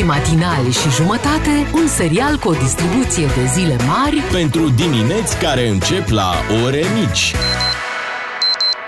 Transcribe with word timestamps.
Doi 0.00 0.08
matinali 0.08 0.72
și 0.72 0.90
jumătate, 0.90 1.66
un 1.74 1.86
serial 1.86 2.36
cu 2.36 2.48
o 2.48 2.52
distribuție 2.52 3.26
de 3.26 3.46
zile 3.46 3.76
mari 3.86 4.16
Pentru 4.32 4.68
dimineți 4.68 5.38
care 5.38 5.68
încep 5.68 6.08
la 6.08 6.32
ore 6.64 6.84
mici. 7.00 7.34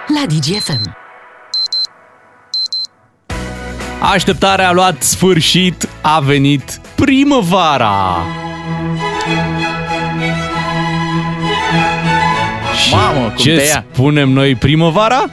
la 0.07 0.27
DGFM. 0.27 0.97
Așteptarea 4.13 4.69
a 4.69 4.73
luat 4.73 5.03
sfârșit, 5.03 5.89
a 6.01 6.21
venit 6.21 6.81
primăvara! 6.95 8.17
Și 12.85 12.95
Mamă, 12.95 13.27
cum 13.27 13.35
ce 13.37 13.57
te 13.57 13.63
ia. 13.63 13.85
spunem 13.93 14.29
noi 14.29 14.55
primăvara? 14.55 15.25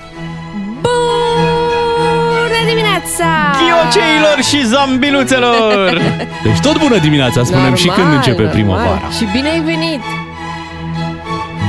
Bună 2.99 3.09
dimineața! 3.09 3.57
Ghioceilor 3.59 4.43
și 4.43 4.65
zambiluțelor! 4.67 5.93
Deci 6.43 6.59
tot 6.61 6.77
bună 6.77 6.97
dimineața, 6.97 7.43
spunem 7.43 7.75
și 7.75 7.87
când 7.87 8.13
începe 8.13 8.43
primăvara. 8.43 9.01
Și 9.17 9.27
bine 9.33 9.49
ai 9.49 9.59
venit! 9.61 9.99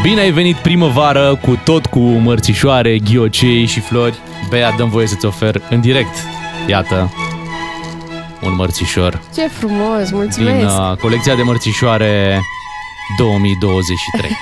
Bine 0.03 0.21
ai 0.21 0.31
venit 0.31 0.57
primăvară 0.57 1.39
cu 1.43 1.59
tot 1.65 1.87
cu 1.87 1.99
mărțișoare, 1.99 2.99
ghiocei 2.99 3.67
și 3.67 3.81
flori. 3.81 4.19
Bea, 4.49 4.71
dăm 4.77 4.89
voie 4.89 5.07
să-ți 5.07 5.27
ofer 5.27 5.61
în 5.71 5.81
direct. 5.81 6.15
Iată, 6.67 7.13
un 8.43 8.55
mărțișor 8.57 9.21
Ce 9.35 9.49
frumos, 9.59 10.09
din 10.09 10.17
mulțumesc! 10.17 10.79
uh, 10.79 10.97
colecția 10.97 11.35
de 11.35 11.43
mărțișoare 11.43 12.41
2023. 13.19 14.31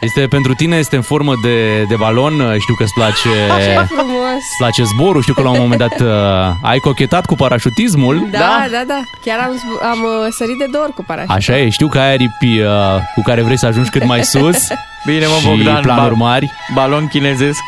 Este 0.00 0.26
pentru 0.26 0.54
tine, 0.54 0.76
este 0.76 0.96
în 0.96 1.02
formă 1.02 1.32
de, 1.42 1.82
de 1.88 1.94
balon, 1.98 2.40
uh, 2.40 2.54
știu 2.58 2.74
că 2.74 2.82
îți 2.82 2.92
place, 2.92 3.28
Ce 3.64 3.84
frumos! 3.94 4.13
Îți 4.36 4.56
place 4.58 4.82
zborul, 4.82 5.22
știu 5.22 5.34
că 5.34 5.42
la 5.42 5.50
un 5.50 5.58
moment 5.60 5.80
dat 5.80 6.00
uh, 6.00 6.54
ai 6.62 6.78
cochetat 6.78 7.26
cu 7.26 7.34
parașutismul. 7.34 8.28
Da, 8.30 8.38
da, 8.38 8.66
da, 8.70 8.82
da. 8.86 9.00
Chiar 9.24 9.38
am, 9.38 9.50
zbu- 9.56 9.80
am 9.90 9.98
uh, 10.02 10.26
sărit 10.30 10.58
de 10.58 10.66
două 10.70 10.84
ori 10.84 10.92
cu 10.94 11.02
parașută. 11.06 11.32
Așa 11.32 11.58
e, 11.58 11.68
știu 11.68 11.88
că 11.88 11.98
ai 11.98 12.12
aripi 12.12 12.58
uh, 12.60 12.68
cu 13.14 13.22
care 13.22 13.42
vrei 13.42 13.58
să 13.58 13.66
ajungi 13.66 13.90
cât 13.90 14.04
mai 14.04 14.24
sus 14.24 14.56
Bine, 15.06 15.26
mă, 15.26 15.36
și 15.40 15.46
Bogdan, 15.46 15.82
planuri 15.82 16.16
ba- 16.16 16.24
mari 16.24 16.52
balon 16.74 17.06
chinezesc. 17.08 17.58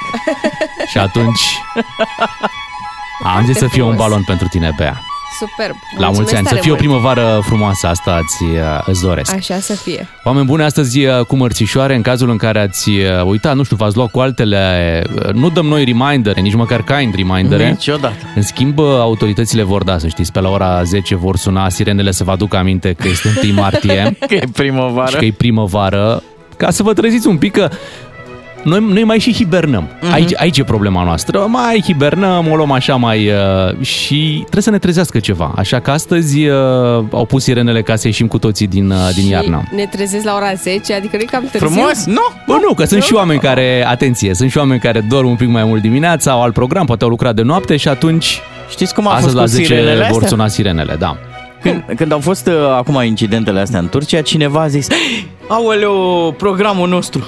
și 0.91 0.98
atunci 0.98 1.41
am 3.36 3.45
zis 3.45 3.56
să 3.56 3.67
fie 3.67 3.83
un 3.83 3.97
balon 3.97 4.23
pentru 4.23 4.48
tine, 4.48 4.70
Bea. 4.77 5.01
Superb! 5.39 5.77
La 5.99 6.07
mulți 6.07 6.21
Mulțumesc 6.21 6.35
ani, 6.37 6.47
să 6.47 6.49
tare 6.49 6.61
fie 6.61 6.71
o 6.71 6.75
mult. 6.75 6.87
primăvară 6.87 7.41
frumoasă, 7.45 7.87
asta 7.87 8.21
îți, 8.23 8.43
uh, 8.43 8.81
îți 8.87 9.03
doresc. 9.03 9.35
Așa 9.35 9.59
să 9.59 9.73
fie. 9.73 10.09
Oameni 10.25 10.47
buni, 10.47 10.63
astăzi 10.63 11.05
uh, 11.05 11.21
cu 11.21 11.37
mărțișoare, 11.37 11.95
în 11.95 12.03
cazul 12.03 12.31
în 12.31 12.37
care 12.37 12.61
ați 12.61 12.89
uh, 12.91 13.23
uitat, 13.25 13.57
nu 13.57 13.63
știu, 13.63 13.77
v-ați 13.77 13.97
luat 13.97 14.11
cu 14.11 14.21
altele, 14.21 15.03
uh, 15.15 15.33
nu 15.33 15.51
dăm 15.51 15.67
noi 15.67 15.85
remindere, 15.85 16.41
nici 16.41 16.55
măcar 16.55 16.83
kind 16.85 17.15
remindere. 17.15 17.69
Niciodată. 17.69 18.17
În 18.35 18.43
schimb, 18.43 18.79
uh, 18.79 18.87
autoritățile 18.87 19.63
vor 19.63 19.83
da, 19.85 19.99
să 19.99 20.09
știți, 20.09 20.33
pe 20.33 20.41
la 20.41 20.49
ora 20.49 20.83
10 20.83 21.15
vor 21.17 21.37
suna 21.37 21.69
sirenele 21.69 22.11
să 22.11 22.25
vă 22.25 22.31
aducă 22.31 22.57
aminte 22.57 22.93
că 22.93 23.09
este 23.09 23.29
1 23.45 23.53
martie 23.55 24.17
Că 24.29 24.35
e 24.35 24.43
primăvară. 24.53 25.11
și 25.11 25.17
că 25.17 25.25
e 25.25 25.33
primăvară, 25.33 26.23
ca 26.57 26.71
să 26.71 26.83
vă 26.83 26.93
treziți 26.93 27.27
un 27.27 27.37
pic 27.39 27.53
că 27.53 27.69
noi, 28.67 28.86
noi 28.92 29.05
mai 29.05 29.19
și 29.19 29.33
hibernăm. 29.33 29.89
Mhm. 30.00 30.12
Aici, 30.12 30.31
aici 30.36 30.59
e 30.59 30.64
problema 30.64 31.05
noastră. 31.05 31.47
Mai 31.48 31.83
hibernăm, 31.84 32.50
o 32.50 32.56
luăm 32.56 32.70
așa 32.70 32.95
mai... 32.97 33.28
Uh, 33.28 33.81
și 33.84 34.39
trebuie 34.42 34.62
să 34.62 34.70
ne 34.70 34.78
trezească 34.78 35.19
ceva. 35.19 35.53
Așa 35.56 35.81
că 35.81 35.91
astăzi 35.91 36.47
uh, 36.47 36.55
au 37.12 37.25
pus 37.28 37.42
sirenele 37.42 37.83
ca 37.83 37.97
să 37.97 38.06
ieșim 38.06 38.27
cu 38.27 38.39
toții 38.39 38.67
din, 38.67 38.91
uh, 38.91 38.97
din 39.14 39.25
Și 39.25 39.31
iarnă. 39.31 39.62
ne 39.75 39.86
trezesc 39.86 40.25
la 40.25 40.34
ora 40.34 40.55
10, 40.55 40.95
adică 40.95 41.17
nu 41.17 41.23
e 41.23 41.27
cam 41.31 41.48
târziu. 41.50 41.69
Frumos? 41.69 42.05
Nu! 42.06 42.23
Bă, 42.47 42.58
nu, 42.67 42.75
că 42.75 42.84
sunt 42.84 43.03
și 43.03 43.14
oameni 43.14 43.41
care, 43.41 43.84
atenție, 43.86 44.34
sunt 44.34 44.50
și 44.50 44.58
oameni 44.58 44.80
care 44.80 45.01
dorm 45.08 45.28
un 45.28 45.36
pic 45.36 45.48
mai 45.48 45.64
mult 45.64 45.83
dimineața, 45.83 46.30
au 46.30 46.42
alt 46.42 46.53
program, 46.53 46.86
poate 46.86 47.05
au 47.05 47.11
lucrat 47.11 47.34
de 47.34 47.42
noapte 47.42 47.77
și 47.77 47.89
atunci 47.89 48.41
Știți 48.70 48.95
cum 48.95 49.06
a 49.06 49.11
astăzi 49.11 49.25
fost 49.25 49.36
la 49.36 49.42
cu 49.42 49.48
10 49.48 49.64
sirenele 49.64 49.97
vor 49.97 50.08
astea? 50.11 50.28
suna 50.28 50.48
sirenele, 50.48 50.97
da. 50.98 51.17
Când, 51.62 51.83
când 51.97 52.12
au 52.12 52.19
fost 52.20 52.47
uh, 52.47 52.55
acum 52.77 53.03
incidentele 53.03 53.61
astea 53.61 53.78
în 53.78 53.89
Turcia, 53.89 54.20
cineva 54.20 54.61
a 54.61 54.67
zis 54.67 54.86
Aoleu, 55.48 56.34
programul 56.39 56.89
nostru. 56.89 57.27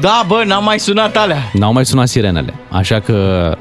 Da, 0.00 0.24
bă, 0.26 0.42
n-am 0.46 0.64
mai 0.64 0.78
sunat 0.80 1.16
alea. 1.16 1.50
N-au 1.52 1.72
mai 1.72 1.86
sunat 1.86 2.08
sirenele, 2.08 2.54
așa 2.68 3.00
că 3.00 3.12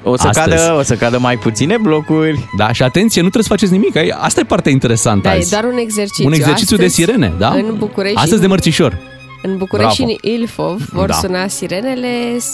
O 0.03 0.15
să, 0.17 0.27
astăzi... 0.27 0.49
cadă, 0.49 0.75
o 0.79 0.81
să 0.83 0.95
cadă 0.95 1.17
mai 1.19 1.37
puține 1.37 1.77
blocuri. 1.77 2.49
Da, 2.57 2.71
și 2.71 2.83
atenție, 2.83 3.21
nu 3.21 3.29
trebuie 3.29 3.43
să 3.43 3.49
faceți 3.49 3.71
nimic, 3.71 3.95
ai- 3.95 4.13
asta 4.19 4.39
e 4.39 4.43
partea 4.43 4.71
interesantă 4.71 5.27
Da, 5.27 5.33
e 5.35 5.37
azi. 5.37 5.49
doar 5.51 5.63
un 5.63 5.77
exercițiu. 5.77 6.25
un 6.25 6.33
exercițiu 6.33 6.77
de 6.77 6.85
Astăzi, 6.85 7.05
sirene, 7.05 7.33
da? 7.37 7.49
În 7.49 7.75
București 7.77 8.15
Astăzi 8.17 8.33
și 8.35 8.41
de 8.41 8.47
mărțișor. 8.47 8.97
În 9.41 9.57
București 9.57 9.95
Bravo. 9.97 10.11
și 10.13 10.17
în 10.23 10.31
Ilfov 10.31 10.81
vor 10.91 11.07
Da. 11.07 11.13
suna 11.13 11.47
sirenele. 11.47 12.07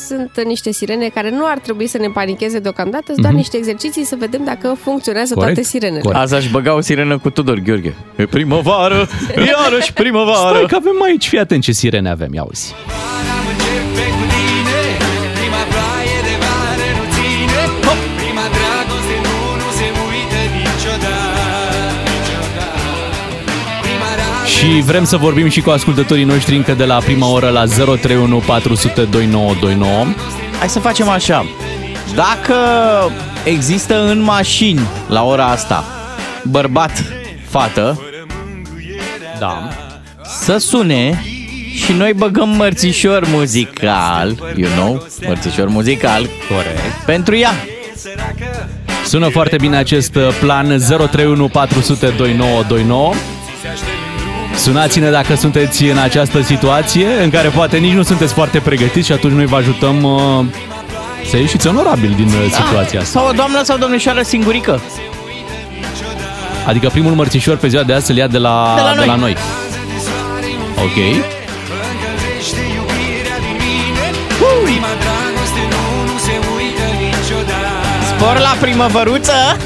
Sunt 0.07 0.31
niște 0.45 0.71
sirene 0.71 1.07
care 1.13 1.29
nu 1.29 1.45
ar 1.45 1.57
trebui 1.57 1.87
să 1.87 1.97
ne 1.97 2.07
panicheze 2.07 2.59
deocamdată, 2.59 3.03
sunt 3.07 3.21
doar 3.21 3.33
niște 3.33 3.57
exerciții 3.57 4.03
să 4.05 4.15
vedem 4.19 4.41
dacă 4.45 4.75
funcționează 4.83 5.27
Mhm. 5.29 5.39
Corect. 5.39 5.55
toate 5.55 5.69
sirenele. 5.69 6.01
Corect. 6.01 6.21
Azi 6.21 6.35
aș 6.35 6.49
băga 6.51 6.73
o 6.75 6.81
sirenă 6.81 7.17
cu 7.17 7.29
Tudor 7.29 7.59
Gheorghe. 7.59 7.93
E 8.15 8.25
primăvară, 8.25 9.07
iarăși 9.51 9.93
primăvară. 9.93 10.55
Stai 10.55 10.65
că 10.67 10.75
avem 10.75 11.01
aici, 11.03 11.27
fii 11.27 11.39
atent 11.39 11.63
ce 11.63 11.71
sirene 11.71 12.09
avem, 12.09 12.33
ia 12.33 12.43
uzi. 12.49 12.73
Și 24.65 24.81
vrem 24.81 25.03
să 25.03 25.17
vorbim 25.17 25.49
și 25.49 25.61
cu 25.61 25.69
ascultătorii 25.69 26.23
noștri 26.23 26.55
încă 26.55 26.73
de 26.73 26.85
la 26.85 26.97
prima 26.97 27.27
oră 27.31 27.49
la 27.49 27.65
031 27.65 28.37
400 28.37 29.01
2929. 29.03 30.05
Hai 30.59 30.69
să 30.69 30.79
facem 30.79 31.09
așa. 31.09 31.45
Dacă 32.15 32.55
există 33.43 34.09
în 34.09 34.21
mașini 34.21 34.79
la 35.07 35.23
ora 35.23 35.45
asta 35.45 35.83
bărbat, 36.43 37.03
fată, 37.49 38.01
Da. 39.39 39.67
să 40.23 40.57
sune 40.57 41.23
și 41.75 41.91
noi 41.91 42.13
băgăm 42.13 42.49
mărțișor 42.49 43.27
muzical, 43.27 44.53
you 44.55 44.69
know, 44.71 45.03
mărțișor 45.27 45.67
muzical, 45.67 46.29
Corect. 46.49 47.03
pentru 47.05 47.35
ea. 47.35 47.51
Sună 49.05 49.27
foarte 49.27 49.55
bine 49.59 49.77
acest 49.77 50.15
uh, 50.15 50.27
plan 50.39 50.65
031 50.67 51.47
400 51.47 52.13
2929. 52.17 53.13
Sunați-ne 54.57 55.09
dacă 55.09 55.35
sunteți 55.35 55.83
în 55.83 55.97
această 55.97 56.41
situație 56.41 57.07
în 57.23 57.29
care 57.29 57.47
poate 57.47 57.77
nici 57.77 57.93
nu 57.93 58.03
sunteți 58.03 58.33
foarte 58.33 58.59
pregătiți 58.59 59.05
și 59.05 59.11
atunci 59.11 59.33
noi 59.33 59.45
vă 59.45 59.55
ajutăm 59.55 60.03
uh, 60.03 60.45
să 61.29 61.37
ieșiți 61.37 61.67
onorabil 61.67 62.13
din 62.15 62.25
uh, 62.27 62.51
situația 62.51 62.99
asta. 62.99 63.19
Sau 63.19 63.27
o 63.29 63.31
doamnă 63.31 63.63
sau 63.63 63.77
domnișoară 63.77 64.21
singurică. 64.21 64.81
Adică 66.67 66.89
primul 66.89 67.11
mărțișor 67.13 67.55
pe 67.57 67.67
ziua 67.67 67.83
de 67.83 67.93
azi 67.93 68.05
să-l 68.05 68.15
ia 68.15 68.27
de 68.27 68.37
la, 68.37 68.73
De 68.75 68.81
la 68.81 68.89
de 68.89 68.95
noi. 68.97 69.07
la 69.07 69.15
noi. 69.15 69.35
Ok. 70.83 71.23
Spor 78.17 78.39
la 78.39 78.55
primăvăruță. 78.59 79.57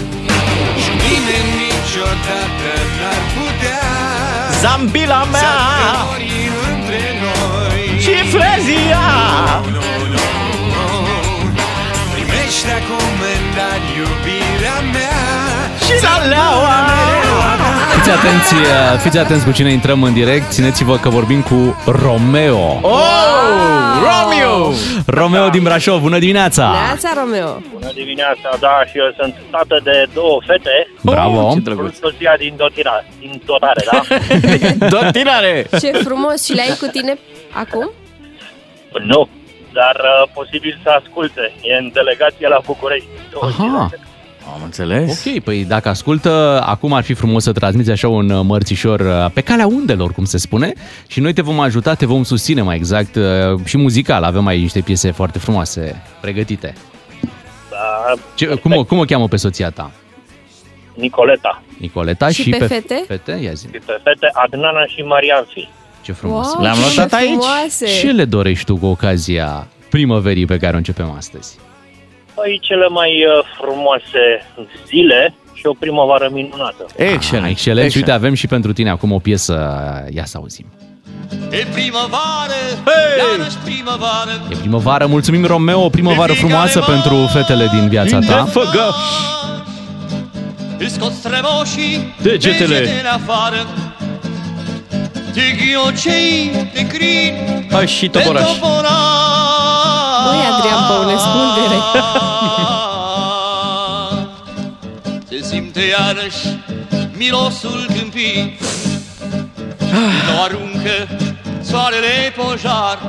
Zambila 4.61 5.23
mea 5.31 5.55
Și 7.99 8.11
frezia. 8.11 8.99
Și 15.85 15.99
zaleaua 15.99 16.75
Fiți 17.95 18.09
atenți, 18.09 18.53
uh, 18.53 18.99
fiți 19.01 19.17
atenți 19.17 19.45
cu 19.45 19.51
cine 19.51 19.71
intrăm 19.71 20.03
în 20.03 20.13
direct. 20.13 20.51
Țineți-vă 20.51 20.97
că 20.97 21.09
vorbim 21.09 21.41
cu 21.41 21.75
Romeo. 21.85 22.79
Oh, 22.81 22.99
Romeo 24.01 24.28
Romeo 25.05 25.49
din 25.49 25.63
Brașov, 25.63 26.01
bună 26.01 26.19
dimineața! 26.19 26.71
Neața, 26.71 27.09
Romeo! 27.21 27.61
Bună 27.73 27.91
dimineața, 27.93 28.49
da, 28.59 28.81
și 28.89 28.97
eu 28.97 29.13
sunt 29.19 29.35
tată 29.51 29.79
de 29.83 30.05
două 30.13 30.39
fete, 30.47 30.87
Bravo! 31.03 31.39
Oh, 31.39 31.53
ce 31.53 31.61
plus 31.61 31.63
drăguț 31.63 31.97
soția 31.97 32.35
din 32.37 32.53
dotira, 32.57 33.05
din 33.19 33.41
dotare, 33.45 33.83
da? 33.91 33.99
Dotinare 34.95 35.67
Ce 35.79 35.91
frumos! 35.91 36.45
Și 36.45 36.53
le-ai 36.53 36.77
cu 36.79 36.85
tine 36.85 37.17
acum? 37.53 37.91
nu, 39.11 39.29
dar 39.73 39.95
uh, 39.95 40.29
posibil 40.33 40.79
să 40.83 40.89
asculte. 40.89 41.53
E 41.61 41.73
în 41.75 41.89
delegație 41.93 42.47
la 42.47 42.59
București. 42.65 43.07
Două 43.31 43.45
Aha. 43.45 43.89
Zile. 44.49 44.57
Am 44.57 44.63
înțeles 44.63 45.25
Ok, 45.25 45.43
păi 45.43 45.65
dacă 45.65 45.89
ascultă, 45.89 46.63
acum 46.65 46.93
ar 46.93 47.03
fi 47.03 47.13
frumos 47.13 47.43
să 47.43 47.51
transmiți 47.51 47.91
așa 47.91 48.07
un 48.07 48.29
uh, 48.29 48.41
mărțișor 48.43 48.99
uh, 48.99 49.31
pe 49.33 49.41
calea 49.41 49.67
undelor, 49.67 50.11
cum 50.11 50.25
se 50.25 50.37
spune, 50.37 50.73
și 51.07 51.19
noi 51.19 51.33
te 51.33 51.41
vom 51.41 51.59
ajuta, 51.59 51.93
te 51.93 52.05
vom 52.05 52.23
susține 52.23 52.61
mai 52.61 52.75
exact 52.75 53.15
uh, 53.15 53.23
și 53.65 53.77
muzical. 53.77 54.23
Avem 54.23 54.45
aici 54.47 54.61
niște 54.61 54.79
piese 54.81 55.11
foarte 55.11 55.39
frumoase 55.39 56.01
pregătite. 56.21 56.73
Da, 57.69 58.13
Ce, 58.35 58.45
cum, 58.45 58.71
o, 58.71 58.83
cum 58.83 58.97
o 58.97 59.03
cheamă 59.03 59.27
pe 59.27 59.35
soția 59.35 59.69
ta? 59.69 59.91
Nicoleta. 60.95 61.61
Nicoleta 61.77 62.29
Și 62.29 62.41
și, 62.41 62.49
pe 62.49 62.65
fete? 62.65 63.03
fete? 63.07 63.39
Ia 63.43 63.51
zi. 63.53 63.65
Și 63.65 63.71
pe 63.85 63.99
fete 64.03 64.29
Adnana 64.33 64.85
și 64.85 65.01
Marianfi. 65.01 65.69
Ce 66.01 66.11
frumos. 66.11 66.53
Wow, 66.53 66.61
Le-am 66.61 66.75
ce 66.75 66.81
notat 66.99 67.13
aici? 67.19 67.27
frumoase. 67.27 67.85
Ce 67.85 68.11
le 68.11 68.25
dorești 68.25 68.65
tu 68.65 68.75
cu 68.77 68.85
ocazia 68.85 69.67
primăverii 69.89 70.45
pe 70.45 70.57
care 70.57 70.73
o 70.73 70.77
începem 70.77 71.11
astăzi? 71.17 71.57
Păi 72.41 72.59
cele 72.61 72.87
mai 72.87 73.11
uh, 73.25 73.45
frumoase 73.61 74.23
zile 74.87 75.33
și 75.53 75.65
o 75.65 75.73
primăvară 75.79 76.29
minunată. 76.31 76.85
Excelent. 76.95 77.45
Ah, 77.45 77.51
excelent. 77.51 77.91
Și 77.91 77.97
uite, 77.97 78.11
avem 78.11 78.33
și 78.33 78.47
pentru 78.47 78.73
tine 78.73 78.89
acum 78.89 79.11
o 79.11 79.19
piesă. 79.19 79.53
Ia 80.09 80.25
să 80.25 80.37
auzim. 80.37 80.65
E 81.49 81.65
primăvară, 81.73 82.59
Hey! 82.85 83.37
iarăși 83.37 83.57
primăvară 83.63 84.31
E 84.51 84.55
primăvară. 84.55 85.05
Mulțumim, 85.05 85.45
Romeo. 85.45 85.83
O 85.83 85.89
primăvară 85.89 86.33
frumoasă 86.33 86.79
pentru 86.79 87.29
fetele 87.33 87.67
din 87.73 87.87
viața 87.89 88.19
ta. 88.19 88.45
făgă. 88.51 88.93
Îți 90.77 90.93
scot 90.93 91.11
strămoșii 91.11 92.15
Degetele. 92.21 92.77
degetele 92.79 93.09
afară 93.09 93.67
Te 95.33 95.41
ghiocei, 95.59 96.51
te 96.73 96.87
crin 96.87 97.33
Hai 97.71 97.87
și 97.87 98.09
pe 98.09 98.19
toporaș. 98.19 98.43
toporaș 98.51 98.91
Băi, 100.25 100.41
Adrian 100.51 100.83
Păunescu, 100.89 101.37
unde 101.45 101.75
simte 105.79 105.85
iarăși 105.87 106.59
mirosul 107.17 107.85
câmpii 107.87 108.57
Nu 110.27 110.41
aruncă 110.43 111.07
soarele 111.61 112.33
pojar 112.35 112.99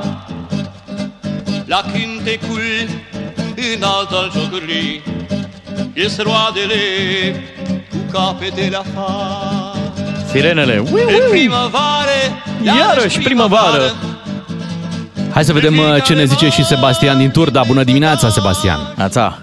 La 1.65 1.81
cântecul 1.91 2.61
înalt 3.75 4.11
al 4.11 4.31
jocurii 4.33 5.03
Ies 5.93 6.17
roadele 6.17 6.75
cu 7.89 7.97
capetele 8.11 8.75
afară 8.75 9.75
Sirenele. 10.29 10.83
Ui, 10.91 11.01
E 11.01 11.03
ui. 11.03 11.29
primăvară, 11.29 12.19
Iarăși 12.63 13.19
primăvară. 13.19 13.95
Hai 15.33 15.43
să 15.43 15.53
vedem 15.53 15.77
uh, 15.77 16.03
ce 16.03 16.13
ne 16.13 16.25
zice 16.25 16.49
și 16.49 16.65
Sebastian 16.65 17.17
din 17.17 17.31
Turda. 17.31 17.63
Bună 17.67 17.83
dimineața, 17.83 18.29
Sebastian. 18.29 18.79
Ața. 18.97 19.37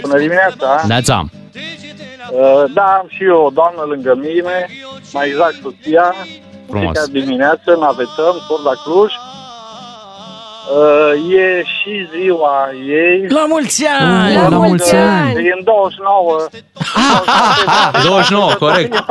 Bună 0.00 0.18
dimineața! 0.18 0.84
Neața. 0.86 1.28
Uh, 2.32 2.64
Da, 2.74 2.84
am 3.00 3.06
și 3.08 3.24
eu 3.24 3.44
o 3.44 3.50
doamnă 3.50 3.82
lângă 3.82 4.14
mine, 4.14 4.68
mai 5.12 5.28
exact 5.28 5.54
soția. 5.62 6.14
Frumos. 6.66 6.84
Fiecare 6.84 7.10
dimineață 7.20 7.76
navetăm, 7.78 8.34
tot 8.48 8.62
la 8.62 8.72
Cluj. 8.84 9.12
Uh, 10.70 11.34
E 11.34 11.62
și 11.64 12.08
ziua 12.18 12.70
ei. 12.86 13.26
La 13.28 13.44
mulți 13.48 13.86
ani! 13.86 14.34
La 14.34 14.48
mulți 14.48 14.94
ani. 14.94 15.46
E 15.46 15.52
în 15.58 15.64
29. 15.64 16.46
29, 18.02 18.52
corect. 18.58 19.04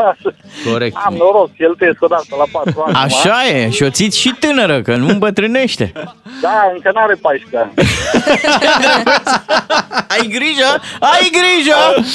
Corect. 0.72 0.96
Am 1.06 1.14
noroc, 1.14 1.56
cheltuiesc 1.56 2.02
o 2.04 2.08
dată 2.08 2.26
la 2.38 2.44
4 2.52 2.84
ani. 2.88 2.96
Așa 2.96 3.46
e, 3.48 3.70
și 3.70 3.84
o 3.84 3.90
țiți 3.90 4.20
și 4.20 4.30
tânără, 4.40 4.82
că 4.82 4.96
nu 4.96 5.08
îmbătrânește. 5.08 5.92
Da, 6.42 6.72
încă 6.74 6.92
n-are 6.94 7.16
14 7.22 7.58
ani. 7.58 7.72
Ai 10.14 10.28
grijă? 10.28 10.82
Ai 11.00 11.32
grijă! 11.32 12.06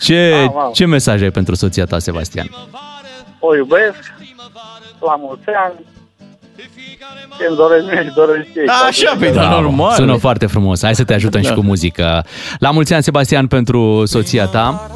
Ce, 0.00 0.32
Am, 0.48 0.58
am. 0.58 0.72
ce 0.72 0.86
mesaj 0.86 1.22
ai 1.22 1.30
pentru 1.30 1.54
soția 1.54 1.84
ta, 1.84 1.98
Sebastian? 1.98 2.50
O 3.38 3.56
iubesc, 3.56 3.98
la 5.00 5.14
mulți 5.18 5.48
ani. 5.64 5.74
Ce-mi 7.38 7.56
doresc 7.56 7.84
mie, 7.84 8.02
își 8.06 8.14
doresc 8.14 8.46
ei. 8.54 8.66
Așa, 8.88 9.16
pe 9.18 9.30
da, 9.30 9.48
normal. 9.48 9.92
Sună 9.94 10.16
foarte 10.16 10.46
frumos. 10.46 10.82
Hai 10.82 10.94
să 10.94 11.04
te 11.04 11.14
ajutăm 11.14 11.40
Da. 11.42 11.48
și 11.48 11.54
cu 11.54 11.60
muzică. 11.60 12.24
La 12.58 12.70
mulți 12.70 12.92
ani, 12.94 13.02
Sebastian, 13.02 13.46
pentru 13.46 14.02
soția 14.06 14.46
ta. 14.46 14.90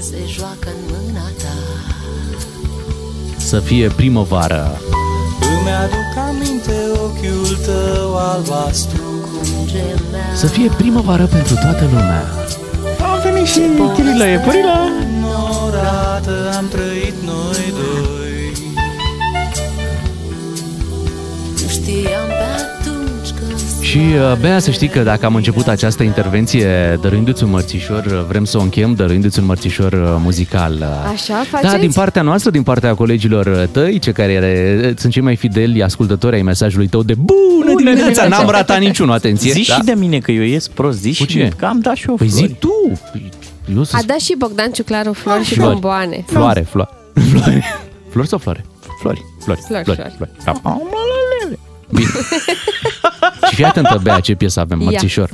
Se 0.00 0.16
joacă 0.36 0.68
în 0.68 0.80
mâna 0.90 1.24
ta 1.42 1.54
Să 3.36 3.58
fie 3.58 3.88
primăvară. 3.96 4.80
Îmi 5.40 5.70
aduc 5.82 6.24
aminte 6.28 6.76
ochiul 6.94 7.56
tău 7.64 8.16
albastru 8.16 9.02
Gemea 9.66 10.34
Să 10.34 10.46
fie 10.46 10.70
primăvară 10.76 11.24
pentru 11.24 11.54
toată 11.54 11.84
lumea. 11.84 12.24
Am 13.12 13.20
venit 13.32 13.46
și 13.46 13.60
Chirila 13.94 14.28
e 14.28 14.38
părila. 14.38 14.88
Odată 15.66 16.54
am 16.56 16.68
trăit 16.68 17.14
noi 17.24 17.72
doi 17.78 18.17
Și, 23.80 23.98
uh, 23.98 24.38
Bea, 24.40 24.58
să 24.58 24.70
știi 24.70 24.88
că 24.88 25.00
dacă 25.02 25.26
am 25.26 25.34
început 25.34 25.68
această 25.68 26.02
intervenție 26.02 26.98
dăruindu-ți 27.00 27.42
un 27.44 27.50
mărțișor, 27.50 28.04
uh, 28.04 28.24
vrem 28.28 28.44
să 28.44 28.58
o 28.58 28.60
încheiem 28.60 28.94
dăruindu-ți 28.94 29.38
un 29.38 29.44
mărțișor 29.44 29.92
uh, 29.92 30.16
muzical. 30.22 30.72
uh. 30.80 31.10
Așa 31.12 31.34
faceți? 31.50 31.72
Da, 31.72 31.78
din 31.78 31.92
partea 31.92 32.22
noastră, 32.22 32.50
din 32.50 32.62
partea 32.62 32.94
colegilor 32.94 33.46
uh, 33.46 33.62
tăi, 33.72 33.98
cei 33.98 34.12
care 34.12 34.80
uh, 34.84 34.92
sunt 34.96 35.12
cei 35.12 35.22
mai 35.22 35.36
fideli 35.36 35.82
ascultători 35.82 36.34
ai 36.34 36.42
mesajului 36.42 36.86
tău 36.86 37.02
de 37.02 37.14
bună 37.14 37.74
dimineața, 37.76 38.02
dimineața! 38.04 38.28
n-am 38.28 38.48
ratat 38.50 38.78
niciunul, 38.78 39.12
atenție. 39.14 39.52
Zi 39.52 39.62
și 39.62 39.80
de 39.84 39.92
mine 39.96 40.18
că 40.18 40.30
eu 40.30 40.42
ies 40.42 40.68
prost, 40.68 40.98
zi 41.00 41.12
și 41.12 41.26
ce? 41.26 41.38
mie, 41.38 41.52
că 41.56 41.64
am 41.64 41.80
dat 41.80 41.94
și 41.96 42.08
eu 42.08 42.14
Păi 42.14 42.28
flori. 42.28 42.46
zi 42.46 42.54
tu! 42.58 42.98
Păi, 43.12 43.28
Eu 43.76 43.82
să 43.82 43.96
A 43.96 44.00
dat 44.06 44.18
și 44.18 44.34
Bogdan 44.38 44.70
Ciuclaru 44.70 45.12
flori 45.12 45.44
și 45.44 45.54
Flori. 45.54 45.70
bomboane. 45.70 46.24
Floare, 46.26 46.60
floare. 46.60 46.90
Floare. 47.32 47.64
Flori 48.10 48.28
sau 48.28 48.38
floare? 48.38 48.64
Flori. 49.00 49.24
Flori. 49.44 49.60
Flori, 49.66 49.84
flori. 49.84 50.30
Da. 50.44 50.52
Bine. 51.90 52.08
și 53.48 53.54
fii 53.54 53.64
atentă, 53.64 53.98
Bea, 54.02 54.20
ce 54.20 54.34
piesă 54.34 54.60
avem, 54.60 54.80
Ia. 54.80 54.84
mărțișor. 54.90 55.28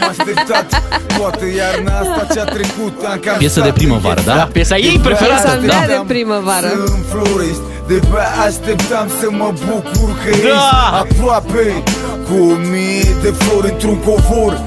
Am 0.00 0.08
așteptat 0.08 0.82
toată 1.18 1.44
iarna 1.56 1.98
asta 1.98 2.26
ce-a 2.34 2.44
trecut 2.44 2.94
Am 3.10 3.18
cam 3.24 3.36
Piesă 3.38 3.60
de 3.60 3.66
stat 3.66 3.76
primăvară, 3.78 4.20
da? 4.24 4.32
înghețat. 4.32 4.50
Piesa 4.52 4.76
ei 4.76 4.98
preferată, 5.02 5.42
Piesa 5.42 5.60
mea 5.66 5.76
Așteptam 5.78 6.06
de 6.06 6.12
primăvară. 6.12 6.66
Să 6.66 6.92
înfloresc 6.98 7.60
De 7.88 7.94
pe 8.10 8.20
așteptam 8.46 9.08
să 9.20 9.26
mă 9.30 9.48
bucur 9.66 10.08
că 10.22 10.30
Da! 10.30 10.36
ești 10.36 10.74
aproape 11.02 11.82
Cu 12.26 12.34
o 12.50 12.54
mie 12.70 13.10
de 13.22 13.30
flori 13.42 13.70
într-un 13.72 13.98
covor 14.08 14.60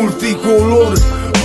Multicolor 0.00 0.92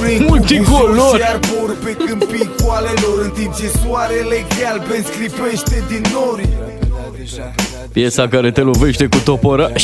Prin 0.02 0.26
Multicolor. 0.28 0.90
cubușuri 0.90 1.22
și 1.22 1.28
arbori 1.34 1.74
Pe 1.86 1.92
câmpii 2.06 2.50
cu 2.58 2.66
alelor 2.78 3.18
În 3.24 3.30
timp 3.38 3.56
ce 3.56 3.68
soarele 3.82 4.38
galben 4.60 5.04
sclipește 5.10 5.84
din 5.92 6.04
nori 6.14 6.48
Piesa 7.92 8.28
care 8.28 8.52
te 8.52 8.62
lovește 8.62 9.06
cu 9.06 9.18
toporaș. 9.18 9.84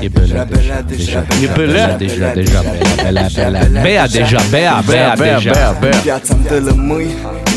E 0.00 0.08
belea 0.08 0.44
deja, 0.44 0.84
deja, 0.88 1.24
E 1.42 1.46
belea. 1.54 1.96
deja, 1.96 2.32
deja, 2.34 2.62
belea, 2.62 3.26
belea, 3.36 3.58
belea. 3.60 3.82
Bea 3.82 4.06
deja, 4.06 4.38
bea, 4.50 4.82
bea, 4.86 5.14
bea, 5.18 5.34
deja. 5.34 5.50
bea, 5.52 5.76
bea. 5.80 5.98
Viața-mi 6.02 6.44
dă 6.48 6.62
lămâi, 6.64 7.06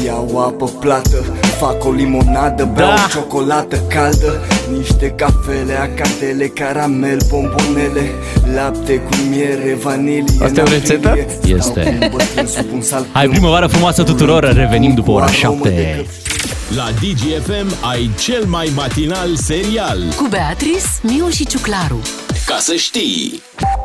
iau 0.06 0.40
apă 0.48 0.66
plată 0.80 1.26
Fac 1.60 1.86
o 1.86 1.92
limonadă, 1.92 2.70
beau 2.76 2.88
Da. 2.88 3.08
ciocolată 3.12 3.76
caldă 3.88 4.42
Niște 4.78 5.14
cafele, 5.16 5.74
acantele, 5.82 6.46
caramel, 6.46 7.18
bombonele 7.30 8.10
Lapte 8.56 8.96
cu 8.96 9.10
miere, 9.30 9.78
vanilie 9.82 10.44
Asta 10.46 10.60
e 10.60 10.64
o 10.64 10.68
rețetă? 10.68 11.08
nafilie. 11.08 11.56
Este. 11.56 11.82
Stau 11.82 11.84
cu 11.84 11.90
un 12.04 12.10
bătrân 12.12 12.48
sub 12.48 12.66
un 12.74 12.82
salcâm. 12.82 13.10
Hai, 13.14 13.28
primăvară 13.28 13.68
frumoasă 13.68 14.04
tuturor, 14.04 14.54
revenim 14.54 14.94
după 14.94 15.12
ora 15.12 15.28
7. 15.32 16.06
La 16.76 16.92
DGFM 16.92 17.86
ai 17.90 18.10
cel 18.20 18.46
mai 18.46 18.72
matinal 18.76 19.36
serial. 19.36 20.00
Cu 20.16 20.28
Beatrice, 20.30 20.86
Miu 21.02 21.30
și 21.30 21.46
Ciuclaru 21.46 22.02
Ca 22.46 22.58
să 22.60 22.74
știi. 22.76 23.42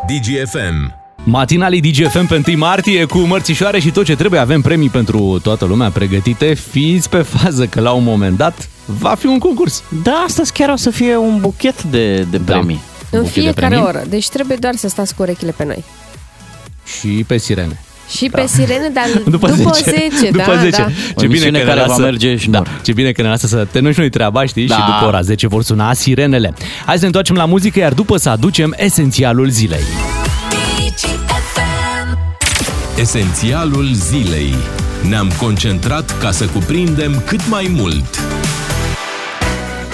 DGFM. 0.07 0.95
Matinalii 1.25 1.81
DGFM 1.81 2.27
pe 2.27 2.43
1 2.47 2.57
martie 2.59 3.05
cu 3.05 3.19
mărțișoare 3.19 3.79
și 3.81 3.91
tot 3.91 4.05
ce 4.05 4.17
trebuie. 4.17 4.41
Avem 4.41 4.61
premii 4.61 4.89
pentru 4.89 5.41
toată 5.43 5.65
lumea 5.65 5.91
pregătite. 5.91 6.55
Fiți 6.55 7.09
pe 7.09 7.23
fază 7.23 7.67
că 7.67 7.81
la 7.81 7.91
un 7.93 8.05
moment 8.05 8.37
dat 8.37 8.69
va 8.85 9.15
fi 9.15 9.27
un 9.27 9.39
concurs. 9.39 9.83
Da, 10.03 10.25
astăzi 10.27 10.53
chiar 10.53 10.69
o 10.69 10.77
să 10.77 10.91
fie 10.91 11.17
un 11.17 11.41
buchet 11.41 11.83
de, 11.83 12.17
de 12.23 12.39
Da. 12.39 12.53
premii. 12.53 12.81
În 13.11 13.19
buchet 13.21 13.35
de 13.35 13.41
fiecare 13.41 13.67
premii. 13.67 13.85
oră. 13.87 14.03
Deci 14.09 14.29
trebuie 14.29 14.57
doar 14.57 14.75
să 14.77 14.89
stați 14.89 15.15
cu 15.15 15.23
urechile 15.23 15.51
pe 15.57 15.65
noi. 15.65 15.85
Și 16.99 17.09
pe 17.27 17.37
sirene. 17.37 17.81
Și 18.17 18.29
pe 18.33 18.47
sirene, 18.47 18.91
dar 18.93 19.05
După, 19.25 19.51
după, 19.51 19.71
10. 19.73 19.91
10, 20.19 20.31
după 20.31 20.53
da, 20.55 20.61
10. 20.61 20.77
da. 20.77 20.87
O 21.15 21.25
emisiune 21.25 21.59
că 21.59 21.67
care 21.67 21.81
ne 21.81 21.87
va 21.87 21.97
merge 21.97 22.37
și 22.37 22.51
da, 22.51 22.59
nor. 22.59 22.69
ce 22.83 22.93
bine 22.93 23.13
că 23.13 23.23
ne 23.23 23.29
lasă 23.29 23.47
să 23.47 23.57
terminăm 23.57 23.93
și 23.93 23.99
noi 23.99 24.11
treaba, 24.11 24.45
știi? 24.47 24.67
Da. 24.67 24.75
Și 24.75 24.81
după 24.81 25.07
ora 25.07 25.21
10 25.21 25.47
vor 25.47 25.63
suna 25.63 25.93
sirenele. 25.93 26.55
Hai 26.87 26.95
să 26.95 27.01
ne 27.01 27.07
întoarcem 27.07 27.37
la 27.37 27.45
muzică, 27.45 27.79
iar 27.79 27.93
după 27.93 28.17
să 28.17 28.29
aducem 28.29 28.75
esențialul 28.77 29.49
zilei. 29.49 29.83
Esențialul 32.97 33.89
zilei. 33.93 34.55
Ne-am 35.09 35.33
concentrat 35.41 36.19
ca 36.19 36.31
să 36.31 36.45
cuprindem 36.45 37.23
cât 37.27 37.49
mai 37.49 37.71
mult. 37.71 38.19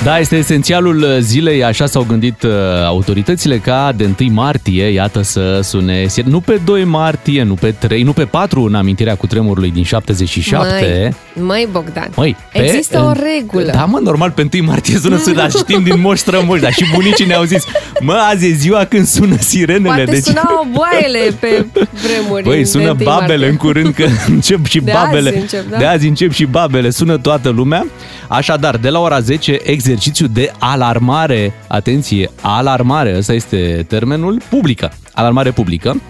Da, 0.04 0.18
este 0.18 0.36
esențialul 0.36 1.16
zilei, 1.20 1.64
așa 1.64 1.86
s-au 1.86 2.04
gândit 2.08 2.42
uh, 2.42 2.50
autoritățile 2.86 3.56
ca 3.58 3.92
de 3.96 4.08
1 4.20 4.32
martie, 4.32 4.84
iată 4.84 5.22
să 5.22 5.60
sune, 5.62 6.06
nu 6.24 6.40
pe 6.40 6.60
2 6.64 6.84
martie, 6.84 7.42
nu 7.42 7.54
pe 7.54 7.70
3, 7.70 8.02
nu 8.02 8.12
pe 8.12 8.24
4 8.24 8.62
în 8.62 8.74
amintirea 8.74 9.14
cu 9.14 9.26
tremurului 9.26 9.70
din 9.70 9.82
77. 9.82 11.14
Măi, 11.34 11.46
măi, 11.46 11.68
Bogdan, 11.70 12.10
Măi, 12.16 12.36
pe- 12.52 12.62
există 12.64 12.98
o 13.00 13.12
regulă. 13.36 13.70
Da, 13.74 13.84
mă, 13.84 13.98
normal, 14.02 14.30
pe 14.30 14.48
1 14.54 14.64
martie 14.64 14.98
sună 14.98 15.16
să 15.16 15.30
da, 15.30 15.48
știm 15.48 15.82
din 15.82 16.00
moș 16.00 16.18
strămoși, 16.18 16.62
dar 16.62 16.72
și 16.72 16.84
bunicii 16.94 17.26
ne-au 17.26 17.42
zis, 17.44 17.64
mă, 18.00 18.12
azi 18.32 18.46
e 18.46 18.52
ziua 18.52 18.84
când 18.84 19.06
sună 19.06 19.36
sirenele. 19.38 19.84
Poate 19.94 20.04
deci... 20.10 20.22
sunau 20.24 20.66
boaiele 20.72 21.36
pe 21.40 21.66
vremuri. 22.02 22.42
Băi, 22.42 22.56
de 22.58 22.64
sună 22.64 22.90
1 22.90 22.94
babele 23.04 23.30
martie. 23.30 23.48
în 23.48 23.56
curând 23.56 23.94
că 23.94 24.04
încep 24.34 24.66
și 24.66 24.80
De 24.80 24.92
babele. 24.94 25.28
azi 25.28 25.38
încep, 25.38 25.70
da. 25.70 25.76
De 25.78 25.84
azi 25.84 26.06
încep 26.08 26.32
și 26.32 26.44
babele, 26.44 26.90
sună 26.90 27.16
toată 27.18 27.48
lumea. 27.48 27.86
Așadar, 28.28 28.76
de 28.76 28.88
la 28.88 28.98
ora 29.00 29.20
10, 29.20 29.50
exerciții 29.62 29.86
exercițiu 29.88 30.26
de 30.26 30.52
alarmare, 30.58 31.52
atenție, 31.68 32.30
alarmare, 32.40 33.14
ăsta 33.16 33.32
este 33.32 33.84
termenul, 33.88 34.40
publică, 34.50 34.92
alarmare 35.12 35.50
publică, 35.50 36.00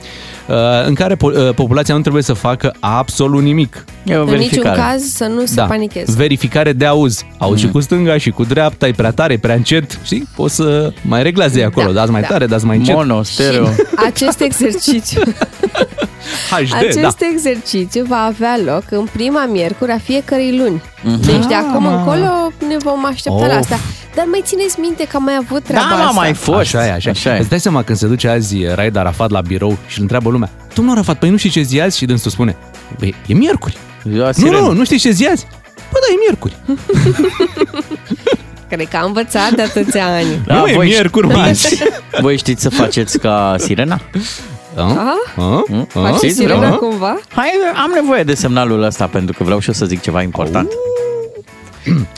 uh, 0.49 0.87
în 0.87 0.95
care 0.95 1.15
po- 1.17 1.19
uh, 1.21 1.55
populația 1.55 1.95
nu 1.95 2.01
trebuie 2.01 2.23
să 2.23 2.33
facă 2.33 2.75
absolut 2.81 3.43
nimic. 3.43 3.85
E 4.09 4.17
o 4.17 4.23
În 4.27 4.35
niciun 4.37 4.63
caz 4.63 5.03
să 5.03 5.25
nu 5.25 5.45
se 5.45 5.55
Da, 5.55 5.65
panicheze. 5.65 6.13
verificare 6.17 6.73
de 6.73 6.85
auz. 6.87 7.23
Auzi 7.39 7.61
și 7.61 7.69
cu 7.69 7.81
stânga 7.81 8.19
și 8.19 8.31
cu 8.31 8.45
dreapta, 8.45 8.87
e 8.87 8.93
prea 8.93 9.11
tare, 9.11 9.33
e 9.33 9.39
prea 9.39 9.55
încet, 9.55 9.99
știi? 10.05 10.29
Poți 10.37 10.55
să 10.55 10.93
mai 11.03 11.23
reglezi 11.23 11.61
acolo, 11.63 11.87
Da, 11.87 11.93
dați 11.93 12.11
mai 12.11 12.21
da. 12.21 12.27
tare, 12.27 12.47
dați 12.47 12.65
mai 12.65 12.77
încet. 12.77 12.95
Mono, 12.95 13.23
stereo. 13.23 13.69
Acest 14.09 14.41
exercițiu, 14.41 15.21
HD, 16.51 16.75
acest 16.75 17.01
da. 17.19 17.27
exercițiu 17.33 18.05
va 18.09 18.17
avea 18.17 18.59
loc 18.65 18.83
în 18.91 19.07
prima 19.13 19.47
miercuri 19.47 19.91
a 19.91 19.99
fiecărei 19.99 20.59
luni. 20.59 20.83
Mhm. 21.03 21.21
Deci 21.21 21.47
de 21.47 21.55
acum 21.55 21.87
Ah. 21.87 21.93
încolo 21.97 22.53
ne 22.69 22.77
vom 22.79 23.05
aștepta 23.07 23.47
la 23.47 23.53
Of. 23.55 23.59
asta. 23.61 23.79
Dar 24.15 24.27
mai 24.31 24.41
țineți 24.45 24.81
minte 24.81 25.05
că 25.05 25.17
am 25.17 25.23
mai 25.23 25.37
avut 25.47 25.63
treaba 25.63 25.87
Da, 25.91 25.95
mă, 25.97 26.03
asta. 26.03 26.21
mai 26.21 26.35
fost. 26.35 26.59
Așa 26.59 26.87
e, 26.87 26.93
așa, 26.93 27.11
Așa 27.11 27.33
e. 27.35 27.37
e. 27.37 27.41
Îți 27.41 27.49
dai 27.49 27.61
seama 27.61 27.83
când 27.83 27.99
se 27.99 28.07
duce 28.07 28.29
azi 28.29 28.57
Raed 28.75 28.97
Arafat 28.97 29.31
la 29.31 29.41
birou 29.41 29.77
și 29.87 29.97
îl 29.97 30.03
întreabă 30.03 30.31
lumea 30.31 30.51
Domnul 30.79 30.97
Arafat, 30.97 31.19
păi 31.19 31.31
nu 31.31 31.37
știi 31.37 31.51
ce 31.51 31.63
zi 31.63 31.77
e 31.77 31.83
azi? 31.83 31.99
Și 31.99 32.05
dânsul 32.07 32.31
spune 32.31 32.57
Băi, 32.99 33.15
e 33.27 33.35
miercuri. 33.35 33.77
Ziua 34.11 34.27
Nu, 34.27 34.33
sirenă. 34.33 34.59
nu, 34.59 34.73
nu 34.73 34.85
știi 34.85 34.99
ce 34.99 35.11
zi 35.11 35.25
e 35.25 35.31
azi? 35.31 35.47
Bă, 35.93 35.99
da, 36.01 36.15
e 36.15 36.19
miercuri. 36.21 36.57
Cred 38.71 38.89
că 38.89 38.97
am 38.97 39.07
învățat 39.07 39.51
de 39.51 39.63
atâția 39.63 40.07
ani. 40.07 40.27
Da, 40.47 40.55
nu, 40.61 40.67
e 40.67 40.75
voi 40.75 40.87
miercuri, 40.87 41.27
mă. 41.27 41.53
Voi 42.21 42.37
știți 42.37 42.63
să 42.63 42.69
faceți 42.69 43.19
ca 43.19 43.55
sirena? 43.59 44.01
A? 44.77 44.83
A? 44.83 45.15
A? 45.37 45.63
A? 45.77 45.87
Faci 45.89 46.15
știți, 46.17 46.35
sirena 46.35 46.59
vreau? 46.59 46.77
cumva? 46.77 47.19
Hai, 47.35 47.51
am 47.85 47.91
nevoie 47.95 48.23
de 48.23 48.35
semnalul 48.35 48.83
ăsta 48.83 49.07
pentru 49.07 49.35
că 49.39 49.45
vreau 49.45 49.59
și 49.59 49.69
eu 49.69 49.75
să 49.75 49.87
zic 49.87 50.01
ceva 50.01 50.23
important. 50.23 50.69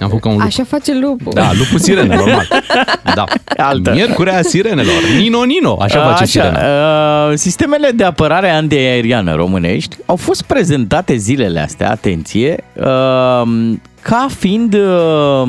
Am 0.01 0.09
făcut 0.09 0.21
ca 0.21 0.29
un 0.29 0.35
lup. 0.35 0.45
Așa 0.45 0.65
face 0.65 0.95
lupul. 0.95 1.33
Da, 1.35 1.51
lupul 1.59 1.79
sirene, 1.79 2.17
normal. 2.17 2.49
Da. 3.15 3.25
Altă. 3.57 3.91
Miercurea 3.95 4.43
sirenelor. 4.43 4.95
Nino, 5.19 5.43
Nino. 5.45 5.77
Așa 5.81 6.01
face 6.07 6.25
sirena. 6.25 6.59
uh, 7.29 7.37
sistemele 7.37 7.91
de 7.91 8.05
apărare 8.05 8.51
antiaeriană 8.51 9.35
românești 9.35 9.97
au 10.07 10.17
fost 10.17 10.43
prezentate 10.43 11.17
zilele 11.17 11.61
astea, 11.61 11.91
atenție, 11.91 12.65
uh, 12.75 13.49
ca 14.03 14.27
fiind, 14.39 14.75
uh, 14.75 15.49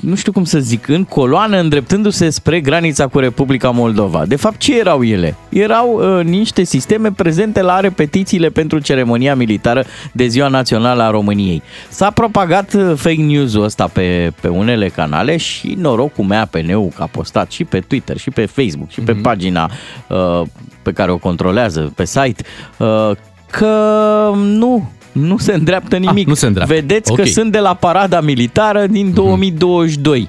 nu 0.00 0.14
știu 0.14 0.32
cum 0.32 0.44
să 0.44 0.58
zic, 0.58 0.88
în 0.88 1.04
coloană 1.04 1.58
îndreptându-se 1.60 2.30
spre 2.30 2.60
granița 2.60 3.06
cu 3.06 3.18
Republica 3.18 3.70
Moldova. 3.70 4.26
De 4.26 4.36
fapt, 4.36 4.58
ce 4.58 4.78
erau 4.78 5.04
ele? 5.04 5.36
Erau 5.48 6.18
uh, 6.18 6.24
niște 6.24 6.64
sisteme 6.64 7.12
prezente 7.12 7.62
la 7.62 7.80
repetițiile 7.80 8.48
pentru 8.48 8.78
ceremonia 8.78 9.34
militară 9.34 9.84
de 10.12 10.26
Ziua 10.26 10.48
Națională 10.48 11.02
a 11.02 11.10
României. 11.10 11.62
S-a 11.88 12.10
propagat 12.10 12.72
uh, 12.72 12.92
fake 12.96 13.22
news-ul 13.22 13.64
ăsta 13.64 13.86
pe, 13.92 14.32
pe 14.40 14.48
unele 14.48 14.88
canale 14.88 15.36
și 15.36 15.74
norocul 15.78 16.24
mea 16.24 16.46
pe 16.46 16.60
neu 16.60 16.92
că 16.96 17.02
a 17.02 17.06
postat 17.06 17.50
și 17.50 17.64
pe 17.64 17.80
Twitter 17.80 18.16
și 18.16 18.30
pe 18.30 18.46
Facebook 18.46 18.90
și 18.90 19.00
pe 19.00 19.12
pagina 19.12 19.70
uh, 20.08 20.42
pe 20.82 20.92
care 20.92 21.10
o 21.10 21.16
controlează 21.16 21.92
pe 21.94 22.04
site 22.04 22.44
uh, 22.76 23.10
că 23.50 24.32
nu 24.34 24.90
nu 25.20 25.38
se 25.38 25.52
îndreaptă 25.52 25.96
nimic. 25.96 26.26
nu 26.26 26.34
se 26.34 26.46
îndreaptă. 26.46 26.74
Vedeți 26.74 27.10
Ok. 27.10 27.16
că 27.16 27.24
sunt 27.24 27.52
de 27.52 27.58
la 27.58 27.74
parada 27.74 28.20
militară 28.20 28.86
din 28.86 29.12
2022. 29.12 30.28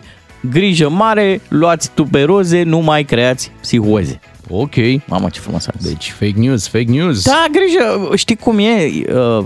Grijă 0.51 0.89
mare, 0.89 1.41
luați 1.47 1.91
tuberoze, 1.93 2.63
nu 2.63 2.79
mai 2.79 3.03
creați 3.03 3.51
psihoze. 3.61 4.19
Ok. 4.49 4.75
Mamă, 5.07 5.29
ce 5.29 5.39
frumos 5.39 5.67
a 5.67 5.71
zis. 5.77 5.89
Deci 5.91 6.11
fake 6.19 6.33
news, 6.35 6.67
fake 6.67 6.91
news. 6.91 7.23
Da, 7.25 7.45
grijă, 7.51 8.15
știi 8.15 8.35
cum 8.35 8.57
e? 8.59 8.91
Uh, 9.37 9.43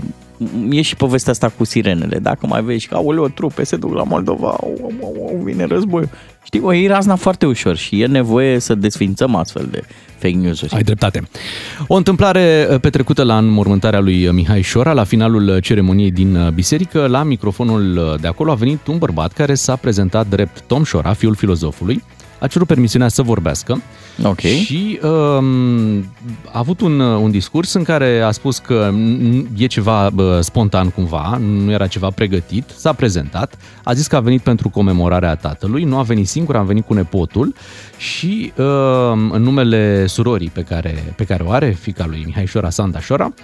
E 0.70 0.82
și 0.82 0.96
povestea 0.96 1.32
asta 1.32 1.52
cu 1.56 1.64
sirenele. 1.64 2.18
Dacă 2.18 2.46
mai 2.46 2.62
vezi 2.62 2.86
că, 2.86 2.94
aoleo, 2.94 3.28
trupe 3.28 3.64
se 3.64 3.76
duc 3.76 3.94
la 3.94 4.02
Moldova, 4.02 4.46
au, 4.46 4.78
au, 4.82 4.92
au, 5.02 5.16
au, 5.28 5.40
vine 5.44 5.64
războiul. 5.64 6.08
Știi, 6.44 6.60
o 6.60 6.72
iei 6.72 6.86
razna 6.86 7.16
foarte 7.16 7.46
ușor 7.46 7.76
și 7.76 8.00
e 8.00 8.06
nevoie 8.06 8.58
să 8.58 8.74
desfințăm 8.74 9.34
astfel 9.34 9.68
de 9.70 9.82
fake 10.18 10.34
news-uri. 10.34 10.74
Ai 10.74 10.82
dreptate. 10.82 11.22
O 11.86 11.94
întâmplare 11.94 12.66
uh, 12.70 12.80
petrecută 12.80 13.22
la 13.22 13.38
înmormântarea 13.38 14.00
lui 14.00 14.26
uh, 14.26 14.32
Mihai 14.32 14.62
Șora, 14.62 14.92
la 14.92 15.04
finalul 15.04 15.48
uh, 15.48 15.62
ceremoniei 15.62 16.10
din 16.10 16.36
uh, 16.36 16.52
biserică, 16.52 17.06
la 17.06 17.22
microfonul 17.22 17.96
uh, 17.96 18.20
de 18.20 18.26
acolo 18.26 18.50
a 18.50 18.54
venit 18.54 18.86
un 18.86 18.98
bărbat 18.98 19.32
care 19.32 19.54
s-a 19.54 19.76
prezentat 19.76 20.26
drept 20.26 20.60
Tom 20.60 20.84
Șora, 20.84 21.12
fiul 21.12 21.34
filozofului, 21.34 22.02
a 22.38 22.46
cerut 22.46 22.66
permisiunea 22.66 23.08
să 23.08 23.22
vorbească 23.22 23.82
Ok. 24.22 24.38
și 24.40 24.98
um, 25.02 25.98
a 26.52 26.58
avut 26.58 26.80
un, 26.80 27.00
uh, 27.00 27.18
un 27.22 27.30
discurs 27.30 27.72
în 27.72 27.82
care 27.82 28.20
a 28.20 28.30
spus 28.30 28.58
că 28.58 28.90
n- 28.92 29.44
e 29.56 29.66
ceva 29.66 30.10
bă, 30.14 30.40
spontan 30.40 30.90
cumva, 30.90 31.36
nu 31.36 31.70
era 31.72 31.86
ceva 31.86 32.08
pregătit, 32.10 32.64
s-a 32.76 32.92
prezentat, 32.92 33.56
a 33.84 33.92
zis 33.92 34.06
că 34.06 34.16
a 34.16 34.20
venit 34.20 34.40
pentru 34.40 34.68
comemorarea 34.68 35.34
tatălui, 35.36 35.84
nu 35.84 35.98
a 35.98 36.02
venit 36.02 36.28
singur, 36.28 36.56
a 36.56 36.62
venit 36.62 36.86
cu 36.86 36.94
nepotul 36.94 37.54
și 37.96 38.52
um, 38.56 39.30
în 39.30 39.42
numele 39.42 40.06
surorii 40.06 40.50
pe 40.50 40.62
care, 40.62 41.14
pe 41.16 41.24
care 41.24 41.42
o 41.42 41.50
are, 41.50 41.76
fica 41.80 42.06
lui 42.08 42.22
Mihai 42.26 42.46
Șora, 42.46 42.70
Sanda 42.70 43.00
Șora, 43.00 43.34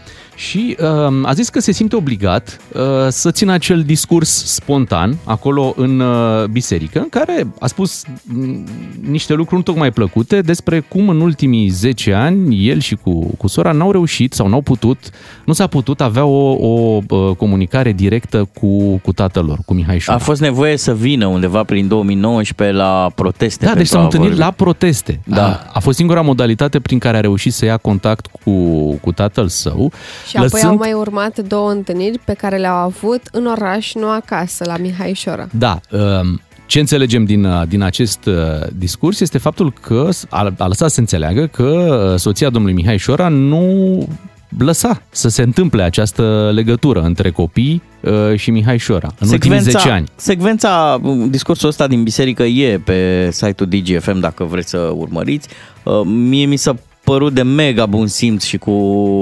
și 0.41 0.77
um, 0.81 1.25
a 1.25 1.33
zis 1.33 1.49
că 1.49 1.61
se 1.61 1.73
simte 1.73 1.97
obligat 1.97 2.61
uh, 2.73 2.81
să 3.09 3.31
țină 3.31 3.53
acel 3.53 3.83
discurs 3.83 4.45
spontan 4.45 5.17
acolo 5.25 5.73
în 5.77 6.01
uh, 6.01 6.45
biserică, 6.45 6.99
în 6.99 7.09
care 7.09 7.47
a 7.59 7.67
spus 7.67 8.05
m, 8.25 8.65
niște 9.01 9.33
lucruri 9.35 9.57
nu 9.57 9.63
tocmai 9.63 9.91
plăcute 9.91 10.41
despre 10.41 10.81
cum 10.81 11.09
în 11.09 11.21
ultimii 11.21 11.69
10 11.69 12.13
ani 12.13 12.69
el 12.69 12.81
și 12.81 12.95
cu, 12.95 13.27
cu 13.37 13.47
sora 13.47 13.73
n-au 13.73 13.91
reușit 13.93 14.33
sau 14.33 14.49
n-au 14.49 14.61
putut, 14.61 14.99
nu 15.45 15.53
s-a 15.53 15.67
putut 15.67 16.01
avea 16.01 16.25
o, 16.25 16.51
o 16.51 17.01
uh, 17.09 17.37
comunicare 17.37 17.93
directă 17.93 18.49
cu, 18.55 18.97
cu 18.97 19.13
tatăl 19.13 19.45
lor, 19.45 19.59
cu 19.67 19.75
Mihai 19.75 19.99
Șora. 19.99 20.17
A 20.17 20.21
fost 20.21 20.41
nevoie 20.41 20.77
să 20.77 20.95
vină 20.95 21.27
undeva 21.27 21.63
prin 21.63 21.89
2019 21.89 22.77
la 22.77 23.11
proteste. 23.15 23.65
Da, 23.65 23.75
deci 23.75 23.77
pentru 23.77 23.93
s-au 23.93 24.01
a 24.01 24.05
întâlnit 24.05 24.29
vorbi. 24.29 24.45
la 24.45 24.51
proteste. 24.51 25.21
Da. 25.25 25.47
A, 25.47 25.71
a 25.73 25.81
fost 25.81 25.97
singura 25.97 26.21
modalitate 26.21 26.81
prin 26.81 26.99
care 26.99 27.17
a 27.17 27.21
reușit 27.21 27.53
să 27.53 27.65
ia 27.65 27.77
contact 27.77 28.27
cu, 28.27 28.51
cu 28.95 29.13
tatăl 29.13 29.49
său. 29.49 29.93
Și 30.31 30.37
apoi 30.37 30.63
au 30.63 30.77
mai 30.77 30.93
urmat 30.93 31.39
două 31.39 31.71
întâlniri 31.71 32.19
pe 32.19 32.33
care 32.33 32.57
le-au 32.57 32.77
avut 32.77 33.21
în 33.33 33.47
oraș, 33.47 33.95
nu 33.95 34.09
acasă, 34.11 34.65
la 34.65 34.77
Mihai 34.77 35.13
Șora. 35.13 35.49
Da, 35.53 35.81
um, 35.91 36.41
ce 36.67 36.79
înțelegem 36.79 37.25
din, 37.25 37.45
uh, 37.45 37.63
din 37.69 37.83
acest 37.83 38.25
uh, 38.25 38.35
discurs 38.79 39.21
este 39.21 39.39
faptul 39.39 39.73
că 39.73 40.09
a, 40.29 40.53
a 40.59 40.67
lăsat 40.67 40.91
să 40.91 41.01
înțeleagă 41.01 41.47
că 41.47 42.09
uh, 42.13 42.19
soția 42.19 42.51
domnului 42.51 42.77
Mihai 42.77 42.99
Șora 42.99 43.29
nu 43.29 44.07
lăsa 44.59 45.03
să 45.11 45.29
se 45.29 45.43
întâmple 45.43 45.83
această 45.83 46.51
legătură 46.55 47.01
între 47.01 47.31
copii 47.31 47.83
uh, 48.01 48.37
și 48.37 48.51
Mihai 48.51 48.79
Șora 48.79 49.11
în 49.19 49.29
ultimii 49.29 49.59
10 49.59 49.89
ani. 49.89 50.07
Secvența, 50.17 51.01
discursul 51.29 51.69
ăsta 51.69 51.87
din 51.87 52.03
biserică 52.03 52.43
e 52.43 52.79
pe 52.79 53.29
site-ul 53.33 53.69
DGFM 53.69 54.19
dacă 54.19 54.45
vreți 54.45 54.69
să 54.69 54.93
urmăriți. 54.95 55.49
Uh, 55.83 56.01
Mie 56.05 56.45
mi 56.45 56.57
s-a 56.57 56.77
părut 57.11 57.33
de 57.33 57.43
mega 57.43 57.87
bun 57.87 58.07
simț 58.07 58.45
și 58.45 58.59
cu, 58.59 58.73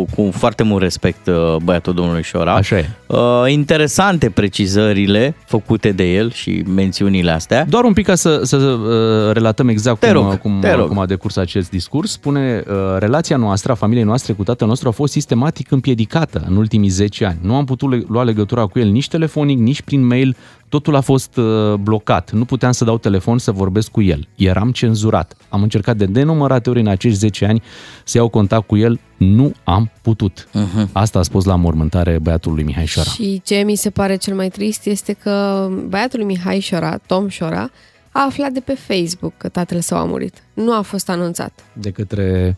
cu 0.05 0.31
foarte 0.33 0.63
mult 0.63 0.83
respect 0.83 1.27
uh, 1.27 1.57
băiatul 1.63 1.95
domnului 1.95 2.23
Șora. 2.23 2.55
Așa 2.55 2.79
e. 2.79 2.89
Uh, 3.07 3.19
interesante 3.47 4.31
precizările 4.31 5.35
făcute 5.47 5.91
de 5.93 6.05
el 6.15 6.31
și 6.33 6.65
mențiunile 6.75 7.31
astea. 7.31 7.65
Doar 7.69 7.85
un 7.85 7.93
pic 7.93 8.07
ca 8.07 8.15
să, 8.15 8.41
să 8.45 8.57
uh, 8.57 9.33
relatăm 9.33 9.69
exact 9.69 10.01
Te 10.01 10.07
cum, 10.13 10.15
rog, 10.15 10.39
cum, 10.41 10.59
te 10.61 10.73
rog. 10.73 10.89
cum 10.89 10.99
a 10.99 11.07
decurs 11.07 11.37
acest 11.37 11.71
discurs. 11.71 12.11
Spune, 12.11 12.63
uh, 12.69 12.75
relația 12.99 13.37
noastră, 13.37 13.73
a 13.73 13.75
familiei 13.75 14.05
noastre 14.05 14.33
cu 14.33 14.43
tatăl 14.43 14.69
nostru 14.69 14.89
a 14.89 14.93
fost 14.93 15.13
sistematic 15.13 15.71
împiedicată 15.71 16.45
în 16.49 16.57
ultimii 16.57 16.89
10 16.89 17.25
ani. 17.25 17.39
Nu 17.43 17.55
am 17.55 17.65
putut 17.65 17.91
le- 17.91 18.05
lua 18.09 18.23
legătura 18.23 18.67
cu 18.67 18.79
el 18.79 18.89
nici 18.89 19.09
telefonic, 19.09 19.59
nici 19.59 19.83
prin 19.83 20.07
mail. 20.07 20.37
Totul 20.69 20.95
a 20.95 21.01
fost 21.01 21.37
uh, 21.37 21.75
blocat. 21.75 22.33
Nu 22.33 22.45
puteam 22.45 22.73
să 22.73 22.85
dau 22.85 22.99
telefon 22.99 23.39
să 23.39 23.53
vorbesc 23.53 23.91
cu 23.91 24.03
el. 24.03 24.29
Eram 24.35 24.73
cenzurat. 24.73 25.37
Am 25.49 25.63
încercat 25.63 25.97
de 25.97 26.05
nenumărate 26.05 26.71
ori 26.71 26.81
în 26.81 26.87
acești 26.87 27.19
10 27.19 27.45
ani 27.47 27.63
să 28.05 28.19
iau 28.19 28.29
contact 28.29 28.67
cu 28.67 28.77
el. 28.77 29.01
Nu 29.17 29.53
am 29.65 29.91
putut. 30.03 30.49
Mhm. 30.53 30.89
Asta 30.93 31.19
a 31.19 31.23
spus 31.23 31.45
la 31.45 31.55
mormântare 31.57 32.19
băiatul 32.19 32.55
lui 32.55 32.63
Mihai 32.65 32.87
Șora. 32.87 33.11
Și 33.11 33.41
ce 33.45 33.55
mi 33.67 33.75
se 33.75 33.91
pare 33.91 34.17
cel 34.17 34.35
mai 34.35 34.49
trist 34.49 34.87
este 34.87 35.13
că 35.13 35.67
băiatul 35.89 36.19
lui 36.19 36.27
Mihai 36.29 36.61
Șora, 36.61 36.97
Tom 37.07 37.29
Șora, 37.29 37.71
a 38.13 38.25
aflat 38.27 38.51
de 38.51 38.61
pe 38.61 38.75
Facebook 38.75 39.33
că 39.37 39.49
tatăl 39.49 39.81
său 39.81 39.99
a 39.99 40.05
murit. 40.05 40.43
Nu 40.55 40.73
a 40.73 40.81
fost 40.81 41.09
anunțat. 41.11 41.65
De 41.73 41.91
către 41.91 42.57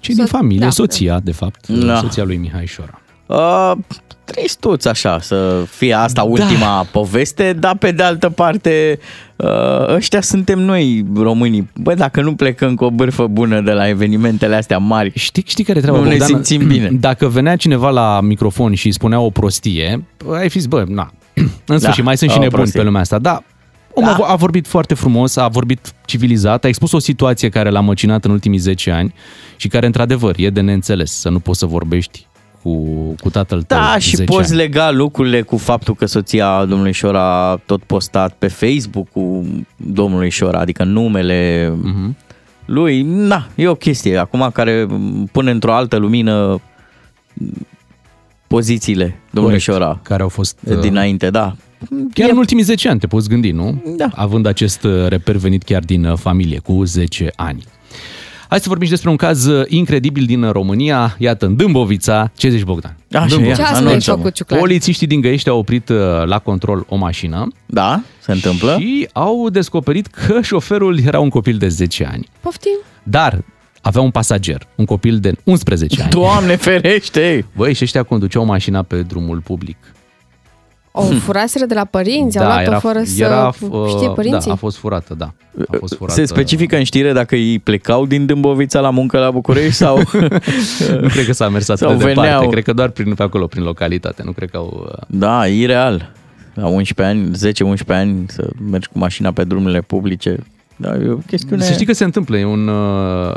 cei 0.00 0.14
Soț- 0.14 0.16
din 0.16 0.26
familie, 0.26 0.58
da. 0.64 0.70
soția, 0.70 1.20
de 1.20 1.32
fapt, 1.32 1.68
Da. 1.68 1.96
soția 2.00 2.24
lui 2.24 2.36
Mihai 2.36 2.66
Șora. 2.66 2.98
Uh, 3.26 3.72
tristuț 4.24 4.84
așa 4.84 5.18
să 5.20 5.64
fie 5.70 5.92
asta 5.94 6.22
ultima 6.22 6.82
poveste, 6.92 7.52
dar 7.52 7.76
pe 7.76 7.90
de 7.90 8.02
altă 8.02 8.30
parte 8.30 8.98
uh, 9.36 9.94
ăștia 9.94 10.20
suntem 10.20 10.58
noi 10.58 11.04
românii. 11.16 11.70
Bă, 11.76 11.94
dacă 11.94 12.20
nu 12.20 12.34
plecăm 12.34 12.74
cu 12.74 12.84
o 12.84 12.90
bârfă 12.90 13.26
bună 13.26 13.60
de 13.60 13.70
la 13.72 13.88
evenimentele 13.88 14.56
astea 14.56 14.78
mari, 14.78 15.12
Știi, 15.14 15.44
știi 15.46 15.64
care 15.64 15.78
e 15.78 15.80
treaba, 15.80 15.98
nu 15.98 16.04
ne 16.04 16.10
Bogdan? 16.10 16.28
simțim 16.28 16.66
bine. 16.74 16.88
Dacă 17.00 17.28
venea 17.28 17.56
cineva 17.56 17.90
la 17.90 18.20
microfon 18.20 18.74
și 18.74 18.86
îi 18.86 18.92
spunea 18.92 19.20
o 19.20 19.30
prostie, 19.30 20.04
ai 20.32 20.48
fi 20.50 20.58
zis, 20.58 20.68
bă, 20.68 20.84
na, 20.88 21.12
în 21.66 21.78
sfârșit, 21.78 21.96
Da, 21.98 22.02
mai 22.02 22.16
sunt 22.16 22.30
și 22.30 22.36
o 22.36 22.40
nebuni 22.40 22.60
prostie. 22.60 22.80
pe 22.80 22.86
lumea 22.86 23.00
asta. 23.00 23.18
Da, 23.18 23.42
omul 23.94 24.14
Da. 24.18 24.24
a, 24.24 24.30
a 24.32 24.34
vorbit 24.34 24.66
foarte 24.66 24.94
frumos, 24.94 25.36
a 25.36 25.48
vorbit 25.48 25.92
civilizat, 26.04 26.64
a 26.64 26.68
expus 26.68 26.92
o 26.92 26.98
situație 26.98 27.48
care 27.48 27.70
l-a 27.70 27.80
măcinat 27.80 28.24
în 28.24 28.30
ultimii 28.30 28.58
10 28.58 28.90
ani 28.90 29.14
și 29.56 29.68
care, 29.68 29.86
într-adevăr, 29.86 30.34
e 30.38 30.50
de 30.50 30.60
neînțeles 30.60 31.12
să 31.12 31.28
nu 31.28 31.38
poți 31.38 31.58
să 31.58 31.66
vorbești 31.66 32.26
cu, 32.64 33.14
cu 33.22 33.30
tatăl 33.30 33.62
tău. 33.62 33.78
Da, 33.78 33.98
și 33.98 34.16
10 34.16 34.30
poți 34.32 34.50
ani. 34.52 34.60
lega 34.60 34.90
lucrurile 34.90 35.42
cu 35.42 35.56
faptul 35.56 35.94
că 35.94 36.06
soția 36.06 36.64
domnului 36.64 36.92
Șora 36.92 37.50
a 37.50 37.56
tot 37.66 37.82
postat 37.82 38.32
pe 38.38 38.48
Facebook 38.48 39.08
cu 39.10 39.44
domnului 39.76 40.30
Șora, 40.30 40.58
adică 40.58 40.84
numele 40.84 41.72
Mhm. 41.82 42.16
lui. 42.64 43.02
Na, 43.02 43.46
e 43.54 43.68
o 43.68 43.74
chestie 43.74 44.16
acum 44.16 44.50
care 44.52 44.86
pune 45.32 45.50
într-o 45.50 45.72
altă 45.74 45.96
lumină 45.96 46.60
pozițiile 48.46 49.16
domnului 49.30 49.60
Corect, 49.64 49.82
Șora 49.84 49.98
care 50.02 50.22
au 50.22 50.28
fost 50.28 50.58
uh, 50.70 50.78
dinainte, 50.80 51.30
da. 51.30 51.54
Chiar 52.14 52.30
în 52.30 52.36
ultimii 52.36 52.62
10 52.62 52.88
ani 52.88 52.98
te 53.00 53.06
poți 53.06 53.28
gândi, 53.28 53.50
nu? 53.50 53.82
Da. 53.96 54.08
Având 54.14 54.46
acest 54.46 54.84
uh, 54.84 55.06
reper 55.08 55.36
venit 55.36 55.62
chiar 55.62 55.82
din 55.82 56.04
uh, 56.04 56.16
familie, 56.18 56.58
cu 56.58 56.84
10 56.84 57.30
ani. 57.36 57.64
Hai 58.54 58.62
să 58.62 58.68
vorbim 58.68 58.86
și 58.86 58.92
despre 58.92 59.10
un 59.10 59.16
caz 59.16 59.46
uh, 59.46 59.64
incredibil 59.68 60.24
din 60.24 60.50
România. 60.50 61.16
Iată, 61.18 61.46
în 61.46 61.56
Dâmbovița. 61.56 62.30
Ce 62.36 62.48
zici, 62.48 62.62
Bogdan? 62.62 62.96
Așa, 63.12 63.26
Dâmbovița. 63.26 63.62
Ce 63.62 63.62
ați 63.62 63.82
mai 63.82 64.00
făcut, 64.00 64.34
Ciuclaru? 64.34 64.62
Polițiștii 64.62 65.06
din 65.06 65.20
Găiești 65.20 65.48
au 65.48 65.58
oprit 65.58 65.88
uh, 65.88 65.96
la 66.24 66.38
control 66.38 66.86
o 66.88 66.96
mașină 66.96 67.48
Da, 67.66 68.02
se 68.20 68.32
întâmplă. 68.32 68.76
și 68.80 69.08
au 69.12 69.48
descoperit 69.48 70.06
că 70.06 70.40
șoferul 70.50 70.98
era 71.06 71.20
un 71.20 71.28
copil 71.28 71.56
de 71.56 71.68
10 71.68 72.08
ani. 72.12 72.28
Poftim? 72.40 72.78
Dar 73.02 73.42
avea 73.80 74.02
un 74.02 74.10
pasager, 74.10 74.66
un 74.74 74.84
copil 74.84 75.18
de 75.18 75.32
11 75.44 76.02
ani. 76.02 76.10
Doamne 76.10 76.56
ferește! 76.56 77.46
Băi, 77.56 77.74
și 77.74 77.84
ăștia 77.84 78.02
conduceau 78.02 78.44
mașina 78.44 78.82
pe 78.82 79.02
drumul 79.02 79.40
public. 79.40 79.76
O 80.96 81.02
furaseră 81.02 81.64
de 81.66 81.74
la 81.74 81.84
părinți, 81.84 82.38
au 82.38 82.44
luat-o 82.44 82.78
fără 82.78 83.02
să 83.04 83.52
uh, 83.70 83.88
știe 83.88 84.08
părinții? 84.08 84.46
Da, 84.46 84.52
a 84.52 84.56
fost 84.56 84.76
furată, 84.76 85.14
da. 85.14 85.32
A 85.68 85.76
fost 85.78 85.94
furată. 85.94 86.20
Se 86.20 86.24
specifică 86.26 86.76
în 86.76 86.84
știre 86.84 87.12
dacă 87.12 87.36
ei 87.36 87.58
plecau 87.58 88.06
din 88.06 88.26
Dâmbovița 88.26 88.80
la 88.80 88.90
muncă 88.90 89.18
la 89.18 89.30
București 89.30 89.72
sau... 89.72 89.96
Nu 91.00 91.08
cred 91.08 91.26
că 91.26 91.32
s-a 91.32 91.48
mers 91.48 91.68
atât 91.68 91.80
Sau 91.86 91.90
de 91.96 91.96
departe. 92.04 92.20
veneau. 92.20 92.48
Cred 92.48 92.64
că 92.64 92.72
doar 92.72 92.88
prin, 92.88 93.14
pe 93.14 93.22
acolo, 93.22 93.46
prin 93.46 93.62
localitate. 93.62 94.22
Nu 94.24 94.32
cred 94.32 94.50
că 94.50 94.56
au... 94.56 94.86
uh, 94.92 95.02
Da, 95.06 95.46
ireal. 95.46 96.12
La 96.54 96.66
11 96.66 97.16
ani, 97.16 97.76
10-11 97.76 97.86
ani 97.86 98.24
să 98.28 98.48
mergi 98.70 98.88
cu 98.88 98.98
mașina 98.98 99.32
pe 99.32 99.44
drumurile 99.44 99.80
publice. 99.80 100.36
Da, 100.76 100.94
e 100.94 101.08
o 101.08 101.16
chestiune... 101.16 101.62
Să 101.62 101.72
știi 101.72 101.86
că 101.86 101.92
se 101.92 102.04
întâmplă. 102.04 102.36
E, 102.36 102.44
un, 102.44 102.68
uh, 102.68 103.34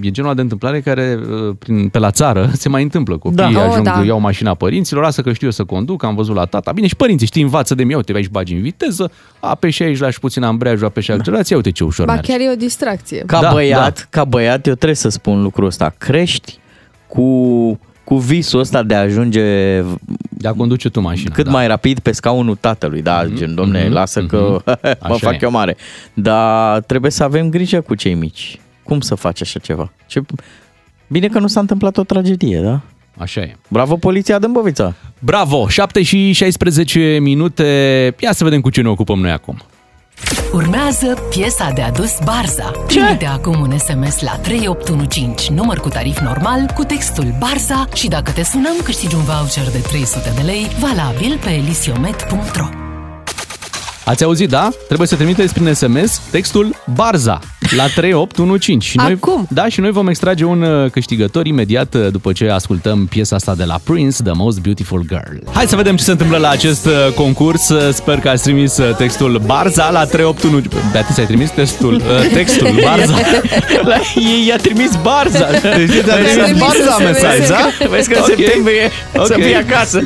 e 0.00 0.10
genul 0.10 0.34
de 0.34 0.40
întâmplare 0.40 0.80
care 0.80 1.18
uh, 1.20 1.54
prin, 1.58 1.88
pe 1.88 1.98
la 1.98 2.10
țară 2.10 2.50
se 2.62 2.68
mai 2.68 2.82
întâmplă. 2.82 3.18
Copiii 3.18 3.52
Da. 3.52 3.60
Oh, 3.60 3.68
ajung, 3.68 3.84
da. 3.84 4.02
iau 4.04 4.20
mașina 4.20 4.54
părinților, 4.54 5.02
lasă 5.02 5.22
că 5.22 5.32
știu 5.32 5.46
eu 5.46 5.52
să 5.52 5.64
conduc, 5.64 6.02
am 6.04 6.14
văzut 6.14 6.34
la 6.34 6.44
tata. 6.44 6.72
Bine, 6.72 6.86
și 6.86 6.96
părinții, 6.96 7.26
știi, 7.26 7.42
învață 7.42 7.74
de 7.74 7.82
mine, 7.82 7.96
uite, 7.96 8.12
aici 8.14 8.28
bagi 8.28 8.54
în 8.54 8.60
viteză, 8.60 9.10
apeși 9.40 9.82
aici, 9.82 9.98
lași 9.98 10.20
puțin 10.20 10.42
ambreiajul, 10.42 10.86
apeși 10.86 11.10
accelerația, 11.10 11.56
uite 11.56 11.70
ce 11.70 11.84
ușor 11.84 12.06
Ba 12.06 12.12
merge. 12.12 12.30
chiar 12.32 12.40
e 12.40 12.50
o 12.52 12.56
distracție. 12.56 13.22
Ca 13.26 13.40
Da, 13.40 13.50
băiat, 13.52 14.06
ca 14.10 14.24
băiat, 14.24 14.66
eu 14.66 14.74
trebuie 14.74 14.96
să 14.96 15.08
spun 15.08 15.42
lucrul 15.42 15.66
ăsta. 15.66 15.94
Crești 15.98 16.58
cu, 17.06 17.78
cu 18.04 18.16
visul 18.16 18.60
ăsta 18.60 18.82
de 18.82 18.94
a 18.94 19.00
ajunge 19.00 19.80
De 20.42 20.48
a 20.48 20.52
conduce 20.52 20.88
tu 20.88 21.00
mașina. 21.00 21.34
cât 21.34 21.44
da. 21.44 21.50
mai 21.50 21.66
rapid 21.66 21.98
pe 21.98 22.12
scaunul 22.12 22.56
tatălui. 22.56 23.02
Da, 23.02 23.26
gen, 23.34 23.54
domne, 23.54 23.84
mhm, 23.84 23.92
lasă 23.92 24.24
că 24.24 24.60
mă 24.82 24.96
Așa 25.00 25.16
fac 25.16 25.32
e. 25.32 25.38
eu 25.40 25.50
mare. 25.50 25.76
Dar 26.14 26.80
trebuie 26.80 27.10
să 27.10 27.24
avem 27.24 27.48
grijă 27.48 27.80
cu 27.80 27.94
cei 27.94 28.14
mici. 28.14 28.60
Cum 28.82 29.00
să 29.00 29.14
faci 29.14 29.40
așa 29.40 29.58
ceva? 29.58 29.92
Ce... 30.06 30.20
Bine 31.06 31.28
că 31.28 31.38
nu 31.38 31.46
s-a 31.46 31.60
întâmplat 31.60 31.96
o 31.96 32.04
tragedie, 32.04 32.60
da? 32.60 32.80
Așa 33.16 33.40
e. 33.40 33.56
Bravo, 33.68 33.96
poliția 33.96 34.38
Dâmbovița! 34.38 34.94
Bravo! 35.18 35.68
7 35.68 36.02
și 36.02 36.32
16 36.32 37.18
minute. 37.20 38.14
Ia 38.18 38.32
să 38.32 38.44
vedem 38.44 38.60
cu 38.60 38.70
ce 38.70 38.82
ne 38.82 38.88
ocupăm 38.88 39.20
noi 39.20 39.30
acum. 39.30 39.62
Urmează 40.52 41.06
piesa 41.30 41.70
de 41.74 41.82
adus 41.82 42.18
Barza. 42.24 42.70
Trimite 42.86 43.26
acum 43.26 43.60
un 43.60 43.78
SMS 43.78 44.20
la 44.20 44.38
3815, 44.42 45.52
număr 45.52 45.78
cu 45.78 45.88
tarif 45.88 46.18
normal, 46.18 46.70
cu 46.74 46.84
textul 46.84 47.34
Barza 47.38 47.88
și 47.94 48.08
dacă 48.08 48.30
te 48.30 48.44
sunăm, 48.44 48.76
câștigi 48.84 49.14
un 49.14 49.22
voucher 49.22 49.70
de 49.70 49.78
300 49.78 50.32
de 50.34 50.42
lei, 50.42 50.66
valabil 50.78 51.38
pe 51.44 51.50
elisiomet.ro. 51.50 52.66
Ați 54.04 54.24
auzit, 54.24 54.48
da? 54.48 54.70
Trebuie 54.86 55.08
să 55.08 55.16
trimiteți 55.16 55.52
prin 55.52 55.74
SMS 55.74 56.20
textul 56.30 56.76
Barza 56.94 57.40
la 57.76 57.86
3815. 57.86 58.88
Și 58.90 58.96
noi, 58.96 59.12
Acum? 59.22 59.46
Da, 59.50 59.68
și 59.68 59.80
noi 59.80 59.90
vom 59.90 60.08
extrage 60.08 60.44
un 60.44 60.62
uh, 60.62 60.90
câștigător 60.90 61.46
imediat 61.46 61.94
uh, 61.94 62.06
după 62.10 62.32
ce 62.32 62.48
ascultăm 62.48 63.06
piesa 63.06 63.36
asta 63.36 63.54
de 63.54 63.64
la 63.64 63.78
Prince, 63.84 64.22
The 64.22 64.32
Most 64.32 64.60
Beautiful 64.60 65.04
Girl. 65.08 65.50
Hai 65.52 65.64
să 65.66 65.76
vedem 65.76 65.96
ce 65.96 66.02
se 66.04 66.10
întâmplă 66.10 66.36
la 66.38 66.48
acest 66.48 66.86
uh, 66.86 66.92
concurs. 67.14 67.68
Uh, 67.68 67.92
Sper 67.92 68.18
că 68.18 68.28
ați 68.28 68.42
trimis 68.42 68.76
uh, 68.76 68.94
textul 68.96 69.42
Barza 69.46 69.90
la 69.90 70.04
3815. 70.04 70.90
Beatrice, 70.92 71.20
ai 71.20 71.26
trimis 71.26 71.50
textul, 71.50 71.94
uh, 71.94 72.02
textul 72.38 72.68
Barza? 72.82 73.14
La 73.90 73.96
ei 74.14 74.46
i-a 74.46 74.56
trimis 74.56 74.90
Barza. 75.02 75.46
Deci 75.50 76.08
a 76.08 76.16
trimis 76.16 76.58
Barza 76.58 76.96
mesaj, 76.98 77.48
da? 77.48 77.68
Vezi 77.90 78.08
că 78.08 78.14
în 78.16 78.20
Ok. 78.22 78.26
septembrie 78.36 78.90
să 79.12 79.34
Ok. 79.36 79.42
fie 79.42 79.56
acasă. 79.68 80.00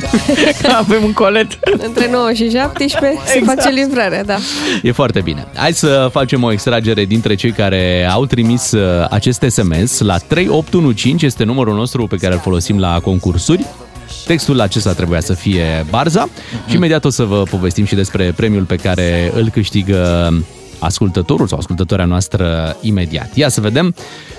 Că 0.61 0.67
avem 0.77 1.03
un 1.03 1.13
colet. 1.13 1.47
Între 1.85 2.09
9 2.11 2.31
și 2.33 2.49
17 2.49 3.21
se 3.25 3.37
Exact. 3.37 3.61
face 3.61 3.73
livrarea, 3.73 4.23
da. 4.23 4.35
E 4.81 4.91
foarte 4.91 5.19
bine. 5.21 5.47
Hai 5.55 5.73
să 5.73 6.09
facem 6.11 6.43
o 6.43 6.51
extragere 6.51 7.05
dintre 7.05 7.35
cei 7.35 7.51
care 7.57 8.07
au 8.11 8.25
trimis 8.25 8.71
uh, 8.71 9.05
acest 9.09 9.45
SMS 9.47 9.99
la 9.99 10.17
3815, 10.17 11.25
este 11.25 11.43
numărul 11.43 11.75
nostru 11.75 12.07
pe 12.07 12.15
care 12.15 12.33
îl 12.33 12.39
folosim 12.39 12.79
la 12.79 12.99
concursuri. 12.99 13.65
Textul 14.25 14.59
acesta 14.59 14.93
trebuia 14.93 15.19
să 15.19 15.33
fie 15.33 15.85
Barza 15.89 16.27
și 16.67 16.75
imediat 16.75 17.05
o 17.05 17.09
să 17.09 17.23
vă 17.23 17.43
povestim 17.43 17.85
și 17.85 17.95
despre 17.95 18.33
premiul 18.35 18.63
pe 18.63 18.75
care 18.75 19.31
îl 19.35 19.49
câștigă 19.49 20.29
ascultătorul 20.79 21.47
sau 21.47 21.57
ascultătoarea 21.57 22.05
noastră 22.05 22.75
imediat. 22.81 23.35
Ia 23.35 23.49
să 23.49 23.61
vedem 23.61 23.95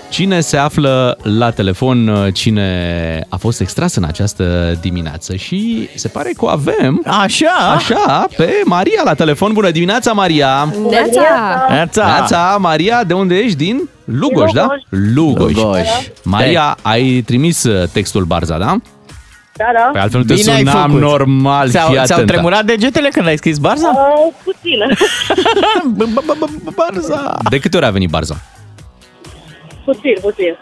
cine 0.08 0.40
se 0.40 0.56
află 0.56 1.18
la 1.22 1.50
telefon, 1.50 2.08
uh, 2.08 2.34
cine 2.34 3.26
a 3.28 3.36
fost 3.36 3.60
extras 3.60 3.94
în 3.94 4.04
această 4.04 4.78
dimineață 4.80 5.36
și 5.36 5.88
se 5.94 6.08
pare 6.08 6.30
că 6.36 6.44
o 6.44 6.48
avem 6.48 7.02
Așa? 7.06 7.74
Așa, 7.74 8.28
pe 8.36 8.52
Maria 8.64 9.00
la 9.04 9.14
telefon. 9.14 9.52
Bună 9.52 9.70
dimineața, 9.70 10.12
Maria! 10.12 10.74
Neața! 10.90 11.22
Neața. 11.68 12.04
Neața, 12.04 12.56
Maria, 12.60 13.04
de 13.04 13.14
unde 13.14 13.34
ești? 13.34 13.56
Din 13.56 13.88
Lugoj, 14.04 14.52
da? 14.52 14.66
Lugoj. 14.88 15.54
Lugoj. 15.54 15.86
Maria, 16.22 16.76
ai 16.82 17.22
trimis 17.26 17.64
uh, 17.64 17.88
textul 17.92 18.24
Barza, 18.24 18.58
da? 18.58 18.76
Da, 19.58 19.64
da. 19.72 19.90
Pe 19.92 19.98
altfel 19.98 20.20
nu 20.20 20.26
te 20.26 20.34
Bine 20.34 20.52
ai 20.52 20.58
sunam 20.58 20.86
făcut. 20.90 21.00
normal, 21.00 21.68
Ți-au, 21.68 21.86
fii 21.86 21.94
ți-au 22.04 22.16
atentă. 22.18 22.32
tremurat 22.32 22.64
degetele 22.64 23.08
când 23.08 23.26
ai 23.26 23.36
scris 23.36 23.58
Barza? 23.58 23.88
Uh, 23.88 24.32
puțin. 24.44 24.78
Barza. 26.74 27.36
De 27.50 27.58
câte 27.58 27.76
ori 27.76 27.86
a 27.86 27.90
venit 27.90 28.10
Barza? 28.10 28.36
puțin, 29.84 30.14
puțin. 30.20 30.56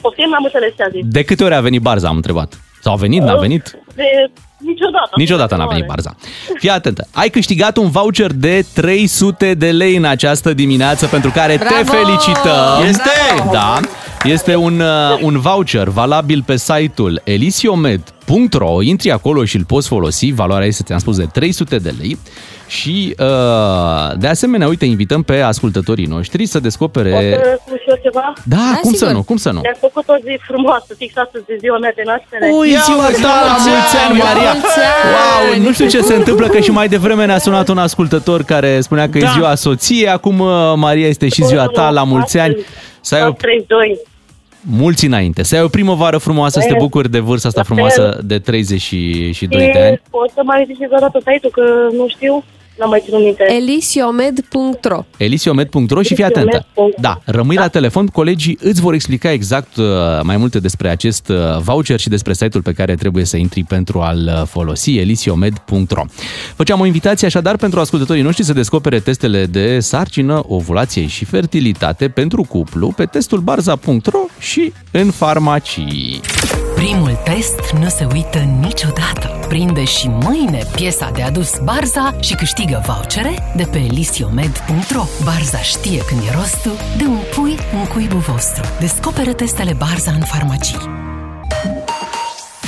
Poftim, 0.00 0.28
n-am 0.30 0.44
înțeles 0.44 0.72
ce 0.76 0.82
a 0.82 0.88
zis. 0.88 1.00
De 1.04 1.24
câte 1.24 1.44
ori 1.44 1.54
a 1.54 1.60
venit 1.60 1.80
Barza, 1.82 2.08
am 2.08 2.16
întrebat. 2.16 2.60
Sau 2.80 2.92
a 2.92 2.96
venit, 2.96 3.22
n-a 3.22 3.36
venit? 3.36 3.78
De 3.94 4.30
niciodată. 4.64 5.10
Niciodată 5.16 5.56
n-a 5.56 5.66
venit 5.66 5.86
Barza. 5.86 6.16
Fii 6.58 6.70
atentă. 6.70 7.06
Ai 7.12 7.28
câștigat 7.28 7.76
un 7.76 7.90
voucher 7.90 8.32
de 8.32 8.66
300 8.74 9.54
de 9.54 9.70
lei 9.70 9.96
în 9.96 10.04
această 10.04 10.52
dimineață 10.54 11.06
pentru 11.06 11.30
care 11.30 11.56
te 11.56 11.64
Bravo! 11.64 11.92
felicităm. 11.92 12.88
Este? 12.88 13.10
Da. 13.52 13.80
Este 14.24 14.54
un, 14.56 14.80
uh, 14.80 15.18
un 15.22 15.40
voucher 15.40 15.88
valabil 15.88 16.42
pe 16.46 16.56
site-ul 16.56 17.20
elisiomed.ro. 17.24 18.82
Intri 18.82 19.10
acolo 19.10 19.44
și 19.44 19.56
îl 19.56 19.64
poți 19.64 19.88
folosi. 19.88 20.30
Valoarea 20.32 20.66
este, 20.66 20.82
ți-am 20.82 20.98
spus, 20.98 21.16
de 21.16 21.24
300 21.32 21.76
de 21.76 21.94
lei. 21.98 22.18
Și, 22.66 23.14
uh, 23.18 24.12
de 24.16 24.26
asemenea, 24.26 24.66
uite, 24.68 24.84
invităm 24.84 25.22
pe 25.22 25.40
ascultătorii 25.40 26.06
noștri 26.06 26.46
să 26.46 26.58
descopere... 26.60 27.10
Pot 27.10 27.44
să 27.44 27.58
spun 27.64 27.76
și 27.76 27.88
eu 27.88 27.98
ceva? 28.02 28.32
Da, 28.44 28.56
Da, 28.56 28.78
cum 28.80 28.90
să 28.92 28.96
sigur. 28.98 29.12
nu, 29.14 29.22
cum 29.22 29.36
să 29.36 29.50
nu? 29.50 29.60
Mi-ați 29.60 29.80
făcut 29.80 30.04
o 30.08 30.14
zi 30.24 30.38
frumoasă, 30.46 30.94
fix 30.96 31.16
astăzi 31.16 31.44
de 31.46 31.56
ziua 31.60 31.78
mea 31.78 31.92
de 31.96 32.02
naștere. 32.04 32.50
Ui, 32.58 32.70
Ia 32.70 32.80
ziua 32.84 33.06
uite, 33.06 33.20
ta, 33.20 33.28
la 33.28 33.46
la 33.46 33.56
mulți 33.70 33.96
ani, 34.04 34.14
mulți 34.16 34.24
Maria! 34.34 34.50
ani! 34.50 34.58
Mulți 34.60 34.78
ani! 34.78 35.12
Wow, 35.14 35.62
nu 35.66 35.72
știu 35.72 35.86
ce 35.88 36.00
se 36.00 36.14
întâmplă, 36.14 36.46
că 36.48 36.58
și 36.60 36.70
mai 36.70 36.88
devreme 36.88 37.24
ne-a 37.26 37.38
sunat 37.38 37.68
un 37.68 37.78
ascultător 37.78 38.42
care 38.42 38.80
spunea 38.80 39.08
că 39.08 39.18
e 39.18 39.20
Da. 39.20 39.30
ziua 39.36 39.54
soției, 39.54 40.08
acum 40.08 40.38
uh, 40.40 40.72
Maria 40.76 41.06
este 41.08 41.28
și 41.28 41.44
ziua 41.44 41.66
ta, 41.66 41.90
la 41.90 42.02
mulți 42.04 42.38
ani. 42.38 42.56
Să 43.00 43.14
ai 43.14 43.22
o, 43.22 43.30
32. 43.32 44.00
Mulți 44.70 45.06
înainte, 45.06 45.42
să 45.42 45.56
ai 45.56 45.62
o 45.62 45.68
primăvară 45.68 46.18
frumoasă, 46.18 46.60
să 46.60 46.66
te 46.66 46.74
bucuri 46.78 47.10
de 47.10 47.18
vârsta 47.18 47.48
asta 47.48 47.60
La 47.60 47.74
fel. 47.74 47.88
frumoasă 47.90 48.20
de 48.24 48.38
32 48.38 49.70
de 49.72 49.78
ani. 49.78 49.94
Și 49.96 50.00
poți 50.10 50.32
să 50.34 50.40
mai 50.44 50.64
zici 50.66 50.80
încă 50.80 50.94
o 50.96 50.98
dată 51.00 51.18
site-ul, 51.18 51.52
că 51.52 51.96
nu 51.96 52.08
știu, 52.08 52.44
n-am 52.78 52.88
mai 52.88 53.02
ținut 53.04 53.22
minte. 53.22 53.52
elisiomed.ro 53.52 55.04
elisiomed.ro 55.16 56.02
și 56.02 56.14
fii 56.14 56.24
atentă. 56.24 56.66
Elisiomed.ro. 56.74 57.00
Da, 57.00 57.20
rămâi 57.24 57.56
la 57.56 57.68
telefon, 57.68 58.06
colegii 58.06 58.58
îți 58.60 58.80
vor 58.80 58.94
explica 58.94 59.30
exact 59.30 59.76
uh, 59.76 59.84
mai 60.22 60.36
multe 60.36 60.58
despre 60.58 60.88
acest 60.88 61.28
uh, 61.28 61.58
voucher 61.58 62.00
și 62.00 62.08
despre 62.08 62.32
site-ul 62.32 62.62
pe 62.62 62.72
care 62.72 62.94
trebuie 62.94 63.24
să 63.24 63.36
intri 63.36 63.64
pentru 63.64 64.00
a-l 64.00 64.32
uh, 64.40 64.46
folosi, 64.46 64.96
elisiomed.ro. 64.96 66.02
Făceam 66.56 66.80
o 66.80 66.86
invitație 66.86 67.26
așadar 67.26 67.56
pentru 67.56 67.80
ascultătorii 67.80 68.22
noștri 68.22 68.44
să 68.44 68.52
descopere 68.52 68.98
testele 68.98 69.46
de 69.46 69.80
sarcină, 69.80 70.42
ovulație 70.46 71.06
și 71.06 71.24
fertilitate 71.24 72.08
pentru 72.08 72.42
cuplu 72.42 72.92
pe 72.96 73.04
testul 73.04 73.38
barza.ro 73.38 74.24
și 74.38 74.72
în 74.90 75.10
farmacii. 75.10 76.20
Primul 76.74 77.18
test 77.24 77.72
nu 77.80 77.88
se 77.88 78.06
uită 78.12 78.38
niciodată. 78.38 79.46
Prinde 79.48 79.84
și 79.84 80.08
mâine 80.08 80.62
piesa 80.74 81.10
de 81.14 81.22
adus 81.22 81.50
Barza 81.62 82.16
și 82.20 82.34
câștigă 82.34 82.82
vouchere 82.86 83.52
de 83.56 83.64
pe 83.70 83.78
elisiomed.ro. 83.78 85.04
Barza 85.22 85.58
știe 85.58 86.02
când 86.06 86.20
e 86.20 86.34
rostul 86.34 86.72
de 86.96 87.04
un 87.04 87.18
pui 87.34 87.56
în 87.72 87.86
cuibul 87.86 88.18
vostru. 88.18 88.62
Descoperă 88.80 89.32
testele 89.32 89.72
Barza 89.72 90.10
în 90.10 90.20
farmacii. 90.20 90.78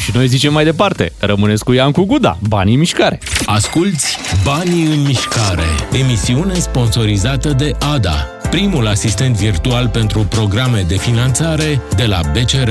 Și 0.03 0.11
noi 0.15 0.27
zicem 0.27 0.53
mai 0.53 0.65
departe, 0.65 1.13
rămâneți 1.19 1.65
cu 1.65 1.73
Iancu 1.73 2.05
Guda, 2.05 2.39
banii 2.49 2.73
în 2.73 2.79
mișcare. 2.79 3.21
Asculți 3.47 4.19
Banii 4.45 4.85
în 4.85 5.03
mișcare, 5.03 5.67
emisiune 5.93 6.55
sponsorizată 6.55 7.49
de 7.49 7.73
ADA, 7.95 8.29
primul 8.57 8.87
asistent 8.87 9.35
virtual 9.37 9.89
pentru 9.89 10.27
programe 10.31 10.81
de 10.89 10.95
finanțare 10.95 11.81
de 11.97 12.05
la 12.07 12.21
BCR. 12.33 12.71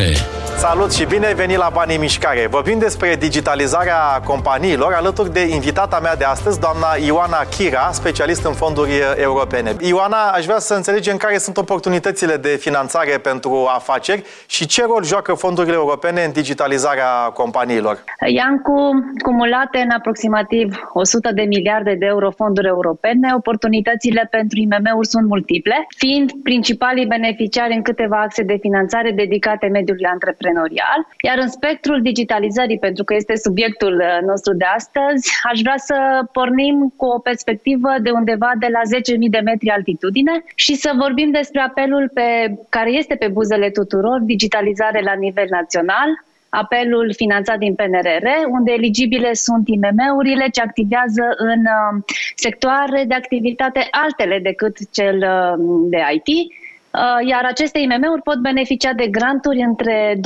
Salut 0.58 0.94
și 0.94 1.06
bine 1.06 1.26
ai 1.26 1.34
venit 1.34 1.58
la 1.58 1.70
Banii 1.74 1.96
în 1.96 2.02
Mișcare. 2.02 2.48
Vorbim 2.50 2.80
despre 2.80 3.16
digitalizarea 3.16 3.98
companiilor 4.24 4.94
alături 4.94 5.34
de 5.34 5.40
invitata 5.40 6.00
mea 6.00 6.16
de 6.16 6.24
astăzi, 6.24 6.60
doamna 6.60 6.88
Ioana 7.06 7.42
Chira, 7.56 7.90
specialist 7.92 8.46
în 8.46 8.54
fonduri 8.54 8.92
europene. 9.16 9.76
Ioana, 9.80 10.18
aș 10.34 10.46
vrea 10.46 10.60
să 10.60 10.74
înțelegem 10.74 11.18
care 11.18 11.38
sunt 11.38 11.58
oportunitățile 11.58 12.36
de 12.38 12.50
finanțare 12.60 13.18
pentru 13.18 13.68
afaceri 13.76 14.24
și 14.48 14.66
ce 14.66 14.84
rol 14.86 15.04
joacă 15.04 15.34
fondurile 15.34 15.76
europene 15.76 16.24
în 16.24 16.32
digitalizarea 16.32 17.12
companiilor. 17.34 18.04
Iancu, 18.28 18.76
cumulate 19.22 19.78
în 19.78 19.90
aproximativ 19.90 20.90
100 20.94 21.32
de 21.34 21.42
miliarde 21.42 21.96
de 22.00 22.06
euro 22.06 22.32
fonduri 22.32 22.68
europene, 22.68 23.34
oportunitățile 23.36 24.28
pentru 24.32 24.60
IMM-uri 24.60 25.08
sunt 25.08 25.28
multiple, 25.28 25.75
fiind 25.98 26.32
principalii 26.44 27.06
beneficiari 27.06 27.76
în 27.76 27.82
câteva 27.82 28.22
axe 28.22 28.44
de 28.44 28.58
finanțare 28.62 29.12
dedicate 29.12 29.68
mediului 29.68 30.06
antreprenorial 30.06 30.34
antreprenorial. 30.46 31.00
Iar 31.28 31.38
în 31.38 31.50
spectrul 31.50 32.02
digitalizării, 32.02 32.80
pentru 32.80 33.04
că 33.04 33.14
este 33.14 33.36
subiectul 33.36 33.96
uh, 34.00 34.28
nostru 34.30 34.54
de 34.54 34.66
astăzi, 34.76 35.24
aș 35.52 35.60
vrea 35.60 35.78
să 35.78 35.98
pornim 36.32 36.94
cu 36.96 37.06
o 37.06 37.20
perspectivă 37.20 37.90
de 38.02 38.12
undeva 38.12 38.52
de 38.60 38.68
la 38.72 38.82
10.000 38.98 39.30
de 39.30 39.42
metri 39.44 39.70
altitudine 39.70 40.44
și 40.56 40.74
să 40.76 40.92
vorbim 40.98 41.32
despre 41.32 41.62
apelul 41.62 42.10
pe, 42.14 42.28
care 42.70 42.92
este 42.92 43.16
pe 43.16 43.28
buzele 43.28 43.70
tuturor, 43.70 44.20
digitalizare 44.20 45.02
la 45.02 45.14
nivel 45.14 45.48
național, 45.50 46.10
apelul 46.50 47.14
finanțat 47.16 47.58
din 47.58 47.76
PNRR, 47.76 48.28
unde 48.50 48.72
eligibile 48.72 49.34
sunt 49.34 49.68
IMM-urile 49.68 50.50
ce 50.50 50.62
activează 50.62 51.24
în 51.38 51.60
uh, 51.60 52.04
sectoare 52.36 53.04
de 53.08 53.14
activitate 53.14 53.88
altele 53.92 54.40
decât 54.40 54.92
cel 54.92 55.18
uh, 55.18 55.88
de 55.90 55.98
IT, 56.14 56.54
Uh, 56.96 57.28
iar 57.28 57.44
aceste 57.46 57.80
IMM-uri 57.80 58.22
pot 58.22 58.40
beneficia 58.40 58.94
de 58.94 59.08
granturi 59.08 59.60
între 59.60 60.16
20.000 60.16 60.22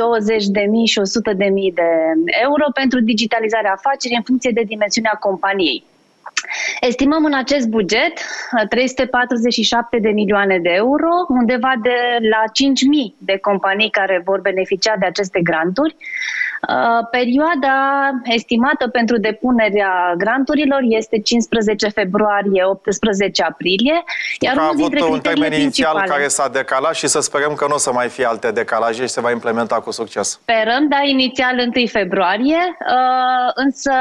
și 0.86 1.00
100.000 1.00 1.74
de 1.74 1.90
euro 2.44 2.66
pentru 2.74 3.00
digitalizarea 3.00 3.72
afacerii 3.72 4.18
în 4.18 4.24
funcție 4.24 4.52
de 4.52 4.64
dimensiunea 4.68 5.16
companiei. 5.20 5.84
Estimăm 6.80 7.26
în 7.26 7.34
acest 7.34 7.68
buget 7.68 8.14
347 8.70 9.96
uh, 9.96 10.02
de 10.02 10.10
milioane 10.10 10.60
de 10.60 10.70
euro, 10.70 11.10
undeva 11.28 11.74
de 11.82 12.18
la 12.30 12.44
5.000 13.12 13.16
de 13.18 13.38
companii 13.38 13.90
care 13.90 14.22
vor 14.26 14.42
beneficia 14.42 14.96
de 15.00 15.06
aceste 15.06 15.42
granturi. 15.42 15.96
Uh, 16.68 17.08
perioada 17.12 17.76
estimată 18.24 18.88
pentru 18.88 19.18
depunerea 19.18 20.14
granturilor 20.18 20.80
este 20.84 21.20
15 21.20 21.88
februarie, 21.88 22.64
18 22.64 23.44
aprilie. 23.44 24.04
Iar 24.40 24.58
a 24.58 24.70
avut 24.74 25.00
un 25.00 25.20
termen 25.20 25.54
inițial 25.54 26.04
care 26.08 26.28
s-a 26.28 26.50
decalat 26.50 26.96
și 26.96 27.08
să 27.08 27.20
sperăm 27.20 27.54
că 27.54 27.66
nu 27.68 27.74
o 27.74 27.78
să 27.78 27.92
mai 27.92 28.08
fie 28.08 28.26
alte 28.26 28.52
decalaje 28.52 29.02
și 29.02 29.08
se 29.08 29.22
va 29.22 29.32
implementa 29.32 29.76
cu 29.76 29.92
succes. 29.92 30.30
Sperăm, 30.30 30.88
da, 30.88 31.00
inițial 31.04 31.72
1 31.76 31.86
februarie, 31.86 32.78
uh, 32.80 33.52
însă 33.54 33.92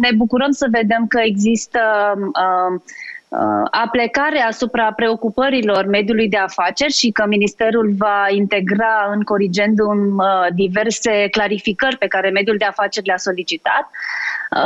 ne 0.00 0.08
bucurăm 0.16 0.50
să 0.50 0.66
vedem 0.70 1.06
că 1.08 1.20
există 1.22 1.80
uh, 2.16 2.80
aplecare 3.70 4.40
asupra 4.40 4.92
preocupărilor 4.92 5.86
mediului 5.86 6.28
de 6.28 6.36
afaceri 6.36 6.92
și 6.92 7.10
că 7.10 7.24
Ministerul 7.26 7.94
va 7.96 8.26
integra 8.30 9.10
în 9.14 9.22
corigendum 9.22 10.22
diverse 10.54 11.28
clarificări 11.30 11.98
pe 11.98 12.06
care 12.06 12.30
mediul 12.30 12.56
de 12.56 12.64
afaceri 12.64 13.06
le-a 13.06 13.16
solicitat. 13.16 13.90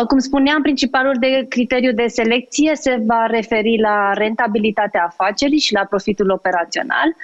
Cum 0.08 0.18
spuneam, 0.18 0.62
principalul 0.62 1.14
de 1.20 1.46
criteriu 1.48 1.92
de 1.92 2.06
selecție 2.06 2.74
se 2.74 3.02
va 3.06 3.26
referi 3.26 3.78
la 3.80 4.12
rentabilitatea 4.12 5.04
afacerii 5.04 5.58
și 5.58 5.72
la 5.72 5.84
profitul 5.84 6.30
operațional. 6.30 7.14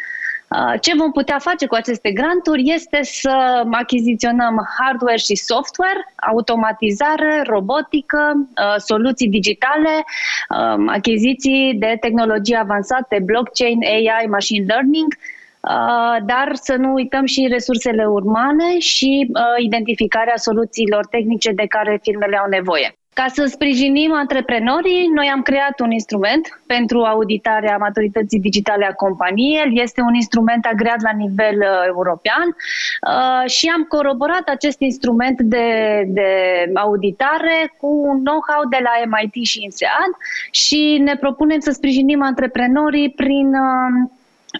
Uh, 0.55 0.75
ce 0.81 0.95
vom 0.97 1.11
putea 1.12 1.38
face 1.38 1.67
cu 1.67 1.75
aceste 1.75 2.11
granturi 2.11 2.62
este 2.65 2.99
să 3.03 3.65
achiziționăm 3.71 4.69
hardware 4.79 5.17
și 5.17 5.35
software, 5.35 6.12
automatizare, 6.33 7.43
robotică, 7.47 8.33
uh, 8.37 8.75
soluții 8.77 9.29
digitale, 9.29 10.05
um, 10.49 10.88
achiziții 10.88 11.75
de 11.79 11.97
tehnologie 12.01 12.57
avansate, 12.57 13.23
blockchain, 13.25 13.79
AI, 13.85 14.27
machine 14.27 14.65
learning, 14.65 15.15
uh, 15.61 16.25
dar 16.27 16.51
să 16.55 16.75
nu 16.77 16.93
uităm 16.93 17.25
și 17.25 17.47
resursele 17.51 18.05
umane 18.07 18.79
și 18.79 19.31
identificarea 19.59 20.37
soluțiilor 20.37 21.07
tehnice 21.07 21.53
de 21.53 21.67
care 21.67 21.99
firmele 22.03 22.37
au 22.37 22.49
nevoie. 22.49 22.97
Ca 23.14 23.27
să 23.33 23.44
sprijinim 23.44 24.12
antreprenorii, 24.12 25.07
noi 25.14 25.31
am 25.35 25.42
creat 25.42 25.81
un 25.81 25.90
instrument 25.90 26.61
pentru 26.66 27.03
auditarea 27.03 27.77
maturității 27.77 28.40
digitale 28.40 28.85
a 28.85 28.92
companiei. 28.92 29.61
El 29.64 29.81
este 29.81 30.01
un 30.01 30.14
instrument 30.14 30.64
agreat 30.64 31.03
la 31.03 31.11
nivel 31.16 31.57
uh, 31.57 31.87
european 31.87 32.46
uh, 32.46 33.51
și 33.51 33.66
am 33.75 33.83
coroborat 33.83 34.48
acest 34.48 34.81
instrument 34.81 35.40
de, 35.40 35.66
de 36.07 36.31
auditare 36.75 37.75
cu 37.81 37.87
un 37.87 38.25
know-how 38.25 38.68
de 38.70 38.79
la 38.83 39.16
MIT 39.16 39.44
și 39.44 39.62
INSEAD 39.62 40.12
și 40.51 41.01
ne 41.05 41.16
propunem 41.16 41.61
să 41.61 41.70
sprijinim 41.70 42.22
antreprenorii 42.22 43.11
prin 43.11 43.46
uh, 43.46 44.11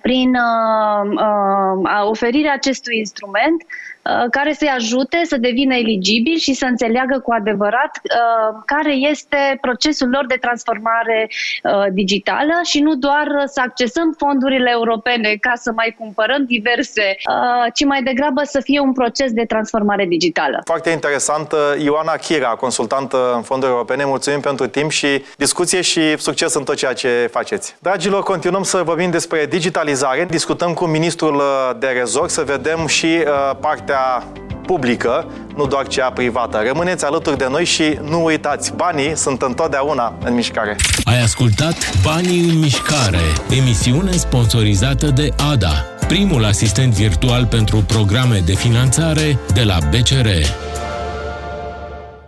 prin 0.03 0.35
uh, 0.35 1.11
uh, 1.15 2.09
oferirea 2.09 2.53
acestui 2.53 2.99
instrument 2.99 3.63
uh, 3.63 3.92
care 4.31 4.53
să-i 4.53 4.73
ajute 4.77 5.21
să 5.25 5.37
devină 5.37 5.75
eligibil 5.75 6.37
și 6.37 6.53
să 6.55 6.65
înțeleagă 6.65 7.19
cu 7.25 7.33
adevărat 7.33 7.91
uh, 8.03 8.63
care 8.67 8.93
este 8.93 9.59
procesul 9.61 10.09
lor 10.09 10.27
de 10.27 10.35
transformare 10.41 11.29
uh, 11.29 11.87
digitală 11.93 12.53
și 12.63 12.81
nu 12.81 12.95
doar 12.95 13.27
să 13.47 13.61
accesăm 13.61 14.15
fondurile 14.19 14.71
europene 14.73 15.37
ca 15.41 15.53
să 15.55 15.73
mai 15.75 15.95
cumpărăm 15.99 16.45
diverse, 16.45 17.17
uh, 17.29 17.73
ci 17.75 17.85
mai 17.85 18.03
degrabă 18.03 18.41
să 18.45 18.61
fie 18.61 18.81
un 18.81 18.93
proces 18.93 19.33
de 19.33 19.45
transformare 19.45 20.05
digitală. 20.05 20.61
Foarte 20.65 20.91
interesant. 20.91 21.55
Ioana 21.85 22.13
Chira, 22.13 22.49
consultantă 22.49 23.33
în 23.35 23.43
fonduri 23.43 23.73
europene, 23.73 24.05
mulțumim 24.05 24.41
pentru 24.41 24.67
timp 24.67 24.91
și 24.91 25.25
discuție 25.37 25.81
și 25.81 26.17
succes 26.19 26.55
în 26.55 26.65
tot 26.65 26.77
ceea 26.77 26.93
ce 26.93 27.29
faceți. 27.31 27.77
Dragilor, 27.79 28.23
continuăm 28.23 28.63
să 28.63 28.83
vorbim 28.83 29.11
despre 29.11 29.47
digital 29.47 29.61
digitalizare. 29.73 30.25
Discutăm 30.25 30.75
cu 30.75 30.85
ministrul 30.85 31.35
uh, 31.35 31.71
de 31.79 31.87
rezort 31.87 32.31
să 32.31 32.43
vedem 32.43 32.87
și 32.87 33.07
uh, 33.07 33.57
partea 33.93 34.33
publică, 34.67 35.27
nu 35.57 35.67
doar 35.67 35.87
cea 35.87 36.11
privată. 36.11 36.63
Rămâneți 36.67 37.05
alături 37.05 37.39
de 37.39 37.47
noi 37.51 37.65
și 37.65 37.99
nu 38.03 38.25
uitați, 38.25 38.73
banii 38.77 39.17
sunt 39.17 39.43
întotdeauna 39.43 40.15
în 40.25 40.35
mișcare. 40.35 40.77
Ai 41.05 41.23
ascultat 41.23 41.75
Banii 42.03 42.41
în 42.41 42.59
mișcare, 42.59 43.19
emisiune 43.61 44.11
sponsorizată 44.11 45.07
de 45.07 45.29
ADA, 45.53 45.85
primul 46.09 46.45
asistent 46.45 46.93
virtual 46.93 47.47
pentru 47.47 47.77
programe 47.87 48.43
de 48.45 48.53
finanțare 48.53 49.39
de 49.55 49.63
la 49.63 49.79
BCR. 49.91 50.29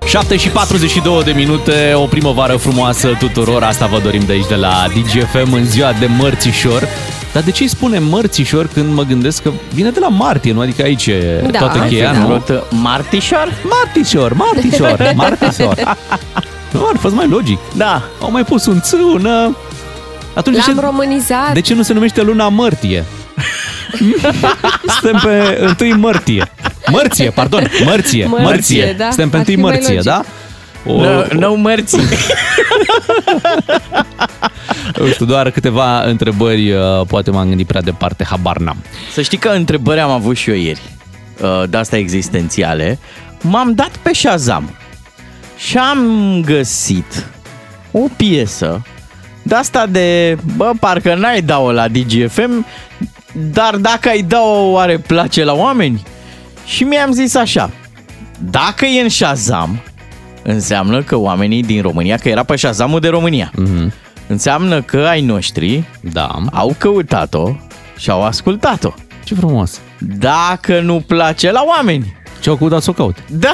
7 0.07 0.37
și 0.37 0.49
42 0.49 1.23
de 1.25 1.33
minute, 1.33 1.93
o 1.95 2.07
primăvară 2.07 2.57
frumoasă 2.57 3.17
tuturor, 3.19 3.63
asta 3.63 3.87
vă 3.87 3.99
dorim 3.99 4.23
de 4.27 4.33
aici 4.33 4.49
de 4.49 4.55
la 4.55 4.87
DGFM 4.89 5.53
în 5.53 5.65
ziua 5.65 5.93
de 5.93 6.07
mărțișor. 6.07 6.89
Dar 7.35 7.43
de 7.43 7.51
ce 7.51 7.63
îi 7.63 7.69
spune 7.69 7.99
mărțișor 7.99 8.67
când 8.67 8.95
mă 8.95 9.03
gândesc 9.03 9.43
că 9.43 9.51
vine 9.73 9.91
de 9.91 10.01
la 10.01 10.09
martie, 10.09 10.53
nu? 10.53 10.61
Adică 10.61 10.83
aici 10.83 11.07
e 11.07 11.49
da, 11.51 11.59
toată 11.59 11.79
cheia, 11.79 12.13
nu? 12.13 12.43
Martișor? 12.71 13.53
Martișor, 13.63 14.33
martișor, 14.33 15.13
martișor. 15.17 15.97
Nu, 16.71 16.87
ar 16.93 16.97
fost 16.99 17.15
mai 17.15 17.29
logic. 17.29 17.59
Da. 17.77 18.03
Au 18.21 18.31
mai 18.31 18.45
pus 18.45 18.67
un 18.67 18.81
țână. 18.81 19.57
Atunci 20.35 20.57
L-am 20.57 20.75
de 20.75 20.81
ce, 20.81 20.87
românizat. 20.87 21.53
De 21.53 21.61
ce 21.61 21.75
nu 21.75 21.83
se 21.83 21.93
numește 21.93 22.23
luna 22.23 22.49
mărtie? 22.49 23.05
Suntem 25.01 25.21
pe 25.77 25.85
1 25.85 25.99
martie. 25.99 26.51
Mărție, 26.91 27.31
pardon, 27.31 27.71
mărție, 27.85 28.27
mărție. 28.27 28.47
mărție. 28.47 28.95
Da? 28.99 29.11
Suntem 29.11 29.43
pe 29.43 29.53
1 29.53 29.61
mărție, 29.61 30.01
da? 30.03 30.25
O, 30.87 31.01
no, 31.01 31.25
no 31.33 31.55
mărții. 31.55 32.03
Nu 34.99 35.07
știu, 35.07 35.27
doar 35.27 35.51
câteva 35.51 36.03
întrebări, 36.03 36.73
uh, 36.73 36.81
poate 37.07 37.31
m-am 37.31 37.49
gândit 37.49 37.67
prea 37.67 37.81
departe, 37.81 38.25
habar 38.25 38.57
n-am. 38.57 38.77
Să 39.13 39.23
știi 39.23 39.39
că 39.39 39.49
întrebări 39.49 40.01
am 40.01 40.11
avut 40.11 40.37
și 40.37 40.51
eu 40.51 40.57
ieri, 40.57 40.81
uh, 41.41 41.63
de 41.69 41.77
asta 41.77 41.97
existențiale. 41.97 42.99
M-am 43.41 43.73
dat 43.75 43.91
pe 44.03 44.15
Shazam 44.15 44.71
și 45.57 45.79
am 45.79 46.41
găsit 46.45 47.27
o 47.91 48.01
piesă 48.17 48.83
de 49.47 49.55
asta 49.55 49.87
de, 49.87 50.39
bă, 50.57 50.73
parcă 50.81 51.15
n-ai 51.15 51.43
da-o 51.43 51.73
la 51.73 51.89
DGFM, 51.89 52.67
dar 53.33 53.77
dacă 53.77 54.09
ai 54.09 54.23
da-o, 54.23 54.71
oare 54.71 54.99
place 54.99 55.45
la 55.45 55.53
oameni? 55.53 56.03
Și 56.67 56.85
mi-am 56.85 57.13
zis 57.13 57.35
așa, 57.35 57.71
dacă 58.39 58.85
e 58.85 59.03
în 59.03 59.09
Shazam, 59.09 59.83
înseamnă 60.45 61.03
că 61.03 61.17
oamenii 61.17 61.63
din 61.63 61.83
România, 61.83 62.17
că 62.17 62.29
era 62.29 62.43
pe 62.43 62.57
Shazamul 62.57 63.01
de 63.01 63.09
România, 63.09 63.51
mm-hmm. 63.53 63.93
înseamnă 64.27 64.83
că 64.83 64.97
ai 65.09 65.21
noștri 65.21 65.85
da. 66.01 66.39
au 66.53 66.75
căutat-o 66.79 67.57
și 67.97 68.11
au 68.11 68.25
ascultat-o. 68.25 68.93
Ce 69.25 69.35
frumos! 69.35 69.81
Dacă 69.99 70.81
nu 70.81 71.01
place 71.07 71.51
la 71.51 71.65
oameni, 71.77 72.17
Ce 72.41 72.49
au 72.51 72.57
căutat 72.57 72.83
să 72.83 72.91
o 72.91 72.93
caut? 72.93 73.17
Da. 73.31 73.53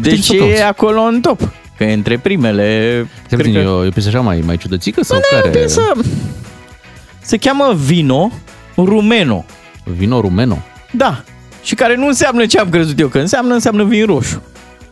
Deci 0.00 0.22
să 0.24 0.32
o 0.32 0.36
e 0.36 0.38
cauți. 0.38 0.62
acolo 0.62 1.00
în 1.00 1.20
top. 1.20 1.40
Că 1.76 1.84
e 1.84 1.92
între 1.92 2.18
primele... 2.18 2.66
Cred 3.28 3.40
cred 3.40 3.52
că... 3.54 3.58
că- 3.60 3.64
e, 3.64 3.70
o, 3.70 3.84
e 3.84 3.88
o 3.88 3.90
piesă 3.90 4.08
așa 4.08 4.20
mai, 4.20 4.42
mai 4.46 4.56
ciudățică 4.56 5.02
sau 5.04 5.18
Bă, 5.18 5.24
da, 5.30 5.36
care? 5.36 5.48
e 5.48 5.50
o 5.50 5.58
piesă- 5.58 5.92
Se 7.20 7.36
cheamă 7.36 7.72
Vino 7.84 8.30
Rumeno. 8.76 9.44
Vino 9.84 10.20
Rumeno? 10.20 10.58
Da. 10.90 11.22
Și 11.62 11.74
care 11.74 11.96
nu 11.96 12.06
înseamnă 12.06 12.46
ce 12.46 12.58
am 12.58 12.68
crezut 12.68 13.00
eu 13.00 13.08
că 13.08 13.18
înseamnă, 13.18 13.54
înseamnă 13.54 13.84
vin 13.84 14.06
roșu. 14.06 14.42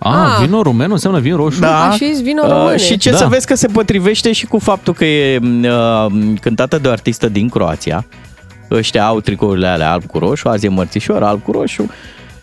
Ah, 0.02 0.12
Ah. 0.14 0.36
vino 0.44 0.62
rumeno 0.62 0.92
înseamnă 0.92 1.18
vin 1.20 1.36
roșu? 1.36 1.60
Da. 1.60 1.88
A, 1.88 1.90
și 1.94 2.04
vino 2.22 2.46
române. 2.48 2.76
și 2.76 2.96
ce 2.96 3.10
Da. 3.10 3.16
să 3.16 3.26
vezi 3.26 3.46
că 3.46 3.54
se 3.54 3.66
potrivește 3.66 4.32
și 4.32 4.46
cu 4.46 4.58
faptul 4.58 4.94
că 4.94 5.04
e 5.04 5.38
uh, 5.42 6.06
cântată 6.40 6.78
de 6.78 6.88
o 6.88 6.90
artistă 6.90 7.28
din 7.28 7.48
Croația. 7.48 8.06
Ăștia 8.70 9.04
au 9.06 9.20
tricourile 9.20 9.66
alea 9.66 9.92
alb 9.92 10.04
cu 10.06 10.18
roșu, 10.18 10.48
azi 10.48 10.66
e 10.66 10.68
mărțișor, 10.68 11.22
alb 11.22 11.42
cu 11.42 11.52
roșu. 11.52 11.90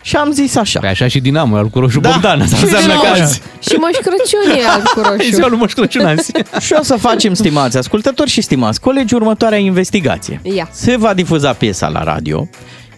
Și 0.02 0.16
am 0.16 0.30
zis 0.32 0.56
așa. 0.56 0.80
Pe 0.80 0.86
așa 0.86 1.06
și 1.08 1.20
Dinamo, 1.20 1.56
e 1.56 1.58
alb 1.58 1.70
cu 1.70 1.78
roșu 1.78 2.00
Da. 2.00 2.10
Bogdan. 2.10 2.40
Asta 2.40 2.56
Și 2.56 2.62
înseamnă 2.62 2.86
Dinamo. 2.88 3.02
că 3.14 3.22
azi. 3.22 3.40
Și 3.60 3.74
Moș 3.78 3.90
Crăciun 3.90 4.58
e 4.58 4.68
alb 4.68 4.84
cu 4.84 5.00
E 5.22 5.24
ziua 5.34 5.38
roșu. 5.38 5.48
lui 5.50 5.58
Moș 5.58 5.72
Crăciun 5.72 6.04
azi. 6.06 6.32
și 6.66 6.74
o 6.78 6.82
să 6.82 6.96
facem, 6.96 7.34
stimați 7.34 7.76
ascultători 7.76 8.30
și 8.30 8.40
stimați 8.40 8.80
colegi, 8.80 9.14
următoarea 9.14 9.58
investigație. 9.58 10.40
Ia. 10.42 10.68
Se 10.72 10.96
va 10.96 11.14
difuza 11.14 11.52
piesa 11.52 11.88
la 11.88 12.02
radio, 12.02 12.48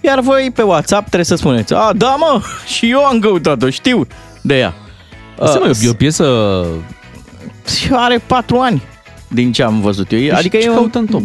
iar 0.00 0.20
voi 0.20 0.50
pe 0.54 0.62
WhatsApp 0.62 1.04
trebuie 1.04 1.24
să 1.24 1.34
spuneți, 1.34 1.74
a, 1.74 1.92
da 1.96 2.14
mă, 2.18 2.40
și 2.66 2.90
eu 2.90 3.04
am 3.04 3.18
căutat-o, 3.18 3.70
știu 3.70 4.06
de 4.42 4.58
ea. 4.58 4.74
Asta 5.40 5.58
mă, 5.58 5.72
e 5.82 5.88
o 5.88 5.92
piesă... 5.92 6.64
Și 7.78 7.88
are 7.92 8.18
patru 8.26 8.58
ani 8.58 8.82
din 9.28 9.52
ce 9.52 9.62
am 9.62 9.80
văzut 9.80 10.12
eu. 10.12 10.18
Deci 10.18 10.32
Adică 10.32 10.56
ce 10.56 10.64
e 10.64 10.68
un- 10.68 10.74
caută 10.74 10.98
în 10.98 11.06
top? 11.06 11.22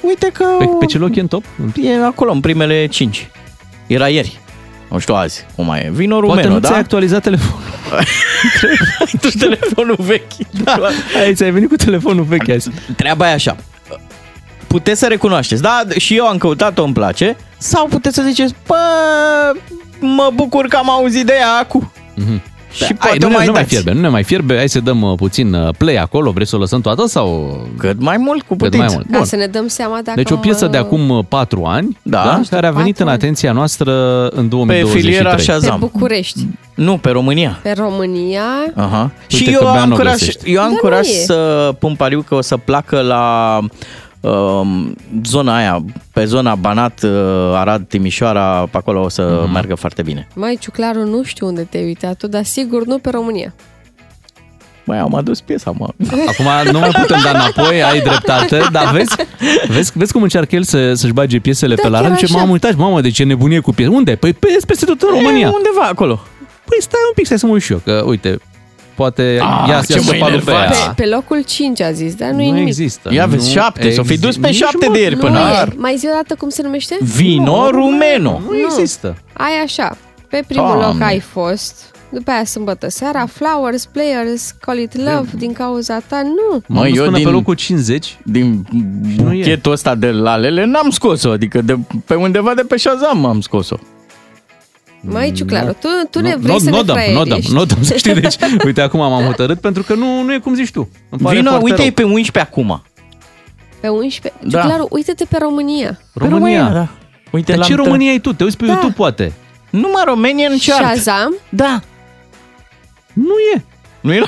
Uite 0.00 0.30
că... 0.32 0.44
Pe, 0.58 0.64
pe 0.78 0.86
ce 0.86 0.98
loc 0.98 1.16
e 1.16 1.20
în 1.20 1.26
top? 1.26 1.44
E 1.82 2.04
acolo, 2.04 2.32
în 2.32 2.40
primele 2.40 2.86
cinci. 2.86 3.28
Era 3.86 4.08
ieri. 4.08 4.40
Nu 4.90 4.98
știu 4.98 5.14
azi 5.14 5.44
cum 5.56 5.66
mai 5.66 5.80
e. 5.80 5.90
Vino 5.92 6.18
Poate 6.20 6.30
rumeno, 6.32 6.54
nu 6.54 6.60
da? 6.60 6.68
ți-ai 6.68 6.80
actualizat 6.80 7.22
telefonul. 7.22 7.60
Ai 8.98 9.12
tu 9.20 9.28
telefonul 9.38 9.96
vechi. 9.98 10.32
Da, 10.64 10.78
ai, 11.22 11.34
ți-ai 11.34 11.50
venit 11.50 11.68
cu 11.68 11.76
telefonul 11.76 12.24
vechi 12.24 12.48
azi. 12.48 12.70
Treaba 12.96 13.28
e 13.30 13.32
așa. 13.32 13.56
Puteți 14.66 14.98
să 14.98 15.06
recunoașteți, 15.06 15.62
da, 15.62 15.82
și 15.96 16.16
eu 16.16 16.26
am 16.26 16.36
căutat-o, 16.38 16.84
îmi 16.84 16.92
place, 16.92 17.36
sau 17.58 17.86
puteți 17.86 18.14
să 18.14 18.22
ziceți, 18.22 18.54
bă, 18.66 18.76
mă 20.00 20.30
bucur 20.34 20.66
că 20.66 20.76
am 20.76 20.90
auzit 20.90 21.26
de 21.26 21.32
ea 21.38 21.52
acum. 21.60 21.92
Mhm. 22.14 22.42
Și 22.72 22.82
Hai, 22.82 22.96
poate 22.98 23.18
nu, 23.18 23.26
o 23.26 23.28
ne, 23.28 23.36
mai 23.36 23.46
nu 23.46 23.52
mai 23.52 23.60
dați. 23.60 23.72
fierbe, 23.74 23.92
nu 23.92 24.00
ne 24.00 24.08
mai 24.08 24.22
fierbe. 24.22 24.56
Hai 24.56 24.68
să 24.68 24.80
dăm 24.80 25.02
uh, 25.02 25.12
puțin 25.16 25.54
uh, 25.54 25.68
play 25.78 25.94
acolo. 25.96 26.30
Vreți 26.30 26.50
să 26.50 26.56
o 26.56 26.58
lăsăm 26.58 26.80
toată 26.80 27.06
sau... 27.06 27.58
Cât 27.78 28.00
mai 28.00 28.16
mult 28.16 28.42
cu 28.42 28.46
Cât 28.48 28.58
putință. 28.58 28.84
mai 28.86 28.94
mult. 28.94 29.06
Ca 29.10 29.16
Bun. 29.16 29.26
să 29.26 29.36
ne 29.36 29.46
dăm 29.46 29.66
seama 29.66 29.94
dacă... 30.04 30.12
Deci 30.14 30.30
o 30.30 30.36
piesă 30.36 30.66
de 30.66 30.78
mă- 30.78 30.84
acum 30.84 31.08
uh, 31.08 31.24
4 31.28 31.64
ani, 31.64 31.98
Da. 32.02 32.22
da, 32.24 32.40
care 32.50 32.66
a 32.66 32.70
venit 32.70 32.86
patru 32.96 33.02
în 33.04 33.08
ani. 33.08 33.18
atenția 33.22 33.52
noastră 33.52 33.92
în 34.28 34.42
Pe 34.42 34.48
2023. 34.48 35.02
filiera 35.02 35.34
Pe 35.34 35.42
Shazam. 35.42 35.78
București. 35.78 36.40
Nu, 36.74 36.96
pe 36.98 37.10
România. 37.10 37.58
Pe 37.62 37.72
România. 37.76 38.42
Aha. 38.74 39.10
Uite 39.20 39.36
și 39.36 39.44
că 39.44 39.50
eu 39.50 39.60
Bea 39.72 39.80
am 39.80 39.88
nu 39.88 39.94
o 39.94 39.96
curaj, 39.98 40.12
găsește. 40.12 40.50
eu 40.50 40.60
am 40.60 40.64
Dar 40.64 40.72
nu 40.72 40.78
curaj 40.88 41.08
e. 41.08 41.12
să 41.12 41.70
pun 41.78 41.94
pariu 41.94 42.24
că 42.28 42.34
o 42.34 42.40
să 42.40 42.56
placă 42.56 43.00
la 43.00 43.56
um, 43.60 43.70
zona 45.24 45.56
aia, 45.56 45.84
pe 46.12 46.24
zona 46.24 46.54
Banat, 46.54 47.02
uh, 47.02 47.10
Arad, 47.54 47.86
Timișoara, 47.88 48.66
pe 48.70 48.76
acolo 48.76 49.02
o 49.02 49.08
să 49.08 49.40
Mhm. 49.42 49.52
meargă 49.52 49.74
foarte 49.74 50.02
bine. 50.02 50.26
Mai 50.34 50.56
Ciuclaru, 50.60 51.04
nu 51.04 51.22
știu 51.22 51.46
unde 51.46 51.62
te-ai 51.62 51.84
uitat 51.84 52.16
tu, 52.16 52.26
dar 52.26 52.44
sigur 52.44 52.84
nu 52.86 52.98
pe 52.98 53.10
România. 53.10 53.54
Mai 54.84 54.98
am 54.98 55.14
adus 55.14 55.40
piesa, 55.40 55.70
mă. 55.78 55.88
Acum 56.30 56.72
nu 56.72 56.78
mai 56.78 56.90
putem 57.00 57.20
da 57.24 57.30
înapoi, 57.30 57.82
ai 57.82 58.00
dreptate, 58.00 58.62
dar 58.72 58.92
vezi, 58.92 59.14
vezi, 59.68 59.92
vezi 59.94 60.12
cum 60.12 60.22
încearcă 60.22 60.54
el 60.56 60.62
să, 60.62 60.94
să-și 60.94 61.12
bage 61.12 61.38
piesele 61.38 61.74
Da, 61.74 61.82
pe 61.82 61.88
la 61.88 61.94
chiar 61.98 62.08
radio? 62.08 62.26
Ce 62.26 62.32
așa. 62.32 62.38
mamă, 62.38 62.52
uitați, 62.52 62.76
mamă, 62.76 63.00
de 63.00 63.10
ce 63.10 63.24
nebunie 63.24 63.60
cu 63.60 63.72
piese. 63.72 63.90
Unde? 63.90 64.14
Păi 64.14 64.32
pe, 64.32 64.46
peste 64.66 64.84
tot 64.84 65.02
în 65.02 65.08
România. 65.08 65.46
E, 65.46 65.56
undeva 65.56 65.82
acolo. 65.90 66.20
Păi 66.64 66.76
stai 66.80 67.00
un 67.08 67.12
pic, 67.14 67.24
stai 67.24 67.38
să 67.38 67.46
mă 67.46 67.52
uit 67.52 67.62
și 67.62 67.72
eu, 67.72 67.78
că 67.84 68.02
uite, 68.06 68.38
poate 68.94 69.38
Ah, 69.42 69.68
ia, 69.68 69.80
ce 69.86 69.92
ia 69.92 69.98
mă 70.00 70.02
să 70.06 70.16
padul 70.18 70.40
pe 70.40 70.50
enervați. 70.50 70.80
ea. 70.80 70.86
Pe, 70.96 71.02
pe 71.02 71.08
locul 71.08 71.42
5 71.46 71.80
a 71.80 71.90
zis, 71.92 72.14
dar 72.14 72.30
nu, 72.30 72.40
e 72.42 72.46
Nu 72.46 72.52
nimic. 72.52 72.66
există. 72.68 73.12
Ia 73.12 73.26
vezi, 73.26 73.46
Nu 73.54 73.60
șapte, 73.60 73.90
s-o 73.90 74.02
fi 74.02 74.18
dus 74.18 74.36
pe 74.36 74.48
exi- 74.48 74.58
șapte 74.58 74.86
nici 74.86 74.94
de 74.96 75.00
ieri 75.00 75.14
Nu 75.14 75.20
până 75.20 75.38
e. 75.38 75.42
ar. 75.58 75.72
Mai 75.76 75.96
zi 75.98 76.06
o 76.06 76.14
dată 76.14 76.34
cum 76.34 76.48
se 76.48 76.62
numește? 76.62 76.96
Vino 77.00 77.70
Rumeno. 77.70 78.40
Nu 78.48 78.56
există. 78.64 79.16
Ai 79.32 79.52
așa. 79.64 79.96
Pe 80.28 80.42
primul 80.46 80.66
Doamne. 80.66 80.86
loc 80.86 81.08
ai 81.08 81.20
fost. 81.20 81.84
După 82.14 82.30
aia 82.30 82.44
sâmbătă 82.44 82.88
seara, 82.90 83.26
Flowers, 83.32 83.84
Players, 83.86 84.54
Call 84.60 84.78
It 84.78 84.96
Love, 84.96 85.28
din 85.36 85.52
cauza 85.52 86.00
ta, 86.08 86.22
nu. 86.22 86.62
Mă, 86.66 86.78
Mă, 86.80 86.86
eu 86.88 86.94
eu 86.94 87.04
până 87.04 87.16
din- 87.16 87.26
pe 87.26 87.32
locul 87.32 87.54
50. 87.54 88.18
Din 88.24 88.64
nu 89.16 89.32
e. 89.32 89.36
buchetul 89.36 89.72
ăsta 89.72 89.94
de 89.94 90.10
lalele 90.10 90.64
n-am 90.64 90.90
scos-o, 90.90 91.30
adică 91.30 91.60
de, 91.62 91.78
pe 92.06 92.14
undeva 92.14 92.54
de 92.54 92.62
pe 92.62 92.76
Shazam 92.76 93.24
am 93.24 93.40
scos-o. 93.40 93.76
Mai 95.04 95.32
Ciuclaru, 95.32 95.72
tu, 95.80 95.88
tu 96.10 96.20
ne 96.20 96.32
Nu- 96.32 96.38
vrei 96.38 96.52
nu- 96.52 96.58
să 96.58 96.70
nu 96.70 96.76
ne 96.76 96.82
dăm, 96.82 96.96
nu 96.96 97.14
dăm, 97.14 97.24
fraierești. 97.24 97.52
nu 97.52 97.64
dăm, 97.64 97.82
să 97.82 97.96
știi, 97.96 98.14
deci, 98.14 98.36
uite, 98.66 98.80
acum 98.80 99.00
m-am 99.00 99.24
hotărât 99.24 99.60
pentru 99.60 99.82
că 99.82 99.94
nu, 99.94 100.22
nu 100.22 100.32
e 100.32 100.38
cum 100.38 100.54
zici 100.54 100.70
tu. 100.70 100.88
Îmi 101.10 101.20
pare 101.20 101.36
Vino, 101.36 101.48
foarte 101.50 101.64
uite, 101.64 101.76
rău. 101.76 101.86
e 101.86 101.90
pe 101.90 102.02
11 102.02 102.38
acum. 102.38 102.82
Pe 103.80 103.88
11. 103.88 104.32
Da. 104.48 104.60
Ciuclaru, 104.60 104.86
uite-te 104.90 105.24
pe 105.24 105.36
România. 105.40 105.98
România. 106.14 106.68
da. 106.70 106.88
Uite, 107.30 107.50
Dar 107.52 107.58
l-am 107.60 107.68
ce 107.68 107.74
tra- 107.74 107.84
România 107.84 108.10
ai 108.10 108.18
tu? 108.18 108.32
Te 108.32 108.44
uiți 108.44 108.56
pe 108.56 108.64
Da. 108.66 108.70
YouTube, 108.72 108.92
poate. 108.96 109.32
Numai 109.70 110.02
Romanian 110.04 110.52
Chart. 110.66 110.96
Shazam? 110.96 111.34
Da. 111.48 111.80
Nu 113.12 113.34
e. 113.54 113.64
Nu 114.02 114.12
e 114.14 114.22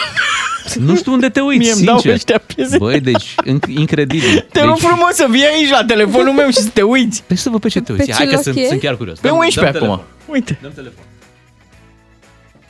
Nu 0.74 0.96
știu 0.96 1.12
unde 1.12 1.28
te 1.28 1.40
uiți, 1.40 1.58
Mie 1.58 1.72
îmi 1.72 1.82
dau 1.84 1.94
sincer. 1.98 2.14
ăștia 2.14 2.38
piese. 2.54 2.76
Băi, 2.78 3.00
deci, 3.00 3.34
inc- 3.34 3.68
incredibil. 3.76 4.38
Te 4.52 4.58
deci, 4.58 4.62
rog 4.68 4.78
frumos 4.78 5.10
să 5.12 5.26
vii 5.30 5.44
aici 5.44 5.70
la 5.70 5.84
telefonul 5.84 6.32
meu 6.32 6.46
și 6.50 6.56
să 6.58 6.68
te 6.72 6.82
uiți. 6.82 7.22
Deci 7.26 7.38
să 7.38 7.50
văd 7.50 7.60
pe 7.60 7.68
ce 7.68 7.80
te 7.80 7.92
uiți. 7.92 8.06
Pe 8.06 8.12
Hai 8.12 8.22
ce 8.24 8.28
că 8.28 8.34
loc 8.34 8.44
sunt, 8.44 8.56
e? 8.56 8.66
sunt 8.66 8.80
chiar 8.80 8.96
curios. 8.96 9.18
Pe 9.18 9.28
Dăm- 9.28 9.32
11 9.32 9.60
dăm 9.60 9.68
acum. 9.68 9.80
telefon. 10.04 10.04
Uite. 10.34 10.58
Dăm 10.62 10.72
telefon. 10.74 11.04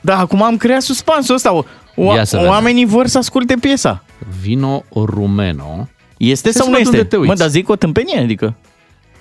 Da, 0.00 0.18
acum 0.18 0.42
am 0.42 0.56
creat 0.56 0.82
suspansul 0.82 1.34
ăsta. 1.34 1.52
O, 1.96 2.14
Ia 2.14 2.24
să 2.24 2.36
vedem. 2.36 2.50
oamenii 2.50 2.84
vor 2.84 3.06
să 3.06 3.18
asculte 3.18 3.54
piesa. 3.60 4.04
Vino 4.42 4.84
Rumeno. 4.94 5.88
Este 6.16 6.52
Să 6.52 6.58
sau 6.58 6.66
nu 6.68 6.76
văd 6.76 6.84
unde 6.86 6.96
este? 6.96 7.08
te 7.08 7.16
uiți. 7.16 7.28
Mă, 7.28 7.34
dar 7.36 7.48
zic 7.48 7.68
o 7.68 7.76
tâmpenie, 7.76 8.18
adică. 8.20 8.54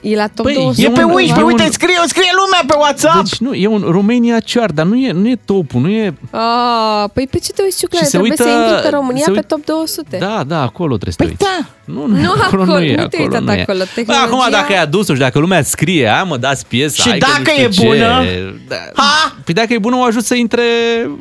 E 0.03 0.15
la 0.15 0.27
top 0.27 0.45
Păi, 0.45 0.53
200. 0.53 0.81
E 0.81 0.89
pe 0.89 1.03
un- 1.03 1.09
11, 1.11 1.39
e 1.39 1.43
un- 1.43 1.49
uite, 1.49 1.69
scrie, 1.71 1.95
scrie 2.05 2.29
lumea 2.41 2.63
pe 2.67 2.73
WhatsApp. 2.79 3.23
Deci 3.23 3.37
nu, 3.39 3.53
e 3.53 3.67
un 3.67 3.83
Romania 3.87 4.37
chart, 4.53 4.73
dar 4.73 4.85
nu 4.85 4.95
e, 4.95 5.11
nu 5.11 5.27
e 5.29 5.39
topul, 5.45 5.81
nu 5.81 5.89
e... 5.89 6.13
Ah, 6.31 7.03
păi 7.13 7.27
pe 7.31 7.37
ce 7.39 7.51
te 7.51 7.61
uiți, 7.63 7.79
Ciuclaru? 7.79 8.03
Și 8.05 8.09
se 8.11 8.17
Trebuie 8.17 8.31
uită- 8.31 8.43
să 8.43 8.49
intri 8.69 8.89
pe 8.89 8.95
România 8.95 9.23
se 9.25 9.31
pe 9.31 9.37
uit- 9.37 9.47
top 9.47 9.65
200. 9.65 10.17
Da, 10.17 10.43
da, 10.47 10.61
acolo 10.61 10.97
trebuie 10.97 11.13
să 11.17 11.17
te 11.17 11.23
Păi 11.23 11.35
uiți. 11.39 11.43
da. 11.43 11.65
Nu, 11.93 12.21
Nu 12.21 12.31
acolo, 12.45 12.65
nu 12.65 12.81
e, 12.81 12.95
nu 12.95 13.07
te-ai 13.07 13.23
uitat 13.23 13.41
nu 13.43 13.53
e. 13.53 13.61
acolo. 13.61 13.77
Bă, 14.05 14.13
acum 14.13 14.13
Tehnologia- 14.13 14.49
dacă 14.49 14.71
ai 14.73 14.81
adus-o 14.81 15.13
și 15.13 15.19
dacă 15.19 15.39
lumea 15.39 15.63
scrie, 15.63 16.07
hai 16.09 16.23
mă, 16.27 16.37
dați 16.37 16.65
piesa. 16.67 17.01
Și 17.03 17.09
hai 17.09 17.17
că 17.17 17.25
dacă 17.37 17.61
nu 17.61 17.71
știu 17.71 17.87
e 17.87 17.97
ce. 17.97 18.03
bună? 18.03 18.23
Da. 18.67 18.75
Ha? 18.95 19.35
Păi 19.43 19.53
dacă 19.53 19.73
e 19.73 19.77
bună, 19.77 19.95
o 19.95 20.03
ajut 20.03 20.23
să 20.23 20.35
intre 20.35 20.63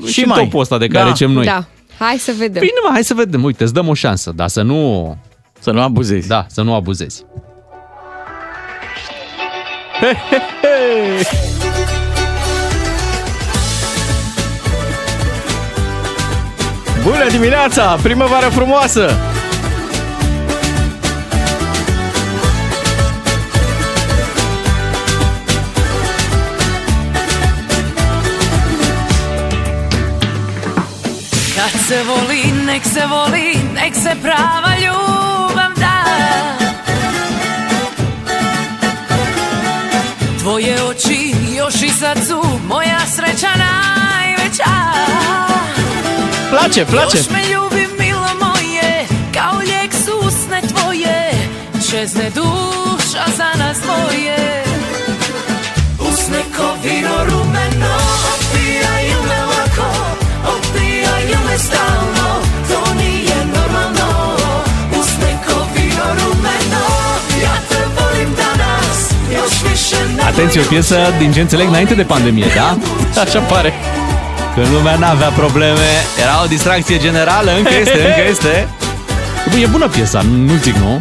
și, 0.07 0.13
Și 0.13 0.21
în 0.23 0.29
mai. 0.29 0.43
topul 0.43 0.61
ăsta 0.61 0.79
de 0.79 0.87
care 0.87 1.05
Da. 1.05 1.11
zicem 1.11 1.31
noi. 1.31 1.45
Da, 1.45 1.65
hai 1.99 2.17
să 2.19 2.33
vedem. 2.39 2.61
Bine, 2.61 2.79
mă, 2.85 2.91
hai 2.93 3.05
să 3.05 3.15
vedem. 3.15 3.43
Uite, 3.45 3.63
îți 3.63 3.73
dăm 3.75 3.89
o 3.89 3.95
șansă, 3.95 4.33
dar 4.35 4.49
să 4.49 4.63
nu... 4.63 5.17
Să 5.61 5.71
nu 5.71 5.81
abuzezi. 5.81 6.29
Da, 6.29 6.47
să 6.49 6.63
nu 6.63 6.75
abuzezi. 6.75 7.25
Bună 17.03 17.29
dimineața! 17.31 17.99
Primăvară 18.03 18.49
frumoasă! 18.49 19.17
Kad 31.57 31.81
se 31.81 31.97
voli, 32.07 32.53
nek 32.65 32.85
se 32.85 33.05
voli, 33.09 33.71
nek 33.73 33.95
se 33.95 34.17
prava 34.23 34.75
ljubav 34.81 35.32
su 42.27 42.43
moja 42.69 43.01
sreća 43.17 43.49
najveća. 43.49 44.73
Place, 46.51 46.87
place! 46.87 47.19
Još 47.19 47.31
me 47.31 47.49
ljubi 47.53 47.89
milo 47.99 48.29
moje, 48.41 49.07
kao 49.35 49.59
lijek 49.59 49.93
su 50.05 50.27
usne 50.27 50.61
tvoje. 50.61 51.33
Čezne 51.91 52.31
duša 52.31 53.25
za 53.37 53.59
nas 53.59 53.79
dvoje. 53.81 54.65
Usne 55.99 56.43
ko 56.57 56.77
vino 56.85 57.25
rumeno, 57.25 57.97
opijaju 58.35 59.23
me 59.29 59.43
lako 59.45 59.93
Opijaju 60.47 61.39
me 61.47 61.59
stalno, 61.59 62.22
Atenție, 70.27 70.61
o 70.61 70.65
piesă 70.65 70.97
din 71.19 71.33
ce 71.33 71.41
înțeleg 71.41 71.69
înainte 71.69 71.95
de 71.95 72.03
pandemie, 72.03 72.47
da? 72.55 72.79
Așa 73.21 73.39
pare. 73.39 73.73
Când 74.55 74.67
lumea 74.73 74.97
n-avea 74.97 75.29
probleme, 75.29 75.89
era 76.21 76.43
o 76.43 76.47
distracție 76.47 76.99
generală, 76.99 77.51
încă 77.57 77.75
este, 77.81 78.07
încă 78.07 78.29
este. 78.33 78.69
Bă, 79.51 79.57
e 79.57 79.67
bună 79.67 79.89
piesa, 79.89 80.21
nu 80.21 80.55
zic 80.63 80.75
nu. 80.75 81.01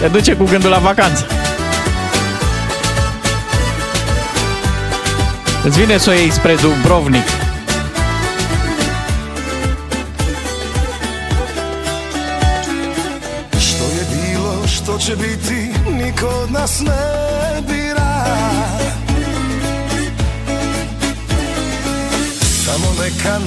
Te 0.00 0.06
duce 0.06 0.32
cu 0.32 0.44
gândul 0.44 0.70
la 0.70 0.78
vacanță. 0.78 1.26
Îți 5.64 5.78
vine 5.80 5.98
să 5.98 6.10
o 6.10 6.12
iei 6.12 6.30
spre 6.30 6.54
Dubrovnik. 6.54 7.26
Što 13.58 13.84
je 13.84 14.04
bilo, 14.10 14.66
što 14.66 14.98
će 14.98 15.16
biti, 15.16 15.70
niko 15.90 16.26
od 16.42 16.50
nas 16.50 16.80
ne 16.80 17.27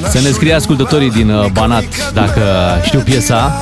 Să 0.10 0.20
ne 0.22 0.30
scrie 0.30 0.54
ascultătorii 0.54 1.10
din 1.10 1.30
uh, 1.30 1.46
Banat 1.52 2.12
dacă 2.14 2.42
știu 2.84 3.00
piesa. 3.00 3.54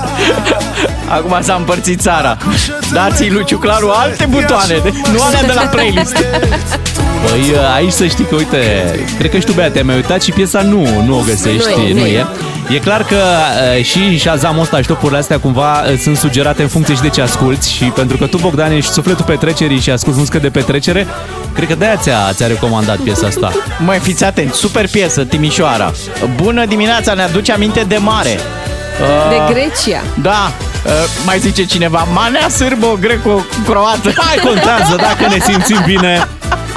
Acum 1.17 1.37
s-a 1.41 1.53
împărțit 1.53 2.01
țara. 2.01 2.37
Dați-i 2.93 3.29
lui 3.29 3.45
Ciuclaru 3.45 3.89
alte 3.89 4.25
butoane, 4.29 4.79
de, 4.83 4.93
nu 5.13 5.21
alea 5.21 5.43
de 5.43 5.53
la 5.53 5.61
playlist. 5.61 6.15
Păi 7.25 7.39
uh, 7.51 7.75
aici 7.75 7.91
să 7.91 8.05
știi 8.05 8.25
că, 8.25 8.35
uite, 8.35 8.59
cred 9.17 9.31
că 9.31 9.37
și 9.39 9.45
tu, 9.45 9.51
Bea, 9.51 9.69
te-ai 9.69 9.83
mai 9.83 9.95
uitat 9.95 10.21
și 10.21 10.31
piesa 10.31 10.61
nu, 10.61 11.03
nu 11.05 11.17
o 11.17 11.21
găsești, 11.25 11.69
Nu 11.75 11.83
e, 11.83 11.93
nu 11.93 11.99
nu 11.99 12.05
e. 12.05 12.25
e. 12.69 12.75
E 12.75 12.79
clar 12.79 13.03
că 13.03 13.15
uh, 13.15 13.83
și 13.83 14.19
Shazam 14.19 14.59
ăsta 14.59 14.81
și 14.81 14.87
topurile 14.87 15.17
astea 15.17 15.39
cumva 15.39 15.81
uh, 15.81 15.97
sunt 15.97 16.17
sugerate 16.17 16.61
în 16.61 16.67
funcție 16.67 16.95
și 16.95 17.01
de 17.01 17.09
ce 17.09 17.21
asculti 17.21 17.71
și 17.71 17.83
pentru 17.83 18.17
că 18.17 18.25
tu, 18.25 18.37
Bogdan, 18.37 18.71
ești 18.71 18.91
sufletul 18.91 19.25
petrecerii 19.25 19.79
și 19.79 19.89
asculti 19.89 20.17
muzică 20.17 20.37
de 20.37 20.49
petrecere, 20.49 21.07
cred 21.53 21.67
că 21.67 21.75
de-aia 21.75 21.95
ți-a, 21.95 22.31
ți-a 22.33 22.47
recomandat 22.47 22.97
piesa 22.97 23.27
asta. 23.27 23.51
Măi, 23.85 23.99
fiți 23.99 24.23
atenți, 24.23 24.57
super 24.57 24.87
piesă, 24.87 25.23
Timișoara. 25.23 25.91
Bună 26.35 26.65
dimineața, 26.65 27.13
ne 27.13 27.21
aduce 27.21 27.51
aminte 27.51 27.85
de 27.87 27.97
mare. 27.97 28.39
Uh, 29.01 29.29
De 29.29 29.53
Grecia. 29.53 30.01
Da, 30.21 30.51
uh, 30.85 30.91
mai 31.25 31.39
zice 31.39 31.65
cineva, 31.65 32.07
manea 32.13 32.49
sârbo, 32.49 32.97
greco-croată. 32.99 34.11
Mai 34.15 34.39
contează 34.43 34.95
dacă 34.95 35.33
ne 35.33 35.39
simțim 35.39 35.81
bine. 35.85 36.27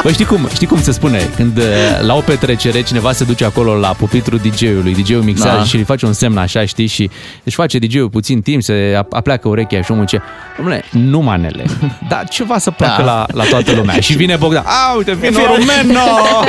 Bă, 0.03 0.11
știi 0.13 0.25
cum, 0.25 0.49
știi 0.55 0.67
cum 0.67 0.83
se 0.83 0.93
spune? 0.93 1.31
Când 1.37 1.57
uh, 1.57 1.65
la 2.01 2.15
o 2.15 2.21
petrecere 2.21 2.83
cineva 2.83 3.13
se 3.13 3.25
duce 3.25 3.45
acolo 3.45 3.75
la 3.79 3.89
pupitru 3.89 4.37
DJ-ului, 4.37 4.95
DJ-ul 5.03 5.23
mixează 5.23 5.57
Da. 5.57 5.63
și 5.65 5.77
îi 5.77 5.83
face 5.83 6.07
un 6.07 6.13
semn 6.13 6.37
așa, 6.37 6.65
știi? 6.65 6.87
Și 6.87 7.11
își 7.45 7.55
face 7.57 7.79
DJ-ul 7.79 8.09
puțin 8.09 8.41
timp, 8.41 8.63
se 8.63 8.99
ap- 9.05 9.09
apleacă 9.11 9.49
urechea 9.49 9.83
și 9.83 9.91
omul 9.91 10.05
ce 10.05 10.19
Dom'le, 10.19 10.85
nu 10.91 11.21
manele, 11.21 11.65
dar 12.09 12.25
ceva 12.29 12.59
să 12.59 12.71
placă 12.71 13.03
Da. 13.03 13.05
la, 13.05 13.27
la 13.33 13.45
toată 13.45 13.73
lumea. 13.73 14.01
Și 14.07 14.13
vine 14.17 14.37
Bogdan, 14.37 14.63
a, 14.67 14.95
uite, 14.97 15.13
vine 15.15 15.31
Fie- 15.31 15.47
Rumeno! 15.47 16.01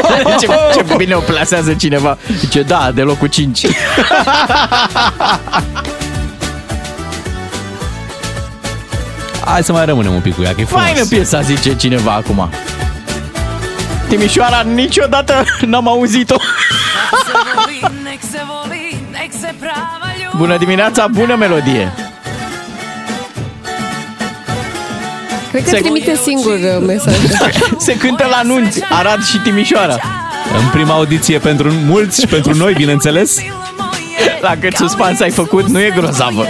ce, 0.40 0.48
ce 0.76 0.96
bine 0.98 1.14
o 1.14 1.20
plasează 1.20 1.74
cineva. 1.74 2.18
Ce 2.52 2.62
da, 2.62 2.92
de 2.96 3.02
locul 3.02 3.28
5. 3.28 3.62
Hai 9.46 9.64
să 9.64 9.72
mai 9.72 9.86
rămânem 9.86 10.14
un 10.14 10.20
pic 10.22 10.36
cu 10.36 10.42
ea, 10.42 10.54
că 10.54 10.62
e 10.62 10.66
frumos. 10.66 10.86
Faină 10.86 11.06
piesa, 11.06 11.42
zice 11.42 11.76
cineva 11.76 12.12
acum. 12.12 12.50
Timișoara 14.16 14.62
niciodată 14.62 15.44
n-am 15.66 15.88
auzit-o. 15.88 16.36
Nek 18.04 18.20
se 18.32 18.42
voli, 18.48 18.96
nek 19.12 19.32
se 19.40 19.54
prava 19.60 20.14
ljubav 20.18 20.40
Bună 20.40 20.58
dimineața, 20.58 21.08
bună 21.08 21.36
melodie. 21.36 21.94
Cred 25.52 25.64
că 25.64 25.70
Se- 25.70 25.78
trimite 25.78 26.16
singur 26.16 26.54
uh, 26.54 26.86
mesajul. 26.88 27.30
Se 27.86 27.98
cântă 27.98 28.28
la 28.30 28.42
nunți, 28.42 28.82
Arad 28.90 29.24
și 29.24 29.38
Timișoara. 29.38 30.00
În 30.58 30.70
prima 30.72 30.94
audiție 30.94 31.38
pentru 31.38 31.72
mulți 31.72 32.20
și 32.20 32.28
pentru 32.28 32.56
noi, 32.56 32.74
bineînțeles. 32.74 33.38
La 34.42 34.56
cât 34.60 34.76
suspans 34.76 35.20
ai 35.20 35.32
făcut, 35.32 35.68
nu 35.68 35.80
e 35.80 35.94
grozavă. 35.96 36.46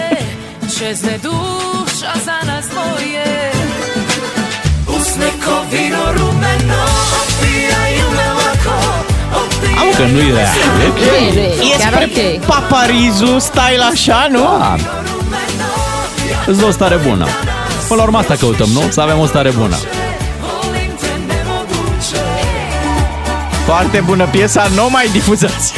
Čezne 0.78 1.19
duša 1.21 2.13
za 2.26 2.43
Am 9.79 9.86
că 9.95 10.03
nu 10.12 10.19
e 10.19 10.31
rea. 10.33 10.49
E 10.83 10.88
ok. 10.88 10.97
Nu 10.97 11.25
e, 11.25 11.31
nu 11.33 11.39
e. 11.39 11.73
E 11.73 11.77
Chiar 11.77 11.91
spre 11.91 12.09
ok. 12.38 12.45
paparizu, 12.45 13.39
style 13.39 13.83
așa, 13.91 14.27
nu? 14.31 14.39
Da. 14.59 14.75
Îți 16.45 16.59
dă 16.59 16.65
o 16.65 16.71
stare 16.71 16.95
bună. 17.07 17.27
Până 17.88 17.99
la 17.99 18.03
urmă 18.03 18.17
asta 18.17 18.36
căutăm, 18.39 18.67
nu? 18.73 18.81
Să 18.89 19.01
avem 19.01 19.19
o 19.19 19.25
stare 19.25 19.49
bună. 19.49 19.75
Foarte 23.65 23.99
bună 24.05 24.25
piesa, 24.31 24.67
nu 24.75 24.88
mai 24.91 25.09
difuzați. 25.12 25.73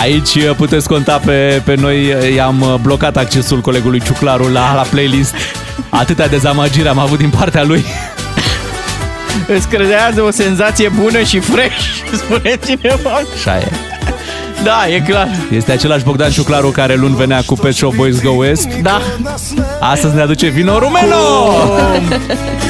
Aici 0.00 0.34
uh, 0.34 0.50
puteți 0.56 0.88
conta 0.88 1.20
pe, 1.24 1.62
pe 1.64 1.74
noi. 1.74 2.16
I-am 2.34 2.60
uh, 2.60 2.74
blocat 2.82 3.16
accesul 3.16 3.60
colegului 3.60 4.00
Ciuclaru 4.00 4.48
la, 4.48 4.74
la 4.74 4.82
playlist. 4.90 5.34
Atâtea 5.88 6.28
dezamăgiri 6.28 6.88
am 6.88 6.98
avut 6.98 7.18
din 7.18 7.30
partea 7.30 7.62
lui. 7.62 7.84
Îți 9.46 9.68
creează 9.68 10.22
o 10.22 10.30
senzație 10.30 10.88
bună 10.88 11.22
și 11.22 11.38
fresh, 11.38 11.76
spune 12.24 12.58
cineva. 12.66 13.10
Așa 13.34 13.56
e. 13.58 13.68
Da, 14.62 14.88
e 14.88 15.00
clar. 15.00 15.28
Este 15.50 15.72
același 15.72 16.04
Bogdan 16.04 16.30
Ciuclaru 16.30 16.68
care 16.70 16.94
luni 16.94 17.14
venea 17.14 17.42
cu 17.46 17.54
Pet 17.54 17.74
Shop 17.74 17.94
Boys 17.94 18.22
Go 18.22 18.30
West. 18.30 18.68
Da. 18.82 19.00
Astăzi 19.80 20.14
ne 20.14 20.20
aduce 20.20 20.48
vino 20.48 20.78
rumeno! 20.78 21.16
Cu- 21.16 22.12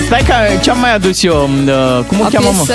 Stai 0.07 0.23
că 0.27 0.35
ce-am 0.63 0.79
mai 0.79 0.95
adus 0.95 1.23
eu? 1.23 1.33
Uh, 1.43 2.05
Cum 2.07 2.21
o 2.21 2.25
O 2.25 2.29
cheamă, 2.33 2.51
mă? 2.57 2.63
piesă 2.65 2.75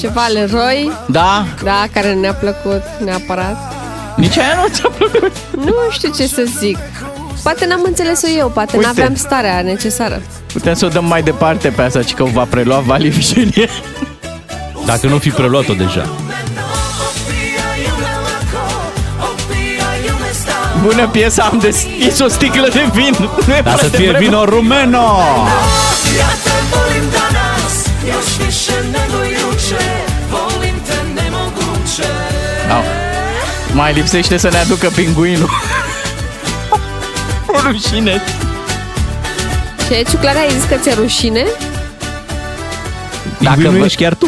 ceva 0.00 0.26
Leroy, 0.32 0.92
Da? 1.06 1.44
da, 1.64 1.84
care 1.92 2.12
ne-a 2.12 2.32
plăcut 2.34 2.82
neapărat. 3.04 3.72
Nici 4.16 4.38
aia 4.38 4.58
nu 4.62 4.68
ți-a 4.74 4.88
plăcut? 4.98 5.32
Nu 5.64 5.74
știu 5.90 6.12
ce 6.16 6.26
să 6.26 6.42
zic. 6.58 6.78
Poate 7.42 7.66
n-am 7.66 7.82
înțeles-o 7.84 8.26
eu, 8.38 8.48
poate 8.48 8.76
Uite. 8.76 8.86
n-aveam 8.88 9.14
starea 9.14 9.60
necesară. 9.62 10.22
Putem 10.52 10.74
să 10.74 10.84
o 10.84 10.88
dăm 10.88 11.04
mai 11.04 11.22
departe 11.22 11.68
pe 11.68 11.82
asta, 11.82 12.02
ci 12.02 12.14
că 12.14 12.22
o 12.22 12.26
va 12.26 12.44
prelua 12.50 12.78
Vali 12.78 13.08
Vișenie. 13.08 13.68
Dacă 14.86 15.06
nu 15.06 15.18
fi 15.18 15.30
preluat-o 15.30 15.72
deja. 15.74 16.08
Bună 20.82 21.08
piesă, 21.08 21.42
am 21.42 21.58
deschis 21.58 22.18
o 22.18 22.28
sticlă 22.28 22.68
de 22.72 22.84
vin. 22.92 23.14
Nu 23.46 23.54
e 23.54 23.60
Dar 23.60 23.72
să 23.72 23.78
foarte 23.78 23.96
fie 23.96 24.08
vreme. 24.10 24.24
vino 24.24 24.44
rumeno! 24.44 25.06
Ja 26.18 26.28
te 26.44 26.50
volim 26.70 27.06
danas 27.16 27.74
Još 28.12 28.46
više 28.46 28.72
nego 28.92 29.18
juče 29.24 29.84
Volim 30.30 30.74
te 30.86 31.20
nemoguće 31.20 32.08
Au. 32.70 32.82
Mai 33.72 33.92
lipsește 33.92 34.36
să 34.36 34.48
ne 34.48 34.58
aducă 34.58 34.88
pinguinul. 34.94 35.50
O 37.56 37.70
rușine. 37.70 38.20
Ce, 39.88 40.02
Ciuclarea, 40.10 40.40
ai 40.40 40.50
zis 40.50 40.64
că 40.64 40.74
ți-e 40.74 40.94
rușine? 40.94 41.44
Dacă 43.40 43.60
Dacă 43.62 43.76
vă- 43.76 43.84
ești 43.84 44.02
chiar 44.02 44.14
tu. 44.14 44.26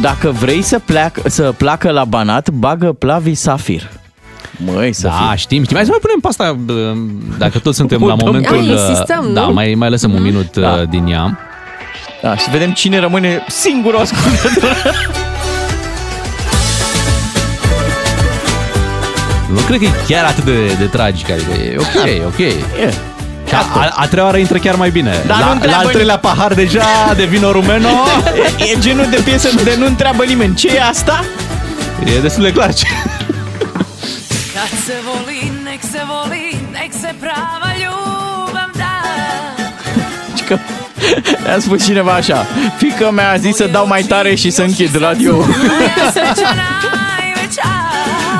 Dacă 0.00 0.30
vrei 0.30 0.62
să, 0.62 0.78
pleacă, 0.78 1.22
să 1.28 1.42
placă 1.56 1.90
la 1.90 2.04
Banat, 2.04 2.50
bagă 2.50 2.92
Plavi 2.92 3.34
Safir. 3.34 3.90
Măi, 4.64 4.92
să 4.92 5.06
Da, 5.06 5.12
fie. 5.12 5.36
știm, 5.36 5.62
știm. 5.62 5.76
Hai 5.76 5.84
să 5.84 5.90
mai 5.90 6.00
punem 6.00 6.18
pe 6.20 6.28
asta, 6.28 6.52
bă, 6.52 6.92
dacă 7.38 7.58
tot 7.58 7.74
suntem 7.74 8.00
la 8.00 8.14
Mutăm. 8.14 8.26
momentul... 8.26 8.56
Ia, 8.56 8.72
insistăm, 8.72 9.30
da, 9.32 9.40
nu? 9.46 9.52
mai, 9.52 9.74
mai 9.76 9.90
lăsăm 9.90 10.12
un 10.14 10.22
minut 10.22 10.56
Da. 10.56 10.70
uh, 10.72 10.88
din 10.88 11.06
ea. 11.06 11.38
Da, 12.22 12.36
și 12.36 12.42
să 12.42 12.48
vedem 12.52 12.72
cine 12.72 12.98
rămâne 12.98 13.44
singur 13.48 13.94
ascultător. 13.94 14.76
Nu 19.52 19.60
cred 19.60 19.78
că 19.78 19.84
e 19.84 19.90
chiar 20.08 20.24
atât 20.24 20.44
de, 20.44 20.66
de 20.78 20.84
tragic, 20.84 21.30
adică 21.30 21.52
e 21.52 21.76
ok, 21.78 22.06
e 22.06 22.22
ok. 22.26 22.38
E. 22.38 22.92
Și 23.48 23.54
a, 23.54 23.58
a, 23.58 23.92
a 23.96 24.06
treia 24.06 24.24
oară 24.24 24.36
intră 24.36 24.58
chiar 24.58 24.74
mai 24.74 24.90
bine. 24.90 25.22
Dar 25.26 25.36
nu 25.36 25.42
la, 25.42 25.46
la 25.46 25.52
întreabă 25.52 25.84
al 25.84 25.92
treilea 25.92 26.18
pahar 26.18 26.54
deja 26.54 27.12
de 27.16 27.24
vino 27.24 27.52
rumeno 27.52 27.88
E 28.72 28.78
genul 28.78 29.06
de 29.10 29.20
piesă 29.24 29.48
de 29.64 29.74
nu 29.78 29.86
întreabă 29.86 30.24
nimeni 30.24 30.54
ce 30.54 30.68
e 30.68 30.82
asta? 30.82 31.24
e 32.04 32.20
destul 32.20 32.42
de 32.42 32.52
clar 32.52 32.74
ce... 32.74 32.86
Kad 34.54 34.78
se 34.84 34.94
voli, 35.04 35.52
nek 35.64 35.80
se 35.92 36.00
voli, 36.06 36.60
nek 36.72 36.92
se 37.00 37.14
prava 37.20 37.72
ljubav 37.78 38.70
da 38.76 39.02
Și 40.36 40.42
că 40.42 40.58
a 41.56 41.60
spus 41.60 41.84
cineva 41.84 42.12
așa 42.12 42.46
Fică 42.76 43.10
mea 43.10 43.30
a 43.30 43.36
zis 43.36 43.56
să 43.56 43.68
dau 43.72 43.86
mai 43.86 44.02
tare 44.02 44.34
și 44.34 44.50
să 44.50 44.62
închid 44.62 44.98
radio 45.00 45.36
Moja 45.36 46.10
sreća 46.10 46.54
najveća 46.54 47.09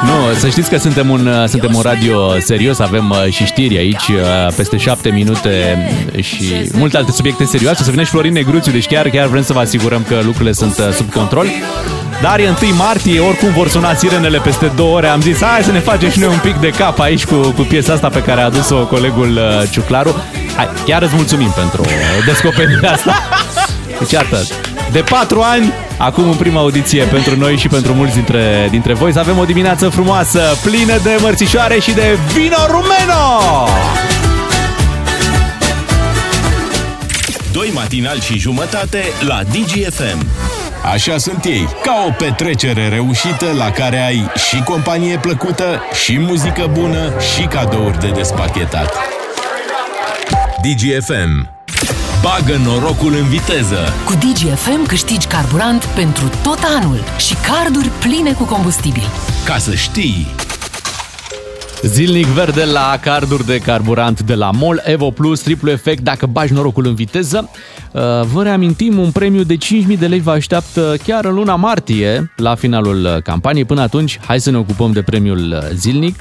Nu, 0.05 0.35
să 0.39 0.49
știți 0.49 0.71
că 0.71 0.79
suntem 0.79 1.11
un, 1.11 1.27
uh, 1.27 1.49
suntem 1.49 1.75
un 1.75 1.83
radio 1.83 2.39
serios, 2.39 2.79
avem 2.79 3.11
uh, 3.11 3.33
și 3.33 3.45
știri 3.45 3.77
aici, 3.77 4.09
uh, 4.09 4.53
peste 4.57 4.77
șapte 4.77 5.11
minute 5.11 5.79
și 6.21 6.71
multe 6.73 6.97
alte 6.97 7.13
subiecte 7.13 7.45
serioase. 7.45 7.79
O 7.81 7.85
să 7.85 7.91
vină 7.91 8.03
și 8.03 8.11
Florin 8.11 8.33
Negruțiu, 8.33 8.73
deci 8.73 8.87
chiar, 8.87 9.09
chiar 9.09 9.27
vrem 9.27 9.43
să 9.43 9.53
vă 9.53 9.59
asigurăm 9.59 10.05
că 10.09 10.21
lucrurile 10.23 10.53
sunt 10.53 10.79
uh, 10.79 10.93
sub 10.93 11.13
control. 11.13 11.47
Dar 12.23 12.39
e 12.39 12.55
1 12.63 12.75
martie, 12.77 13.21
oricum 13.21 13.51
vor 13.51 13.69
suna 13.69 13.95
sirenele 13.95 14.39
peste 14.39 14.73
două 14.77 14.97
ore. 14.97 15.07
Am 15.07 15.21
zis, 15.21 15.43
hai 15.43 15.63
să 15.63 15.73
ne 15.73 15.79
facem 15.79 16.11
și 16.11 16.19
noi 16.19 16.29
un 16.29 16.39
pic 16.43 16.57
de 16.57 16.69
cap 16.69 16.99
aici 16.99 17.25
cu, 17.25 17.35
cu 17.35 17.63
piesa 17.63 17.93
asta 17.93 18.09
pe 18.09 18.23
care 18.23 18.41
a 18.41 18.45
adus-o 18.45 18.87
colegul 18.87 19.31
uh, 19.31 19.69
Ciuclaru. 19.71 20.23
Hai, 20.57 20.69
chiar 20.85 21.03
îți 21.03 21.15
mulțumim 21.15 21.51
pentru 21.51 21.85
descoperirea 22.27 22.93
asta. 22.93 23.15
Deci 23.99 24.11
iată, 24.11 24.37
de 24.93 25.01
patru 25.01 25.41
ani, 25.41 25.73
acum 25.99 26.29
în 26.29 26.37
prima 26.37 26.61
audiție 26.61 27.05
pentru 27.05 27.37
noi 27.37 27.57
și 27.57 27.69
pentru 27.69 27.93
mulți 27.93 28.15
dintre, 28.15 28.69
dintre 28.71 28.95
voi, 28.95 29.13
să 29.13 29.19
avem 29.19 29.39
o 29.39 29.45
dimineață 29.45 29.89
frumoasă, 29.89 30.41
plină 30.63 30.99
de 31.03 31.19
mărțișoare 31.21 31.79
și 31.81 31.93
de 31.93 32.19
vino 32.33 32.67
rumeno! 32.67 33.69
Doi 37.53 37.71
matinal 37.75 38.21
și 38.21 38.39
jumătate 38.39 39.03
la 39.21 39.41
DGFM. 39.43 40.27
Așa 40.93 41.19
sunt 41.19 41.45
ei, 41.45 41.69
ca 41.83 42.05
o 42.09 42.13
petrecere 42.19 42.89
reușită 42.89 43.47
la 43.57 43.71
care 43.71 44.07
ai 44.07 44.31
și 44.49 44.63
companie 44.63 45.19
plăcută, 45.19 45.83
și 46.05 46.19
muzică 46.19 46.71
bună, 46.73 47.13
și 47.35 47.43
cadouri 47.43 48.01
de 48.01 48.09
despachetat. 48.09 48.97
DGFM. 50.63 51.60
Bagă 52.23 52.57
norocul 52.65 53.15
în 53.15 53.29
viteză! 53.29 53.79
Cu 54.07 54.13
DGFM 54.13 54.87
câștigi 54.87 55.27
carburant 55.27 55.85
pentru 55.85 56.31
tot 56.43 56.59
anul 56.81 56.99
și 57.19 57.35
carduri 57.35 57.89
pline 57.89 58.33
cu 58.33 58.45
combustibil. 58.45 59.03
Ca 59.45 59.59
să 59.59 59.75
știi! 59.75 60.27
Zilnic 61.83 62.27
verde 62.27 62.65
la 62.65 62.99
carduri 63.01 63.47
de 63.47 63.59
carburant 63.59 64.21
de 64.21 64.35
la 64.35 64.51
MOL, 64.51 64.83
Evo 64.85 65.11
Plus, 65.11 65.41
triplu 65.41 65.71
efect 65.71 66.03
dacă 66.03 66.27
bagi 66.27 66.53
norocul 66.53 66.87
în 66.87 66.95
viteză. 66.95 67.51
Uh, 67.93 68.01
Vă 68.33 68.43
reamintim, 68.43 68.99
un 68.99 69.11
premiu 69.11 69.43
de 69.43 69.57
5.000 69.57 69.99
de 69.99 70.07
lei 70.07 70.21
vă 70.21 70.31
așteaptă 70.31 70.95
chiar 71.05 71.25
în 71.25 71.35
luna 71.35 71.57
martie, 71.57 72.33
la 72.37 72.55
finalul 72.55 73.21
campaniei. 73.25 73.65
Până 73.65 73.81
atunci, 73.81 74.19
hai 74.27 74.41
să 74.41 74.51
ne 74.51 74.57
ocupăm 74.57 74.93
de 74.93 75.03
premiul 75.03 75.69
zilnic, 75.75 76.21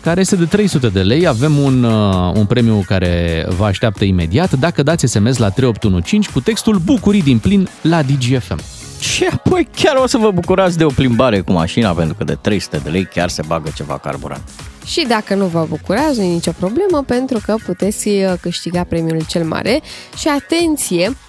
care 0.00 0.20
este 0.20 0.36
de 0.36 0.44
300 0.44 0.88
de 0.88 1.02
lei. 1.02 1.26
Avem 1.26 1.58
un, 1.58 1.82
uh, 1.82 2.32
un 2.34 2.46
premiu 2.46 2.84
care 2.86 3.46
vă 3.56 3.64
așteaptă 3.64 4.04
imediat 4.04 4.52
dacă 4.52 4.82
dați 4.82 5.06
SMS 5.06 5.36
la 5.36 5.50
3815 5.50 6.32
cu 6.32 6.40
textul 6.40 6.78
Bucurii 6.84 7.22
din 7.22 7.38
plin 7.38 7.68
la 7.82 8.02
DGFM. 8.02 8.60
Și 9.00 9.26
apoi 9.32 9.68
chiar 9.76 9.96
o 9.96 10.06
să 10.06 10.18
vă 10.18 10.30
bucurați 10.30 10.78
de 10.78 10.84
o 10.84 10.88
plimbare 10.88 11.40
cu 11.40 11.52
mașina, 11.52 11.90
pentru 11.90 12.14
că 12.14 12.24
de 12.24 12.34
300 12.40 12.80
de 12.84 12.90
lei 12.90 13.04
chiar 13.04 13.28
se 13.28 13.42
bagă 13.46 13.70
ceva 13.74 13.98
carburant. 13.98 14.42
Și 14.84 15.04
dacă 15.08 15.34
nu 15.34 15.46
vă 15.46 15.66
bucurați, 15.68 16.18
nu 16.18 16.24
e 16.24 16.32
nicio 16.32 16.52
problemă, 16.58 17.04
pentru 17.06 17.40
că 17.44 17.54
puteți 17.64 18.08
uh, 18.08 18.32
câștiga 18.40 18.84
premiul 18.84 19.24
cel 19.28 19.44
mare. 19.44 19.80
Și 20.16 20.28
atenție, 20.28 21.08
uh, 21.08 21.27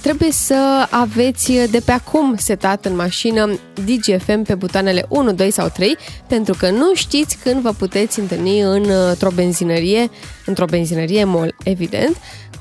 trebuie 0.00 0.32
să 0.32 0.86
aveți 0.90 1.50
uh, 1.50 1.64
de 1.70 1.80
pe 1.84 1.92
acum 1.92 2.36
setat 2.36 2.84
în 2.84 2.96
mașină 2.96 3.58
DGFM 3.84 4.42
pe 4.42 4.54
butoanele 4.54 5.04
1, 5.08 5.32
2 5.32 5.50
sau 5.50 5.68
3, 5.68 5.96
pentru 6.26 6.54
că 6.58 6.70
nu 6.70 6.94
știți 6.94 7.36
când 7.36 7.60
vă 7.60 7.72
puteți 7.72 8.20
întâlni 8.20 8.60
în, 8.60 8.84
într-o 9.08 9.30
benzinărie, 9.30 10.10
într-o 10.46 10.64
benzinărie 10.64 11.24
mall, 11.24 11.54
evident, 11.64 12.16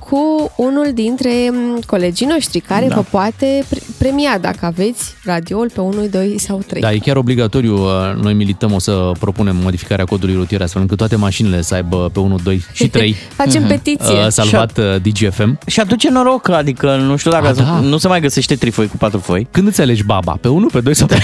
cu 0.09 0.51
unul 0.55 0.91
dintre 0.93 1.29
mm, 1.51 1.79
colegii 1.85 2.25
noștri 2.25 2.59
care 2.59 2.85
Da. 2.87 2.95
vă 2.95 3.03
poate 3.09 3.63
pre- 3.69 3.79
premia 3.97 4.37
dacă 4.41 4.65
aveți 4.65 5.13
radioul 5.23 5.69
pe 5.73 5.81
1, 5.81 6.05
2 6.11 6.35
sau 6.39 6.61
3. 6.67 6.81
Da, 6.81 6.91
e 6.93 6.97
chiar 6.97 7.15
obligatoriu. 7.15 7.73
uh, 7.83 7.89
Noi 8.21 8.33
milităm, 8.33 8.73
o 8.73 8.79
să 8.79 9.11
propunem 9.19 9.55
modificarea 9.63 10.05
codului 10.05 10.35
rutier 10.35 10.61
astfel 10.61 10.81
încât 10.81 10.97
toate 10.97 11.15
mașinile 11.15 11.61
să 11.61 11.73
aibă 11.75 12.09
pe 12.13 12.19
1, 12.19 12.37
2 12.43 12.63
și 12.73 12.87
3 12.97 13.15
Facem 13.35 13.63
petiție. 13.63 14.13
uh, 14.13 14.27
salvat 14.27 14.77
uh, 14.77 14.83
DGFM. 15.01 15.59
Și 15.65 15.79
aduce 15.79 16.09
noroc, 16.09 16.49
adică 16.49 16.95
nu 16.95 17.15
știu 17.15 17.31
dacă 17.31 17.47
A, 17.47 17.53
da. 17.53 17.79
nu 17.79 17.97
se 17.97 18.07
mai 18.07 18.21
găsește 18.21 18.55
trifoi 18.55 18.87
cu 18.87 18.97
patru 18.97 19.19
foi. 19.19 19.47
Când 19.51 19.67
îți 19.67 19.81
alegi 19.81 20.03
baba? 20.03 20.37
Pe 20.41 20.47
1, 20.47 20.65
pe 20.67 20.79
2 20.79 20.93
sau 20.95 21.07
pe 21.07 21.15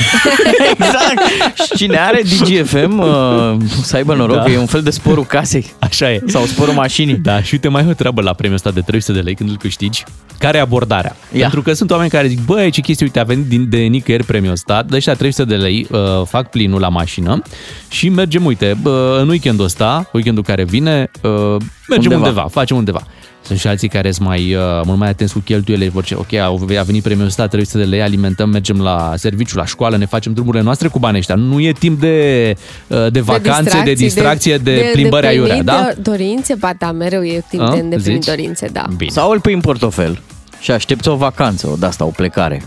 exact. 0.71 1.21
Și 1.55 1.75
cine 1.75 1.97
are 1.97 2.21
DGFM 2.21 2.99
uh, 2.99 3.55
să 3.83 3.95
aibă 3.95 4.13
noroc, 4.15 4.35
Da. 4.35 4.43
da. 4.43 4.51
e 4.51 4.57
un 4.57 4.65
fel 4.65 4.81
de 4.81 4.89
sporul 4.89 5.25
casei. 5.25 5.73
Așa 5.79 6.11
e. 6.11 6.21
Sau 6.27 6.45
sporul 6.45 6.73
mașinii. 6.73 7.15
Da, 7.15 7.41
și 7.41 7.49
uite, 7.53 7.67
mai 7.67 7.83
e 7.83 7.89
o 7.89 7.93
treabă 7.93 8.21
la 8.21 8.33
premiul 8.33 8.55
ăsta 8.57 8.71
de 8.73 8.81
300 8.81 9.17
de 9.17 9.19
lei 9.19 9.35
când 9.35 9.49
îl 9.49 9.57
câștigi. 9.57 10.03
Care 10.39 10.57
e 10.57 10.61
abordarea? 10.61 11.15
Ia. 11.31 11.41
Pentru 11.41 11.61
că 11.61 11.73
sunt 11.73 11.91
oameni 11.91 12.09
care 12.09 12.27
zic, 12.27 12.45
băi, 12.45 12.71
ce 12.71 12.81
chestie, 12.81 13.05
uite, 13.05 13.19
a 13.19 13.23
venit 13.23 13.45
din, 13.45 13.69
de 13.69 13.77
nicăieri 13.77 14.23
premiul 14.23 14.51
ăsta, 14.51 14.83
de 14.83 14.95
ăștia 14.95 15.13
300 15.13 15.55
de 15.55 15.55
lei, 15.55 15.87
uh, 15.91 15.99
fac 16.25 16.49
plinul 16.49 16.79
la 16.79 16.89
mașină 16.89 17.41
și 17.89 18.09
mergem, 18.09 18.45
uite, 18.45 18.77
uh, 18.83 18.91
în 19.19 19.29
weekendul 19.29 19.65
ăsta, 19.65 20.09
weekendul 20.13 20.43
care 20.43 20.63
vine, 20.63 21.11
uh, 21.21 21.31
mergem 21.31 21.61
undeva. 21.89 22.15
Undeva. 22.15 22.15
undeva, 22.15 22.47
facem 22.47 22.77
undeva. 22.77 23.03
Sunt 23.45 23.59
și 23.59 23.67
alții 23.67 23.87
care 23.87 24.11
sunt 24.11 24.27
mai, 24.27 24.53
uh, 24.55 24.61
mult 24.85 24.97
mai 24.97 25.09
atenți 25.09 25.33
cu 25.33 25.39
cheltuielile, 25.39 25.89
vor 25.89 26.01
zice, 26.03 26.15
ok, 26.15 26.33
au- 26.33 26.67
a 26.79 26.83
venit 26.83 27.03
premiul 27.03 27.25
ăsta, 27.25 27.47
300 27.47 27.77
de 27.77 27.83
lei, 27.83 28.01
alimentăm, 28.01 28.49
mergem 28.49 28.81
la 28.81 29.13
serviciu, 29.15 29.57
la 29.57 29.65
școală, 29.65 29.97
ne 29.97 30.05
facem 30.05 30.33
drumurile 30.33 30.63
noastre 30.63 30.87
cu 30.87 30.99
banii 30.99 31.19
ăștia. 31.19 31.35
Nu 31.35 31.59
e 31.59 31.71
timp 31.71 31.99
de, 31.99 32.55
uh, 32.87 33.11
de 33.11 33.19
vacanțe, 33.19 33.81
de 33.85 33.93
distracție, 33.93 34.57
de, 34.57 34.75
de 34.75 34.89
plimbări 34.93 35.21
de 35.21 35.27
aiurea, 35.27 35.47
plinit 35.55 35.65
da? 35.65 35.89
de 35.93 36.01
dorințe, 36.01 36.55
ba 36.55 36.71
da, 36.77 36.91
mereu 36.91 37.23
e 37.23 37.43
timp 37.49 37.61
A? 37.61 37.69
de 37.73 37.79
îndeplinit 37.79 38.23
Zici? 38.23 38.35
dorințe, 38.35 38.67
da. 38.71 38.85
Bine. 38.97 39.11
Sau 39.11 39.31
îl 39.31 39.39
pui 39.39 39.53
în 39.53 39.61
portofel 39.61 40.19
și 40.59 40.71
aștepți 40.71 41.07
o 41.09 41.15
vacanță, 41.15 41.67
o 41.67 41.75
de-asta, 41.75 42.05
o 42.05 42.09
plecare. 42.09 42.61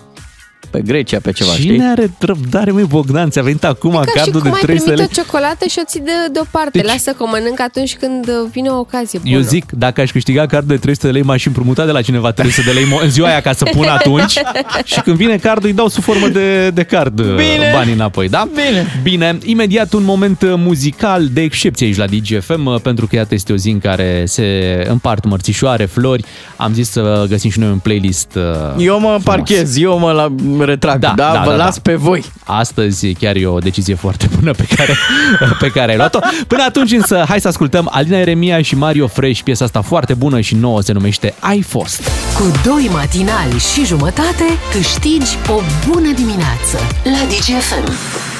Pe 0.70 0.80
Grecia, 0.80 1.18
pe 1.22 1.32
ceva, 1.32 1.50
Cine 1.52 1.74
știi? 1.74 1.86
are 1.86 2.10
răbdare, 2.18 2.70
măi, 2.70 2.84
Bogdan? 2.84 3.30
Ți-a 3.30 3.42
venit 3.42 3.64
acum 3.64 3.90
Ca 3.92 4.02
și 4.06 4.12
cardul 4.14 4.32
de 4.40 4.48
cum 4.48 4.52
ai 4.52 4.60
300 4.60 4.90
primit 4.90 4.98
lei? 4.98 5.08
o 5.18 5.22
ciocolată 5.22 5.64
și 5.68 5.78
o 5.80 5.84
ții 5.86 6.00
de, 6.00 6.10
deoparte. 6.32 6.78
Deci- 6.78 6.86
Lasă 6.86 7.10
că 7.10 7.22
o 7.22 7.26
mănânc 7.26 7.60
atunci 7.60 7.96
când 7.96 8.28
uh, 8.28 8.34
vine 8.52 8.68
o 8.68 8.78
ocazie 8.78 9.18
bună. 9.22 9.34
Eu 9.34 9.40
zic, 9.40 9.64
dacă 9.72 10.00
aș 10.00 10.10
câștiga 10.10 10.46
cardul 10.46 10.68
de 10.68 10.76
300 10.76 11.06
de 11.06 11.12
lei, 11.12 11.22
m-aș 11.22 11.46
împrumuta 11.46 11.84
de 11.84 11.90
la 11.90 12.02
cineva 12.02 12.30
300 12.32 12.62
de 12.66 12.70
lei 12.72 12.84
mo- 12.84 13.02
în 13.02 13.10
ziua 13.10 13.28
aia 13.28 13.40
ca 13.40 13.52
să 13.52 13.64
pun 13.64 13.84
atunci 13.86 14.30
și 14.84 15.00
când 15.00 15.16
vine 15.16 15.36
cardul 15.36 15.68
îi 15.68 15.74
dau 15.74 15.88
sub 15.88 16.02
formă 16.02 16.28
de, 16.28 16.70
de 16.70 16.82
card 16.82 17.18
uh, 17.18 17.24
Bine. 17.26 17.70
banii 17.74 17.92
înapoi, 17.92 18.28
da? 18.28 18.48
Bine. 18.54 18.86
Bine, 19.02 19.38
imediat 19.44 19.92
un 19.92 20.04
moment 20.04 20.42
uh, 20.42 20.52
muzical 20.56 21.26
de 21.32 21.40
excepție 21.40 21.86
aici 21.86 21.96
la 21.96 22.06
DGFM, 22.06 22.66
uh, 22.66 22.80
pentru 22.82 23.06
că 23.06 23.16
iată 23.16 23.34
este 23.34 23.52
o 23.52 23.56
zi 23.56 23.70
în 23.70 23.78
care 23.78 24.22
se 24.26 24.44
împart 24.90 25.24
mărțișoare, 25.24 25.84
flori. 25.84 26.24
Am 26.56 26.72
zis 26.74 26.90
să 26.90 27.24
găsim 27.28 27.50
și 27.50 27.58
noi 27.58 27.68
un 27.70 27.78
playlist 27.78 28.34
uh, 28.34 28.42
Eu 28.84 28.94
mă 28.94 29.00
frumos. 29.06 29.22
parchez, 29.22 29.76
eu 29.78 29.98
mă 29.98 30.12
la, 30.12 30.34
retrag, 30.66 30.98
da, 30.98 31.12
da, 31.16 31.42
vă 31.44 31.54
las 31.54 31.78
pe 31.78 31.94
voi. 31.94 32.24
Astăzi 32.44 33.12
chiar 33.12 33.36
e 33.36 33.46
o 33.46 33.58
decizie 33.58 33.94
foarte 33.94 34.28
bună 34.38 34.50
pe 34.50 34.66
care, 34.76 34.96
pe 35.60 35.68
care 35.68 35.90
ai 35.90 35.96
luat-o. 35.96 36.18
Până 36.46 36.62
atunci 36.62 36.92
însă, 36.92 37.24
hai 37.28 37.40
să 37.40 37.48
ascultăm 37.48 37.88
Alina 37.92 38.16
Eremia 38.16 38.62
și 38.62 38.76
Mario 38.76 39.06
Fresh, 39.06 39.40
piesa 39.44 39.64
asta 39.64 39.80
foarte 39.80 40.14
bună 40.14 40.40
și 40.40 40.54
nouă 40.54 40.80
se 40.80 40.92
numește 40.92 41.34
Ai 41.40 41.62
fost. 41.62 42.10
Cu 42.34 42.52
doi 42.64 42.88
matinali 42.92 43.58
și 43.74 43.84
jumătate 43.84 44.44
câștigi 44.72 45.36
o 45.48 45.60
bună 45.88 46.12
dimineață 46.12 46.78
la 47.04 47.26
DGFM. 47.28 48.35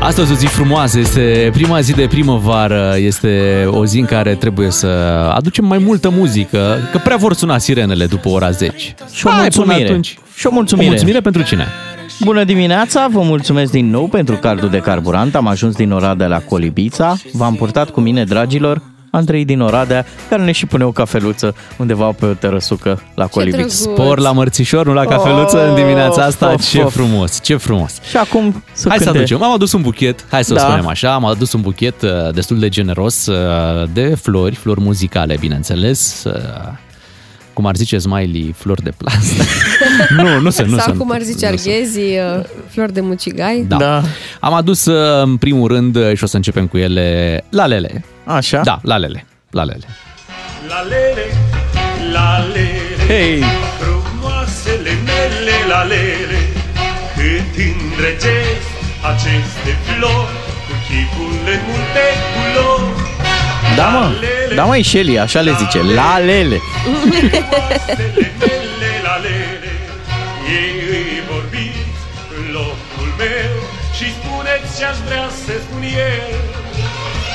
Astăzi 0.00 0.32
o 0.32 0.34
zi 0.34 0.46
frumoasă, 0.46 0.98
este 0.98 1.50
prima 1.52 1.80
zi 1.80 1.92
de 1.92 2.06
primăvară, 2.06 2.94
este 2.98 3.64
o 3.70 3.86
zi 3.86 3.98
în 3.98 4.04
care 4.04 4.34
trebuie 4.34 4.70
să 4.70 4.86
aducem 5.34 5.64
mai 5.64 5.78
multă 5.78 6.10
muzică, 6.10 6.78
că 6.92 6.98
prea 6.98 7.16
vor 7.16 7.34
suna 7.34 7.58
sirenele 7.58 8.06
după 8.06 8.28
ora 8.28 8.50
10. 8.50 8.94
Și 9.12 9.26
o 9.26 9.30
Hai, 9.30 9.48
până 9.48 9.64
mulțumire. 9.64 9.88
atunci. 9.88 10.18
Și 10.36 10.46
o 10.46 10.50
mulțumire. 10.52 10.86
O 10.86 10.90
mulțumire 10.90 11.20
pentru 11.20 11.42
cine? 11.42 11.66
Bună 12.20 12.44
dimineața, 12.44 13.08
vă 13.12 13.20
mulțumesc 13.22 13.70
din 13.72 13.90
nou 13.90 14.06
pentru 14.06 14.34
cardul 14.36 14.68
de 14.68 14.78
carburant. 14.78 15.34
Am 15.34 15.46
ajuns 15.46 15.74
din 15.74 15.90
Oradea 15.92 16.26
la 16.26 16.38
Colibița. 16.38 17.14
V-am 17.32 17.54
purtat 17.54 17.90
cu 17.90 18.00
mine, 18.00 18.24
dragilor, 18.24 18.82
Andrei 19.16 19.44
din 19.44 19.60
Oradea, 19.60 20.06
care 20.28 20.42
ne 20.44 20.52
și 20.52 20.66
pune 20.66 20.84
o 20.84 20.90
cafeluță 20.92 21.54
undeva 21.76 22.04
pe 22.12 22.26
o 22.26 22.32
terăsucă 22.32 23.02
la 23.14 23.26
Colibița. 23.26 23.66
Spor 23.68 24.18
la 24.18 24.32
mărțișor, 24.32 24.86
nu 24.86 24.92
la 24.92 25.04
cafeluță 25.04 25.68
în 25.68 25.74
dimineața 25.74 26.22
asta. 26.22 26.52
Of, 26.52 26.68
Ce 26.70 26.80
of. 26.82 26.92
frumos, 26.92 27.38
ce 27.42 27.56
frumos. 27.56 27.92
Și 28.08 28.16
acum 28.16 28.62
să 28.72 28.88
Hai 28.88 28.98
să 28.98 29.04
cânte. 29.04 29.18
aducem. 29.18 29.42
Am 29.42 29.52
adus 29.52 29.72
un 29.72 29.80
buchet, 29.82 30.24
hai 30.30 30.44
să 30.44 30.54
Da. 30.54 30.60
spunem 30.60 30.86
așa, 30.86 31.14
am 31.14 31.24
adus 31.24 31.52
un 31.52 31.60
buchet 31.60 32.02
uh, 32.02 32.10
destul 32.34 32.58
de 32.58 32.68
generos 32.68 33.26
uh, 33.26 33.88
de 33.92 34.14
flori, 34.22 34.54
flori 34.54 34.80
muzicale, 34.80 35.36
bineînțeles. 35.40 36.24
uh, 36.26 36.32
Cum 37.52 37.66
ar 37.66 37.76
zice 37.76 37.98
Smiley, 37.98 38.54
flori 38.58 38.82
de 38.82 38.92
plastă. 38.96 39.42
nu, 40.22 40.40
nu 40.40 40.50
sunt, 40.50 40.68
nu 40.68 40.76
Sau 40.76 40.84
sunt. 40.86 40.98
cum 40.98 41.10
ar 41.10 41.20
zice 41.22 41.48
nu 41.50 41.56
sunt. 41.56 41.68
arghezii, 41.74 42.18
uh, 42.38 42.44
flori 42.68 42.92
de 42.92 43.00
mucigai. 43.00 43.64
Da. 43.68 43.76
da. 43.76 44.02
Am 44.40 44.52
adus 44.54 44.84
uh, 44.84 45.22
în 45.22 45.36
primul 45.36 45.68
rând 45.68 45.96
uh, 45.96 46.12
și 46.16 46.24
o 46.24 46.26
să 46.26 46.36
începem 46.36 46.66
cu 46.66 46.76
ele 46.78 47.44
lalele. 47.50 48.04
Așa? 48.26 48.60
Da, 48.60 48.78
lalele. 48.82 49.26
Lalele. 49.50 49.86
La 50.68 50.80
lele, 50.80 51.26
la 52.12 52.38
lele 52.54 53.06
Hei! 53.08 53.42
Frumoasele 53.80 54.92
mele 55.04 55.56
la 55.68 55.82
lele 55.82 56.40
Cât 57.16 57.52
îndrăgesc 57.66 58.66
aceste 59.10 59.72
flori 59.84 60.32
Cu 60.66 60.74
chipul 60.86 61.32
în 61.54 61.60
multe 61.68 62.06
culori 62.32 62.90
Da, 63.76 63.86
mă, 63.88 64.12
da, 64.54 64.64
mă, 64.64 64.80
Shelly, 64.82 65.18
așa 65.18 65.40
le 65.40 65.52
zice, 65.58 65.82
la 65.82 66.18
lele. 66.18 66.58
Frumoasele 66.82 68.26
mele 68.40 68.90
la 69.06 69.16
lele 69.26 69.72
Ei 70.58 70.72
îi 70.90 71.22
vorbiți 71.30 72.00
în 72.36 72.44
locul 72.52 73.10
meu 73.18 73.52
Și 73.96 74.06
spuneți 74.18 74.68
ce-aș 74.78 74.96
vrea 75.06 75.28
să 75.44 75.52
spun 75.64 75.82
eu 75.82 76.35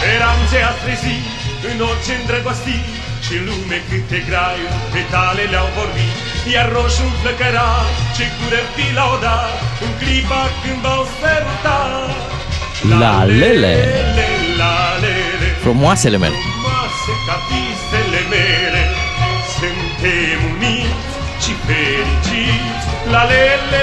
Speranțe 0.04 0.60
a 0.72 0.74
trezit 0.84 1.26
în 1.70 1.78
orice 1.90 2.14
îndrăgostit 2.20 2.86
Și 3.26 3.34
în 3.40 3.44
lume 3.50 3.78
câte 3.90 4.20
graiuri 4.30 4.80
petale 4.94 5.44
le-au 5.54 5.70
vorbit. 5.80 6.16
Iar 6.54 6.68
roșul 6.78 7.12
flăcăra 7.22 7.72
ce 8.16 8.26
cură 8.38 8.62
fi 8.76 8.86
laudat 9.00 9.54
În 9.86 9.92
clipa 10.00 10.44
când 10.62 10.80
v-au 10.86 11.04
sărutat 11.20 12.10
Lalele. 13.02 13.74
Lele, 14.18 14.30
la 14.62 14.78
lele 15.04 15.48
Frumoasele 15.66 16.18
mele. 16.24 16.38
frumoase 16.44 17.14
ca 17.28 17.36
visele 17.50 18.22
mele. 18.34 18.84
Suntem 19.58 20.40
uniți 20.54 21.12
și 21.44 21.52
fericiți. 21.66 22.30
La 22.30 22.30
lele, 22.30 22.31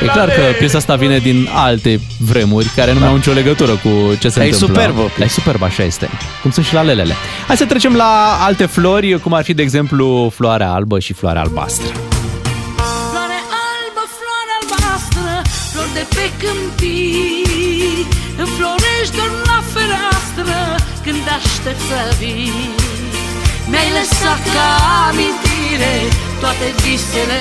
E 0.02 0.06
clar 0.12 0.28
că 0.28 0.40
piesa 0.58 0.78
asta 0.78 0.94
vine 0.94 1.18
din 1.18 1.48
alte 1.54 2.00
vremuri 2.18 2.66
care 2.76 2.92
nu 2.92 2.98
mai 2.98 3.08
au 3.08 3.14
nicio 3.14 3.32
legătură 3.32 3.70
cu 3.72 3.88
ce 4.20 4.28
se 4.28 4.38
Dar 4.38 4.46
e 4.48 4.50
întâmplă. 4.50 4.80
superbă. 4.80 5.10
Dar 5.18 5.26
e 5.26 5.30
superb, 5.30 5.62
așa 5.62 5.82
este. 5.82 6.08
Cum 6.42 6.50
sunt 6.50 6.64
și 6.66 6.74
la 6.74 6.82
lelele. 6.82 7.14
Hai 7.46 7.56
să 7.56 7.64
trecem 7.64 7.94
la 7.96 8.38
alte 8.40 8.66
flori, 8.66 9.20
cum 9.20 9.32
ar 9.32 9.44
fi, 9.44 9.54
de 9.54 9.62
exemplu, 9.62 10.32
floarea 10.34 10.70
albă 10.70 10.98
și 10.98 11.12
floarea 11.12 11.40
albastră. 11.42 11.92
Floare 13.10 13.40
albă, 13.72 14.02
floare 14.18 14.52
albastră, 14.60 15.30
flori 15.72 15.92
de 15.98 16.04
pe 16.14 16.24
câmpii 16.42 18.06
Înflorești 18.44 19.14
doar 19.18 19.30
la 19.50 19.58
fereastră 19.74 20.56
când 21.04 21.24
aștept 21.38 21.80
să 21.90 22.00
vii 22.20 22.52
Mi-ai 23.70 23.90
lăsat 23.98 24.42
ca 24.54 24.68
amintire 25.08 25.94
toate 26.42 26.66
visele 26.82 27.40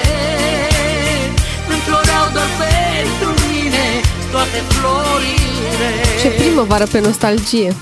Înfloreau 1.87 2.27
doar 2.33 2.49
pentru 2.65 3.29
mine 3.47 3.85
toate 4.31 4.59
florile 4.75 5.91
Ce 6.21 6.27
primăvară 6.27 6.85
pe 6.85 6.99
nostalgie. 6.99 7.75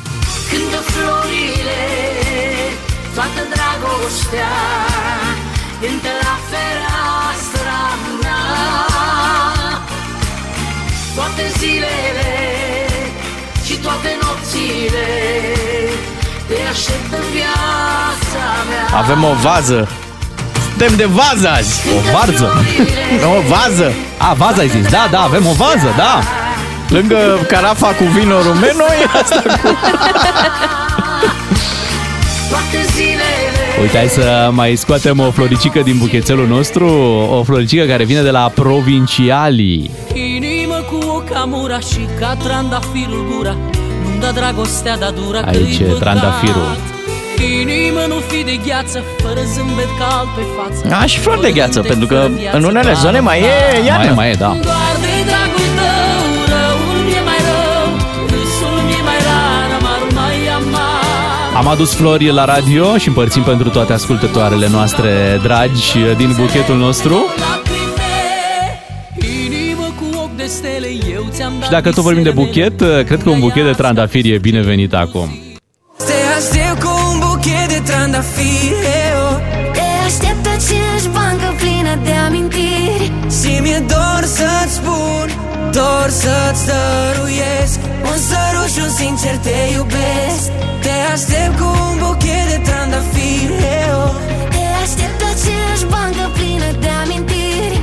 Când 0.50 0.72
florile, 0.94 1.84
toată 3.16 3.42
dragostea 3.54 4.54
Intră 5.92 6.16
la 6.28 6.36
fereastra 6.50 7.84
mea 8.22 8.44
Toate 11.16 11.44
zilele 11.58 12.34
și 13.66 13.76
toate 13.86 14.18
nopțile 14.22 15.08
Te 16.48 16.58
aștept 16.72 17.12
în 17.20 17.26
viața 17.38 18.46
mea 18.70 18.98
Avem 19.00 19.24
o 19.24 19.34
vază. 19.34 19.88
Suntem 20.78 20.96
de 20.96 21.06
vază 21.06 21.50
azi. 21.50 21.82
O 21.88 22.12
varză. 22.18 22.52
o 23.38 23.42
vază. 23.50 23.94
A, 24.18 24.34
vază 24.34 24.60
ai 24.60 24.68
zis. 24.68 24.90
Da, 24.92 25.08
da, 25.12 25.20
avem 25.20 25.46
o 25.46 25.52
vază, 25.52 25.94
da. 25.98 26.20
Lângă 26.90 27.40
carafa 27.48 27.88
cu 27.88 28.04
vino 28.04 28.42
rumeno 28.42 28.84
e 29.02 29.20
asta 29.22 29.42
cu... 29.62 29.68
Toate 32.50 32.86
zilele 32.96 33.82
Uite, 33.82 33.98
hai 33.98 34.08
să 34.08 34.50
mai 34.52 34.76
scoatem 34.76 35.20
o 35.20 35.32
floricică 35.32 35.80
din 35.80 35.98
buchețelul 35.98 36.48
nostru, 36.48 36.88
o 37.32 37.44
floricică 37.44 37.84
care 37.84 38.04
vine 38.04 38.22
de 38.22 38.30
la 38.30 38.52
Provinciali. 38.56 39.90
Inimă 40.14 40.76
cu 40.92 41.08
o 41.08 41.22
camura 41.34 41.80
și 41.80 42.08
ca 42.20 42.36
trandafirul 42.44 43.26
gura 43.36 43.56
Nu-mi 44.04 44.20
da 44.20 44.32
dragostea, 44.32 44.98
da 44.98 45.10
dura 45.10 45.40
că 45.40 45.50
Aici 45.50 45.80
e 45.80 45.84
e 45.84 45.86
păcat. 45.86 46.00
trandafirul. 46.00 46.78
Inimă 47.44 48.00
nu 48.08 48.16
fi 48.28 48.44
de 48.44 48.60
gheață, 48.66 49.04
fără 49.18 49.40
zâmbet 49.54 49.92
cald 50.00 50.30
pe 50.36 50.42
față 50.56 50.96
A, 51.02 51.06
și 51.06 51.20
flori 51.20 51.42
de 51.42 51.52
gheață, 51.52 51.80
pentru 51.82 52.08
că 52.08 52.30
în 52.52 52.64
unele 52.64 52.94
zone 52.94 53.20
mai 53.20 53.40
e 53.40 53.86
iarnă. 53.86 54.04
Mai 54.04 54.08
e, 54.08 54.12
mai 54.12 54.30
e, 54.30 54.36
da. 54.40 54.48
Doar 54.48 54.96
de 55.06 55.16
dragul 55.30 55.70
tău, 55.80 56.26
răul 56.54 57.00
mi-e 57.08 57.22
mai 57.30 57.40
rău 57.50 57.88
Râsul 58.32 58.78
mi-e 58.88 59.02
mai 59.10 59.20
rar, 59.28 59.70
amarul 59.80 60.12
mai 60.14 60.38
amar 60.58 61.56
Am 61.56 61.68
adus 61.68 61.94
flori 61.94 62.32
la 62.32 62.46
radio 62.46 62.98
și 62.98 63.08
împărțim 63.08 63.44
pentru 63.44 63.70
toate 63.70 63.94
ascultătoarele 63.94 64.68
noastre 64.72 65.40
dragi 65.44 65.98
din 66.18 66.36
buchetul 66.40 66.78
nostru. 66.78 67.26
Inimă 69.46 69.94
cu 70.00 70.18
ochi 70.18 70.36
de 70.36 70.46
stele, 70.46 70.88
eu 71.14 71.26
ți-am 71.32 71.54
dat 71.60 71.64
Și 71.64 71.70
dacă 71.70 71.92
tot 71.92 72.04
vorbim 72.04 72.24
de 72.24 72.32
buchet, 72.32 72.78
cred 73.06 73.24
că 73.24 73.30
un 73.30 73.40
buchet 73.40 73.66
de 73.66 73.72
trandafiri 73.72 74.30
e 74.30 74.38
binevenit 74.38 74.94
acum. 74.94 75.45
Trandafiri 78.16 78.88
eu. 79.12 79.24
Te 79.78 79.88
aștept 80.06 80.46
aceeași 80.56 81.08
bancă 81.18 81.50
plină 81.60 81.94
de 82.04 82.14
amintiri. 82.28 83.12
Și 83.40 83.52
mi-e 83.64 83.80
dor 83.92 84.24
să-ți 84.38 84.74
spun 84.80 85.28
Dor 85.76 86.08
să-ți 86.22 86.64
dăruiesc. 86.70 87.80
Un 88.10 88.18
sărut 88.28 88.70
și 88.74 88.80
un 88.88 88.94
sincer 89.02 89.36
te 89.46 89.58
iubesc. 89.76 90.48
Te 90.84 90.96
aștept 91.14 91.56
cu 91.60 91.68
un 91.88 91.96
buchet 92.04 92.46
de 92.52 92.58
trandafiri 92.68 93.58
eu. 93.88 94.00
Te 94.54 94.64
aștept 94.84 95.20
aceeași 95.32 95.86
bancă 95.94 96.26
plină 96.38 96.70
de 96.84 96.92
amintiri. 97.04 97.78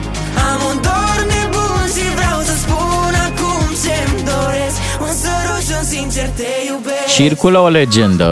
Am 0.50 0.60
un 0.70 0.76
dor 0.86 1.18
nebun 1.32 1.84
și 1.94 2.04
vreau 2.18 2.38
să 2.48 2.54
spun 2.64 3.12
acum 3.28 3.62
ce-mi 3.82 4.22
doresc. 4.32 4.76
Un 5.04 5.12
sărut 5.22 5.62
și 5.66 5.72
un 5.80 5.86
sincer 5.94 6.28
te 6.38 6.50
iubesc. 6.68 7.08
Circulă 7.18 7.58
o 7.66 7.68
legendă 7.80 8.28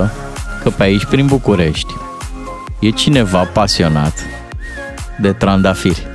că 0.62 0.70
pe 0.70 0.82
aici, 0.82 1.04
prin 1.04 1.26
București, 1.26 1.94
e 2.78 2.90
cineva 2.90 3.42
pasionat 3.52 4.14
de 5.18 5.32
trandafiri. 5.32 6.06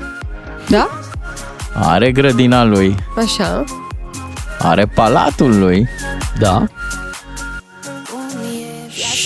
Da? 0.69 0.89
Are 1.73 2.11
grădina 2.11 2.63
lui, 2.63 2.95
Așa. 3.17 3.63
are 4.59 4.85
palatul 4.85 5.59
lui. 5.59 5.87
Da. 6.39 6.63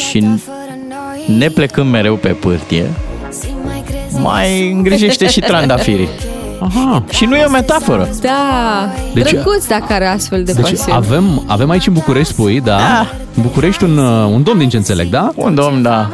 Și 0.10 0.26
ne 1.28 1.50
plecând 1.50 1.92
mereu 1.92 2.16
pe 2.16 2.30
pârtie, 2.30 2.90
mai 4.12 4.72
îngrijește 4.72 5.28
și 5.30 5.40
trandafirii. 5.50 6.10
Aha. 6.60 7.04
Și 7.10 7.26
nu 7.26 7.36
e 7.36 7.44
o 7.46 7.50
metaforă. 7.50 8.10
Da, 8.22 8.32
Deci- 9.14 9.24
deci, 9.24 9.32
drăguț 9.32 9.66
dacă 9.68 9.94
are 9.94 10.06
astfel 10.08 10.44
de 10.44 10.52
Deci 10.52 10.62
pasiune. 10.62 10.94
avem, 10.94 11.44
avem 11.48 11.70
aici 11.70 11.88
în 11.88 11.94
București, 11.94 12.34
spui, 12.34 12.62
da? 12.62 12.78
În 13.36 13.42
București 13.42 13.84
un, 13.84 13.98
uh, 13.98 14.26
un 14.34 14.44
domn 14.44 14.58
din 14.60 14.70
ce 14.70 14.78
înțeleg, 14.78 15.10
da? 15.10 15.32
Un 15.36 15.56
domn, 15.56 15.82
da. 15.82 16.10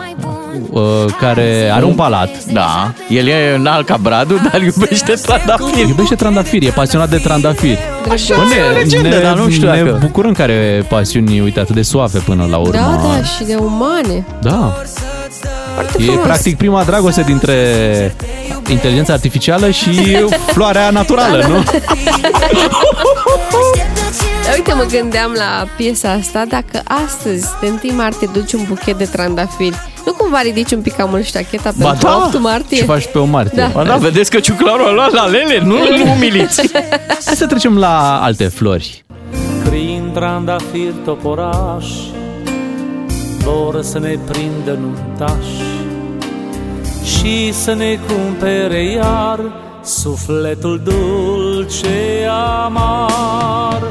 Uh, 0.72 0.82
care 1.20 1.70
are 1.74 1.86
un 1.86 1.94
palat. 1.94 2.30
Da. 2.54 2.92
El 3.10 3.28
e 3.28 3.56
înalt 3.58 3.86
ca 3.86 3.98
bradul, 4.02 4.40
dar 4.52 4.62
iubește 4.62 5.14
trandafiri. 5.14 5.88
Iubește 5.88 6.16
trandafiri, 6.16 6.66
e 6.66 6.70
pasionat 6.70 7.10
de 7.10 7.18
trandafiri. 7.18 7.78
Așa 8.12 8.36
Bă, 8.36 8.42
e 8.42 8.74
o 8.74 8.78
legendă, 8.78 9.20
dar 9.22 9.38
nu 9.38 9.50
știu 9.50 9.72
ne 9.72 9.84
dacă... 9.84 9.98
bucurăm 10.02 10.32
că 10.32 10.42
are 10.42 10.86
pasiuni, 10.90 11.40
uite, 11.40 11.60
atât 11.60 11.76
de 11.76 11.82
suave 11.82 12.20
până 12.20 12.48
la 12.50 12.58
urmă. 12.58 12.72
Da, 12.74 13.00
da, 13.04 13.24
și 13.24 13.44
de 13.44 13.56
umane. 13.56 14.26
Da. 14.42 14.74
Foarte 15.76 15.98
E 16.00 16.04
frumos. 16.06 16.24
practic 16.24 16.58
prima 16.58 16.84
dragoste 16.84 17.22
dintre 17.22 17.56
inteligența 18.70 19.14
artificială 19.14 19.70
și 19.70 20.18
floarea 20.48 20.90
naturală, 20.90 21.46
nu? 21.48 21.64
Dar 24.46 24.54
uite, 24.56 24.74
mă 24.74 24.86
gândeam 25.00 25.32
la 25.36 25.68
piesa 25.78 26.12
asta, 26.12 26.44
dacă 26.50 26.82
astăzi, 27.06 27.48
de 27.62 27.74
1 27.84 27.96
martie, 27.96 28.30
duci 28.34 28.54
un 28.54 28.66
buchet 28.68 28.98
de 28.98 29.06
trandafiri, 29.06 29.76
nu 30.06 30.14
cumva 30.14 30.42
ridici 30.42 30.72
un 30.72 30.82
pic 30.82 31.00
amul 31.00 31.22
ștacheta 31.24 31.72
Ba 31.78 31.90
pentru 31.90 32.08
da! 32.08 32.24
8 32.26 32.40
martie? 32.40 32.78
Ce 32.78 32.84
faci 32.84 33.08
pe 33.12 33.18
o 33.18 33.24
martie? 33.26 33.62
Da. 33.62 33.68
Ba 33.74 33.84
da, 33.84 33.96
vedeți 33.96 34.30
că 34.32 34.40
ciuclarul 34.40 34.88
a 34.88 34.92
luat 34.92 35.12
la 35.12 35.26
lele, 35.26 35.60
nu 35.64 35.76
nu 35.98 36.12
umiliți. 36.12 36.62
Hai 37.26 37.36
să 37.36 37.46
trecem 37.46 37.78
la 37.78 38.20
alte 38.24 38.44
flori. 38.48 39.04
Prin 39.70 40.10
trandafir 40.14 40.94
toporaș 41.06 41.86
Vor 43.44 43.82
să 43.82 44.00
ne 44.00 44.18
prindă 44.32 44.80
nuntași 44.82 45.64
Și 47.06 47.54
să 47.54 47.74
ne 47.74 48.00
cumpere 48.08 48.84
iar 48.84 49.40
Sufletul 49.84 50.82
dulce 50.84 52.28
amar 52.64 53.82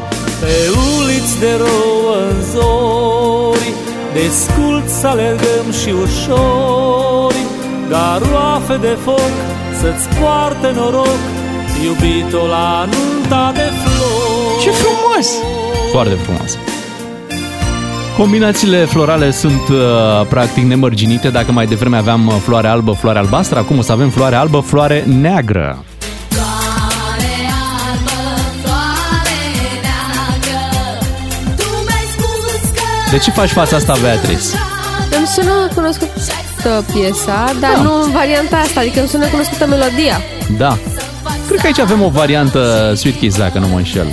Pe 0.41 0.55
uliți 0.99 1.39
de 1.39 1.51
rouă 1.59 2.15
în 2.31 2.43
zori 2.53 3.73
Descult 4.13 4.89
să 4.89 5.07
alergăm 5.07 5.67
și 5.83 5.89
ușori 5.89 7.43
Garoafe 7.89 8.77
de 8.77 8.97
foc 9.05 9.35
să-ți 9.81 10.09
poarte 10.19 10.71
noroc 10.75 11.23
Iubito 11.85 12.47
la 12.47 12.89
nunta 12.93 13.53
de 13.55 13.69
flori 13.83 14.63
Ce 14.63 14.71
frumos! 14.71 15.29
Foarte 15.93 16.15
frumos. 16.15 16.59
Combinațiile 18.17 18.85
florale 18.85 19.31
sunt 19.31 19.69
uh, 19.71 20.27
practic 20.29 20.65
nemărginite. 20.65 21.29
Dacă 21.29 21.53
mai 21.53 21.67
devreme 21.67 21.97
aveam 21.97 22.27
uh, 22.27 22.35
floare 22.43 22.69
albă, 22.69 22.93
floare 22.93 23.19
albastră, 23.19 23.59
acum 23.59 23.79
o 23.79 23.83
să 23.83 23.93
avem 23.93 24.11
floare 24.11 24.35
albă, 24.35 24.61
floare 24.61 25.05
neagră. 25.07 25.85
De 33.11 33.19
ce 33.19 33.31
faci 33.31 33.51
fața 33.51 33.77
asta, 33.77 33.97
Beatrice? 34.01 34.45
Îmi 35.19 35.27
sună 35.27 35.69
cunoscută 35.75 36.85
piesa, 36.93 37.53
dar 37.61 37.73
Da. 37.77 37.83
nu 37.83 38.03
în 38.03 38.11
varianta 38.11 38.57
asta, 38.57 38.81
adică 38.81 38.99
îmi 39.01 39.09
sună 39.09 39.27
cunoscută 39.27 39.67
melodia. 39.67 40.21
Da. 40.59 40.79
Cred 41.47 41.61
că 41.61 41.67
aici 41.67 41.79
avem 41.79 42.03
o 42.03 42.09
variantă 42.09 42.93
Sweet 42.97 43.19
Kiss, 43.19 43.39
dacă 43.39 43.59
nu 43.59 43.69
mă 43.69 43.77
înșel. 43.77 44.07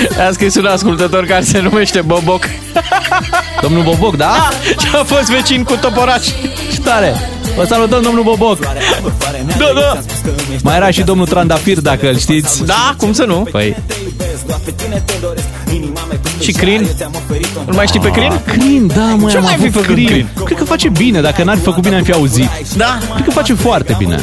A 0.28 0.30
scris 0.32 0.54
un 0.54 0.66
ascultător 0.66 1.24
care 1.24 1.42
se 1.44 1.60
numește 1.60 2.00
Boboc. 2.00 2.44
Domnul 3.62 3.82
Boboc, 3.82 4.16
da? 4.16 4.48
Și 4.62 4.88
a 4.94 5.04
fost 5.04 5.30
vecin 5.30 5.62
cu 5.62 5.76
toporaș. 5.80 6.26
Ce 6.72 6.80
tare! 6.84 7.14
Vă 7.56 7.64
salutăm, 7.64 8.02
domnul 8.02 8.22
Boboc! 8.22 8.58
Da, 8.58 9.66
da. 9.74 10.00
Mai 10.62 10.76
era 10.76 10.90
și 10.90 11.02
domnul 11.02 11.26
Trandafir, 11.26 11.80
dacă 11.80 12.08
îl 12.08 12.18
știți. 12.18 12.64
Da, 12.64 12.94
cum 12.98 13.12
să 13.12 13.24
nu? 13.24 13.48
Păi, 13.50 13.76
Doar 14.46 14.60
pe 14.64 14.70
tine 14.70 15.02
te 15.06 15.12
doresc 15.20 15.46
Inima 15.74 16.00
mea 16.08 16.18
cum 16.18 16.40
Și 16.40 16.52
Crin? 16.52 16.88
Îl 17.66 17.74
mai 17.74 17.86
știi 17.86 18.00
pe 18.00 18.10
Crin? 18.10 18.40
Crin, 18.46 18.86
da, 18.86 19.02
mă, 19.02 19.30
Ce 19.30 19.36
am 19.36 19.42
mai 19.42 19.54
fi 19.54 19.60
avut 19.60 19.72
făcut 19.72 20.06
Crin? 20.06 20.28
Cred 20.44 20.58
că 20.58 20.64
face 20.64 20.88
bine, 20.88 21.20
dacă 21.20 21.42
n-ar 21.42 21.56
fi 21.56 21.62
făcut 21.62 21.82
bine, 21.82 21.96
am 21.96 22.02
fi 22.02 22.12
auzit. 22.12 22.50
Da? 22.76 22.98
Cred 23.14 23.24
că 23.24 23.30
face 23.30 23.54
foarte 23.54 23.94
bine. 23.98 24.20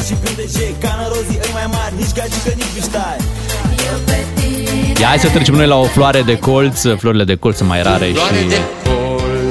Ia 5.04 5.10
hai 5.10 5.18
să 5.18 5.28
trecem 5.28 5.54
noi 5.54 5.66
la 5.66 5.76
o 5.76 5.84
floare 5.84 6.22
de 6.22 6.38
colț. 6.38 6.80
Florile 6.98 7.24
de 7.24 7.34
colț 7.34 7.56
sunt 7.56 7.68
mai 7.68 7.82
rare 7.82 8.06
și... 8.06 8.14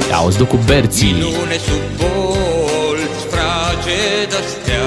Ia, 0.10 0.24
o 0.26 0.30
duc 0.38 0.47
cu 0.47 0.60
berții. 0.66 1.12
Minune 1.12 1.58
sub 1.68 1.84
bolți, 1.99 3.22
fragedă 3.34 4.39
stea, 4.54 4.86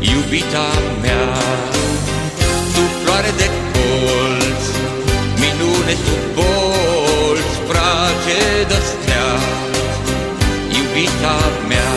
iubita 0.00 0.68
mea. 1.02 1.26
Sub 2.74 2.90
floare 3.02 3.30
de 3.36 3.48
colț, 3.72 4.62
minune 5.42 5.94
sub 6.04 6.22
bolți, 6.36 7.56
fragedă 7.68 8.78
stea, 8.90 9.28
iubita 10.76 11.36
mea. 11.68 11.92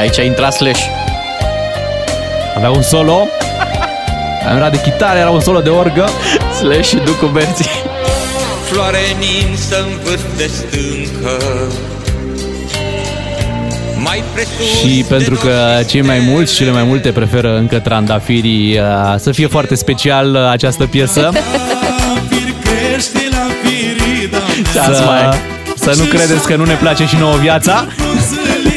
Aici 0.00 0.18
a 0.18 0.22
intrat 0.22 0.52
Slash. 0.52 0.82
Avea 2.56 2.70
un 2.70 2.82
solo. 2.82 3.26
Era 4.56 4.70
de 4.70 4.80
chitară, 4.80 5.18
era 5.18 5.30
un 5.30 5.40
solo 5.40 5.60
de 5.60 5.68
orgă. 5.68 6.08
Slash 6.58 6.88
și 6.88 6.96
duc 6.96 7.18
cu 7.18 7.26
berții. 7.26 7.70
Floare 8.70 8.98
ninsă 9.18 9.76
în 9.80 9.98
vârf 10.04 10.36
de 10.36 10.50
stâncă, 10.52 11.36
mai 14.02 14.22
presus 14.34 14.78
Și 14.78 15.04
pentru 15.08 15.34
că 15.34 15.80
cei 15.86 16.02
mai 16.02 16.18
mulți, 16.18 16.54
cele 16.54 16.70
mai 16.70 16.82
multe 16.82 17.10
preferă 17.10 17.56
încă 17.56 17.78
trandafirii, 17.78 18.78
uh, 18.78 19.14
să 19.18 19.32
fie 19.32 19.46
foarte 19.46 19.74
special 19.74 20.34
uh, 20.34 20.50
această 20.50 20.86
piesă. 20.86 21.30
să, 24.72 25.30
să 25.74 25.94
nu 25.96 26.04
credeți 26.04 26.46
că 26.46 26.56
nu 26.56 26.64
ne 26.64 26.74
place 26.74 27.06
și 27.06 27.16
nouă 27.16 27.36
viața. 27.36 27.86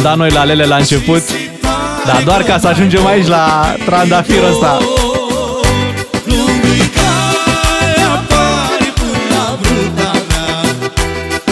Am 0.00 0.06
dat 0.06 0.16
noi 0.16 0.30
la 0.30 0.44
lele 0.44 0.64
la 0.64 0.76
început, 0.76 1.22
dar 2.06 2.22
doar 2.24 2.42
ca 2.42 2.58
să 2.58 2.66
ajungem 2.66 3.06
aici 3.06 3.26
la 3.26 3.74
trandafirul 3.84 4.48
ăsta. 4.50 4.78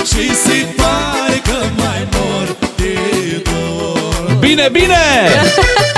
Și 0.04 0.34
se 0.34 0.66
pare 0.76 1.42
că 1.44 1.56
mai 1.76 2.08
mor 2.12 2.56
de 2.76 3.42
dor 3.44 4.36
Bine, 4.40 4.68
bine! 4.72 4.94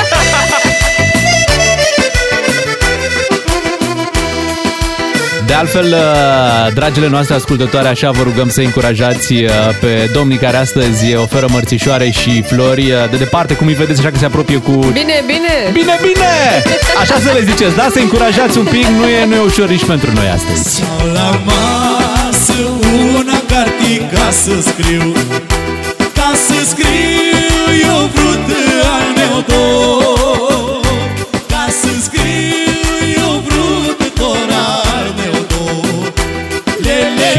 De 5.51 5.57
altfel, 5.57 5.87
uh, 5.93 6.73
dragile 6.75 7.09
noastre 7.09 7.35
ascultătoare, 7.35 7.89
așa 7.89 8.11
vă 8.11 8.23
rugăm 8.23 8.49
să 8.49 8.61
încurajați 8.61 9.33
uh, 9.33 9.51
pe 9.81 10.11
domnii 10.13 10.37
care 10.37 10.57
astăzi 10.57 11.15
oferă 11.15 11.47
mărțișoare 11.51 12.11
și 12.11 12.43
flori 12.43 12.91
uh, 12.91 13.11
de 13.11 13.17
departe, 13.17 13.55
cum 13.55 13.67
îi 13.67 13.75
vedeți 13.75 14.01
așa 14.01 14.11
că 14.11 14.19
se 14.19 14.25
apropie 14.25 14.57
cu... 14.57 14.71
Bine, 14.71 15.23
bine! 15.27 15.55
Bine, 15.73 15.99
bine! 16.03 16.33
Așa 17.01 17.15
să 17.25 17.31
le 17.33 17.45
ziceți, 17.51 17.77
da? 17.77 17.89
Să 17.93 17.99
încurajați 17.99 18.59
un 18.59 18.65
pic, 18.65 18.87
nu 18.87 19.07
e, 19.07 19.25
nu 19.25 19.35
e 19.35 19.39
ușor 19.39 19.69
nici 19.69 19.85
pentru 19.85 20.13
noi 20.13 20.29
astăzi. 20.29 20.77
Sau 20.77 21.07
la 21.13 21.41
masă 21.45 22.61
una 23.19 23.41
carte 23.49 24.09
ca 24.15 24.31
să 24.31 24.53
scriu 24.61 25.13
Ca 26.15 26.31
să 26.47 26.59
scriu 26.69 27.65
eu 27.83 28.11
vrut 28.15 28.47
al 28.97 29.07
meu 29.17 29.45
dor 29.47 30.30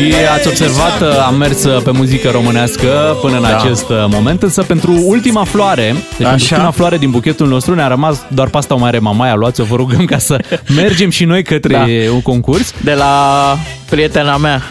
Și 0.10 0.14
ați 0.38 0.47
observat, 0.47 1.02
uh, 1.02 1.08
am 1.28 1.36
mers 1.36 1.64
uh, 1.64 1.82
pe 1.84 1.91
muzică 1.91 2.30
românească 2.30 3.18
până 3.22 3.36
în 3.36 3.41
Da. 3.41 3.58
acest 3.58 3.89
uh, 3.89 4.06
moment, 4.08 4.43
însă 4.43 4.62
pentru 4.62 4.93
ultima 5.06 5.43
floare, 5.43 5.84
deci 5.91 6.02
pentru 6.18 6.34
Așa. 6.34 6.56
ultima 6.56 6.72
floare 6.72 6.97
din 6.97 7.10
buchetul 7.10 7.47
nostru, 7.47 7.74
ne-a 7.76 7.88
rămas 7.88 8.18
doar 8.28 8.47
pasta 8.47 8.74
o 8.74 8.78
mare 8.78 8.99
mamaia, 8.99 9.34
luați-o, 9.36 9.64
vă 9.64 9.76
rugăm 9.76 10.06
ca 10.06 10.18
să 10.18 10.39
mergem 10.76 11.10
și 11.10 11.24
noi 11.26 11.43
către 11.43 11.74
Da. 11.74 12.12
un 12.14 12.22
concurs. 12.22 12.74
De 12.82 12.93
la 12.93 13.58
prietena 13.89 14.38
mea. 14.38 14.62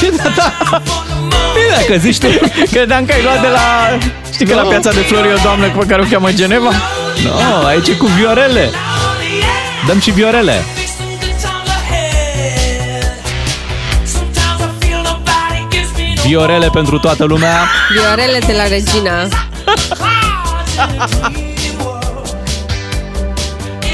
Bine, 0.00 0.16
da. 0.36 0.52
Bine, 1.54 1.74
dacă 1.86 1.98
zici 1.98 2.18
tu. 2.18 2.26
Credeam 2.70 3.04
că 3.04 3.12
ai 3.12 3.22
luat 3.22 3.40
de 3.40 3.46
la... 3.48 3.98
Știi 4.32 4.46
că 4.46 4.54
la 4.54 4.62
Nu. 4.62 4.68
piața 4.68 4.90
de 4.90 4.98
flori 4.98 5.28
e 5.28 5.32
o 5.32 5.36
doamnă 5.42 5.66
pe 5.78 5.86
care 5.86 6.02
o 6.02 6.04
cheamă 6.10 6.32
Geneva? 6.32 6.70
Nu, 7.24 7.58
no, 7.60 7.66
aici 7.66 7.88
e 7.88 7.92
cu 7.92 8.06
viorele. 8.06 8.70
Dăm 9.86 10.00
și 10.00 10.10
viorele. 10.10 10.54
Viorele 16.26 16.68
pentru 16.72 16.98
toată 16.98 17.24
lumea. 17.24 17.52
Viorele 17.92 18.38
de 18.46 18.52
la 18.56 18.66
Regina. 18.68 19.28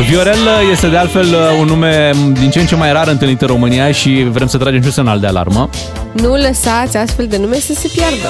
Viorel 0.08 0.38
este 0.72 0.86
de 0.88 0.96
altfel 0.96 1.26
un 1.58 1.66
nume 1.66 2.10
din 2.32 2.50
ce 2.50 2.60
în 2.60 2.66
ce 2.66 2.76
mai 2.76 2.92
rar 2.92 3.08
întâlnit 3.08 3.40
în 3.40 3.46
România 3.46 3.92
și 3.92 4.26
vrem 4.30 4.46
să 4.46 4.58
tragem 4.58 4.80
și 4.80 4.86
un 4.86 4.92
semnal 4.92 5.20
de 5.20 5.26
alarmă. 5.26 5.70
Nu 6.12 6.34
lăsați 6.36 6.96
astfel 6.96 7.26
de 7.26 7.36
nume 7.36 7.56
să 7.56 7.72
se 7.72 7.90
piardă. 7.94 8.28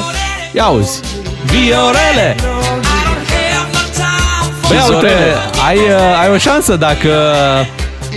Ia 0.53 0.65
auzi, 0.65 1.01
Viorele! 1.45 2.37
Băi, 4.69 4.77
uite, 4.79 4.93
Zorele. 4.93 5.35
ai, 5.67 5.77
uh, 5.77 6.21
ai 6.23 6.29
o 6.35 6.39
șansă 6.39 6.77
dacă... 6.77 7.09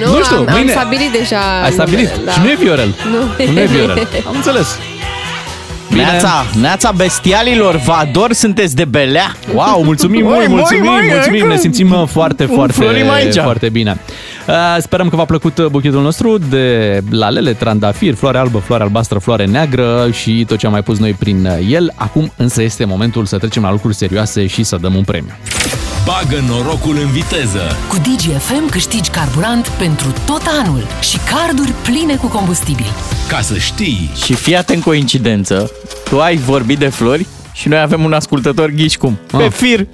Nu, 0.05 0.11
nu 0.17 0.23
știu, 0.23 0.37
am, 0.37 0.47
mâine... 0.51 0.73
am 0.73 0.79
stabilit 0.79 1.11
deja 1.11 1.61
Ai 1.63 1.71
stabilit? 1.71 2.09
numele, 2.09 2.31
Și 2.31 2.39
nu 2.43 2.49
e 2.49 2.55
Viorel. 2.59 2.95
Nu. 3.11 3.45
Nu 3.51 3.59
e 3.59 3.65
Viorel. 3.65 4.07
Am 4.27 4.33
înțeles. 4.35 4.77
Bine. 5.93 6.05
Neața, 6.05 6.45
neața 6.59 6.91
bestialilor, 6.91 7.75
vă 7.75 7.91
ador, 7.91 8.33
sunteți 8.33 8.75
de 8.75 8.85
belea. 8.85 9.35
Wow, 9.53 9.83
mulțumim 9.83 10.21
Moi, 10.25 10.33
mult, 10.35 10.47
moi, 10.49 10.57
mulțumim, 10.57 10.83
moi, 10.83 11.01
mulțumim, 11.13 11.41
că- 11.41 11.47
ne 11.47 11.57
simțim 11.57 11.91
uh, 11.91 12.03
foarte, 12.07 12.45
foarte, 12.45 12.73
Înflorim 12.77 13.09
aici. 13.09 13.35
foarte 13.37 13.69
bine. 13.69 13.97
Uh, 14.47 14.53
Sperăm 14.79 15.09
că 15.09 15.15
v-a 15.15 15.25
plăcut 15.25 15.57
uh, 15.57 15.65
buchetul 15.65 16.01
nostru 16.01 16.37
de 16.37 16.99
lalele, 17.09 17.53
trandafir, 17.53 18.13
floare 18.15 18.37
albă, 18.37 18.59
floare 18.65 18.83
albastră, 18.83 19.19
floare 19.19 19.45
neagră 19.45 20.09
și 20.11 20.45
tot 20.47 20.57
ce 20.57 20.65
am 20.65 20.71
mai 20.71 20.81
pus 20.83 20.99
noi 20.99 21.11
prin 21.13 21.45
uh, 21.45 21.67
el. 21.71 21.91
Acum 21.95 22.31
însă 22.35 22.61
este 22.61 22.85
momentul 22.85 23.25
să 23.25 23.37
trecem 23.37 23.63
la 23.63 23.71
lucruri 23.71 23.95
serioase 23.95 24.47
și 24.47 24.63
să 24.63 24.77
dăm 24.81 24.95
un 24.95 25.03
premiu. 25.03 25.31
Bagă 26.05 26.43
norocul 26.47 26.97
în 27.03 27.07
viteză. 27.11 27.75
Cu 27.89 27.95
DGFM 27.97 28.69
câștigi 28.69 29.09
carburant 29.09 29.67
pentru 29.67 30.13
tot 30.25 30.41
anul 30.63 30.87
și 31.01 31.17
carduri 31.31 31.73
pline 31.83 32.15
cu 32.15 32.27
combustibil. 32.27 32.85
Ca 33.27 33.41
să 33.41 33.57
știi. 33.57 34.09
Și 34.23 34.33
fii 34.33 34.55
atent 34.57 34.83
coincidență, 34.83 35.71
tu 36.13 36.21
ai 36.21 36.35
vorbit 36.35 36.79
de 36.79 36.87
flori 36.87 37.25
și 37.53 37.67
noi 37.67 37.79
avem 37.79 38.03
un 38.03 38.13
ascultător 38.13 38.69
ghici 38.69 38.97
cum. 38.97 39.19
Pe 39.37 39.49
fir. 39.49 39.87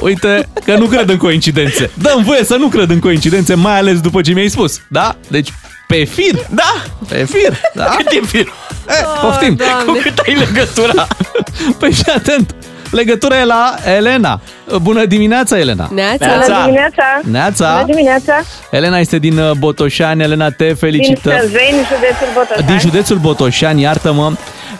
Uite 0.00 0.48
că 0.64 0.76
nu 0.76 0.86
cred 0.86 1.08
în 1.08 1.16
coincidențe. 1.16 1.90
Dăm 1.94 2.22
voie 2.22 2.44
să 2.44 2.56
nu 2.56 2.68
cred 2.68 2.90
în 2.90 2.98
coincidențe, 2.98 3.54
mai 3.54 3.78
ales 3.78 4.00
după 4.00 4.20
ce 4.20 4.32
mi-ai 4.32 4.48
spus. 4.48 4.80
Da? 4.88 5.16
Deci 5.28 5.52
pe 5.86 6.04
fir. 6.04 6.46
Da. 6.50 6.72
Pe 7.08 7.24
fir. 7.24 7.60
Da? 7.74 7.84
Cât 7.96 8.10
e 8.10 8.26
fir? 8.26 8.46
Eh, 8.88 8.94
poftim. 9.20 9.56
Cu 9.86 9.92
cât 10.02 10.18
ai 10.18 10.34
legătura? 10.34 11.06
Păi 11.78 11.92
și 11.92 12.02
atent. 12.16 12.54
Legătura 12.90 13.40
e 13.40 13.44
la 13.44 13.74
Elena. 13.96 14.40
Bună 14.82 15.04
dimineața, 15.04 15.58
Elena. 15.58 15.88
Neața. 15.94 16.26
Bună 16.26 16.62
dimineața! 16.64 17.20
Neața. 17.22 17.72
Bună 17.72 17.92
dimineața! 17.92 18.32
Elena 18.70 18.98
este 18.98 19.18
din 19.18 19.38
uh, 19.38 19.50
Botoșani. 19.58 20.22
Elena, 20.22 20.50
te 20.50 20.64
Din 20.64 20.74
felicităm. 20.74 21.32
Sălveni, 21.38 21.76
județul 21.76 22.28
Botoșani. 22.34 22.66
Din 22.66 22.78
județul 22.78 23.16
Botoșani, 23.16 23.80
iartă-mă. 23.80 24.32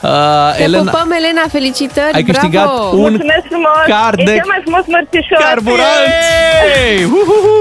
Uh, 0.03 0.09
Te 0.57 0.63
Elena, 0.63 0.91
pupăm, 0.91 1.11
Elena, 1.21 1.45
felicitări, 1.57 2.15
Ai 2.19 2.23
câștigat 2.31 2.67
bravo! 2.67 2.85
un 2.97 3.01
Mulțumesc 3.01 3.45
frumos! 3.53 3.83
card 3.95 4.19
e 4.19 4.25
de 4.31 4.35
cel 4.39 4.49
mai 4.53 4.61
frumos 4.65 4.85
mărțișor! 4.95 5.39
carburant! 5.47 6.07
Yay! 6.63 7.05
Uhuhu! 7.19 7.55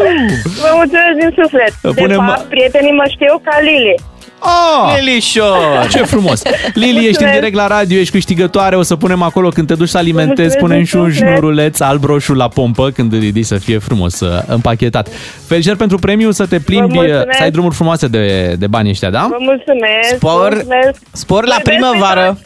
Vă 0.64 0.70
mulțumesc 0.80 1.16
din 1.22 1.32
suflet! 1.40 1.74
Punem- 2.00 2.08
De 2.08 2.14
fapt, 2.32 2.46
prietenii 2.54 2.96
mă 3.02 3.06
știu 3.16 3.34
ca 3.48 3.56
Lili. 3.68 3.96
Oh! 4.40 4.96
Lilișor! 5.00 5.88
Ce 5.90 6.04
frumos! 6.04 6.42
Lili, 6.74 6.88
ești 6.90 6.98
în 6.98 7.04
Mulțumesc. 7.06 7.34
direct 7.34 7.56
la 7.56 7.68
radio, 7.68 7.98
ești 7.98 8.12
câștigătoare, 8.14 8.76
o 8.76 8.82
să 8.82 8.96
punem 8.96 9.22
acolo 9.22 9.50
când 9.50 9.68
te 9.68 9.76
duci 9.76 9.90
să 9.90 9.98
alimentezi, 9.98 10.36
Mulțumesc 10.40 10.58
punem 10.58 10.84
și 10.84 10.96
un 10.96 11.04
din 11.04 11.14
suflet. 11.14 11.32
șnuruleț 11.32 11.80
alb-roșu 11.80 12.34
la 12.34 12.48
pompă 12.48 12.90
când 12.90 13.14
îl 13.14 13.20
ridici 13.20 13.46
să 13.46 13.56
fie 13.56 13.78
frumos 13.78 14.20
uh, 14.20 14.40
împachetat. 14.48 15.10
Felicitări 15.48 15.78
pentru 15.80 15.98
premiu, 15.98 16.32
să 16.32 16.46
te 16.46 16.60
plimbi, 16.60 16.98
uh, 16.98 17.04
mulțumesc. 17.04 17.38
să 17.38 17.44
ai 17.44 17.52
drumuri 17.52 17.76
frumoase 17.76 18.08
de, 18.08 18.56
de 18.60 18.68
bani 18.68 18.90
ăștia, 18.90 19.10
da? 19.10 19.28
Vă 19.30 19.36
mulțumesc! 19.40 20.14
Spor- 20.16 20.20
vă 20.20 20.50
mulțumesc. 20.54 21.00
Spor 21.12 21.46
la 21.46 21.58
primăvară! 21.64 22.40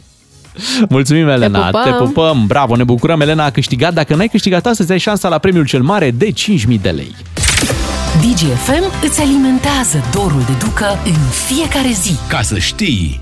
Mulțumim, 0.89 1.27
Elena, 1.27 1.69
te 1.69 1.89
pupăm. 1.89 2.07
pupăm, 2.07 2.43
bravo, 2.47 2.75
ne 2.75 2.83
bucurăm, 2.83 3.21
Elena 3.21 3.45
a 3.45 3.49
câștigat. 3.49 3.93
Dacă 3.93 4.15
n-ai 4.15 4.27
câștigat 4.27 4.65
astăzi, 4.65 4.91
ai 4.91 4.97
șansa 4.97 5.27
la 5.29 5.37
premiul 5.37 5.65
cel 5.65 5.81
mare 5.81 6.11
de 6.11 6.27
5.000 6.27 6.81
de 6.81 6.89
lei. 6.89 7.15
DGFM 8.21 9.05
îți 9.05 9.21
alimentează 9.21 10.03
dorul 10.13 10.41
de 10.45 10.65
ducă 10.65 10.85
în 11.05 11.29
fiecare 11.47 11.91
zi. 11.91 12.15
Ca 12.27 12.41
să 12.41 12.57
știi. 12.57 13.21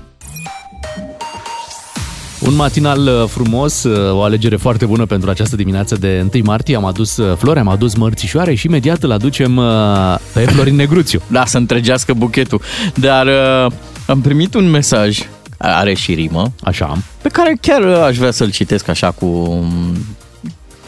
Un 2.40 2.54
matinal 2.54 3.06
uh, 3.06 3.28
frumos, 3.28 3.82
uh, 3.82 4.12
o 4.12 4.22
alegere 4.22 4.56
foarte 4.56 4.86
bună 4.86 5.06
pentru 5.06 5.30
această 5.30 5.56
dimineață 5.56 5.96
de 5.96 6.26
1 6.34 6.44
martie. 6.44 6.76
Am 6.76 6.84
adus 6.84 7.16
uh, 7.16 7.36
flori, 7.36 7.58
am 7.58 7.68
adus 7.68 7.94
mărțișoare 7.94 8.54
și 8.54 8.66
imediat 8.66 9.02
îl 9.02 9.10
aducem 9.10 9.56
uh, 9.56 10.16
pe 10.32 10.40
Florin 10.40 10.74
Negruțiu. 10.74 11.22
Da, 11.36 11.44
să 11.44 11.56
întregească 11.56 12.12
buchetul. 12.12 12.60
Dar 12.94 13.26
uh, 13.26 13.72
am 14.06 14.20
primit 14.20 14.54
un 14.54 14.70
mesaj, 14.70 15.18
are 15.58 15.94
și 15.94 16.14
rimă, 16.14 16.52
Așa. 16.62 16.98
pe 17.22 17.28
care 17.28 17.56
chiar 17.60 17.82
uh, 17.82 18.02
aș 18.02 18.16
vrea 18.16 18.30
să-l 18.30 18.50
citesc 18.50 18.88
așa 18.88 19.10
cu 19.10 19.26
um, 19.26 19.96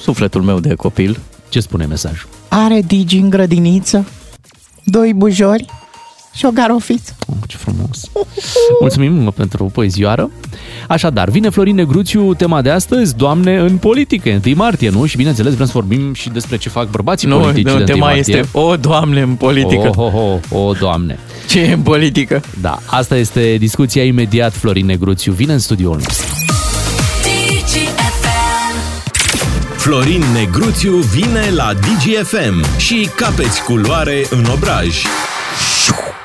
sufletul 0.00 0.42
meu 0.42 0.60
de 0.60 0.74
copil. 0.74 1.18
Ce 1.48 1.60
spune 1.60 1.84
mesajul? 1.84 2.35
Are 2.48 2.82
Digi 2.86 3.16
în 3.16 3.30
grădiniță, 3.30 4.06
doi 4.84 5.12
bujori 5.14 5.64
și 6.34 6.44
o 6.44 6.50
garofiță. 6.50 7.16
Oh, 7.26 7.36
ce 7.46 7.56
frumos! 7.56 8.00
Mulțumim 8.80 9.32
pentru 9.36 9.64
poezioară. 9.64 10.30
Așadar, 10.88 11.28
vine 11.28 11.48
Florin 11.48 11.74
Negruțiu, 11.74 12.34
tema 12.34 12.62
de 12.62 12.70
astăzi, 12.70 13.16
Doamne 13.16 13.56
în 13.56 13.76
politică, 13.76 14.40
1 14.46 14.54
martie, 14.56 14.90
nu? 14.90 15.06
Și 15.06 15.16
bineînțeles 15.16 15.54
vrem 15.54 15.66
să 15.66 15.72
vorbim 15.74 16.14
și 16.14 16.28
despre 16.28 16.56
ce 16.56 16.68
fac 16.68 16.90
bărbații 16.90 17.28
Nu, 17.28 17.38
politici 17.38 17.64
nu, 17.64 17.70
de 17.70 17.76
1 17.76 17.84
tema 17.84 18.06
martie. 18.06 18.36
este 18.36 18.58
O, 18.58 18.76
Doamne, 18.76 19.20
în 19.20 19.34
politică. 19.34 19.90
Oh, 19.96 20.12
oh, 20.12 20.12
oh, 20.14 20.38
oh, 20.50 20.78
Doamne! 20.78 21.18
Ce 21.48 21.60
e 21.60 21.72
în 21.72 21.80
politică? 21.82 22.42
Da, 22.60 22.78
asta 22.86 23.16
este 23.16 23.56
discuția 23.58 24.04
imediat. 24.04 24.52
Florin 24.52 24.86
Negruțiu 24.86 25.32
vine 25.32 25.52
în 25.52 25.58
studioul 25.58 25.96
nostru. 25.96 26.34
Florin 29.86 30.22
Negruțiu 30.32 30.96
vine 30.96 31.50
la 31.54 31.72
DGFM 31.74 32.78
și 32.78 33.08
capeți 33.16 33.62
culoare 33.62 34.26
în 34.30 34.44
obraj. 34.54 35.02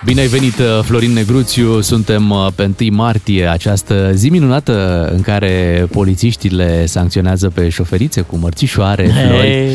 Bine 0.05 0.22
ai 0.22 0.28
venit, 0.28 0.57
uh, 0.57 0.84
Florin 0.84 1.12
Negruțiu. 1.12 1.82
Suntem 1.82 2.30
uh, 2.30 2.47
pe 2.55 2.72
1 2.82 2.95
martie, 2.95 3.47
această 3.47 4.12
zi 4.14 4.30
minunată 4.30 5.07
în 5.14 5.22
care 5.22 5.86
polițiștii 5.91 6.64
sancționează 6.86 7.49
pe 7.49 7.70
șoferițe 7.70 8.22
cu 8.22 8.36
mărțișoare, 8.36 9.03
flori. 9.28 9.47
Hey. 9.47 9.70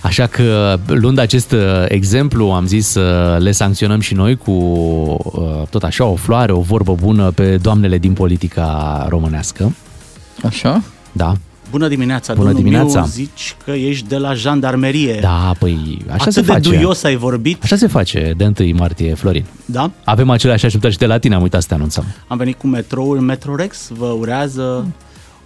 Așa 0.00 0.26
că, 0.26 0.78
luând 0.86 1.18
acest 1.18 1.52
uh, 1.52 1.60
exemplu, 1.88 2.46
am 2.46 2.66
zis 2.66 2.86
să 2.86 3.36
le 3.40 3.50
sancționăm 3.50 4.00
și 4.00 4.14
noi 4.14 4.36
cu 4.36 4.50
uh, 4.50 5.66
tot 5.70 5.82
așa 5.82 6.04
o 6.04 6.14
floare, 6.14 6.52
o 6.52 6.60
vorbă 6.60 6.94
bună 7.00 7.30
pe 7.30 7.56
doamnele 7.56 7.98
din 7.98 8.12
politica 8.12 9.06
românească. 9.08 9.74
Așa? 10.42 10.82
Da. 11.12 11.34
Bună 11.70 11.88
dimineața, 11.88 12.32
Bună 12.34 12.44
domnul 12.44 12.62
dimineața. 12.62 12.98
Miu, 13.00 13.08
zici 13.08 13.56
că 13.64 13.70
ești 13.70 14.08
de 14.08 14.16
la 14.16 14.34
jandarmerie. 14.34 15.18
Da, 15.20 15.52
păi 15.58 15.98
așa 16.06 16.14
Atât 16.20 16.32
se 16.32 16.40
de 16.40 16.46
face. 16.46 16.68
duios 16.68 17.02
ai 17.02 17.16
vorbit. 17.16 17.62
Așa 17.62 17.76
se 17.76 17.86
face 17.86 18.32
de 18.36 18.52
1 18.60 18.74
martie, 18.76 19.14
Florin. 19.14 19.44
Da? 19.64 19.90
Avem 20.04 20.30
aceleași 20.30 20.64
așteptări 20.64 20.92
și 20.92 20.98
de 20.98 21.06
la 21.06 21.18
tine, 21.18 21.34
am 21.34 21.42
uitat 21.42 21.60
să 21.62 21.68
te 21.68 21.74
anunțăm. 21.74 22.04
Am 22.26 22.36
venit 22.36 22.58
cu 22.58 22.66
metroul 22.66 23.18
Metrorex, 23.20 23.88
vă 23.98 24.06
urează 24.06 24.86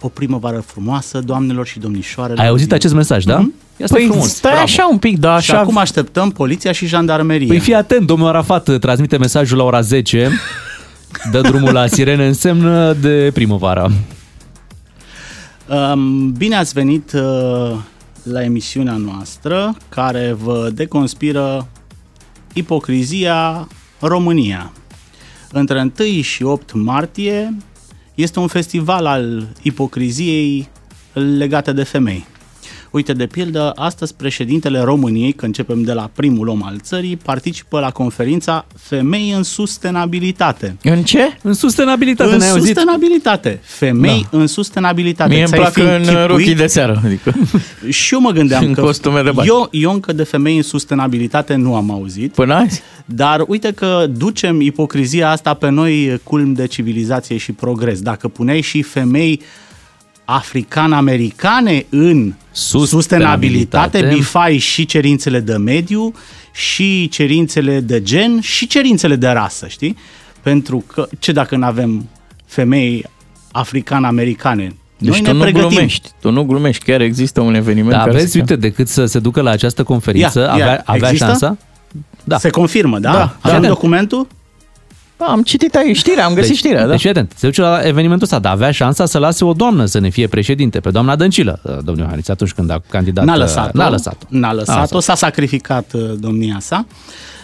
o 0.01 0.07
primăvară 0.07 0.63
frumoasă, 0.65 1.19
doamnelor 1.19 1.65
și 1.67 1.79
domnișoarelor. 1.79 2.39
Ai 2.39 2.47
auzit 2.47 2.67
din- 2.67 2.75
acest 2.75 2.93
mesaj, 2.93 3.23
da? 3.23 3.37
Mhm. 3.37 3.53
Ia 3.77 3.85
stai 3.85 4.05
frumos. 4.09 4.27
stai 4.33 4.51
Bravo. 4.51 4.65
așa 4.65 4.87
un 4.91 4.97
pic, 4.97 5.19
da, 5.19 5.39
Și 5.39 5.51
așa... 5.51 5.59
acum 5.61 5.77
așteptăm 5.77 6.29
poliția 6.29 6.71
și 6.71 6.85
jandarmeria. 6.85 7.47
Păi 7.47 7.59
fii 7.59 7.73
atent, 7.73 8.07
domnul 8.07 8.27
Arafat 8.27 8.79
transmite 8.79 9.17
mesajul 9.17 9.57
la 9.57 9.63
ora 9.63 9.81
10, 9.81 10.29
dă 11.31 11.41
drumul 11.41 11.73
la 11.73 11.87
sirene 11.87 12.27
în 12.27 12.33
semn 12.33 12.95
de 13.01 13.29
primăvară. 13.33 13.91
Um, 15.73 16.31
Bine 16.31 16.55
ați 16.55 16.73
venit 16.73 17.11
uh, 17.11 17.75
la 18.23 18.43
emisiunea 18.43 18.95
noastră 18.95 19.75
care 19.89 20.31
vă 20.31 20.69
deconspiră 20.73 21.67
ipocrizia 22.53 23.67
România. 23.99 24.71
Între 25.51 25.91
1 25.99 26.21
și 26.21 26.43
8 26.43 26.73
martie 26.73 27.57
este 28.15 28.39
un 28.39 28.47
festival 28.47 29.05
al 29.05 29.47
ipocriziei 29.61 30.69
legate 31.13 31.71
de 31.71 31.83
femei. 31.83 32.25
Uite, 32.93 33.13
de 33.13 33.25
pildă, 33.25 33.71
astăzi 33.75 34.13
președintele 34.15 34.79
României, 34.79 35.31
că 35.33 35.45
începem 35.45 35.81
de 35.83 35.93
la 35.93 36.09
primul 36.15 36.47
om 36.47 36.63
al 36.63 36.77
țării, 36.81 37.15
participă 37.17 37.79
la 37.79 37.89
conferința 37.91 38.65
Femei 38.77 39.31
în 39.35 39.43
sustenabilitate. 39.43 40.77
În 40.83 41.03
ce? 41.03 41.37
În 41.41 41.53
sustenabilitate, 41.53 42.31
În 42.31 42.37
ne-ai 42.37 42.49
auzit? 42.49 42.65
sustenabilitate. 42.65 43.59
Femei 43.63 44.27
în 44.31 44.47
sustenabilitate. 44.47 45.29
Mie 45.33 45.39
îmi 45.39 45.47
Ți-ai 45.47 45.59
plac 45.59 45.73
fi 45.73 45.79
în 45.79 45.87
închipuit? 45.87 46.27
rochii 46.27 46.55
de 46.55 46.67
seară. 46.67 47.01
Adică. 47.05 47.33
Și 47.89 48.13
eu 48.13 48.19
mă 48.19 48.31
gândeam 48.31 48.63
În 48.67 48.73
că 48.73 48.81
costume 48.81 49.21
de 49.21 49.31
bani. 49.31 49.47
eu, 49.47 49.67
eu 49.71 49.91
încă 49.91 50.13
de 50.13 50.23
femei 50.23 50.55
în 50.57 50.63
sustenabilitate 50.63 51.55
nu 51.55 51.75
am 51.75 51.91
auzit. 51.91 52.33
Până 52.33 52.53
azi? 52.53 52.81
Dar 53.05 53.43
uite 53.47 53.71
că 53.71 54.05
ducem 54.17 54.61
ipocrizia 54.61 55.29
asta 55.29 55.53
pe 55.53 55.69
noi 55.69 56.19
culm 56.23 56.53
de 56.53 56.67
civilizație 56.67 57.37
și 57.37 57.51
progres. 57.51 58.01
Dacă 58.01 58.27
puneai 58.27 58.61
și 58.61 58.81
femei 58.81 59.41
african-americane 60.25 61.85
în 61.89 62.33
sustenabilitate, 62.51 64.09
bifai 64.13 64.57
și 64.57 64.85
cerințele 64.85 65.39
de 65.39 65.55
mediu, 65.55 66.13
și 66.53 67.07
cerințele 67.09 67.79
de 67.79 68.01
gen, 68.01 68.39
și 68.41 68.67
cerințele 68.67 69.15
de 69.15 69.27
rasă, 69.27 69.67
știi? 69.67 69.97
Pentru 70.41 70.83
că, 70.87 71.07
ce 71.19 71.31
dacă 71.31 71.55
nu 71.55 71.65
avem 71.65 72.09
femei 72.45 73.05
african-americane? 73.51 74.75
Deci 74.97 75.09
Noi 75.11 75.21
tu 75.21 75.25
ne 75.25 75.31
nu 75.31 75.39
pregătim. 75.41 75.67
glumești, 75.69 76.09
tu 76.21 76.31
nu 76.31 76.43
glumești, 76.43 76.83
chiar 76.85 77.01
există 77.01 77.41
un 77.41 77.53
eveniment 77.55 77.91
Da, 77.91 77.97
care 77.97 78.11
vezi, 78.11 78.31
se 78.31 78.39
uite, 78.39 78.55
decât 78.55 78.87
să 78.87 79.05
se 79.05 79.19
ducă 79.19 79.41
la 79.41 79.49
această 79.49 79.83
conferință, 79.83 80.39
Ia, 80.39 80.45
ia, 80.45 80.51
avea, 80.53 80.81
avea 80.85 81.07
există? 81.09 81.25
șansa? 81.25 81.57
Da. 82.23 82.37
Se 82.37 82.49
confirmă, 82.49 82.99
da? 82.99 83.11
Da, 83.11 83.37
Avem 83.41 83.61
da. 83.61 83.67
documentul? 83.67 84.27
Da, 85.25 85.31
am 85.31 85.41
citit 85.41 85.75
aici 85.75 85.97
știrea, 85.97 86.25
am 86.25 86.33
găsit 86.33 86.49
deci, 86.49 86.57
știrea, 86.57 86.81
da. 86.81 86.91
Deci, 86.91 86.99
fii 86.99 87.09
atent, 87.09 87.33
se 87.35 87.45
duce 87.45 87.61
la 87.61 87.79
evenimentul 87.87 88.23
ăsta, 88.23 88.39
dar 88.39 88.51
avea 88.51 88.71
șansa 88.71 89.05
să 89.05 89.17
lase 89.17 89.45
o 89.45 89.53
doamnă 89.53 89.85
să 89.85 89.99
ne 89.99 90.09
fie 90.09 90.27
președinte, 90.27 90.79
pe 90.79 90.89
doamna 90.89 91.15
Dăncilă, 91.15 91.81
domnul 91.83 92.07
Hariț, 92.07 92.27
atunci 92.27 92.51
când 92.51 92.69
a 92.69 92.81
candidat. 92.89 93.25
N-a 93.25 93.37
lăsat-o. 93.37 93.77
N-a 93.77 93.89
lăsat-o. 93.89 94.25
N-a 94.29 94.53
lăsat-o, 94.53 94.99
s-a 94.99 95.15
sacrificat 95.15 95.93
uh, 95.93 96.01
domnia 96.19 96.57
sa. 96.59 96.85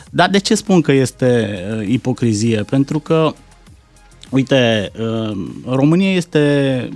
Dar 0.09 0.29
de 0.29 0.37
ce 0.37 0.55
spun 0.55 0.81
că 0.81 0.91
este 0.91 1.59
uh, 1.77 1.87
ipocrizie? 1.87 2.63
Pentru 2.69 2.99
că, 2.99 3.33
uite, 4.29 4.91
uh, 4.99 5.37
România 5.67 6.13
este 6.13 6.89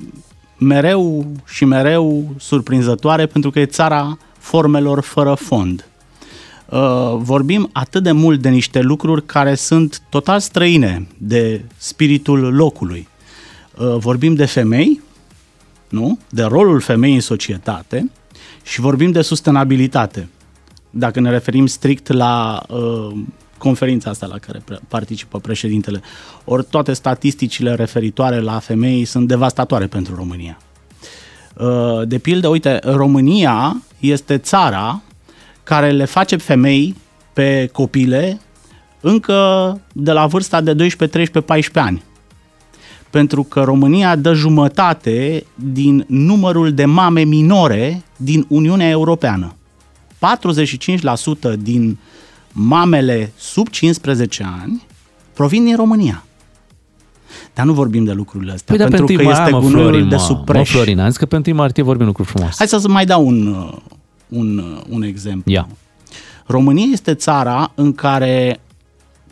mereu 0.58 1.26
și 1.46 1.66
mereu 1.66 2.34
surprinzătoare 2.40 3.26
pentru 3.26 3.50
că 3.52 3.60
e 3.60 3.66
țara 3.66 4.18
formelor 4.40 5.02
fără 5.02 5.34
fond. 5.34 5.88
Uh, 6.70 7.16
vorbim 7.18 7.70
atât 7.74 8.04
de 8.04 8.12
mult 8.12 8.42
de 8.42 8.50
niște 8.50 8.82
lucruri 8.82 9.26
care 9.26 9.56
sunt 9.56 10.02
total 10.10 10.40
străine 10.40 11.08
de 11.18 11.66
spiritul 11.78 12.56
locului. 12.56 13.08
Uh, 13.78 13.96
vorbim 13.98 14.36
de 14.36 14.46
femei, 14.46 15.02
nu? 15.90 16.20
De 16.30 16.44
rolul 16.44 16.80
femeii 16.80 17.14
în 17.16 17.22
societate 17.22 18.12
și 18.64 18.80
vorbim 18.80 19.12
de 19.12 19.22
sustenabilitate. 19.22 20.30
Dacă 20.90 21.20
ne 21.20 21.30
referim 21.30 21.66
strict 21.66 22.12
la 22.12 22.64
uh, 22.70 23.12
conferința 23.58 24.10
asta 24.10 24.26
la 24.26 24.38
care 24.38 24.62
pre- 24.66 24.80
participă 24.88 25.40
președintele, 25.40 26.02
ori 26.46 26.66
toate 26.70 26.94
statisticile 26.94 27.76
referitoare 27.76 28.40
la 28.40 28.60
femei 28.60 29.06
sunt 29.06 29.28
devastatoare 29.28 29.88
pentru 29.88 30.16
România. 30.16 30.58
Uh, 31.58 32.08
de 32.08 32.18
pildă, 32.18 32.48
uite, 32.48 32.80
România 32.84 33.82
este 34.00 34.38
țara 34.38 35.02
care 35.64 35.92
le 35.92 36.06
face 36.06 36.36
femei 36.36 36.96
pe 37.34 37.70
copile 37.72 38.40
încă 39.02 39.80
de 39.94 40.12
la 40.12 40.26
vârsta 40.26 40.62
de 40.62 40.74
12, 40.74 41.18
13, 41.18 41.52
14 41.52 41.92
ani 41.92 42.04
pentru 43.14 43.44
că 43.44 43.62
România 43.62 44.16
dă 44.16 44.34
jumătate 44.34 45.46
din 45.56 46.06
numărul 46.08 46.74
de 46.74 46.86
mame 46.86 47.22
minore 47.22 48.04
din 48.18 48.46
Uniunea 48.50 48.90
Europeană. 48.90 49.56
45% 51.56 51.60
din 51.60 51.98
mamele 52.52 53.32
sub 53.38 53.68
15 53.70 54.46
ani 54.62 54.86
provin 55.34 55.64
din 55.64 55.76
România. 55.76 56.24
Dar 57.54 57.66
nu 57.66 57.74
vorbim 57.74 58.04
de 58.04 58.12
lucrurile 58.12 58.52
astea, 58.52 58.76
Păi, 58.76 58.78
dar 58.78 58.88
pentru 58.88 59.06
pe 59.06 59.14
că 59.14 59.20
întâi 59.20 59.40
este 59.40 59.52
mai, 59.52 59.62
mă, 59.62 59.68
gunoiul 59.68 59.90
Florin, 59.90 60.10
de 60.10 60.16
mă, 60.16 60.22
sub 60.22 60.38
Mă, 60.38 60.44
preș. 60.44 60.70
Florin, 60.70 61.00
am 61.00 61.08
zis 61.08 61.18
că 61.18 61.26
pe 61.26 61.42
1 61.48 61.56
martie 61.56 61.84
vorbim 61.84 62.06
lucruri 62.06 62.28
frumoase. 62.30 62.56
Hai 62.58 62.68
să 62.68 62.88
mai 62.88 63.06
dau 63.06 63.26
un, 63.28 63.48
uh, 63.48 63.74
un, 64.34 64.58
uh, 64.58 64.82
un 64.90 65.02
exemplu. 65.02 65.52
Ia. 65.52 65.68
România 66.46 66.86
este 66.92 67.14
țara 67.14 67.72
în 67.76 67.94
care 67.94 68.60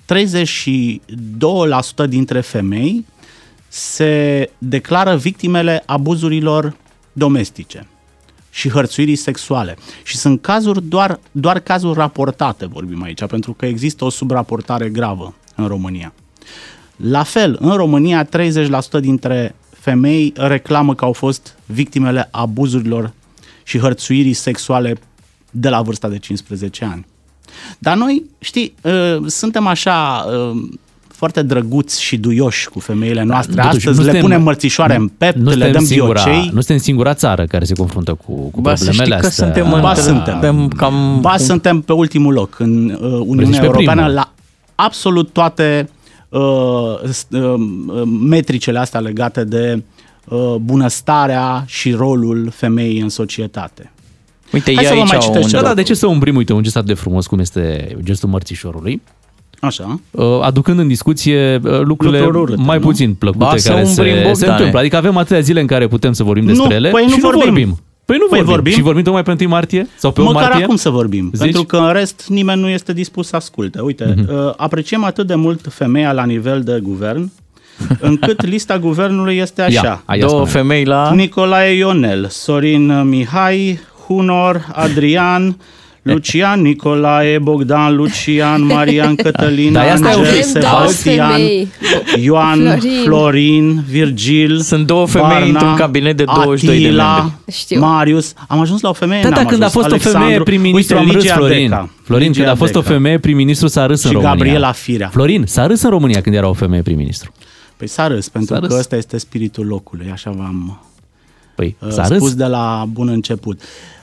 32% 0.05 2.07
dintre 2.07 2.41
femei 2.41 3.05
se 3.67 4.49
declară 4.57 5.15
victimele 5.15 5.83
abuzurilor 5.85 6.75
domestice 7.13 7.87
și 8.49 8.69
hărțuirii 8.69 9.15
sexuale. 9.15 9.77
Și 10.03 10.17
sunt 10.17 10.41
cazuri 10.41 10.83
doar, 10.83 11.19
doar 11.31 11.59
cazuri 11.59 11.97
raportate, 11.97 12.65
vorbim 12.65 13.03
aici, 13.03 13.25
pentru 13.25 13.53
că 13.53 13.65
există 13.65 14.05
o 14.05 14.09
subraportare 14.09 14.89
gravă 14.89 15.33
în 15.55 15.67
România. 15.67 16.13
La 16.95 17.23
fel, 17.23 17.57
în 17.59 17.75
România, 17.75 18.25
30% 18.25 18.29
dintre 18.99 19.55
femei 19.69 20.33
reclamă 20.35 20.95
că 20.95 21.05
au 21.05 21.13
fost 21.13 21.55
victimele 21.65 22.27
abuzurilor 22.31 23.05
și 23.05 23.13
hărțuirii 23.77 24.33
sexuale 24.33 24.95
de 25.51 25.69
la 25.69 25.81
vârsta 25.81 26.07
de 26.07 26.17
15 26.17 26.85
ani. 26.85 27.05
Dar 27.79 27.97
noi, 27.97 28.23
știi, 28.39 28.73
uh, 28.81 29.17
suntem 29.25 29.67
așa 29.67 30.25
uh, 30.51 30.61
foarte 31.07 31.41
drăguți 31.41 32.01
și 32.01 32.17
duioși 32.17 32.69
cu 32.69 32.79
femeile 32.79 33.23
noastre. 33.23 33.55
Totuși, 33.61 33.75
Astăzi 33.77 33.87
nu 33.97 34.03
le 34.03 34.03
suntem- 34.03 34.21
punem 34.21 34.41
mărțișoare 34.43 34.95
în 34.95 35.07
pept, 35.07 35.35
nu 35.37 35.43
le 35.43 35.51
suntem 35.51 35.71
dăm 35.71 35.85
singura, 35.85 36.23
diocei. 36.23 36.41
Nu 36.45 36.61
suntem 36.61 36.77
singura 36.77 37.13
țară 37.13 37.45
care 37.45 37.65
se 37.65 37.73
confruntă 37.73 38.13
cu, 38.13 38.33
cu 38.49 38.61
Ba, 38.61 38.75
să 38.75 38.83
problemele 38.83 39.09
știi 39.09 39.21
că 39.21 39.27
astea. 39.27 39.45
suntem 39.45 39.73
în- 39.73 39.81
Ba 39.81 39.93
suntem. 39.93 40.23
Suntem 40.41 40.71
cam- 40.77 41.19
Ba 41.21 41.37
suntem 41.37 41.81
pe 41.81 41.93
ultimul 41.93 42.33
loc 42.33 42.59
în 42.59 42.89
uh, 42.89 42.99
Uniunea 43.01 43.45
Zici 43.49 43.59
pe 43.59 43.65
Europeană 43.65 44.01
primul. 44.01 44.15
la 44.15 44.33
absolut 44.75 45.29
toate 45.33 45.89
uh, 46.29 46.41
s- 47.09 47.27
uh, 47.31 47.41
uh, 47.87 48.01
metricele 48.21 48.79
astea 48.79 48.99
legate 48.99 49.43
de 49.43 49.73
uh, 49.77 49.81
bunăstarea 50.61 51.63
și 51.67 51.91
rolul 51.91 52.49
femeii 52.55 52.99
în 52.99 53.09
societate. 53.09 53.91
Uite, 54.53 54.73
Hai 54.75 54.83
e 54.83 54.87
să 54.87 54.93
vă 54.93 54.99
aici 54.99 55.07
mai 55.09 55.17
un- 55.17 55.23
citesc 55.23 55.41
Da, 55.51 55.57
ceva. 55.57 55.67
da, 55.69 55.73
de 55.73 55.83
ce 55.83 55.93
să 55.93 56.07
umbrim, 56.07 56.35
uite, 56.35 56.53
un 56.53 56.63
gest 56.63 56.75
atât 56.75 56.87
de 56.87 56.93
frumos 56.93 57.27
cum 57.27 57.39
este 57.39 57.95
gestul 58.03 58.29
mărțișorului, 58.29 59.01
Așa. 59.59 59.99
uh, 60.11 60.25
aducând 60.41 60.79
în 60.79 60.87
discuție 60.87 61.55
uh, 61.63 61.79
lucrurile 61.81 62.19
Lucruri 62.21 62.41
urâte, 62.51 62.61
mai 62.61 62.77
nu? 62.77 62.83
puțin 62.85 63.13
plăcute 63.13 63.43
Ba, 63.43 63.57
să 63.57 63.69
care 63.69 63.83
se, 63.83 63.89
umbrim, 64.01 64.15
se 64.15 64.27
Bogdane. 64.27 64.51
întâmplă. 64.51 64.79
Adică 64.79 64.95
avem 64.97 65.17
atâtea 65.17 65.39
zile 65.39 65.59
în 65.59 65.67
care 65.67 65.87
putem 65.87 66.13
să 66.13 66.23
vorbim 66.23 66.45
despre 66.45 66.67
Nu, 66.67 66.73
ele 66.73 66.89
păi 66.89 67.03
nu 67.03 67.09
și 67.13 67.19
vorbim. 67.19 67.39
nu 67.39 67.45
vorbim. 67.45 67.79
Păi 68.05 68.17
nu 68.19 68.25
Păi 68.29 68.37
vorbim. 68.37 68.53
vorbim. 68.53 68.73
Și 68.73 68.81
vorbim 68.81 69.03
tocmai 69.03 69.23
pe 69.23 69.35
1 69.39 69.49
martie? 69.49 69.87
Sau 69.97 70.11
pe 70.11 70.21
1 70.21 70.29
Măcar 70.31 70.43
martie? 70.47 70.63
acum 70.63 70.75
să 70.75 70.89
vorbim, 70.89 71.29
Zici? 71.33 71.41
pentru 71.41 71.63
că 71.63 71.77
în 71.77 71.91
rest 71.91 72.25
nimeni 72.29 72.61
nu 72.61 72.67
este 72.67 72.93
dispus 72.93 73.27
să 73.27 73.35
asculte. 73.35 73.79
Uite, 73.79 74.13
Mhm. 74.17 74.33
uh, 74.35 74.53
apreciem 74.57 75.03
atât 75.03 75.27
de 75.27 75.35
mult 75.35 75.65
femeia 75.69 76.11
la 76.11 76.25
nivel 76.25 76.61
de 76.61 76.79
guvern, 76.83 77.31
încât 77.99 78.45
lista 78.45 78.77
guvernului 78.79 79.37
este 79.37 79.61
așa. 79.61 79.81
Ia, 79.83 80.03
hai, 80.05 80.17
ia 80.19 80.25
Două 80.25 80.45
spune. 80.47 80.51
femei 80.63 80.83
la... 80.85 81.11
Nicolae 81.13 81.73
Ionel, 81.75 82.27
Sorin 82.29 83.09
Mihai, 83.09 83.79
Hunor, 84.07 84.65
Adrian, 84.73 85.57
Lucian, 86.03 86.61
Nicolae, 86.61 87.37
Bogdan, 87.39 87.95
Lucian, 87.95 88.65
Marian, 88.65 89.15
Cătălin, 89.23 89.71
Dar 89.73 89.87
asta 89.87 90.09
e 90.09 90.13
Angel, 90.13 90.21
ok. 90.21 90.27
Avem 90.27 90.51
două 90.61 90.63
Sebastian, 90.79 91.29
femei. 91.31 91.67
Ioan, 92.21 92.57
Florin. 92.59 92.79
Florin, 92.79 93.03
Florin 93.03 93.83
Virgil, 93.89 94.59
Sunt 94.59 94.87
două 94.87 95.05
femei 95.07 95.27
Barna, 95.29 95.45
într-un 95.45 95.73
cabinet 95.75 96.17
de 96.17 96.23
22 96.23 96.79
de 96.79 96.85
Atila, 96.87 97.17
membri. 97.17 97.53
Știu. 97.53 97.79
Marius. 97.79 98.33
Am 98.47 98.59
ajuns 98.59 98.81
la 98.81 98.89
o 98.89 98.93
femeie, 98.93 99.21
Da, 99.21 99.29
n-am 99.29 99.43
da, 99.43 99.49
când 99.49 99.61
a 99.61 99.65
ajuns. 99.65 99.85
fost 99.87 99.95
o 99.95 99.97
femeie 100.09 100.17
Alexandru. 100.19 100.43
prim-ministru 100.43 100.95
Uite, 100.97 101.07
am 101.09 101.13
râs, 101.15 101.23
Ligia 101.23 101.35
Florin. 101.35 101.69
Deca. 101.69 101.89
Florin, 102.03 102.27
Ligia 102.27 102.39
când 102.43 102.53
a 102.55 102.55
fost 102.59 102.75
o 102.75 102.79
Deca. 102.79 102.91
femeie 102.93 103.17
prim-ministru 103.19 103.67
s-a 103.67 103.85
râs 103.85 104.03
în 104.03 104.09
Și 104.09 104.15
România. 104.15 104.35
Gabriela 104.35 104.71
Firea. 104.71 105.07
Florin, 105.07 105.43
s-a 105.47 105.67
râs 105.67 105.81
în 105.81 105.89
România 105.89 106.21
când 106.21 106.35
era 106.35 106.47
o 106.49 106.53
femeie 106.53 106.81
prim-ministru. 106.81 107.31
Păi 107.81 107.89
s-a 107.89 108.07
râs, 108.07 108.29
pentru 108.29 108.53
S-a 108.53 108.59
că 108.59 108.65
râs. 108.65 108.75
ăsta 108.77 108.95
este 108.95 109.17
spiritul 109.17 109.65
locului, 109.65 110.09
așa 110.11 110.31
v-am 110.31 110.81
Păi, 111.55 111.75
uh, 111.79 111.89
s-a 111.91 112.03
spus 112.03 112.17
râs? 112.19 112.33
de 112.33 112.45
la 112.45 112.85
bun 112.89 113.07
început. 113.07 113.61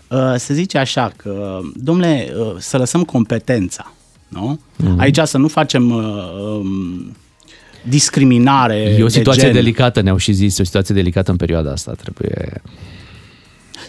Uh, 0.08 0.34
Se 0.36 0.54
zice 0.54 0.78
așa 0.78 1.12
că, 1.16 1.60
domnule, 1.74 2.28
uh, 2.38 2.54
să 2.58 2.76
lăsăm 2.76 3.02
competența, 3.02 3.92
nu? 4.28 4.60
Mhm. 4.76 4.98
Aici 4.98 5.18
să 5.24 5.38
nu 5.38 5.48
facem 5.48 5.90
uh, 5.90 6.02
um, 6.58 7.16
discriminare 7.88 8.74
E 8.76 9.02
o 9.02 9.06
de 9.06 9.12
situație 9.12 9.42
gen. 9.42 9.52
delicată, 9.52 10.00
ne-au 10.00 10.16
și 10.16 10.32
zis, 10.32 10.58
e 10.58 10.62
o 10.62 10.64
situație 10.64 10.94
delicată 10.94 11.30
în 11.30 11.36
perioada 11.36 11.70
asta. 11.72 11.92
Trebuie... 11.92 12.62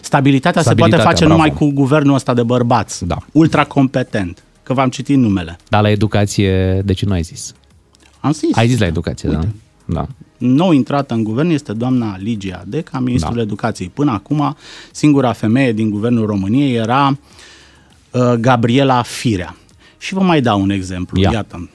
Stabilitatea, 0.02 0.62
se 0.62 0.66
poate 0.74 0.80
Stabilitatea, 0.80 1.04
face 1.10 1.24
bravo. 1.24 1.32
numai 1.40 1.52
cu 1.58 1.70
guvernul 1.80 2.14
ăsta 2.14 2.34
de 2.34 2.42
bărbați, 2.42 3.04
Da. 3.06 3.16
ultra 3.32 3.64
competent, 3.64 4.42
că 4.62 4.72
v-am 4.72 4.88
citit 4.88 5.16
numele. 5.16 5.56
Dar 5.68 5.82
la 5.82 5.90
educație, 5.90 6.80
de 6.84 6.92
ce 6.92 7.06
nu 7.06 7.12
ai 7.12 7.22
zis? 7.22 7.54
Am 8.20 8.32
zis. 8.32 8.56
Ai 8.56 8.68
zis 8.68 8.78
la 8.78 8.86
educație, 8.86 9.28
da? 9.28 9.40
Da. 9.92 10.06
nou 10.38 10.72
intrată 10.72 11.14
în 11.14 11.22
guvern 11.24 11.48
este 11.50 11.72
doamna 11.72 12.16
Ligia 12.18 12.62
Deca, 12.66 12.98
ministrul 12.98 13.34
Da. 13.34 13.40
educației. 13.40 13.88
Până 13.94 14.10
acum, 14.10 14.56
singura 14.90 15.32
femeie 15.32 15.72
din 15.72 15.90
guvernul 15.90 16.26
României 16.26 16.74
era 16.74 17.18
uh, 18.10 18.32
Gabriela 18.40 19.02
Firea. 19.02 19.56
Și 19.98 20.14
vă 20.14 20.20
mai 20.20 20.40
dau 20.40 20.60
un 20.60 20.70
exemplu. 20.70 21.20
Ia. 21.20 21.30
Iată, 21.32 21.70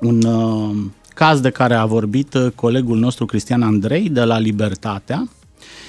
un 0.00 0.22
uh, 0.22 0.70
caz 1.14 1.40
de 1.40 1.50
care 1.50 1.74
a 1.74 1.84
vorbit 1.84 2.34
uh, 2.34 2.46
colegul 2.54 2.98
nostru 2.98 3.26
Cristian 3.26 3.62
Andrei 3.62 4.08
de 4.08 4.22
la 4.24 4.38
Libertatea 4.38 5.28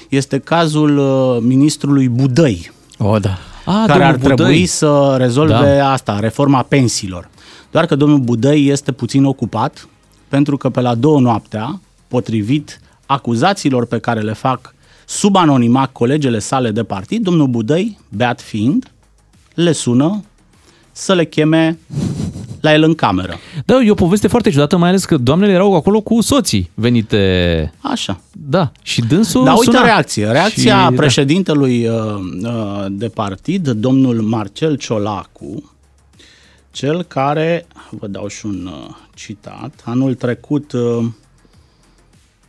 este 0.10 0.40
cazul 0.40 0.98
uh, 0.98 1.38
ministrului 1.42 2.10
Budăi, 2.10 2.72
O, 2.98 3.20
da. 3.20 3.38
A, 3.66 3.84
care 3.88 4.04
ar 4.04 4.12
domnul 4.12 4.36
trebui 4.36 4.52
Budăi. 4.52 4.66
să 4.66 5.16
rezolve 5.18 5.78
Da. 5.78 5.92
asta, 5.92 6.20
reforma 6.20 6.62
pensiilor. 6.64 7.30
Doar 7.72 7.86
că 7.86 7.96
domnul 7.96 8.20
Budăi 8.20 8.68
este 8.68 8.92
puțin 8.92 9.24
ocupat, 9.26 9.88
pentru 10.34 10.58
că 10.58 10.70
pe 10.70 10.82
la 10.82 10.96
două 10.96 11.20
noaptea, 11.20 11.80
potrivit 12.08 12.80
acuzațiilor 13.06 13.86
pe 13.86 14.00
care 14.00 14.20
le 14.20 14.34
fac 14.34 14.76
sub 15.06 15.36
anonimat 15.36 15.92
colegele 15.92 16.40
sale 16.40 16.72
de 16.72 16.84
partid, 16.84 17.24
domnul 17.24 17.48
Budăi, 17.48 18.00
beat 18.10 18.42
fiind, 18.42 18.92
le 19.54 19.72
sună 19.72 20.24
să 20.92 21.14
le 21.14 21.26
cheme 21.26 21.78
la 22.62 22.74
el 22.74 22.84
în 22.84 22.96
cameră. 22.96 23.36
Da, 23.66 23.82
e 23.82 23.92
o 23.92 23.94
poveste 23.94 24.28
foarte 24.28 24.50
ciudată, 24.50 24.78
mai 24.78 24.90
ales 24.90 25.06
că 25.06 25.18
doamnele 25.18 25.52
erau 25.52 25.76
acolo 25.76 26.02
cu 26.02 26.22
soții 26.22 26.70
venite... 26.74 27.74
Așa. 27.82 28.20
Da, 28.32 28.72
și 28.82 29.02
dânsul 29.02 29.44
Dar 29.44 29.54
uite 29.54 29.72
suna. 29.72 29.84
reacție. 29.84 30.28
Reacția 30.28 30.88
Și, 30.90 30.96
președintelui 30.96 31.88
uh, 31.88 31.96
uh, 32.44 32.86
de 32.90 33.08
partid, 33.08 33.70
domnul 33.70 34.22
Marcel 34.22 34.78
Ciolacu, 34.78 35.74
cel 36.74 37.04
care, 37.04 37.68
vă 37.90 38.08
dau 38.08 38.28
și 38.28 38.46
un 38.46 38.66
uh, 38.66 38.96
citat, 39.14 39.82
anul 39.86 40.14
trecut, 40.16 40.72
uh, 40.72 41.06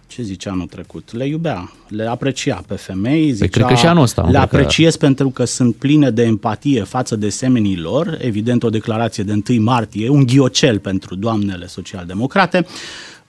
ce 0.07 0.23
zice 0.23 0.49
anul 0.49 0.67
trecut? 0.67 1.13
Le 1.13 1.27
iubea, 1.27 1.73
le 1.89 2.07
aprecia 2.07 2.63
pe 2.67 2.75
femei, 2.75 3.23
zicea, 3.33 3.39
Păi 3.39 3.49
cred 3.49 3.67
că 3.67 3.75
și 3.75 3.87
anul 3.87 4.03
ăsta, 4.03 4.23
le 4.23 4.29
cred 4.29 4.49
că- 4.49 4.57
apreciez 4.57 4.97
pentru 4.97 5.29
că 5.31 5.45
sunt 5.45 5.75
pline 5.75 6.11
de 6.11 6.23
empatie 6.23 6.83
față 6.83 7.17
de 7.17 7.29
semenii 7.29 7.77
lor, 7.77 8.19
evident 8.21 8.63
o 8.63 8.71
declarație 8.71 9.25
de 9.25 9.43
1 9.49 9.63
martie, 9.63 10.09
un 10.09 10.27
ghiocel 10.27 10.79
pentru 10.79 11.15
doamnele 11.15 11.67
social-democrate, 11.67 12.67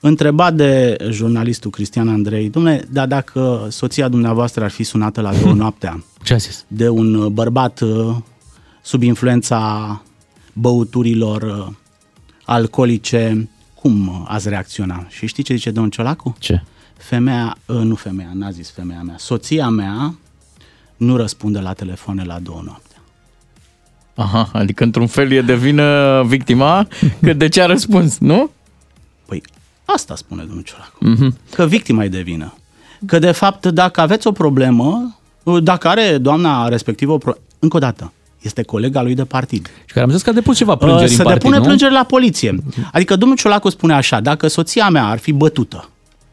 întrebat 0.00 0.54
de 0.54 0.96
jurnalistul 1.10 1.70
Cristian 1.70 2.08
Andrei, 2.08 2.48
domnule, 2.50 2.88
dar 2.90 3.06
dacă 3.06 3.66
soția 3.70 4.08
dumneavoastră 4.08 4.64
ar 4.64 4.70
fi 4.70 4.82
sunată 4.82 5.20
la 5.20 5.32
două 5.34 5.54
noaptea 5.64 6.04
Ce 6.22 6.34
a 6.34 6.36
zis? 6.36 6.64
de 6.68 6.88
un 6.88 7.28
bărbat 7.32 7.80
uh, 7.80 8.16
sub 8.82 9.02
influența 9.02 10.00
băuturilor 10.58 11.42
uh, 11.42 11.66
alcoolice, 12.44 13.48
cum 13.74 14.08
uh, 14.08 14.24
ați 14.28 14.48
reacționa? 14.48 15.06
Și 15.08 15.26
știi 15.26 15.42
ce 15.42 15.54
zice 15.54 15.70
domnul 15.70 15.92
Ciolacu? 15.92 16.36
Ce? 16.38 16.62
Femeia, 16.96 17.56
uh, 17.66 17.76
nu 17.76 17.94
femeia, 17.94 18.30
n-a 18.34 18.50
zis 18.50 18.70
femeia 18.70 19.02
mea, 19.02 19.14
soția 19.18 19.68
mea 19.68 20.14
nu 20.96 21.16
răspunde 21.16 21.58
la 21.58 21.72
telefoane 21.72 22.24
la 22.24 22.38
două 22.38 22.60
noaptea. 22.64 23.00
Aha, 24.14 24.50
adică 24.52 24.84
într-un 24.84 25.06
fel 25.06 25.32
e 25.32 25.40
de 25.40 25.56
vină 25.56 26.22
victima 26.26 26.88
că 27.22 27.32
de 27.32 27.48
ce 27.48 27.62
a 27.62 27.66
răspuns, 27.66 28.18
nu? 28.18 28.50
Păi 29.26 29.42
asta 29.84 30.16
spune 30.16 30.42
domnul 30.42 30.62
Ciolacu. 30.62 30.98
Mm-hmm. 31.04 31.50
Că 31.50 31.66
victima 31.66 32.04
e 32.04 32.08
de 32.08 32.20
vină. 32.20 32.54
Că 33.06 33.18
de 33.18 33.32
fapt 33.32 33.66
dacă 33.66 34.00
aveți 34.00 34.26
o 34.26 34.32
problemă, 34.32 35.16
uh, 35.42 35.62
dacă 35.62 35.88
are 35.88 36.18
doamna 36.18 36.68
respectivă 36.68 37.12
o 37.12 37.18
problemă, 37.18 37.46
încă 37.58 37.76
o 37.76 37.80
dată, 37.80 38.12
este 38.46 38.62
colega 38.62 39.02
lui 39.02 39.14
de 39.14 39.24
partid. 39.24 39.66
Și 39.84 39.92
care 39.92 40.04
am 40.04 40.10
zis 40.10 40.22
că 40.22 40.30
a 40.30 40.32
depus 40.32 40.56
ceva 40.56 40.76
plângeri 40.76 41.04
Uh, 41.04 41.10
în 41.10 41.16
să 41.16 41.22
partid, 41.22 41.40
depune 41.40 41.58
nu? 41.58 41.64
plângeri 41.64 41.92
la 41.92 42.04
poliție. 42.04 42.58
Adică 42.92 43.16
domnul 43.16 43.36
Ciolacu 43.36 43.68
spune 43.68 43.94
așa, 43.94 44.20
dacă 44.20 44.48
soția 44.48 44.88
mea 44.88 45.06
ar 45.06 45.18
fi 45.18 45.32
bătută, 45.32 45.88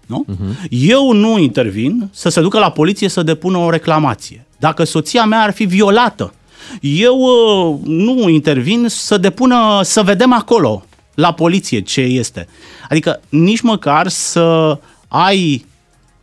nu? 0.05 0.25
Mhm. 0.27 0.57
Eu 0.69 1.11
nu 1.11 1.37
intervin 1.37 2.09
să 2.11 2.29
se 2.29 2.41
ducă 2.41 2.59
la 2.59 2.71
poliție 2.71 3.09
să 3.09 3.23
depună 3.23 3.57
o 3.57 3.69
reclamație. 3.69 4.45
Dacă 4.59 4.83
soția 4.83 5.25
mea 5.25 5.41
ar 5.41 5.53
fi 5.53 5.63
violată, 5.63 6.33
eu 6.81 7.17
uh, 7.19 7.79
nu 7.83 8.29
intervin 8.29 8.85
să 8.89 9.17
depună, 9.17 9.79
să 9.83 10.01
vedem 10.01 10.33
acolo, 10.33 10.85
la 11.13 11.33
poliție, 11.33 11.79
ce 11.81 12.01
este. 12.01 12.47
Adică 12.89 13.19
nici 13.29 13.61
măcar 13.61 14.07
să 14.07 14.77
ai 15.07 15.65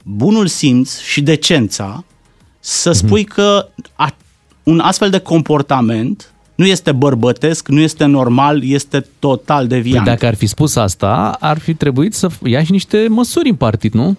bunul 0.02 0.46
simț 0.46 0.98
și 0.98 1.20
decența 1.20 2.04
să 2.60 2.92
spui 2.92 3.24
că 3.24 3.68
a, 3.94 4.14
un 4.70 4.80
astfel 4.80 5.10
de 5.10 5.18
comportament 5.18 6.32
nu 6.54 6.66
este 6.66 6.92
bărbătesc, 6.92 7.68
nu 7.68 7.80
este 7.80 8.04
normal, 8.04 8.64
este 8.64 9.06
total 9.18 9.66
Păi 9.66 9.76
deviant. 9.76 10.06
dacă 10.06 10.26
ar 10.26 10.34
fi 10.34 10.46
spus 10.46 10.76
asta, 10.76 11.36
ar 11.40 11.58
fi 11.58 11.74
trebuit 11.74 12.14
să 12.14 12.28
ia 12.44 12.62
și 12.64 12.70
niște 12.72 13.06
măsuri 13.08 13.48
în 13.48 13.54
partid, 13.54 13.92
nu? 13.92 14.16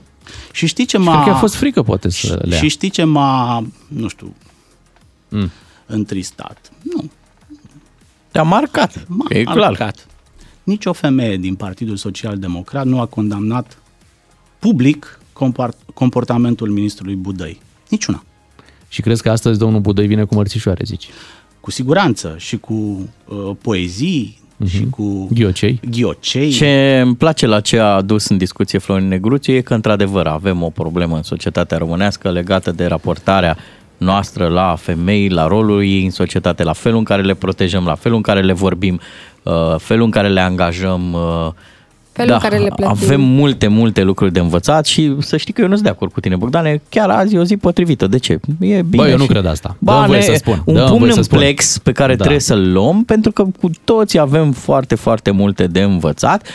Și 0.52 0.66
știi 0.68 0.86
ce 0.86 0.98
Și 0.98 1.04
m-a... 1.04 1.14
cred 1.14 1.28
că 1.28 1.34
a 1.34 1.40
fost 1.40 1.56
frică, 1.56 1.82
poate, 1.84 2.10
să 2.10 2.40
le 2.46 2.54
ia. 2.56 2.62
Și 2.62 2.68
știi 2.68 2.90
ce 2.90 3.04
m-a, 3.04 3.64
nu 3.88 4.08
știu, 4.08 4.34
Mm. 5.30 5.52
întristat? 5.86 6.72
Nu. 6.96 7.10
Te-a 8.32 8.44
marcat, 8.44 9.06
M-a 9.08 9.26
e 9.30 9.44
clar. 9.44 9.58
marcat. 9.58 10.08
Nici 10.64 10.86
o 10.86 10.94
femeie 10.94 11.38
din 11.38 11.56
Partidul 11.56 11.96
Social 11.96 12.38
Democrat 12.38 12.86
nu 12.86 13.00
a 13.00 13.06
condamnat 13.06 13.78
public 14.60 15.20
compart- 15.34 15.94
comportamentul 15.94 16.70
ministrului 16.70 17.16
Budăi. 17.16 17.62
Niciuna. 17.90 18.24
Și 18.92 19.02
crezi 19.02 19.22
că 19.22 19.30
astăzi 19.30 19.60
domnul 19.60 19.80
Budăi 19.80 20.08
vine 20.08 20.24
cu 20.24 20.36
mărțișoare, 20.36 20.82
zici? 20.86 21.08
Cu 21.60 21.72
siguranță 21.72 22.36
și 22.38 22.58
cu 22.58 22.74
uh, 22.74 23.52
poezii 23.62 24.40
și 24.68 24.88
cu 24.90 25.28
Ghiocei. 25.34 25.80
ghiocei. 25.90 26.50
Ce 26.50 27.00
îmi 27.04 27.16
place 27.16 27.46
la 27.46 27.60
ce 27.60 27.80
a 27.80 27.86
adus 27.86 28.28
în 28.28 28.38
discuție 28.38 28.80
Florin 28.80 29.08
Negruțiu 29.08 29.54
e 29.54 29.62
că 29.62 29.74
într-adevăr 29.74 30.28
avem 30.28 30.64
o 30.64 30.70
problemă 30.70 31.16
în 31.16 31.24
societatea 31.24 31.78
românească 31.78 32.32
legată 32.32 32.72
de 32.72 32.86
raportarea 32.86 33.58
noastră 33.98 34.48
la 34.48 34.76
femei, 34.80 35.30
la 35.30 35.48
rolul 35.48 35.84
ei 35.84 36.04
în 36.04 36.12
societate, 36.12 36.64
la 36.64 36.74
felul 36.74 36.98
în 36.98 37.04
care 37.04 37.22
le 37.22 37.34
protejăm, 37.34 37.86
la 37.86 37.96
felul 37.96 38.18
în 38.18 38.24
care 38.24 38.42
le 38.42 38.54
vorbim, 38.54 39.00
uh, 39.44 39.76
felul 39.78 40.04
în 40.06 40.12
care 40.12 40.28
le 40.28 40.42
angajăm 40.42 41.14
uh, 42.12 42.18
Felul 42.18 42.34
în 42.34 42.40
care 42.40 42.58
le 42.58 42.68
plătim. 42.76 42.84
Da, 42.86 42.90
avem 43.06 43.22
multe, 43.22 43.68
multe 43.68 44.04
lucruri 44.04 44.32
de 44.34 44.40
învățat 44.40 44.86
și 44.86 45.16
să 45.20 45.38
știi 45.38 45.54
că 45.54 45.62
eu 45.62 45.68
nu 45.68 45.74
sunt 45.74 45.86
de 45.86 45.92
acord 45.92 46.12
cu 46.12 46.20
tine, 46.20 46.36
Bogdane. 46.36 46.82
Chiar 46.90 47.10
azi 47.10 47.36
e 47.36 47.40
o 47.40 47.44
zi 47.44 47.58
potrivită. 47.58 48.08
De 48.08 48.18
ce? 48.18 48.34
E 48.60 48.82
bine 48.82 48.84
Bă, 49.04 49.08
eu 49.10 49.18
nu 49.18 49.24
și- 49.24 49.30
cred 49.30 49.46
asta. 49.46 49.76
Ba, 49.80 49.94
Dă-mi 49.94 50.06
voie 50.08 50.20
ne- 50.20 50.26
să 50.26 50.34
spun. 50.34 50.62
Un 50.66 50.74
Dă-mi 50.74 50.86
pumn 50.88 51.00
voie 51.00 51.12
să 51.12 51.18
în 51.18 51.24
spun. 51.24 51.38
plex 51.38 51.78
pe 51.78 51.92
care 51.92 52.12
Da. 52.12 52.18
trebuie 52.18 52.40
să-l 52.40 52.72
luăm 52.72 53.04
pentru 53.04 53.32
că 53.32 53.44
cu 53.62 53.70
toții 53.84 54.20
avem 54.20 54.52
foarte, 54.52 54.96
foarte 54.96 55.32
multe 55.32 55.68
de 55.68 55.82
învățat. 55.82 56.48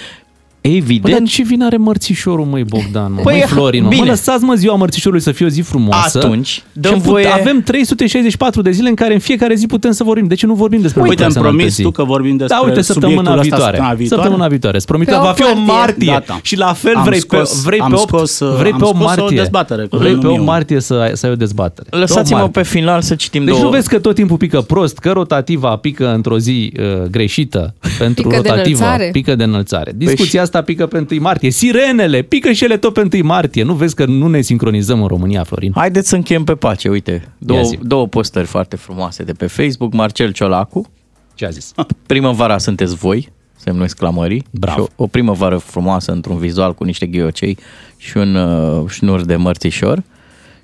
Bă, 0.68 0.74
Evident, 0.76 1.18
dar 1.18 1.28
ce 1.28 1.42
vin 1.42 1.62
are 1.62 1.76
mărțișorul, 1.76 2.44
măi, 2.44 2.64
Bogdan, 2.64 3.12
mă? 3.12 3.20
Păi, 3.22 3.34
Măi, 3.38 3.42
Florin, 3.48 3.82
mă. 3.82 3.88
bine. 3.88 4.00
mă, 4.02 4.08
lăsați, 4.08 4.44
mă, 4.44 4.54
ziua 4.54 4.74
mărțișorului 4.76 5.22
să 5.22 5.32
fie 5.32 5.46
o 5.46 5.48
zi 5.48 5.60
frumoasă. 5.60 6.18
Atunci, 6.18 6.62
dăm 6.72 6.92
Ce 6.92 6.98
put- 7.00 7.10
voie- 7.10 7.26
Avem 7.26 7.60
364 7.62 8.62
de 8.62 8.70
zile 8.70 8.88
în 8.88 8.94
care 8.94 9.12
în 9.14 9.18
fiecare 9.20 9.54
zi 9.54 9.66
putem 9.66 9.90
să 9.92 10.04
vorbim. 10.04 10.26
De 10.26 10.34
ce 10.34 10.46
nu 10.46 10.54
vorbim 10.54 10.80
despre 10.80 11.00
Uite, 11.00 11.12
îmi 11.14 11.22
personalitate 11.22 11.56
promis 11.58 11.74
zi? 11.74 11.82
tu 11.82 11.90
că 11.90 12.04
vorbim 12.04 12.36
despre 12.36 12.56
Da, 12.60 12.66
uite, 12.66 12.80
săptămâna 12.82 13.16
subiectul 13.18 13.38
ăsta 13.38 13.42
viitoare. 13.56 13.76
săptămâna 13.76 13.94
viitoare? 13.94 14.22
Săptămâna 14.22 14.48
viitoare. 14.48 14.76
Îți 14.76 14.86
promit 14.86 15.06
Pe 15.08 15.12
că 15.12 15.18
va 15.20 15.28
8 15.28 15.36
fi 15.36 15.42
o 15.42 15.46
martie. 15.46 15.72
martie. 15.72 16.06
Gata. 16.12 16.38
Și 16.42 16.56
la 16.56 16.72
fel 16.72 16.94
Am 16.96 17.04
vrei 17.04 17.18
scos- 17.18 17.50
pe, 17.52 17.58
vrei 17.64 17.80
am 17.80 17.88
pe 17.90 17.94
8, 17.96 18.08
scos, 18.08 18.38
uh, 18.40 18.54
vrei 18.58 18.72
am 18.72 18.78
pe 18.78 18.84
8 18.84 18.94
scos 18.96 19.06
o 19.16 19.20
martie. 19.20 19.36
dezbatere 19.36 19.82
cu 19.86 19.96
vrei 19.96 20.10
pe 20.10 20.16
8 20.16 20.22
domnul 20.22 20.40
Miu. 20.42 20.50
martie 20.50 20.80
să, 20.80 21.10
să 21.14 21.26
ai 21.26 21.32
o 21.32 21.36
dezbatere. 21.36 21.86
Pe 21.90 21.96
8 21.96 22.08
lăsați-mă 22.08 22.38
martie. 22.38 22.60
pe 22.62 22.68
final 22.68 23.00
să 23.02 23.14
citim 23.14 23.44
Deci 23.44 23.52
două... 23.54 23.64
nu 23.64 23.70
vezi 23.70 23.88
că 23.88 23.98
tot 23.98 24.14
timpul 24.14 24.36
pică 24.36 24.60
prost, 24.60 24.98
că 24.98 25.10
rotativa 25.10 25.76
pică 25.76 26.12
într-o 26.14 26.38
zi 26.38 26.72
uh, 26.78 27.02
greșită 27.10 27.74
pentru 27.98 28.22
Pică 28.28 28.40
de 28.42 28.48
rotativă, 28.48 28.78
înălțare. 28.84 29.08
pică 29.12 29.34
de 29.34 29.44
înălțare. 29.44 29.90
Păi 29.98 30.06
Discuția 30.06 30.42
asta 30.42 30.55
pică 30.62 30.86
pe 30.86 31.06
1 31.10 31.20
martie. 31.20 31.50
Sirenele 31.50 32.22
pică 32.22 32.52
și 32.52 32.64
ele 32.64 32.76
tot 32.76 32.92
pe 32.92 33.08
1 33.12 33.24
martie. 33.26 33.62
Nu 33.62 33.74
vezi 33.74 33.94
că 33.94 34.04
nu 34.04 34.28
ne 34.28 34.40
sincronizăm 34.40 35.00
în 35.02 35.06
România, 35.08 35.44
Florin? 35.44 35.72
Haideți 35.74 36.08
să 36.08 36.14
încheiem 36.16 36.44
pe 36.44 36.54
pace, 36.54 36.88
uite. 36.88 37.28
Două, 37.38 37.62
zi. 37.62 37.78
două 37.82 38.06
postări 38.06 38.46
foarte 38.46 38.76
frumoase 38.76 39.22
de 39.22 39.32
pe 39.32 39.46
Facebook. 39.46 39.92
Marcel 39.92 40.32
Ciolacu, 40.32 40.90
Ce 41.34 41.46
a 41.46 41.48
zis? 41.48 41.72
primăvara 42.06 42.58
sunteți 42.58 42.94
voi, 42.94 43.28
semnul 43.56 43.84
exclamării. 43.84 44.44
Bravo. 44.50 44.82
Și 44.82 44.88
o, 44.96 45.02
o 45.02 45.06
primăvară 45.06 45.56
frumoasă 45.56 46.12
într-un 46.12 46.38
vizual 46.38 46.74
cu 46.74 46.84
niște 46.84 47.06
ghiocei 47.06 47.58
și 47.96 48.16
un 48.16 48.34
uh, 48.34 48.88
șnur 48.90 49.24
de 49.24 49.36
mărțișor. 49.36 50.02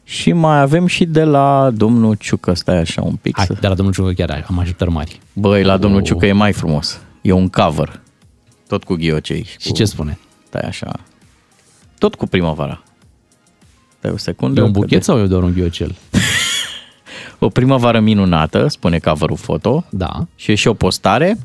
Și 0.05 0.33
mai 0.33 0.61
avem 0.61 0.87
și 0.87 1.05
de 1.05 1.23
la 1.25 1.71
domnul 1.75 2.15
Ciucă, 2.15 2.55
stai 2.55 2.79
așa 2.79 3.03
un 3.03 3.15
pic. 3.23 3.37
Hai, 3.37 3.47
Să... 3.47 3.57
de 3.61 3.67
la 3.67 3.75
domnul 3.75 3.95
Ciucă 3.95 4.11
chiar 4.13 4.45
am 4.49 4.59
așteptări 4.59 4.91
mari. 4.91 5.21
Băi, 5.33 5.63
la 5.63 5.77
domnul 5.77 6.01
Oh. 6.01 6.07
Ciucă 6.07 6.27
e 6.27 6.33
mai 6.33 6.53
frumos. 6.53 7.01
E 7.21 7.33
un 7.33 7.49
cover. 7.49 8.01
Tot 8.73 8.85
cu 8.85 8.95
ghiocei. 8.95 9.45
Și 9.59 9.69
cu... 9.69 9.75
ce 9.75 9.85
spune? 9.85 10.19
Stai 10.47 10.61
așa. 10.61 10.93
Tot 11.99 12.15
cu 12.15 12.27
primăvara. 12.27 12.83
Stai 13.99 14.11
o 14.11 14.17
secundă. 14.17 14.61
E 14.61 14.63
un 14.63 14.73
că 14.73 14.79
buchet 14.79 14.99
de- 14.99 15.05
sau 15.05 15.19
e 15.19 15.27
doar 15.27 15.43
un 15.43 15.53
ghiocel? 15.53 15.95
O 17.39 17.49
primăvară 17.49 18.01
minunată, 18.01 18.69
spune 18.69 18.99
cover 18.99 19.31
foto. 19.37 19.85
Da. 19.91 20.27
Și 20.35 20.51
e 20.51 20.55
și 20.55 20.69
o 20.69 20.75
postare. 20.75 21.39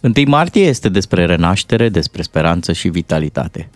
1 0.00 0.12
martie 0.26 0.62
este 0.62 0.88
despre 0.88 1.24
renaștere, 1.26 1.88
despre 1.88 2.22
speranță 2.22 2.72
și 2.72 2.88
vitalitate. 2.88 3.70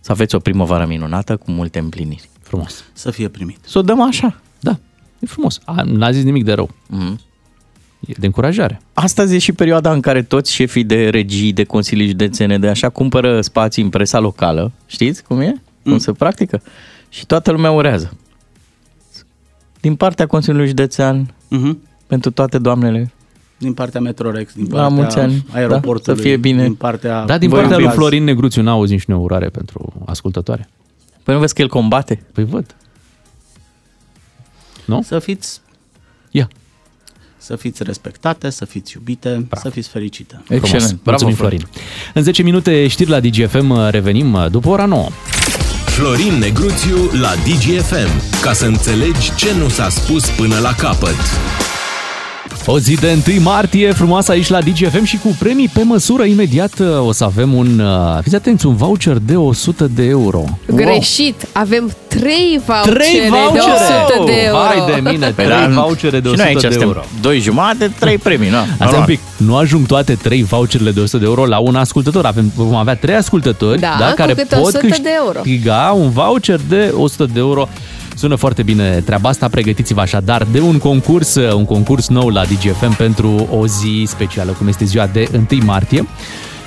Să 0.00 0.12
aveți 0.12 0.34
o 0.34 0.38
primăvară 0.38 0.86
minunată 0.86 1.36
cu 1.36 1.50
multe 1.50 1.78
împliniri. 1.78 2.28
Frumos. 2.40 2.84
Să 2.92 3.10
fie 3.10 3.28
primit. 3.28 3.58
Să 3.66 3.78
o 3.78 3.82
dăm 3.82 4.00
așa. 4.02 4.40
Da, 4.60 4.78
e 5.18 5.26
frumos. 5.26 5.60
A, 5.64 5.82
n-a 5.82 6.10
zis 6.10 6.22
nimic 6.24 6.44
de 6.44 6.52
rău. 6.52 6.70
Mm. 6.88 7.20
E 8.00 8.12
de 8.18 8.26
încurajare. 8.26 8.80
Astăzi 8.92 9.34
e 9.34 9.38
și 9.38 9.52
perioada 9.52 9.92
în 9.92 10.00
care 10.00 10.22
toți 10.22 10.52
șefii 10.52 10.84
de 10.84 11.08
regii, 11.08 11.52
de 11.52 11.64
consilii 11.64 12.06
județene, 12.06 12.58
de 12.58 12.68
așa, 12.68 12.88
cumpără 12.88 13.40
spații 13.40 13.82
în 13.82 13.88
presa 13.88 14.18
locală. 14.18 14.72
Știți 14.86 15.22
cum 15.22 15.40
e? 15.40 15.54
Cum 15.82 15.98
se 15.98 16.12
practică? 16.12 16.62
Și 17.08 17.26
toată 17.26 17.50
lumea 17.50 17.70
urează. 17.70 18.16
Din 19.80 19.94
partea 19.94 20.26
Consiliului 20.26 20.68
Județean, 20.68 21.34
Mhm. 21.48 21.78
pentru 22.06 22.30
toate 22.30 22.58
doamnele, 22.58 23.10
Din 23.58 23.74
partea 23.74 24.00
Metrorex, 24.00 24.52
din 24.54 24.66
La 24.70 24.80
partea 24.80 24.88
mulți 24.96 25.18
ani, 25.18 25.46
aeroportului, 25.52 26.02
da, 26.04 26.14
să 26.14 26.20
fie 26.28 26.36
bine. 26.36 26.62
din 26.62 26.74
partea... 26.74 27.24
Da, 27.24 27.38
din 27.38 27.48
Vă 27.48 27.54
partea 27.54 27.70
lui 27.76 27.80
iubiați. 27.84 27.98
Florin 27.98 28.24
Negruțiu 28.24 28.62
n-a 28.62 28.70
auzit 28.70 29.00
și 29.00 29.04
ne 29.08 29.16
urare 29.16 29.48
pentru 29.48 29.92
ascultătoare. 30.06 30.68
Păi 31.22 31.34
nu 31.34 31.40
vezi 31.40 31.54
că 31.54 31.62
el 31.62 31.68
combate? 31.68 32.22
Păi 32.32 32.44
văd. 32.44 32.74
Nu? 34.84 35.02
Să 35.02 35.18
fiți... 35.18 35.60
Ia. 36.30 36.48
Să 37.46 37.56
fiți 37.56 37.82
respectate, 37.82 38.50
să 38.50 38.64
fiți 38.64 38.92
iubite, 38.94 39.46
să 39.52 39.68
fiți 39.68 39.88
fericite. 39.88 40.42
Frumos. 40.44 40.94
Mulțumim, 41.02 41.34
Florin. 41.34 41.68
În 42.14 42.22
10 42.22 42.42
minute 42.42 42.86
știri 42.86 43.10
la 43.10 43.20
DGFM, 43.20 43.88
revenim 43.90 44.48
după 44.50 44.68
ora 44.68 44.84
9. 44.84 45.08
Florin 45.86 46.32
Negruțiu 46.32 46.96
la 47.20 47.34
DGFM. 47.34 48.40
Ca 48.42 48.52
să 48.52 48.66
înțelegi 48.66 49.34
ce 49.34 49.54
nu 49.58 49.68
s-a 49.68 49.88
spus 49.88 50.28
până 50.30 50.58
la 50.58 50.74
capăt. 50.74 51.16
O 52.68 52.78
zi 52.78 52.94
de 52.94 53.16
1 53.36 53.42
martie, 53.42 53.92
frumoasă 53.92 54.30
aici 54.32 54.48
la 54.48 54.60
DGFM 54.60 55.04
și 55.04 55.18
cu 55.18 55.36
premii 55.38 55.68
pe 55.68 55.82
măsură. 55.82 56.24
Imediat 56.24 56.78
uh, 56.78 57.06
o 57.06 57.12
să 57.12 57.24
avem 57.24 57.54
un, 57.54 57.78
uh, 57.78 58.18
fiți 58.22 58.34
atenți, 58.34 58.66
un 58.66 58.76
voucher 58.76 59.16
de 59.16 59.36
100 59.36 59.90
de 59.94 60.02
euro. 60.04 60.44
Greșit, 60.74 61.48
avem 61.52 61.92
3 62.08 62.60
vouchere, 62.66 62.94
Trei 62.94 63.20
de 63.20 63.28
vouchere! 63.28 63.72
100 64.16 64.24
de 64.26 64.32
euro. 64.44 64.58
Vai 64.58 64.94
de 64.94 65.10
mine, 65.10 65.32
Păi 65.34 65.44
trei 65.44 65.56
da, 65.74 65.80
vouchere 65.80 66.20
de 66.20 66.28
și 66.28 66.34
100 66.34 66.42
noi 66.42 66.46
aici 66.46 66.60
de 66.60 66.68
suntem 66.68 66.88
euro. 66.88 67.04
Doi 67.20 67.38
jumate, 67.38 67.92
trei 67.98 68.18
premii, 68.18 68.48
nu? 68.50 68.56
Asta 68.78 68.96
un 68.96 69.04
pic. 69.04 69.20
Nu 69.36 69.56
ajung 69.56 69.86
toate 69.86 70.14
trei 70.14 70.42
voucherele 70.42 70.90
de 70.90 71.00
100 71.00 71.18
de 71.18 71.24
euro 71.24 71.46
la 71.46 71.58
un 71.58 71.74
ascultător. 71.74 72.24
Avem, 72.24 72.52
vom 72.54 72.74
avea 72.74 72.96
trei 72.96 73.14
ascultători 73.14 73.80
Da, 73.80 73.96
da, 73.98 74.08
cu 74.08 74.14
care 74.14 74.34
câte 74.34 74.56
pot 74.56 74.64
100 74.64 74.86
de 75.02 75.10
euro. 75.16 75.40
câștiga 75.40 75.94
un 75.96 76.10
voucher 76.10 76.60
de 76.68 76.92
100 76.96 77.24
de 77.32 77.38
euro. 77.38 77.68
Sună 78.16 78.34
foarte 78.34 78.62
bine 78.62 79.00
treaba 79.00 79.28
asta, 79.28 79.48
pregătiți-vă 79.48 80.00
așadar 80.00 80.46
de 80.52 80.60
un 80.60 80.78
concurs, 80.78 81.34
un 81.34 81.64
concurs 81.64 82.08
nou 82.08 82.28
la 82.28 82.44
DGFM 82.44 82.96
pentru 82.96 83.48
o 83.50 83.66
zi 83.66 84.04
specială, 84.06 84.52
cum 84.52 84.68
este 84.68 84.84
ziua 84.84 85.06
de 85.06 85.28
1 85.52 85.64
martie. 85.64 86.06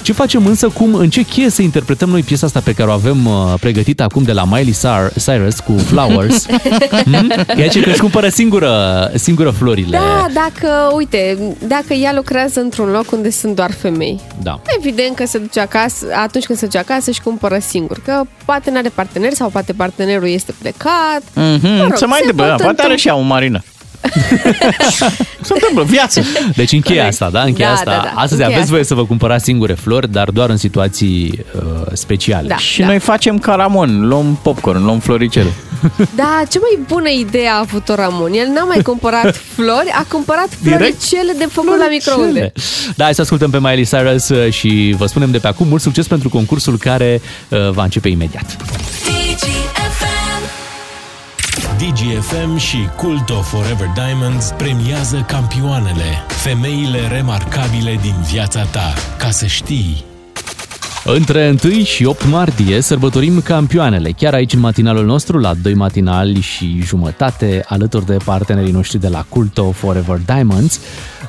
Ce 0.02 0.14
facem 0.14 0.45
însă, 0.45 0.70
cum, 0.70 0.93
în 0.93 1.10
ce 1.10 1.22
cheie 1.22 1.50
să 1.50 1.62
interpretăm 1.62 2.10
noi 2.10 2.22
piesa 2.22 2.45
asta 2.45 2.60
pe 2.60 2.74
care 2.74 2.89
o 2.89 2.93
avem 2.93 3.26
uh, 3.26 3.54
pregătită 3.60 4.04
acum 4.04 4.24
de 4.24 4.32
la 4.32 4.43
Miley 4.45 4.74
Cyrus- 4.74 5.24
Cyrus 5.26 5.60
cu 5.60 5.78
Flowers? 5.78 6.45
hmm? 7.12 7.32
Ea 7.58 7.68
ce 7.68 7.82
că 7.82 7.89
își 7.89 8.00
cumpără 8.00 8.30
singură, 8.30 9.12
singură 9.16 9.50
florile. 9.50 9.97
Da, 9.97 10.26
dacă, 10.34 10.91
uite, 10.95 11.38
dacă 11.68 11.93
ea 11.93 12.14
lucrează 12.14 12.60
într-un 12.60 12.89
loc 12.89 13.12
unde 13.12 13.30
sunt 13.30 13.56
doar 13.56 13.72
femei, 13.72 14.20
da. 14.41 14.62
evident 14.78 15.16
că 15.16 15.26
se 15.26 15.38
duce 15.38 15.60
acasă, 15.60 16.06
atunci 16.24 16.45
când 16.45 16.58
se 16.58 16.66
duce 16.66 16.78
acasă 16.78 17.12
și 17.12 17.22
cumpără 17.22 17.58
singur, 17.60 18.00
că 18.06 18.22
poate 18.45 18.72
n-are 18.72 18.89
partener 18.89 19.34
sau 19.34 19.50
poate 19.50 19.74
partenerul 19.74 20.28
este 20.28 20.54
plecat. 20.62 21.22
Mm-hmm, 21.22 21.78
Mă 21.78 21.82
rog, 21.82 21.97
se 21.97 22.06
mai 22.06 22.20
se 22.22 22.30
întâmplă, 22.30 22.56
pot 22.56 22.62
poate 22.62 22.82
are 22.82 22.95
și 22.95 23.08
ea 23.08 23.16
un 23.16 23.28
marină. 23.28 23.64
se 25.41 25.54
întâmplă, 25.54 25.84
viață. 25.84 26.22
Deci 26.56 26.72
în 26.72 26.80
cheia 26.80 26.95
Corect. 27.04 27.22
asta, 27.22 27.30
da? 27.30 27.41
În 27.41 27.54
cheia 27.54 27.68
Da, 27.68 27.74
asta. 27.74 27.91
da, 27.91 28.02
da. 28.04 28.22
Astăzi 28.22 28.32
În 28.32 28.38
cheia 28.38 28.45
aveți 28.47 28.60
asta. 28.60 28.72
voie 28.72 28.84
să 28.84 28.93
vă 28.93 29.06
cumpărați 29.06 29.43
singure 29.43 29.74
flori, 29.74 30.12
dar 30.12 30.30
doar 30.30 30.50
în 30.50 30.58
situații 30.58 31.45
uh, 31.56 31.62
speciale. 31.93 32.47
Da. 32.47 32.58
Și 32.58 32.82
noi 32.82 33.00
facem 33.00 33.38
caramon, 33.39 34.08
luăm 34.08 34.39
popcorn, 34.43 34.84
luăm 34.84 35.00
floricele. 35.00 35.50
Da, 36.16 36.41
ce 36.50 36.60
mai 36.60 36.86
bună 36.88 37.10
idee 37.10 37.47
a 37.47 37.58
avut-o 37.60 37.95
Ramon. 37.95 38.34
El 38.34 38.47
n-a 38.47 38.64
mai 38.64 38.82
cumpărat 38.82 39.36
flori, 39.56 39.89
a 39.93 40.06
cumpărat 40.10 40.50
floricele 40.64 41.34
de 41.38 41.47
făcut 41.52 41.78
la 41.78 41.88
microunde. 41.89 42.52
Da, 42.95 43.04
hai 43.04 43.14
să 43.16 43.22
ascultăm 43.22 43.50
pe 43.50 43.60
Miley 43.60 43.86
Cyrus 43.86 44.30
uh, 44.30 44.52
și 44.52 44.95
vă 44.97 45.06
spunem 45.06 45.32
de 45.32 45.38
pe 45.38 45.47
acum 45.47 45.68
mult 45.68 45.82
succes 45.82 46.08
pentru 46.08 46.30
concursul 46.30 46.78
care 46.78 47.22
uh, 47.50 47.70
va 47.70 47.84
începe 47.84 48.10
imediat. 48.10 48.56
DGFM 51.80 52.58
și 52.58 52.78
Cult 52.96 53.30
of 53.30 53.50
Forever 53.50 53.88
Diamonds 53.94 54.54
premiază 54.58 55.26
campioanele, 55.28 56.24
femeile 56.28 57.08
remarcabile 57.12 58.00
din 58.02 58.16
viața 58.32 58.64
ta, 58.64 58.94
ca 59.18 59.30
să 59.30 59.46
știi. 59.46 60.04
Între 61.04 61.56
1 61.64 61.74
și 61.84 62.06
8 62.06 62.26
martie 62.26 62.82
sărbătorim 62.82 63.42
campioanele, 63.42 64.12
chiar 64.12 64.34
aici 64.34 64.54
în 64.54 64.60
matinalul 64.60 65.06
nostru, 65.06 65.38
la 65.38 65.54
2 65.54 65.74
matinali 65.74 66.40
și 66.40 66.82
jumătate, 66.84 67.64
alături 67.68 68.06
de 68.06 68.18
partenerii 68.26 68.72
noștri 68.72 69.00
de 69.00 69.08
la 69.08 69.26
Culto 69.30 69.72
Forever 69.72 70.20
Diamonds. 70.26 70.80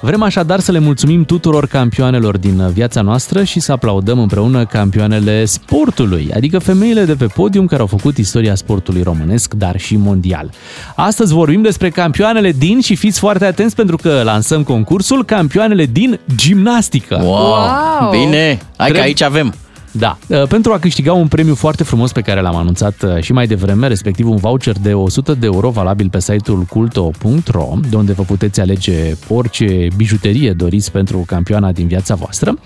Vrem 0.02 0.22
așadar 0.22 0.60
să 0.60 0.72
le 0.72 0.78
mulțumim 0.78 1.24
tuturor 1.24 1.66
campioanelor 1.66 2.36
din 2.38 2.70
viața 2.72 3.00
noastră 3.00 3.44
și 3.44 3.60
să 3.60 3.72
aplaudăm 3.72 4.18
împreună 4.18 4.66
campioanele 4.66 5.44
sportului, 5.44 6.30
adică 6.34 6.58
femeile 6.58 7.04
de 7.04 7.14
pe 7.14 7.26
podium 7.26 7.66
care 7.66 7.80
au 7.80 7.86
făcut 7.86 8.16
istoria 8.18 8.54
sportului 8.54 9.02
românesc, 9.02 9.54
dar 9.54 9.78
și 9.78 9.96
mondial. 9.96 10.50
Astăzi 10.96 11.32
vorbim 11.32 11.62
despre 11.62 11.90
campioanele 11.90 12.52
din 12.52 12.80
și 12.80 12.94
fiți 12.94 13.18
foarte 13.18 13.44
atenți 13.44 13.74
pentru 13.74 13.96
că 13.96 14.20
lansăm 14.24 14.62
concursul 14.62 15.24
campioanele 15.24 15.86
din 15.86 16.20
gimnastică. 16.36 17.20
Wow, 17.22 17.34
wow. 17.34 18.10
bine, 18.10 18.46
hai 18.46 18.58
că 18.76 18.82
Trebuie- 18.82 19.02
aici 19.02 19.22
avem. 19.22 19.54
Da, 19.92 20.18
uh, 20.26 20.46
pentru 20.48 20.72
a 20.72 20.78
câștiga 20.78 21.12
un 21.12 21.28
premiu 21.28 21.54
foarte 21.54 21.84
frumos 21.84 22.12
pe 22.12 22.20
care 22.20 22.40
l-am 22.40 22.56
anunțat 22.56 23.02
uh, 23.02 23.22
și 23.22 23.32
mai 23.32 23.46
devreme, 23.46 23.86
respectiv 23.86 24.28
un 24.28 24.36
voucher 24.36 24.78
de 24.78 24.94
100 24.94 25.34
de 25.34 25.46
euro 25.46 25.70
valabil 25.70 26.08
pe 26.08 26.20
site-ul 26.20 26.62
culto.ro, 26.62 27.74
de 27.88 27.96
unde 27.96 28.12
vă 28.12 28.22
puteți 28.22 28.60
alege 28.60 29.14
orice 29.28 29.88
bijuterie 29.96 30.52
doriți 30.52 30.92
pentru 30.92 31.24
campioana 31.26 31.72
din 31.72 31.86
viața 31.86 32.14
voastră, 32.14 32.58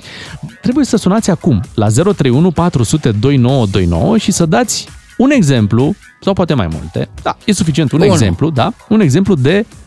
trebuie 0.63 0.85
să 0.85 0.97
sunați 0.97 1.31
acum 1.31 1.61
la 1.75 1.89
031 1.89 2.51
400 2.51 3.11
2929 3.11 4.19
și 4.19 4.33
să 4.33 4.47
dați 4.47 4.89
un 5.17 5.31
exemplu, 5.31 5.95
sau 6.21 6.33
poate 6.33 6.55
mai 6.55 6.69
multe, 6.71 7.09
da, 7.23 7.37
e 7.45 7.53
suficient 7.53 7.93
un 7.93 8.01
Unul. 8.01 8.13
exemplu, 8.13 8.51
da, 8.51 8.73
un 8.89 9.01
exemplu 9.01 9.35
de 9.35 9.67
uh, 9.69 9.84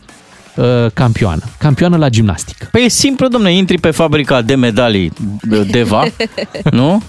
campioană, 0.94 1.42
campioană 1.58 1.96
la 1.96 2.08
gimnastică. 2.08 2.68
Păi 2.72 2.84
e 2.84 2.88
simplu, 2.88 3.28
domne, 3.28 3.52
intri 3.52 3.78
pe 3.78 3.90
fabrica 3.90 4.42
de 4.42 4.54
medalii 4.54 5.12
de- 5.42 5.62
Deva, 5.62 6.04
nu? 6.70 7.02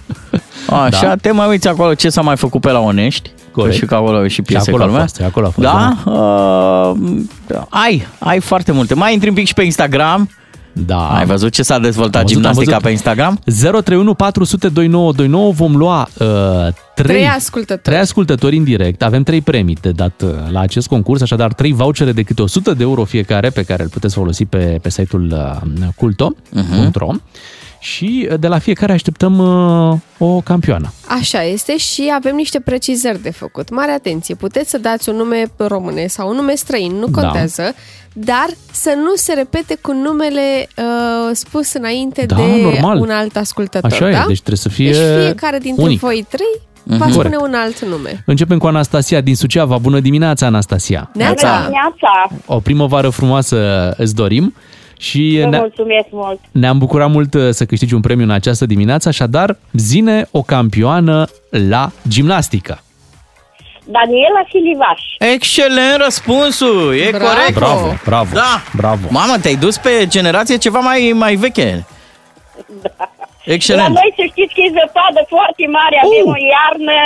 Așa, 0.69 1.07
Da. 1.07 1.15
te 1.15 1.31
mai 1.31 1.47
uiți 1.47 1.67
acolo 1.67 1.93
ce 1.93 2.09
s-a 2.09 2.21
mai 2.21 2.37
făcut 2.37 2.61
pe 2.61 2.71
la 2.71 2.79
Onești. 2.79 3.31
Corect. 3.51 3.73
Că 3.73 3.79
Și 3.79 3.85
că 3.85 3.95
acolo 3.95 4.17
au 4.17 4.27
și 4.27 4.41
piese 4.41 4.69
acolo 4.69 4.83
a 4.83 4.85
ca 4.85 4.91
lumea. 4.91 5.05
fost, 5.07 5.21
acolo 5.21 5.45
a 5.47 5.49
fost, 5.49 5.67
Da? 5.67 5.95
Uh, 6.11 7.61
ai, 7.69 8.07
ai 8.19 8.39
foarte 8.39 8.71
multe. 8.71 8.93
Mai 8.93 9.13
intri 9.13 9.29
un 9.29 9.35
pic 9.35 9.47
și 9.47 9.53
pe 9.53 9.63
Instagram. 9.63 10.29
Da. 10.73 11.07
Ai 11.17 11.25
văzut 11.25 11.51
ce 11.51 11.63
s-a 11.63 11.79
dezvoltat 11.79 12.21
Am 12.21 12.27
văzut, 12.27 12.35
am 12.45 12.51
gimnastica 12.51 12.69
văzut. 12.71 12.83
pe 12.83 12.89
Instagram? 12.89 13.39
031 13.81 14.13
400 14.13 14.67
2929 14.69 15.51
vom 15.51 15.75
lua 15.75 16.07
uh, 16.19 16.27
trei, 16.95 17.15
Trei 17.15 17.27
ascultători. 17.27 17.81
trei 17.81 17.97
ascultători 17.97 18.57
în 18.57 18.63
direct. 18.63 19.03
Avem 19.03 19.23
trei 19.23 19.41
premii 19.41 19.77
de 19.81 19.91
dat 19.91 20.21
uh, 20.23 20.29
la 20.51 20.59
acest 20.59 20.87
concurs, 20.87 21.21
așadar 21.21 21.53
trei 21.53 21.73
vouchere 21.73 22.11
de 22.11 22.21
câte 22.23 22.41
100 22.41 22.73
de 22.73 22.83
euro 22.83 23.03
fiecare 23.03 23.49
pe 23.49 23.63
care 23.63 23.83
îl 23.83 23.89
puteți 23.89 24.13
folosi 24.13 24.45
pe, 24.45 24.79
pe 24.81 24.89
site-ul 24.89 25.31
uh, 25.31 25.87
culto.ro 25.95 27.11
și 27.79 28.27
uh, 28.31 28.39
de 28.39 28.47
la 28.47 28.57
fiecare 28.59 28.91
așteptăm 28.93 29.37
uh, 29.37 29.97
o 30.17 30.41
campioană. 30.41 30.93
Așa 31.07 31.43
este 31.43 31.77
și 31.77 32.11
avem 32.15 32.35
niște 32.35 32.59
precizări 32.59 33.21
de 33.21 33.31
făcut. 33.31 33.69
Mare 33.69 33.91
atenție, 33.91 34.35
puteți 34.35 34.69
să 34.69 34.77
dați 34.77 35.09
un 35.09 35.15
nume 35.15 35.43
românesc 35.57 36.13
sau 36.13 36.29
un 36.29 36.35
nume 36.35 36.55
străin, 36.55 36.91
nu 36.91 37.07
Da. 37.07 37.21
contează, 37.21 37.73
dar 38.13 38.45
să 38.71 38.93
nu 38.95 39.15
se 39.15 39.33
repete 39.33 39.77
cu 39.81 39.91
numele 39.91 40.67
uh, 40.77 41.29
spus 41.31 41.73
înainte 41.73 42.25
Da, 42.25 42.35
de 42.35 42.41
normal. 42.61 42.99
un 42.99 43.09
alt 43.09 43.35
ascultător. 43.35 43.91
Așa 43.91 44.09
e, 44.09 44.13
da? 44.13 44.23
deci 44.27 44.37
trebuie 44.37 44.57
să 44.57 44.69
fie 44.69 44.91
Deci 44.91 45.23
fiecare 45.23 45.57
dintre 45.57 45.83
unic. 45.83 45.99
voi 45.99 46.25
trei 46.29 46.67
Mhm. 46.83 46.97
va 46.97 47.05
spune 47.09 47.29
Corect. 47.35 47.41
un 47.41 47.53
alt 47.53 47.85
nume. 47.85 48.23
Începem 48.25 48.57
cu 48.57 48.67
Anastasia 48.67 49.21
din 49.21 49.35
Suceava. 49.35 49.77
Bună 49.77 49.99
dimineața, 49.99 50.45
Anastasia! 50.45 51.09
Neața! 51.13 51.59
Dimineața! 51.61 52.27
O 52.45 52.59
primăvară 52.59 53.09
frumoasă 53.09 53.89
îți 53.97 54.15
dorim 54.15 54.53
și 55.01 55.39
Vă 55.43 55.49
ne- 55.49 55.57
mulțumesc 55.57 56.07
mult! 56.11 56.39
ne-am 56.51 56.77
bucurat 56.77 57.09
mult 57.09 57.33
uh, 57.33 57.49
să 57.49 57.65
câștigi 57.65 57.93
un 57.93 58.01
premiu 58.01 58.23
în 58.23 58.31
această 58.31 58.65
dimineață, 58.65 59.07
așadar 59.07 59.57
zine 59.73 60.27
o 60.31 60.41
campioană 60.41 61.25
la 61.69 61.91
gimnastică. 62.07 62.83
Daniela 63.91 64.43
Filivaș. 64.47 65.01
Excelent 65.33 66.01
răspunsul, 66.03 66.93
e 66.95 67.09
Bravo! 67.09 67.25
corect. 67.25 67.53
Bravo, 67.53 67.93
bravo, 68.05 68.33
Da. 68.33 68.61
bravo. 68.75 69.07
Mamă, 69.09 69.33
te-ai 69.41 69.55
dus 69.55 69.77
pe 69.77 70.05
generație 70.07 70.57
ceva 70.57 70.79
mai, 70.79 71.11
mai 71.15 71.35
veche. 71.35 71.85
La 73.45 73.53
Excelent. 73.53 73.87
noi 73.87 74.13
să 74.15 74.23
știți 74.27 74.53
că 74.53 74.61
e 74.61 74.69
zăpadă 74.79 75.25
foarte 75.27 75.65
mare, 75.71 75.95
avem 76.03 76.25
Uh! 76.25 76.33
o 76.33 76.37
iarnă. 76.55 76.97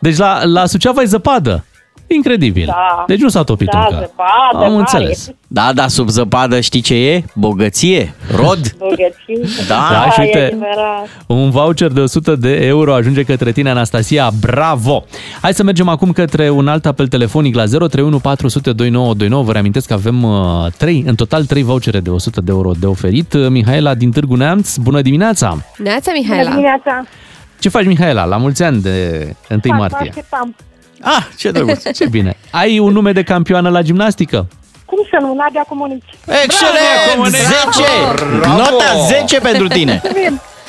Deci 0.00 0.16
la, 0.16 0.44
la 0.44 0.66
Suceava 0.66 1.02
e 1.02 1.04
zăpadă. 1.04 1.64
Incredibil. 2.06 2.64
Da. 2.66 3.04
Deci 3.06 3.20
nu 3.20 3.28
s-a 3.28 3.42
topit 3.42 3.68
Da, 3.70 3.78
încă. 3.78 3.94
zăpadă 3.94 4.64
Am 4.64 4.70
mare. 4.70 4.74
înțeles. 4.74 5.30
Da, 5.48 5.70
da, 5.74 5.88
sub 5.88 6.08
zăpadă 6.08 6.60
știi 6.60 6.80
ce 6.80 6.94
e? 6.94 7.24
Bogăție, 7.34 8.14
rod. 8.36 8.72
Bogăție. 8.78 9.64
Da, 9.68 9.88
Da, 9.90 10.10
și 10.10 10.20
e 10.20 10.24
uite, 10.24 10.38
adevărat. 10.44 11.08
un 11.26 11.50
voucher 11.50 11.90
de 11.90 12.00
100 12.00 12.36
de 12.36 12.66
euro 12.66 12.94
ajunge 12.94 13.22
către 13.22 13.52
tine, 13.52 13.70
Anastasia. 13.70 14.30
Bravo! 14.40 15.04
Hai 15.40 15.54
să 15.54 15.62
mergem 15.62 15.88
acum 15.88 16.12
către 16.12 16.50
un 16.50 16.68
alt 16.68 16.86
apel 16.86 17.08
telefonic 17.08 17.54
la 17.54 17.64
031 17.64 18.18
400 18.18 18.72
2929. 18.72 19.42
Vă 19.42 19.52
reamintesc 19.52 19.86
că 19.86 19.92
avem 19.92 20.22
uh, 20.22 20.66
3, 20.78 21.04
în 21.06 21.14
total 21.14 21.44
3 21.44 21.62
vouchere 21.62 22.00
de 22.00 22.10
100 22.10 22.40
de 22.40 22.50
euro 22.50 22.70
de 22.80 22.86
oferit. 22.86 23.32
Uh, 23.32 23.46
Mihaela 23.48 23.94
din 23.94 24.10
Târgu 24.10 24.34
Neamț, 24.34 24.76
bună 24.76 25.00
dimineața! 25.02 25.56
Neața, 25.76 26.12
Bună 26.12 26.18
Mihaela! 26.28 26.50
dimineața! 26.50 27.02
Ce 27.60 27.68
faci, 27.68 27.84
Mihaela? 27.84 28.24
La 28.24 28.36
mulți 28.36 28.62
ani 28.62 28.80
de 28.82 29.26
1 29.50 29.60
Fac, 29.62 29.78
martie. 29.78 30.08
așteptam. 30.08 30.54
Ah, 31.00 31.26
ce 31.36 31.50
drăguț. 31.50 31.90
Ce 31.98 32.06
bine. 32.08 32.36
Ai 32.50 32.78
un 32.78 32.92
nume 32.92 33.12
de 33.12 33.22
campioană 33.22 33.68
la 33.70 33.82
gimnastică? 33.82 34.46
Cum 34.84 34.98
să 35.10 35.16
nu, 35.20 35.34
Nadia 35.34 35.64
Comunici. 35.68 36.04
Excelent! 36.44 37.34
10! 37.34 38.46
Nota 38.46 38.96
10 39.08 39.40
pentru 39.40 39.66
tine. 39.68 40.02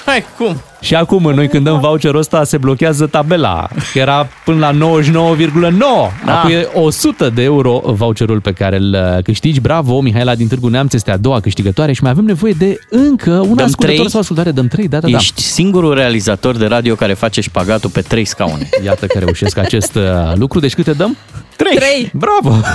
Hai, 0.08 0.24
cum? 0.38 0.62
Și 0.82 0.96
acum, 0.96 1.32
noi 1.36 1.48
când 1.48 1.64
dăm 1.64 1.80
voucherul 1.80 2.20
ăsta, 2.20 2.44
se 2.44 2.58
blochează 2.58 3.06
tabela, 3.08 3.68
că 3.94 4.00
era 4.00 4.28
până 4.46 4.60
la 4.60 4.98
99,9. 5.00 5.78
Da. 6.26 6.40
Acum 6.40 6.52
e 6.52 6.70
100 6.74 7.30
de 7.30 7.44
euro 7.44 7.82
voucherul 7.86 8.42
pe 8.42 8.52
care 8.52 8.78
îl 8.78 8.94
uh, 8.94 9.24
câștigi. 9.24 9.60
Bravo, 9.60 10.02
Mihaela 10.02 10.36
din 10.36 10.48
Târgu 10.48 10.68
Neamț 10.68 10.94
este 10.94 11.12
a 11.12 11.18
doua 11.18 11.40
câștigătoare 11.40 11.92
și 11.94 12.02
mai 12.02 12.12
avem 12.12 12.26
nevoie 12.26 12.56
de 12.58 12.80
încă 12.90 13.32
un 13.32 13.56
Dăm 13.56 13.66
ascultător 13.66 13.96
trei? 13.96 14.10
sau 14.10 14.20
ascultare. 14.20 14.52
Dăm 14.52 14.68
trei, 14.68 14.88
da, 14.88 15.00
da, 15.00 15.08
da. 15.08 15.18
Ești 15.18 15.42
singurul 15.42 15.94
realizator 15.94 16.58
de 16.58 16.66
radio 16.66 16.96
care 16.96 17.14
face 17.14 17.42
șpagatul 17.42 17.90
pe 17.90 18.02
trei 18.02 18.26
scaune. 18.26 18.70
Iată 18.86 19.06
că 19.06 19.20
reușesc 19.20 19.58
acest 19.58 19.96
uh, 19.96 20.04
lucru. 20.36 20.60
Deci 20.60 20.74
câte 20.74 20.92
dăm? 20.92 21.18
Trei. 21.56 21.76
Trei! 21.76 22.12
Bravo! 22.14 22.56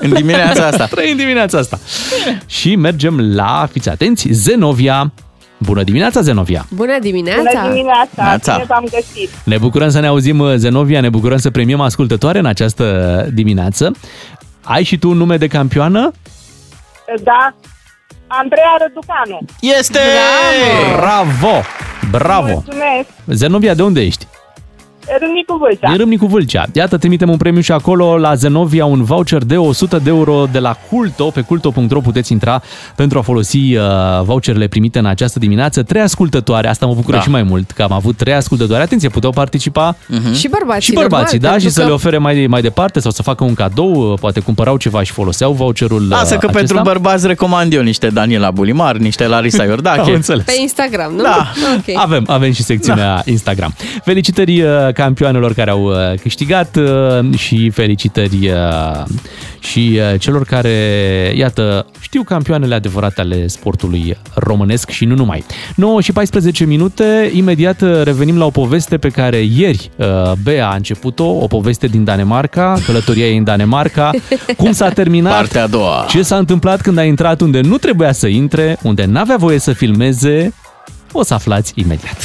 În 0.00 0.14
dimineața 0.14 0.66
asta. 0.66 0.84
Trei 0.84 1.10
în 1.10 1.16
dimineața 1.16 1.58
asta. 1.58 1.78
Și 2.46 2.76
mergem 2.76 3.34
la, 3.34 3.68
fiți 3.72 3.88
atenți, 3.88 4.28
Zenovia. 4.30 5.12
Bună 5.58 5.82
dimineața, 5.82 6.20
Zenovia! 6.20 6.66
Bună 6.70 6.98
dimineața! 7.00 7.42
Bună 7.42 7.72
dimineața! 7.72 8.22
Neața. 8.22 8.52
Bine 8.52 8.64
v-am 8.68 8.84
găsit! 8.90 9.30
Ne 9.44 9.58
bucurăm 9.58 9.90
să 9.90 10.00
ne 10.00 10.06
auzim, 10.06 10.38
uh, 10.38 10.54
Zenovia, 10.56 11.00
ne 11.00 11.08
bucurăm 11.08 11.38
să 11.38 11.50
premiem 11.50 11.80
ascultătoare 11.80 12.38
în 12.38 12.46
această 12.46 13.26
dimineață. 13.34 13.92
Ai 14.62 14.82
și 14.82 14.98
tu 14.98 15.08
un 15.10 15.16
nume 15.16 15.36
de 15.36 15.46
campioană? 15.46 16.10
Da, 17.22 17.54
Andreea 18.26 18.76
Răducanu. 18.80 19.38
Este! 19.78 19.98
Bravo! 20.96 21.62
Bravo! 22.10 22.50
Mulțumesc! 22.52 23.08
Zenovia, 23.26 23.74
de 23.74 23.82
unde 23.82 24.00
ești? 24.00 24.26
Râmnicu 25.20 25.56
Vâlcea. 25.56 25.88
Din 25.88 25.96
Râmnicu 25.98 26.26
Vâlcea. 26.26 26.64
Iată, 26.72 26.96
trimitem 26.98 27.30
un 27.30 27.36
premiu 27.36 27.60
și 27.60 27.72
acolo 27.72 28.18
la 28.18 28.34
Zenovia, 28.34 28.84
un 28.84 29.02
voucher 29.04 29.42
de 29.44 29.56
100 29.56 29.98
de 30.02 30.10
euro 30.10 30.44
de 30.52 30.58
la 30.58 30.76
Culto. 30.90 31.24
Pe 31.24 31.40
culto.ro 31.40 32.00
puteți 32.00 32.32
intra 32.32 32.62
pentru 32.94 33.18
a 33.18 33.22
folosi 33.22 33.56
uh, 33.76 33.82
voucherele 34.22 34.66
primite 34.66 34.98
în 34.98 35.06
această 35.06 35.38
dimineață. 35.38 35.82
Trei 35.82 36.02
ascultătoare, 36.02 36.68
asta 36.68 36.86
mă 36.86 36.94
bucură 36.94 37.16
Da. 37.16 37.22
și 37.22 37.30
mai 37.30 37.42
mult, 37.42 37.70
că 37.70 37.82
am 37.82 37.92
avut 37.92 38.16
trei 38.16 38.34
ascultătoare. 38.34 38.82
Atenție, 38.82 39.08
puteau 39.08 39.32
participa 39.32 39.96
Și 40.34 40.48
bărbații, 40.48 40.82
și 40.82 40.92
bărbații, 40.92 41.38
normal, 41.38 41.50
da, 41.52 41.58
și 41.58 41.64
pentru 41.64 41.68
să 41.70 41.80
că- 41.80 41.86
le 41.86 41.92
ofere 41.92 42.18
mai, 42.18 42.46
mai 42.48 42.60
departe 42.60 43.00
sau 43.00 43.10
să 43.10 43.22
facă 43.22 43.44
un 43.44 43.54
cadou, 43.54 43.94
uh, 44.12 44.18
poate 44.20 44.40
cumpărau 44.40 44.76
ceva 44.76 45.02
și 45.02 45.12
foloseau 45.12 45.52
voucherul 45.52 46.02
uh, 46.02 46.08
Lasă 46.08 46.28
că 46.36 46.46
acesta. 46.46 46.58
pentru 46.58 46.80
bărbați 46.82 47.26
recomand 47.26 47.72
eu 47.72 47.82
niște 47.82 48.08
Daniela 48.08 48.50
Bulimar, 48.50 48.96
niște 48.96 49.26
Larisa 49.26 49.62
Am 49.62 49.68
Iordache. 49.68 50.14
înțeles. 50.14 50.44
Pe 50.44 50.56
Instagram, 50.60 51.12
nu? 51.14 51.22
Da. 51.22 51.52
Ok. 51.76 51.96
Avem, 51.96 52.24
avem 52.26 52.52
și 52.52 52.62
secțiunea 52.62 53.14
da. 53.14 53.22
Instagram. 53.24 53.74
Felicitări 54.04 54.62
uh, 54.62 54.68
campioanelor 55.02 55.52
care 55.54 55.70
au 55.70 55.82
uh, 55.84 55.94
câștigat 56.20 56.76
uh, 56.76 57.38
și 57.38 57.70
felicitări 57.70 58.48
uh, 58.50 59.04
și 59.58 59.98
uh, 60.12 60.20
celor 60.20 60.44
care, 60.44 60.70
iată, 61.36 61.86
știu 62.00 62.22
campioanele 62.22 62.74
adevărate 62.74 63.20
ale 63.20 63.46
sportului 63.46 64.16
românesc 64.34 64.90
și 64.90 65.04
nu 65.04 65.14
numai. 65.14 65.44
9 65.76 66.00
și 66.00 66.12
14 66.12 66.64
minute, 66.64 67.30
imediat 67.34 67.80
uh, 67.80 68.00
revenim 68.02 68.38
la 68.38 68.44
o 68.44 68.50
poveste 68.50 68.96
pe 68.96 69.08
care 69.08 69.36
ieri 69.36 69.90
uh, 69.96 70.06
Bea 70.42 70.68
a 70.70 70.74
început-o, 70.74 71.24
o 71.24 71.46
poveste 71.46 71.86
din 71.86 72.04
Danemarca, 72.04 72.76
călătoria 72.86 73.26
ei 73.26 73.36
în 73.36 73.44
Danemarca, 73.44 74.10
cum 74.56 74.72
s-a 74.72 74.88
terminat, 74.88 75.32
Partea 75.32 75.62
a 75.62 75.66
doua. 75.66 76.06
ce 76.08 76.22
s-a 76.22 76.36
întâmplat 76.36 76.80
când 76.80 76.98
a 76.98 77.04
intrat 77.04 77.40
unde 77.40 77.60
nu 77.60 77.76
trebuia 77.76 78.12
să 78.12 78.26
intre, 78.26 78.78
unde 78.82 79.04
n-avea 79.04 79.36
voie 79.36 79.58
să 79.58 79.72
filmeze, 79.72 80.52
o 81.12 81.22
să 81.22 81.34
aflați 81.34 81.72
imediat. 81.74 82.16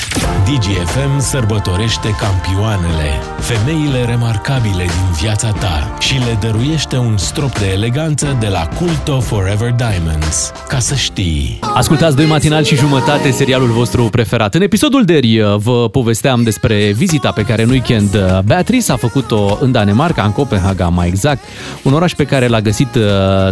DGFM 0.46 1.20
sărbătorește 1.20 2.16
campioanele, 2.20 3.10
femeile 3.40 4.06
remarcabile 4.06 4.84
din 4.84 5.12
viața 5.22 5.50
ta 5.52 5.94
și 6.00 6.14
le 6.14 6.38
dăruiește 6.40 6.98
un 6.98 7.18
strop 7.18 7.60
de 7.60 7.66
eleganță 7.72 8.38
de 8.40 8.48
la 8.48 8.68
Culto 8.80 9.20
Forever 9.20 9.72
Diamonds. 9.72 10.52
Ca 10.68 10.80
să 10.80 10.96
știi... 10.96 11.60
Ascultați 11.74 12.16
doi 12.16 12.26
matinal 12.26 12.64
și 12.64 12.76
jumătate, 12.76 13.32
serialul 13.32 13.68
vostru 13.68 14.04
preferat. 14.04 14.56
În 14.56 14.62
episodul 14.62 15.04
de 15.06 15.14
ieri 15.14 15.40
uh, 15.40 15.56
vă 15.58 15.90
povesteam 15.90 16.44
despre 16.44 16.92
vizita 16.96 17.32
pe 17.32 17.42
care 17.42 17.64
în 17.64 17.70
weekend 17.70 18.14
uh, 18.16 18.40
Beatrice 18.46 18.92
a 18.92 18.96
făcut-o 18.96 19.58
în 19.62 19.72
Danemarca, 19.72 20.24
în 20.24 20.32
Copenhaga 20.32 20.88
mai 20.88 21.08
exact, 21.08 21.44
un 21.84 21.94
oraș 21.94 22.14
pe 22.14 22.24
care 22.26 22.48
l-a 22.48 22.62
găsit 22.62 22.96
uh, 22.96 23.02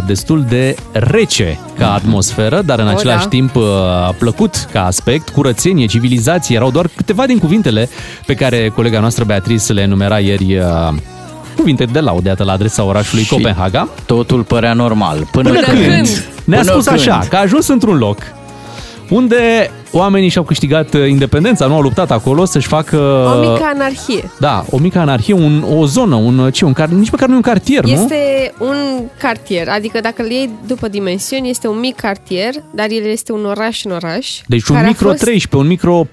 destul 0.06 0.44
de 0.48 0.74
rece 0.92 1.58
ca 1.78 1.92
atmosferă, 1.92 2.62
dar 2.64 2.78
în 2.78 2.86
Oh, 2.86 2.94
același 2.96 3.22
da. 3.22 3.28
timp 3.28 3.56
uh, 3.56 3.62
plăcut 4.18 4.68
ca 4.72 4.86
aspect, 4.86 5.21
curățenie, 5.28 5.86
civilizație, 5.86 6.56
erau 6.56 6.70
doar 6.70 6.88
câteva 6.96 7.26
din 7.26 7.38
cuvintele 7.38 7.88
pe 8.26 8.34
care 8.34 8.68
colega 8.68 9.00
noastră 9.00 9.24
Beatrice 9.24 9.72
le 9.72 9.80
enumera 9.80 10.18
ieri 10.18 10.56
uh, 10.56 10.64
cuvinte 11.56 11.84
de 11.84 12.00
laudă 12.00 12.28
iată, 12.28 12.44
la 12.44 12.52
adresa 12.52 12.84
orașului 12.84 13.24
Și 13.24 13.30
Copenhaga. 13.30 13.88
Totul 14.06 14.42
părea 14.42 14.72
normal. 14.72 15.28
Până, 15.32 15.48
Până 15.48 15.60
când 15.60 16.24
ne-a 16.44 16.58
Până 16.58 16.72
spus 16.72 16.86
când. 16.86 16.98
așa, 16.98 17.26
că 17.28 17.36
a 17.36 17.40
ajuns 17.40 17.68
într-un 17.68 17.96
loc 17.96 18.18
unde 19.08 19.70
oamenii 19.92 20.28
și-au 20.28 20.44
câștigat 20.44 20.94
uh, 20.94 21.08
independența, 21.08 21.66
nu 21.66 21.74
au 21.74 21.80
luptat 21.80 22.10
acolo 22.10 22.44
să-și 22.44 22.66
facă... 22.66 22.96
O 23.36 23.40
mică 23.40 23.70
anarhie. 23.74 24.30
Da, 24.38 24.64
o 24.70 24.78
mică 24.78 24.98
anarhie, 24.98 25.34
un, 25.34 25.64
o 25.76 25.86
zonă, 25.86 26.14
un, 26.14 26.50
ce, 26.50 26.64
un 26.64 26.72
car, 26.72 26.88
nici 26.88 27.10
măcar 27.10 27.26
nu 27.28 27.32
e 27.32 27.36
un 27.36 27.42
cartier, 27.42 27.84
nu? 27.84 27.90
Este 27.90 28.52
un 28.58 28.76
cartier, 29.18 29.68
adică 29.68 29.98
dacă 30.00 30.22
îl 30.22 30.30
iei 30.30 30.50
după 30.66 30.88
dimensiuni, 30.88 31.50
este 31.50 31.68
un 31.68 31.78
mic 31.78 31.94
cartier, 31.96 32.50
dar 32.74 32.86
el 32.90 33.04
este 33.04 33.32
un 33.32 33.44
oraș 33.44 33.84
în 33.84 33.90
oraș. 33.90 34.28
Deci 34.46 34.68
un 34.68 34.74
care 34.74 34.86
a 34.86 34.88
micro 34.88 35.08
fost- 35.08 35.20
13, 35.20 35.56
un 35.56 35.66
micro 35.66 36.06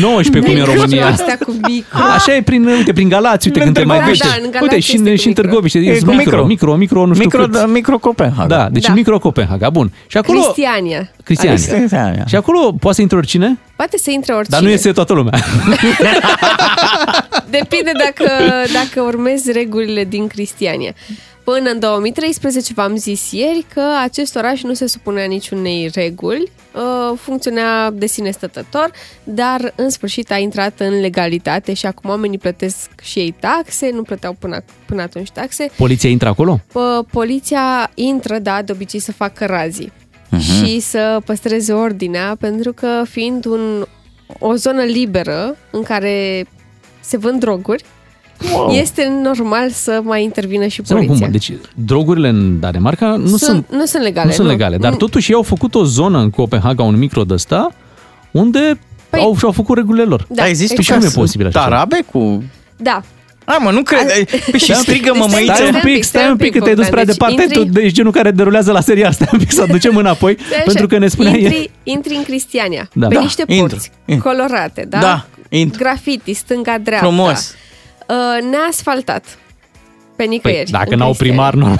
19 0.00 0.52
cum 0.52 0.60
e 0.60 0.60
în 0.60 0.66
Micro 0.68 0.82
România. 0.82 1.06
astea 1.06 1.38
cu 1.44 1.54
micro. 1.68 1.98
Așa 2.16 2.34
e 2.36 2.42
prin, 2.42 2.66
uite, 2.66 2.92
prin 2.92 3.08
Galați, 3.08 3.46
uite, 3.46 3.58
În 3.58 3.64
când 3.64 3.76
te 3.76 3.84
mai 3.84 3.96
Târgoviște. 3.96 4.26
duci. 4.26 4.36
Da, 4.36 4.42
în 4.44 4.50
Galați 4.50 4.72
Uite, 4.74 4.80
și 4.86 4.96
în, 4.96 5.06
este 5.06 5.10
cu 5.10 5.16
și 5.20 5.26
în 5.26 5.28
micro. 5.30 5.42
Târgoviște, 5.42 5.78
E 5.78 5.82
e 5.90 5.98
cu 5.98 6.10
micro, 6.10 6.16
micro. 6.16 6.44
micro, 6.46 6.74
micro, 6.76 7.06
nu 7.06 7.14
știu 7.14 7.24
Micro, 7.24 7.42
cât. 7.42 7.52
da, 7.52 7.66
micro 7.66 7.98
Copenhaga. 7.98 8.56
Da, 8.56 8.68
deci 8.72 8.86
Da. 8.86 8.92
micro 8.92 9.18
Copenhaga, 9.18 9.70
bun. 9.70 9.92
Și 10.06 10.16
acolo 10.16 10.40
Cristiania. 10.40 11.10
Cristiania. 11.24 11.56
Cristiania. 11.76 12.24
Și 12.26 12.36
acolo 12.36 12.72
poate 12.72 12.94
să 12.96 13.02
intre 13.02 13.16
oricine, 13.16 13.58
Poate 13.76 13.98
să 13.98 14.10
intre 14.10 14.32
oricine. 14.34 14.56
dar 14.56 14.66
nu 14.66 14.72
iese 14.72 14.92
toată 14.92 15.12
lumea. 15.12 15.38
Depinde 17.50 17.90
dacă, 17.98 18.30
dacă 18.72 19.00
urmezi 19.00 19.52
regulile 19.52 20.04
din 20.04 20.26
Cristiania. 20.26 20.94
Până 21.44 21.70
în 21.70 21.78
2013 21.78 22.72
v-am 22.72 22.96
zis 22.96 23.30
ieri 23.30 23.66
că 23.74 23.82
acest 24.02 24.36
oraș 24.36 24.62
nu 24.62 24.74
se 24.74 24.86
supunea 24.86 25.24
niciunei 25.24 25.90
reguli, 25.94 26.50
uh, 26.74 27.18
funcționa 27.18 27.90
de 27.90 28.06
sine 28.06 28.30
stătător, 28.30 28.90
dar 29.24 29.72
în 29.76 29.90
sfârșit 29.90 30.30
a 30.32 30.36
intrat 30.38 30.72
în 30.80 31.00
legalitate 31.00 31.74
și 31.74 31.86
acum 31.86 32.10
oamenii 32.10 32.38
plătesc 32.38 32.88
și 33.02 33.18
ei 33.18 33.34
taxe, 33.40 33.90
nu 33.92 34.02
plăteau 34.02 34.36
până, 34.38 34.64
până 34.86 35.02
atunci 35.02 35.30
taxe. 35.30 35.70
Poliția 35.76 36.10
intră 36.10 36.28
acolo? 36.28 36.60
P- 36.68 37.10
Poliția 37.10 37.90
intră, 37.94 38.38
da, 38.38 38.62
de 38.62 38.72
obicei 38.72 39.00
să 39.00 39.12
facă 39.12 39.44
razii 39.46 39.92
Mhm. 40.34 40.64
și 40.64 40.80
să 40.80 41.20
păstreze 41.24 41.72
ordinea, 41.72 42.36
pentru 42.40 42.72
că 42.72 43.02
fiind 43.10 43.44
un, 43.44 43.84
o 44.38 44.54
zonă 44.54 44.82
liberă 44.82 45.56
în 45.70 45.82
care 45.82 46.46
se 47.00 47.16
vând 47.16 47.40
droguri, 47.40 47.84
Wow. 48.54 48.70
este 48.70 49.12
normal 49.22 49.70
să 49.70 50.00
mai 50.04 50.22
intervină 50.22 50.66
și 50.66 50.80
Să 50.84 50.94
nu, 50.94 50.98
poliția. 51.00 51.24
cum? 51.24 51.32
Deci 51.32 51.52
drogurile 51.74 52.28
în 52.28 52.60
Danemarca 52.60 53.06
nu 53.16 53.36
sunt, 53.36 53.66
nu 53.70 53.84
sunt 53.84 54.02
legale. 54.02 54.26
nu 54.26 54.32
sunt 54.32 54.46
legale, 54.48 54.76
dar 54.76 54.90
Mm, 54.90 54.96
totuși 54.96 55.30
ei 55.30 55.36
au 55.36 55.42
făcut 55.42 55.74
o 55.74 55.84
zonă 55.84 56.18
în 56.18 56.30
Copenhaga, 56.30 56.82
un 56.82 56.96
micro 56.98 57.22
de 57.24 57.34
ăsta, 57.34 57.68
unde 58.30 58.78
Păi- 59.16 59.18
au, 59.20 59.36
și-au 59.36 59.52
făcut 59.52 59.76
regulile 59.76 60.04
lor. 60.04 60.26
Da, 60.28 60.46
există 60.48 60.74
Păi 60.74 60.96
cum 60.96 61.06
e 61.06 61.10
posibil 61.14 61.46
așa? 61.46 61.60
Tarabe 61.60 62.04
cu... 62.12 62.42
Da. 62.76 63.02
A, 63.44 63.56
mă, 63.60 63.70
nu 63.70 63.82
cred. 63.82 64.06
Păi 64.50 64.58
și 64.60 64.74
strigă 64.74 65.12
mă 65.14 65.26
Deci 65.26 65.44
Stai 65.44 65.68
un 65.68 65.80
pic, 65.82 66.04
stai 66.04 66.28
un 66.30 66.36
pic, 66.36 66.52
că 66.52 66.60
te-ai 66.60 66.74
dus 66.74 66.88
prea 66.88 67.04
Bogdan, 67.04 67.34
departe. 67.36 67.54
deci 67.60 67.72
Tu 67.72 67.78
ești 67.80 67.94
genul 67.96 68.12
care 68.12 68.30
derulează 68.30 68.72
la 68.72 68.80
seria 68.80 69.08
asta. 69.08 69.26
Un 69.32 69.38
pic 69.38 69.52
să 69.52 69.62
aducem 69.62 69.96
înapoi, 69.96 70.36
Stai 70.46 70.54
așa, 70.56 70.62
pentru 70.64 70.86
că 70.86 70.98
ne 70.98 71.08
spunea 71.08 71.30
intri, 71.36 71.54
ieri. 71.54 71.70
intri 71.82 72.14
în 72.14 72.22
Cristiania, 72.22 72.88
Da. 72.92 73.06
pe 73.08 73.14
Da, 73.14 73.20
niște 73.20 73.44
intru, 73.46 73.66
porți 73.68 73.90
intru. 74.04 74.28
colorate, 74.28 74.86
da? 74.88 74.98
Da, 74.98 75.26
intru. 75.48 75.78
Graffiti, 75.82 76.32
stânga-dreapta. 76.34 77.06
Frumos. 77.06 77.54
Uh, 78.08 78.50
neasfaltat. 78.50 79.24
Pe 79.24 79.36
Păi, 80.16 80.26
nicăieri. 80.26 80.70
dacă 80.70 80.86
în 80.92 80.98
n-au 80.98 81.14
Cristiania. 81.18 81.50
primar, 81.50 81.54
nu. 81.68 81.74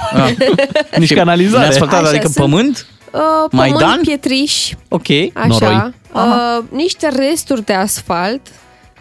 Nici 0.99 1.15
canalizare. 1.15 1.62
Neasfaltat, 1.62 2.01
Așa, 2.01 2.09
adică 2.09 2.23
sunt- 2.24 2.35
pământ? 2.36 2.86
Uh, 3.11 3.20
pământ, 3.51 3.70
Maidan? 3.70 4.01
pietriș, 4.03 4.70
Ok. 4.89 5.07
așa. 5.32 5.47
Noroi. 5.47 5.95
Uh, 6.12 6.65
niște 6.70 7.09
resturi 7.16 7.65
de 7.65 7.73
asfalt, 7.73 8.41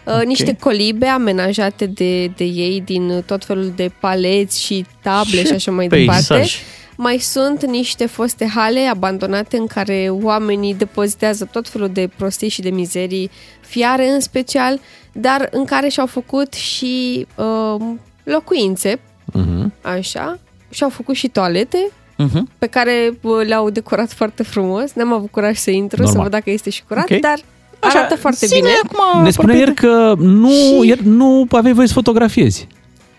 uh, 0.06 0.14
Ok. 0.16 0.24
niște 0.24 0.56
colibe 0.60 1.06
amenajate 1.06 1.86
de, 1.86 2.26
de 2.26 2.44
ei 2.44 2.80
din 2.84 3.22
tot 3.26 3.44
felul 3.44 3.72
de 3.76 3.90
paleți 4.00 4.62
și 4.62 4.86
table 5.02 5.38
Ce 5.42 5.44
și 5.46 5.52
așa 5.52 5.70
mai 5.70 5.86
peisaj. 5.94 6.26
departe. 6.28 6.48
Mai 6.96 7.18
sunt 7.18 7.66
niște 7.66 8.06
foste 8.06 8.46
hale 8.54 8.80
abandonate 8.80 9.56
în 9.56 9.66
care 9.66 10.08
oamenii 10.10 10.74
depozitează 10.74 11.48
tot 11.52 11.68
felul 11.68 11.88
de 11.88 12.10
prostii 12.16 12.48
și 12.48 12.60
de 12.60 12.70
mizerii, 12.70 13.30
fiare 13.60 14.08
în 14.08 14.20
special, 14.20 14.80
dar 15.12 15.48
în 15.50 15.64
care 15.64 15.88
și-au 15.88 16.06
făcut 16.06 16.52
și 16.52 17.26
uh, 17.36 17.80
locuințe, 18.24 19.00
Mhm. 19.24 19.72
așa, 19.82 20.38
și-au 20.70 20.88
făcut 20.90 21.14
și 21.14 21.28
toalete, 21.28 21.88
Mhm. 22.16 22.48
pe 22.58 22.66
care 22.66 23.18
uh, 23.22 23.46
le-au 23.46 23.70
decorat 23.70 24.12
foarte 24.12 24.42
frumos. 24.42 24.92
N-am 24.92 25.12
avut 25.12 25.30
curaj 25.30 25.56
să 25.56 25.70
intru, 25.70 25.96
Normal. 26.02 26.14
să 26.16 26.22
văd 26.22 26.30
dacă 26.30 26.50
este 26.50 26.70
și 26.70 26.82
curat, 26.88 27.10
Ok. 27.10 27.20
dar 27.20 27.38
arată 27.84 28.16
foarte 28.16 28.46
ține 28.46 28.60
bine. 28.60 28.72
acum 28.82 29.22
Ne 29.22 29.30
spunea 29.30 29.56
ieri 29.56 29.74
că 29.74 30.14
nu, 30.18 30.82
ieri 30.82 31.06
nu 31.06 31.46
aveai 31.50 31.74
voie 31.74 31.86
să 31.86 31.92
fotografiezi. 31.92 32.66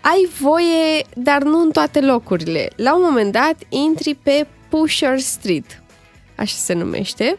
Ai 0.00 0.28
voie, 0.40 1.04
dar 1.14 1.42
nu 1.42 1.60
în 1.60 1.70
toate 1.70 2.00
locurile. 2.00 2.68
La 2.76 2.94
un 2.94 3.02
moment 3.04 3.32
dat 3.32 3.54
intri 3.68 4.18
pe 4.22 4.46
Pusher 4.68 5.18
Street, 5.18 5.82
așa 6.36 6.56
se 6.56 6.74
numește, 6.74 7.38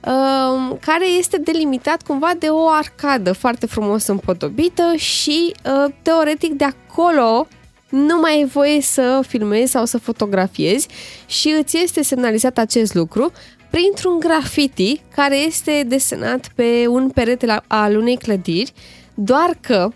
um, 0.00 0.78
care 0.80 1.08
este 1.18 1.36
delimitat 1.36 2.02
cumva 2.02 2.30
de 2.38 2.46
o 2.46 2.68
arcadă 2.68 3.32
foarte 3.32 3.66
frumos 3.66 4.06
împodobită 4.06 4.94
și 4.96 5.54
uh, 5.64 5.92
teoretic 6.02 6.52
de 6.52 6.64
acolo 6.64 7.46
nu 7.88 8.18
mai 8.20 8.32
ai 8.32 8.44
voie 8.44 8.80
să 8.80 9.20
filmezi 9.26 9.70
sau 9.70 9.84
să 9.84 9.98
fotografiezi 9.98 10.88
și 11.26 11.54
îți 11.58 11.78
este 11.82 12.02
semnalizat 12.02 12.58
acest 12.58 12.94
lucru 12.94 13.32
printr-un 13.70 14.18
graffiti 14.18 15.00
care 15.14 15.36
este 15.36 15.84
desenat 15.86 16.50
pe 16.54 16.84
un 16.88 17.08
perete 17.08 17.46
la, 17.46 17.62
al 17.66 17.96
unei 17.96 18.16
clădiri, 18.16 18.72
doar 19.14 19.50
că 19.60 19.88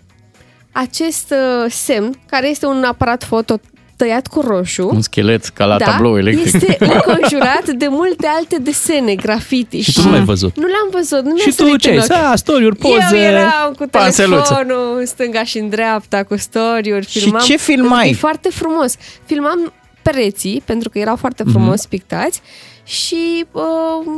acest 0.71 1.31
uh, 1.63 1.71
semn, 1.71 2.13
care 2.29 2.49
este 2.49 2.65
un 2.65 2.83
aparat 2.83 3.23
foto 3.23 3.59
tăiat 3.95 4.27
cu 4.27 4.41
roșu, 4.41 4.89
Un 4.93 5.01
schelet 5.01 5.45
ca 5.45 5.65
la 5.65 5.77
da, 5.77 5.85
tablou 5.85 6.17
electric. 6.17 6.53
este 6.53 6.77
înconjurat 6.93 7.69
de 7.69 7.87
multe 7.89 8.27
alte 8.27 8.57
desene, 8.57 9.15
graffiti. 9.15 9.79
Și 9.81 9.93
tu 9.93 10.01
nu 10.01 10.11
l-ai 10.11 10.23
văzut. 10.23 10.55
Nu 10.57 10.63
l-am 10.67 10.89
văzut, 10.91 11.23
nu 11.25 11.31
mi-a 11.33 11.43
Și 11.43 11.47
tu 11.49 11.63
sărit 11.63 11.79
ce 11.79 11.89
în 11.89 11.93
ai? 11.97 11.99
ochi. 12.09 12.11
Sa, 12.17 12.35
story-uri, 12.35 12.75
poze, 12.75 13.15
Eu 13.15 13.21
eram 13.21 13.73
cu 13.77 13.85
panseluță. 13.91 14.53
telefonul 14.53 14.97
în 14.99 15.05
stânga 15.05 15.43
și 15.43 15.57
în 15.57 15.69
dreapta, 15.69 16.23
cu 16.23 16.37
story-uri, 16.37 17.07
Și 17.09 17.19
filmam. 17.19 17.41
ce 17.41 17.57
filmai? 17.57 17.89
pentru 17.89 18.09
că 18.11 18.15
E 18.17 18.19
foarte 18.19 18.49
frumos. 18.49 18.95
Filmam 19.25 19.73
pereții, 20.01 20.61
pentru 20.65 20.89
că 20.89 20.99
erau 20.99 21.15
foarte 21.15 21.43
frumos 21.51 21.85
pictați 21.85 22.41
și... 22.83 23.45
Uh, 23.51 23.61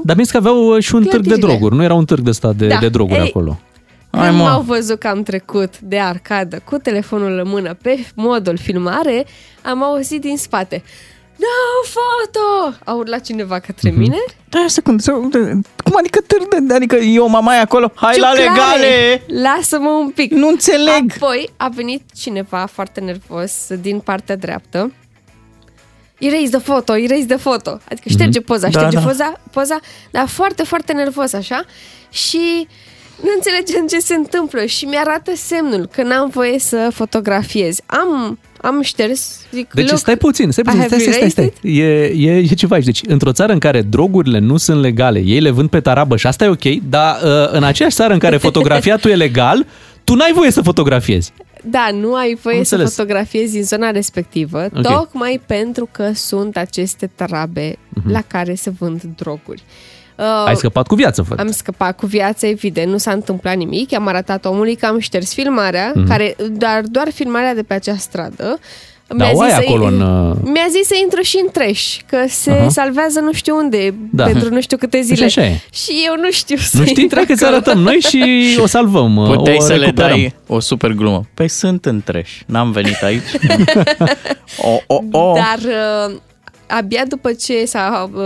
Dar 0.04 0.16
mi 0.16 0.26
că 0.28 0.38
aveau 0.38 0.76
uh, 0.76 0.84
și 0.84 0.96
un 0.96 1.04
târg 1.04 1.22
de 1.22 1.28
Clădirile. 1.28 1.48
droguri. 1.48 1.76
Nu 1.76 1.84
era 1.84 1.94
un 1.94 2.06
târg 2.06 2.24
de 2.24 2.30
ăsta 2.30 2.54
de, 2.54 2.68
Da. 2.68 2.78
de 2.78 2.90
droguri 2.90 3.20
Ei, 3.20 3.28
acolo. 3.28 3.60
Hai, 4.12 4.28
Când 4.28 4.40
mă. 4.40 4.44
m-au 4.44 4.62
văzut 4.62 5.00
că 5.00 5.08
am 5.08 5.24
trecut 5.24 5.80
de 5.80 6.00
arcadă 6.00 6.62
cu 6.64 6.78
telefonul 6.78 7.38
în 7.44 7.48
mână 7.50 7.74
pe 7.82 8.06
modul 8.16 8.58
filmare, 8.58 9.26
am 9.64 9.84
auzit 9.84 10.22
din 10.22 10.38
spate 10.38 10.84
No 11.38 11.88
foto! 11.90 12.76
A 12.86 12.94
urlat 12.94 13.22
cineva 13.22 13.60
către 13.60 13.90
Mhm. 13.90 14.00
mine. 14.00 14.18
Da, 14.50 14.64
secundă, 14.68 15.02
secundă. 15.02 15.38
Cum 15.84 15.94
adică 15.98 16.20
târg 16.28 16.64
de... 16.68 16.74
Adică 16.74 16.96
eu, 16.96 17.28
mama, 17.30 17.56
e 17.56 17.60
acolo. 17.60 17.92
Hai 17.96 18.20
la 18.20 18.28
Ciuclare! 18.28 18.80
legale! 18.80 19.22
Lasă-mă 19.42 19.90
un 19.90 20.10
pic! 20.10 20.32
Nu 20.32 20.48
înțeleg! 20.48 21.12
Apoi 21.16 21.50
a 21.58 21.68
venit 21.70 22.02
cineva 22.16 22.66
foarte 22.72 23.00
nervos 23.00 23.68
din 23.82 24.00
partea 24.00 24.36
dreaptă. 24.36 24.92
Erase 26.18 26.50
de 26.50 26.58
foto, 26.58 26.98
erase 26.98 27.26
de 27.26 27.36
foto. 27.36 27.80
Adică 27.90 28.10
șterge 28.10 28.40
poza, 28.40 28.68
Da, 28.68 28.80
șterge 28.80 28.98
da. 28.98 29.02
poza, 29.02 29.42
poza, 29.52 29.80
dar 30.12 30.28
foarte, 30.28 30.64
foarte 30.64 30.94
nervos 30.94 31.34
așa. 31.34 31.64
Și 32.12 32.68
nu 33.24 33.30
înțelegem 33.36 33.88
ce 33.88 34.00
se 34.00 34.14
întâmplă 34.14 34.66
și 34.66 34.86
mi-arată 34.86 35.32
semnul 35.36 35.90
că 35.92 36.04
n-am 36.04 36.30
voie 36.30 36.60
să 36.60 36.90
fotografiez. 36.94 37.80
Am, 37.86 38.40
am 38.62 38.82
șters, 38.82 39.40
zic, 39.54 39.74
Deci 39.74 39.88
look, 39.88 40.00
stai 40.00 40.18
puțin, 40.18 40.52
stai 40.52 40.64
I 40.68 40.68
puțin, 40.68 40.82
have 40.82 41.02
stai, 41.02 41.14
stai, 41.14 41.30
stai, 41.30 41.44
erased 41.44 41.54
stai. 41.62 41.72
E, 41.72 42.32
e, 42.32 42.38
e 42.38 42.54
ceva 42.54 42.76
aici. 42.76 42.86
Deci, 42.86 43.02
într-o 43.08 43.32
țară 43.32 43.54
în 43.54 43.60
care 43.60 43.82
drogurile 43.82 44.40
nu 44.40 44.58
sunt 44.58 44.82
legale, 44.82 45.20
ei 45.20 45.40
le 45.40 45.50
vând 45.50 45.70
pe 45.70 45.80
tarabă 45.80 46.18
și 46.18 46.28
asta 46.28 46.44
e 46.44 46.48
ok, 46.48 46.66
dar 46.90 47.16
uh, 47.24 47.52
în 47.52 47.64
aceeași 47.64 47.96
țară 47.96 48.14
în 48.14 48.20
care 48.20 48.38
fotografiatul 48.48 49.12
e 49.12 49.16
legal, 49.16 49.66
tu 50.04 50.16
n-ai 50.16 50.32
voie 50.34 50.52
să 50.52 50.62
fotografiezi. 50.62 51.34
Da, 51.68 51.90
nu 51.94 52.16
ai 52.16 52.38
voie 52.42 52.58
Am 52.58 52.64
să 52.64 52.74
înțeles. 52.76 52.96
fotografiezi 52.96 53.58
în 53.58 53.64
zona 53.64 53.92
respectivă, 53.92 54.64
Ok. 54.76 54.82
tocmai 54.82 55.42
pentru 55.46 55.90
că 55.92 56.12
sunt 56.14 56.58
aceste 56.58 57.10
tarabe 57.16 57.76
Mhm. 57.90 58.12
la 58.12 58.22
care 58.28 58.56
se 58.56 58.70
vând 58.70 59.02
droguri. 59.16 59.64
Uh, 60.18 60.24
Ai 60.46 60.56
scăpat 60.56 60.88
cu 60.88 60.96
viață, 60.96 61.22
văd. 61.22 61.40
Am 61.40 61.52
scăpat 61.52 61.96
cu 61.98 62.06
viața, 62.06 62.48
evident, 62.48 62.92
nu 62.92 62.98
s-a 62.98 63.12
întâmplat 63.12 63.56
nimic. 63.56 63.92
I-am 63.92 64.08
arătat 64.08 64.46
omului 64.46 64.76
că 64.76 64.86
am 64.86 65.00
șters 65.00 65.34
filmarea, 65.34 65.92
Mhm. 65.96 66.08
care, 66.08 66.36
dar 66.52 66.82
doar 66.82 67.10
filmarea 67.12 67.56
de 67.56 67.64
pe 67.64 67.74
acea 67.74 67.96
stradă. 67.96 68.60
Dar 69.08 69.32
o 69.34 69.42
ai 69.42 69.50
să- 69.50 69.56
acolo 69.56 69.86
în, 69.86 70.02
uh, 70.02 70.36
Mi-a 70.44 70.66
zis 70.70 70.88
să 70.88 70.96
intră 71.04 71.22
și 71.22 71.40
în 71.44 71.50
trash, 71.52 71.96
că 72.06 72.18
se 72.28 72.52
Aha. 72.52 72.70
salvează 72.70 73.20
nu 73.20 73.34
știu 73.34 73.56
unde, 73.56 73.94
Da. 74.12 74.24
pentru 74.24 74.50
nu 74.54 74.62
știu 74.62 74.78
câte 74.78 75.02
zile. 75.02 75.26
așa 75.26 75.46
e. 75.46 75.60
Și 75.74 75.92
eu 76.06 76.16
nu 76.22 76.32
știu 76.32 76.56
să 76.58 76.78
Nu 76.78 76.86
știi, 76.86 77.02
intru 77.04 77.16
trebuie 77.18 77.38
să 77.38 77.46
acolo. 77.46 77.62
arătăm 77.62 77.82
noi 77.82 78.00
și 78.00 78.24
o 78.64 78.66
salvăm, 78.66 79.16
uh, 79.18 79.36
Puteai 79.36 79.56
o 79.60 79.62
să 79.62 79.74
le 79.74 79.80
recuperăm. 79.86 80.10
dai 80.10 80.34
o 80.48 80.60
super 80.60 80.92
glumă. 80.92 81.26
Păi 81.34 81.48
sunt 81.48 81.86
în 81.86 82.02
trash. 82.06 82.32
N-am 82.46 82.72
venit 82.72 83.04
aici. 83.04 83.22
o, 84.58 84.78
o, 84.88 85.02
o. 85.12 85.34
Dar 85.34 85.60
uh, 86.10 86.16
abia 86.68 87.04
după 87.08 87.34
ce 87.34 87.66
s-a, 87.66 88.10
uh, 88.14 88.22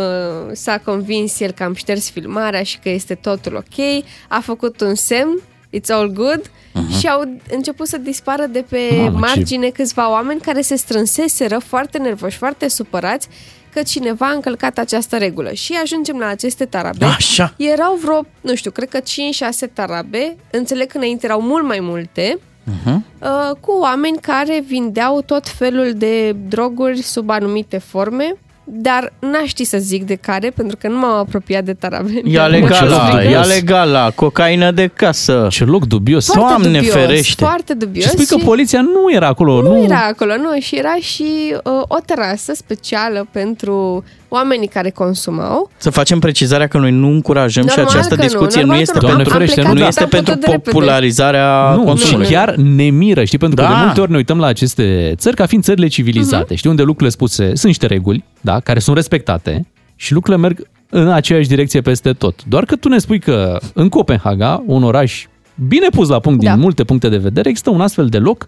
s-a 0.51 0.81
convins 0.85 1.39
el 1.39 1.51
că 1.51 1.64
am 1.64 1.73
șters 1.73 2.10
filmarea 2.10 2.64
și 2.64 2.80
că 2.84 2.89
este 2.89 3.14
totul 3.15 3.56
ok, 3.56 4.03
a 4.27 4.39
făcut 4.43 4.81
un 4.81 4.95
semn, 4.95 5.41
it's 5.77 5.89
all 5.89 6.11
good, 6.13 6.41
Mhm. 6.73 6.97
și 6.99 7.07
au 7.07 7.23
început 7.51 7.87
să 7.87 7.97
dispară 7.97 8.45
de 8.45 8.65
pe 8.69 8.79
Mamă, 8.97 9.03
ce- 9.09 9.17
margine 9.35 9.69
câțiva 9.69 10.11
oameni 10.11 10.39
care 10.41 10.61
se 10.61 10.75
strânseseră 10.75 11.57
foarte 11.59 11.97
nervoși, 11.97 12.37
foarte 12.37 12.67
supărați 12.67 13.27
că 13.73 13.81
cineva 13.83 14.27
a 14.27 14.33
încălcat 14.33 14.77
această 14.77 15.17
regulă. 15.17 15.51
Și 15.53 15.77
ajungem 15.81 16.17
la 16.17 16.27
aceste 16.27 16.65
tarabe. 16.65 17.05
Așa. 17.05 17.53
Erau 17.57 17.95
vreo, 17.95 18.25
nu 18.41 18.55
știu, 18.55 18.71
cred 18.71 18.89
că 18.89 18.99
5-6 18.99 19.67
tarabe, 19.73 20.35
înțeleg 20.51 20.87
că 20.91 20.97
înainte 20.97 21.25
erau 21.25 21.41
mult 21.41 21.65
mai 21.65 21.79
multe, 21.81 22.39
Mhm. 22.63 23.05
uh, 23.21 23.55
cu 23.59 23.71
oameni 23.71 24.17
care 24.21 24.63
vindeau 24.67 25.21
tot 25.21 25.47
felul 25.47 25.93
de 25.95 26.31
droguri 26.31 27.01
sub 27.01 27.29
anumite 27.29 27.77
forme, 27.77 28.33
dar 28.71 29.13
n-aș 29.19 29.47
ști 29.47 29.63
să 29.63 29.77
zic 29.77 30.05
de 30.05 30.15
care, 30.15 30.49
pentru 30.49 30.77
că 30.77 30.87
nu 30.87 30.97
m-am 30.97 31.17
apropiat 31.17 31.63
de 31.63 31.73
tarabeni. 31.73 32.31
Ia 32.33 32.47
legal, 32.47 32.87
la, 32.87 33.21
ia 33.23 33.41
legal 33.41 33.89
la 33.89 34.11
cocaină 34.15 34.71
de 34.71 34.87
casă. 34.87 35.47
Ce 35.49 35.63
loc 35.63 35.85
dubios. 35.85 36.25
Foarte 36.25 36.49
Doamne 36.49 36.77
dubios, 36.77 36.93
ferește. 36.93 37.43
Foarte 37.43 37.73
dubios. 37.73 38.05
Și 38.05 38.09
spui 38.09 38.25
că 38.25 38.37
poliția 38.45 38.81
nu 38.81 39.13
era 39.13 39.27
acolo, 39.27 39.61
nu? 39.61 39.73
nu 39.73 39.83
era 39.83 40.05
acolo, 40.05 40.35
nu, 40.35 40.59
și 40.59 40.75
era 40.75 40.95
și 40.95 41.55
uh, 41.63 41.73
o 41.87 41.97
terasă 42.05 42.53
specială 42.53 43.27
pentru 43.31 44.03
oamenii 44.30 44.68
care 44.68 44.89
consumau. 44.89 45.72
Să 45.77 45.89
facem 45.89 46.19
precizarea 46.19 46.68
că 46.68 46.77
noi 46.77 46.91
nu 46.91 47.07
încurajăm 47.07 47.65
Normal 47.65 47.85
și 47.85 47.91
această 47.95 48.15
că 48.15 48.22
nu, 48.22 48.27
discuție 48.27 48.60
nu, 48.61 48.65
normal 48.65 48.81
este 48.81 48.93
că 48.97 48.99
nu. 48.99 49.07
Doamne 49.07 49.23
pentru, 49.23 49.39
ferește, 49.39 49.61
nu 49.61 49.73
nu, 49.73 49.85
este 49.85 49.99
da. 50.03 50.07
pentru 50.10 50.31
Am 50.34 50.39
făcut 50.39 50.45
de 50.45 50.51
repede. 50.51 50.72
popularizarea 50.72 51.72
Nu, 51.73 51.80
și 51.80 51.85
consumului. 51.85 52.27
chiar 52.27 52.56
ne 52.56 52.84
miră, 52.89 53.23
știi, 53.23 53.38
pentru 53.38 53.64
că 53.64 53.69
Da. 53.69 53.76
de 53.77 53.84
multe 53.84 54.01
ori 54.01 54.11
ne 54.11 54.18
uităm 54.18 54.39
la 54.39 54.45
aceste 54.47 55.14
țări 55.18 55.35
ca 55.35 55.45
fiind 55.45 55.64
țările 55.64 55.88
civilizate, 55.88 56.56
știi, 56.56 56.69
unde 56.69 56.81
lucrurile 56.81 57.10
spuse, 57.10 57.43
sunt 57.45 57.64
niște 57.64 57.85
reguli, 57.85 58.23
da, 58.41 58.60
care 58.60 58.80
sunt 58.80 58.95
respectate 58.95 59.68
și 59.95 60.14
lucrurile 60.14 60.41
merg 60.47 60.68
în 60.89 61.07
aceeași 61.11 61.47
direcție 61.47 61.81
peste 61.81 62.14
tot. 62.14 62.43
Doar 62.47 62.65
că 62.65 62.76
tu 62.76 62.88
ne 62.89 62.97
spui 62.97 63.19
că 63.19 63.60
în 63.73 63.89
Copenhaga, 63.89 64.64
un 64.65 64.84
oraș 64.84 65.26
bine 65.68 65.88
pus 65.91 66.07
la 66.10 66.19
punct 66.19 66.39
din 66.39 66.49
Da. 66.49 66.56
multe 66.56 66.84
puncte 66.84 67.10
de 67.10 67.18
vedere, 67.18 67.49
există 67.49 67.69
un 67.69 67.81
astfel 67.81 68.07
de 68.07 68.18
loc 68.18 68.47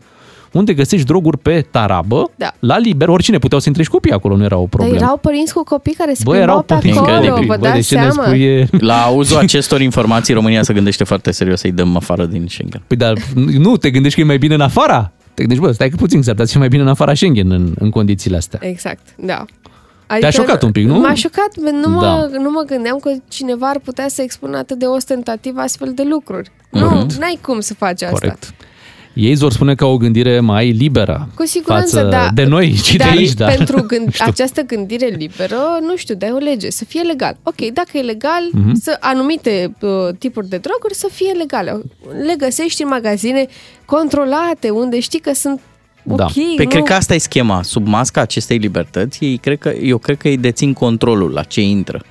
unde 0.52 0.74
găsești 0.74 1.06
droguri 1.06 1.38
pe 1.38 1.66
tarabă, 1.72 2.30
Da. 2.36 2.54
la 2.60 2.78
liber, 2.78 3.08
oricine 3.08 3.38
puteau 3.38 3.60
să 3.62 3.68
intre 3.68 3.84
și 3.84 3.90
copii 3.90 4.12
acolo, 4.12 4.36
nu 4.36 4.44
era 4.44 4.56
o 4.56 4.60
Dar 4.60 4.70
problemă. 4.70 4.96
erau 4.96 5.18
părinți 5.18 5.54
cu 5.54 5.64
copii 5.64 5.94
care 5.94 6.14
se 6.14 6.22
Bă, 6.24 6.32
plimbau 6.32 6.50
erau 6.52 6.62
pe 6.64 6.74
părinți 6.74 6.98
acolo, 6.98 7.14
incredibil. 7.16 7.48
vă 7.48 7.56
Bă, 7.60 7.62
dați 7.68 7.76
de 7.76 7.82
ce 7.82 7.96
ne 7.96 8.10
seama? 8.12 8.24
spui 8.24 8.42
e... 8.42 8.68
La 8.92 9.02
auzul 9.04 9.38
acestor 9.46 9.82
informații, 9.82 10.34
România 10.34 10.64
se 10.64 10.74
gândește 10.74 11.04
foarte 11.04 11.32
serios 11.32 11.60
să-i 11.60 11.72
dăm 11.72 11.96
afară 11.96 12.26
din 12.26 12.46
Schengen. 12.50 12.82
Păi 12.88 12.98
dar 12.98 13.14
nu, 13.36 13.78
te 13.78 13.90
gândești 13.92 14.16
că 14.18 14.22
e 14.22 14.28
mai 14.28 14.38
bine 14.38 14.54
în 14.54 14.62
afara? 14.62 15.12
Te 15.34 15.42
gândești, 15.42 15.64
bă, 15.64 15.72
stai 15.72 15.90
că 15.90 15.96
puțin, 15.96 16.22
s-ar 16.22 16.32
putea 16.32 16.46
să 16.46 16.52
fie 16.52 16.60
mai 16.60 16.70
bine 16.70 16.82
în 16.82 16.88
afara 16.88 17.14
Schengen 17.14 17.52
în, 17.52 17.74
în 17.80 17.90
condițiile 17.90 18.38
astea. 18.38 18.60
Exact, 18.64 19.02
da. 19.18 19.46
Te-a 20.20 20.30
șocat 20.30 20.64
un 20.64 20.72
pic, 20.72 20.86
nu? 20.86 21.00
M-a 21.00 21.14
șocat, 21.14 21.50
nu 21.82 21.90
mă, 21.90 22.02
Da. 22.02 22.38
nu 22.42 22.50
mă 22.52 22.64
gândeam 22.68 22.98
că 23.02 23.12
cineva 23.28 23.68
ar 23.68 23.80
putea 23.84 24.06
să 24.08 24.22
expună 24.22 24.58
atât 24.58 24.80
de 24.80 24.86
ostentativ 24.86 25.54
astfel 25.58 25.92
de 25.96 26.04
lucruri. 26.10 26.52
Mhm. 26.72 26.84
Nu, 26.84 27.06
n-ai 27.20 27.40
cum 27.42 27.60
să 27.60 27.74
faci 27.74 28.02
asta. 28.02 28.10
Corect. 28.20 28.54
Ei 29.14 29.36
vor 29.36 29.52
spune 29.52 29.76
că 29.76 29.84
au 29.84 29.94
o 29.94 29.98
gândire 29.98 30.40
mai 30.40 30.72
liberă 30.72 31.28
Cu 31.36 31.46
siguranță, 31.46 31.96
față 31.96 32.10
da. 32.10 32.30
de 32.34 32.44
noi, 32.44 32.74
ci 32.84 32.92
de 32.92 32.98
dar 32.98 33.10
aici, 33.10 33.34
dar... 33.34 33.56
pentru 33.56 33.82
gând, 33.88 34.06
Nu 34.06 34.12
știu. 34.12 34.26
această 34.28 34.62
gândire 34.62 35.06
liberă, 35.06 35.58
nu 35.88 35.96
știu, 35.96 36.16
dai 36.16 36.32
o 36.32 36.38
lege, 36.38 36.70
să 36.70 36.86
fie 36.86 37.02
legal. 37.02 37.38
Ok, 37.44 37.56
dacă 37.74 37.90
e 37.98 38.02
legal, 38.02 38.42
Mhm. 38.52 38.74
să 38.74 38.98
anumite 39.00 39.76
uh, 39.82 39.90
tipuri 40.20 40.48
de 40.50 40.58
droguri 40.58 40.94
să 40.96 41.08
fie 41.12 41.32
legale. 41.32 41.82
Le 42.26 42.34
găsești 42.38 42.82
în 42.82 42.88
magazine 42.88 43.48
controlate, 43.86 44.70
unde 44.70 45.00
știi 45.00 45.20
că 45.20 45.34
sunt 45.34 45.60
Da. 46.04 46.24
ok. 46.24 46.34
Pe 46.56 46.64
nu... 46.64 46.70
cred 46.70 46.84
că 46.84 46.94
asta 46.94 47.14
e 47.14 47.18
schema. 47.18 47.64
Sub 47.64 47.88
masca 47.88 48.22
acestei 48.22 48.58
libertăți, 48.58 49.24
ei 49.24 49.38
cred 49.38 49.58
că, 49.58 49.70
eu 49.70 49.98
cred 49.98 50.18
că 50.18 50.28
ei 50.28 50.38
dețin 50.38 50.74
controlul 50.74 51.32
la 51.32 51.44
ce 51.44 51.62
intră 51.62 52.02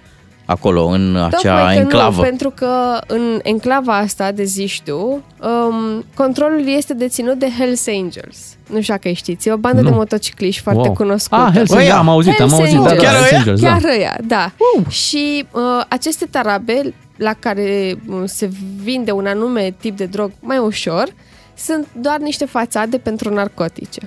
acolo, 0.51 0.87
în 0.87 1.17
acea 1.17 1.57
Tocmai 1.57 1.75
că 1.75 1.81
enclavă. 1.81 2.17
Nu, 2.17 2.23
pentru 2.23 2.51
că 2.51 2.99
în 3.07 3.39
enclava 3.43 3.97
asta 3.97 4.33
de 4.33 4.45
zici 4.45 4.81
tu, 4.85 4.97
um, 5.41 6.05
controlul 6.15 6.69
este 6.69 6.95
deținut 6.95 7.39
de 7.39 7.49
Hells 7.59 7.87
Angels. 7.87 8.39
Nu 8.71 8.81
știu 8.81 8.95
dacă 8.95 9.09
știți, 9.15 9.49
e 9.49 9.53
o 9.53 9.57
bandă 9.57 9.81
Nu. 9.81 9.89
de 9.89 9.95
motocicliști 9.95 10.63
foarte 10.63 10.81
Wow. 10.87 10.93
cunoscută. 10.93 11.43
Ah, 11.43 11.53
Hells 11.55 11.71
Angels, 11.71 11.93
am 11.95 12.09
auzit, 12.09 12.41
am 12.41 12.49
Hells 12.49 12.53
auzit, 12.61 12.75
da, 12.79 12.81
Angels. 12.91 13.03
da, 13.03 13.09
Hells 13.19 13.33
Angels, 13.33 13.61
da. 13.61 13.69
Chiar 13.69 13.83
ăia, 13.97 14.17
da. 14.27 14.53
Și 14.89 15.45
uh, 15.53 15.61
aceste 15.89 16.27
tarabe 16.31 16.95
la 17.17 17.33
care 17.39 17.95
uh, 18.09 18.23
se 18.25 18.51
vinde 18.83 19.11
un 19.11 19.27
anume 19.27 19.75
tip 19.81 19.97
de 19.97 20.05
drog 20.05 20.31
mai 20.41 20.59
ușor, 20.59 21.09
sunt 21.57 21.87
doar 22.01 22.19
niște 22.19 22.45
fațade 22.45 22.99
pentru 22.99 23.35
narcotice. 23.35 24.01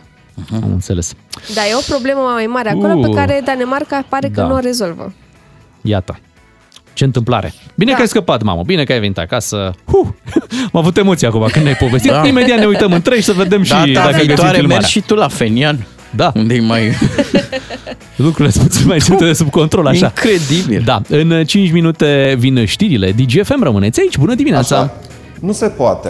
Am 0.54 0.70
înțeles. 0.72 1.14
Dar 1.56 1.64
e 1.72 1.76
o 1.76 1.92
problemă 1.94 2.20
mai 2.34 2.46
mare 2.46 2.70
acolo 2.70 2.94
Uh. 2.94 3.06
pe 3.08 3.14
care 3.14 3.42
Danemarca 3.46 4.06
pare 4.10 4.28
că 4.28 4.42
Da. 4.42 4.48
nu 4.48 4.54
o 4.54 4.60
rezolvă. 4.60 5.14
Iată. 5.82 6.20
Ce 6.94 7.04
întâmplare. 7.04 7.54
Bine 7.76 7.90
Da. 7.90 7.96
că 7.96 8.02
ai 8.02 8.08
scăpat, 8.08 8.42
mamă. 8.44 8.62
Bine 8.66 8.84
că 8.84 8.92
ai 8.92 9.00
venit 9.00 9.18
acasă. 9.18 9.74
Huh. 9.86 10.08
Am 10.74 10.80
avut 10.80 10.98
emoții 10.98 11.28
acum 11.28 11.48
când 11.52 11.64
ne-ai 11.64 11.76
povestit. 11.80 12.12
Da. 12.12 12.28
Imediat 12.28 12.60
ne 12.60 12.66
uităm 12.66 12.92
în 12.94 13.02
trei 13.02 13.22
să 13.22 13.32
vedem 13.32 13.64
și 13.64 13.72
Data 13.72 13.86
dacă 13.94 14.06
ai 14.06 14.12
găsit 14.12 14.26
viitoare 14.28 14.52
filmarea. 14.58 14.78
mergi 14.78 14.92
și 14.92 15.02
tu 15.02 15.16
la 15.16 15.28
Fenian. 15.28 15.86
Da. 16.16 16.32
Unde 16.36 16.54
e 16.54 16.60
mai... 16.60 16.82
Lucrurile 18.16 18.50
sunt 18.50 18.68
puțin 18.68 18.88
mai 18.88 19.00
ținute 19.00 19.26
de 19.26 19.34
sub 19.34 19.50
control, 19.50 19.86
așa. 19.88 20.06
Incredibil. 20.06 20.82
Da, 20.86 21.02
în 21.10 21.44
5 21.46 21.72
minute 21.72 22.36
vin 22.40 22.66
știrile. 22.66 23.12
DGFM 23.12 23.64
rămâneți 23.64 24.00
aici. 24.00 24.18
Bună 24.18 24.36
dimineața! 24.36 24.76
Așa. 24.78 24.94
Nu 25.44 25.52
se 25.52 25.68
poate. 25.68 26.10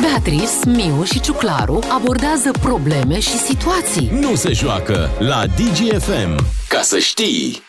Beatrice, 0.00 0.46
Miu 0.66 1.02
și 1.04 1.20
Ciuclaru 1.20 1.78
abordează 2.00 2.50
probleme 2.60 3.20
și 3.20 3.36
situații. 3.38 4.10
Nu 4.20 4.34
se 4.34 4.52
joacă 4.52 5.08
la 5.18 5.44
DGFM. 5.56 6.44
Ca 6.68 6.80
să 6.82 6.98
știi. 6.98 7.62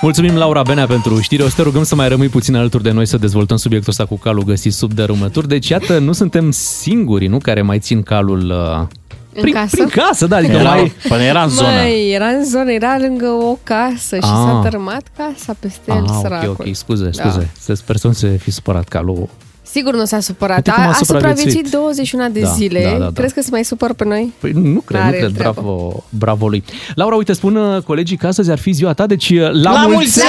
Mulțumim, 0.00 0.34
Laura 0.36 0.62
Benea, 0.62 0.86
pentru 0.86 1.20
știri. 1.20 1.42
O 1.42 1.48
să 1.48 1.54
te 1.56 1.62
rugăm 1.62 1.82
să 1.84 1.94
mai 1.94 2.08
rămâi 2.08 2.28
puțin 2.28 2.54
alături 2.56 2.82
de 2.82 2.90
noi 2.90 3.06
să 3.06 3.16
dezvoltăm 3.16 3.56
subiectul 3.56 3.90
ăsta 3.90 4.04
cu 4.06 4.16
calul 4.18 4.42
găsit 4.44 4.72
sub 4.72 4.92
dărâmături. 4.92 5.48
Deci, 5.48 5.68
iată, 5.68 5.98
nu 5.98 6.12
suntem 6.12 6.50
singurii, 6.50 7.28
nu, 7.28 7.38
care 7.38 7.62
mai 7.62 7.78
țin 7.78 8.02
calul 8.02 8.50
uh, 8.50 8.86
În 9.34 9.40
prin, 9.42 9.52
casă? 9.54 9.68
prin 9.76 9.88
casă, 9.88 10.26
da, 10.26 10.36
adică 10.36 10.52
Era, 10.56 10.68
mai... 10.74 10.92
până 11.08 11.22
era 11.22 11.42
în 11.42 11.48
zonă. 11.48 11.68
Măi, 11.82 12.12
era 12.14 12.26
în 12.26 12.44
zonă, 12.44 12.72
era 12.72 12.96
lângă 12.98 13.26
o 13.26 13.58
casă 13.62 14.16
și 14.16 14.22
Ah. 14.22 14.44
s-a 14.46 14.60
tărâmat 14.62 15.02
casa 15.16 15.56
peste 15.58 15.80
el, 15.92 16.04
Ah, 16.08 16.18
săracul. 16.22 16.48
ok, 16.48 16.58
ok, 16.66 16.74
scuze, 16.74 17.10
Da. 17.14 17.28
scuze. 17.30 17.50
Să 17.60 17.74
sper 17.74 17.96
să 17.96 18.06
nu 18.06 18.12
se 18.12 18.28
fi 18.42 18.50
supărat 18.50 18.88
calul. 18.88 19.28
Sigur 19.76 19.94
nu 19.94 20.04
s-a 20.04 20.20
supărat. 20.20 20.56
Uite 20.56 20.70
cum 20.70 20.82
A, 20.82 20.86
a 20.86 20.88
a 20.88 20.92
supraviețuit. 20.92 21.48
supraviețuit 21.48 21.70
21 21.70 22.28
de 22.32 22.40
Da, 22.40 22.48
zile. 22.48 22.82
da, 22.82 22.90
da, 22.90 23.04
da. 23.04 23.10
Crezi 23.14 23.34
că 23.34 23.40
se 23.40 23.48
mai 23.50 23.64
supăr 23.64 23.92
pe 23.92 24.04
noi? 24.04 24.32
Păi 24.40 24.50
nu 24.54 24.80
cred, 24.80 25.00
nu 25.00 25.04
N-are 25.06 25.18
cred. 25.18 25.34
treabă. 25.36 25.60
Bravo, 25.60 26.04
bravo 26.08 26.48
lui. 26.48 26.64
Laura, 26.94 27.14
uite, 27.16 27.32
spun 27.32 27.56
uh, 27.56 27.82
colegii 27.82 28.16
că 28.16 28.26
astăzi 28.26 28.50
ar 28.50 28.58
fi 28.58 28.72
ziua 28.72 28.92
ta, 28.92 29.06
deci 29.06 29.30
uh, 29.30 29.38
la, 29.40 29.72
La 29.72 29.80
mulți 29.80 29.92
mulți 29.92 30.20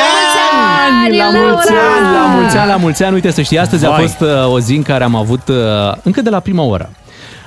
ani! 1.03 1.17
La 1.17 1.31
Laura! 1.31 1.39
mulți 1.51 1.69
ani, 1.69 2.13
la 2.13 2.25
mulți 2.39 2.57
ani, 2.57 2.69
la 2.69 2.75
mulți 2.75 3.03
ani. 3.03 3.13
Uite, 3.13 3.31
să 3.31 3.41
știi, 3.41 3.59
astăzi 3.59 3.85
a 3.85 3.89
Vai. 3.89 4.01
fost 4.01 4.19
uh, 4.21 4.51
o 4.53 4.59
zi 4.59 4.75
în 4.75 4.81
care 4.83 5.03
am 5.03 5.15
avut, 5.15 5.47
uh, 5.47 5.55
încă 6.03 6.21
de 6.21 6.29
la 6.29 6.39
prima 6.39 6.63
oră, 6.63 6.89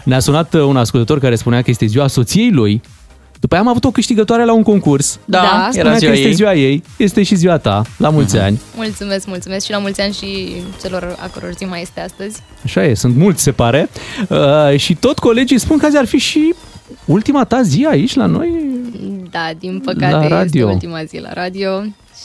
ne-a 0.04 0.18
sunat 0.20 0.54
uh, 0.54 0.60
un 0.62 0.76
ascultător 0.76 1.18
care 1.18 1.34
spunea 1.34 1.62
că 1.62 1.70
este 1.70 1.86
ziua 1.86 2.06
soției 2.06 2.50
lui. 2.50 2.82
După 3.40 3.54
aia 3.54 3.62
am 3.62 3.68
avut 3.70 3.84
o 3.84 3.90
câștigătoare 3.90 4.44
la 4.44 4.52
un 4.52 4.62
concurs. 4.62 5.18
Da, 5.24 5.38
Da, 5.40 5.68
era 5.72 5.72
Spunea 5.72 5.96
ziua 5.96 6.10
că 6.10 6.16
este 6.16 6.28
ei. 6.28 6.34
ziua 6.34 6.54
ei, 6.54 6.82
este 6.96 7.22
și 7.22 7.34
ziua 7.34 7.58
ta, 7.58 7.82
la 7.96 8.08
mulți 8.10 8.38
ani. 8.38 8.60
Mulțumesc, 8.76 9.26
mulțumesc 9.26 9.64
și 9.64 9.70
la 9.70 9.78
mulți 9.78 10.00
ani 10.00 10.12
și 10.12 10.52
celor 10.82 11.16
a 11.20 11.28
căror 11.28 11.52
zi 11.56 11.64
mai 11.64 11.80
este 11.80 12.00
astăzi. 12.00 12.42
Așa 12.64 12.84
e, 12.84 12.94
sunt 12.94 13.16
mulți, 13.16 13.42
se 13.42 13.52
pare. 13.52 13.88
Uh, 14.28 14.78
și 14.78 14.94
tot 14.94 15.18
colegii 15.18 15.58
spun 15.58 15.78
că 15.78 15.86
azi 15.86 15.96
ar 15.96 16.06
fi 16.06 16.18
și 16.18 16.54
ultima 17.04 17.44
ta 17.44 17.62
zi 17.62 17.86
aici 17.90 18.14
la 18.14 18.26
noi. 18.26 18.50
Da, 19.30 19.50
din 19.58 19.80
păcate 19.84 20.12
La 20.12 20.22
este 20.22 20.34
radio. 20.34 20.68
ultima 20.68 21.04
zi 21.04 21.18
la 21.18 21.32
radio 21.32 21.82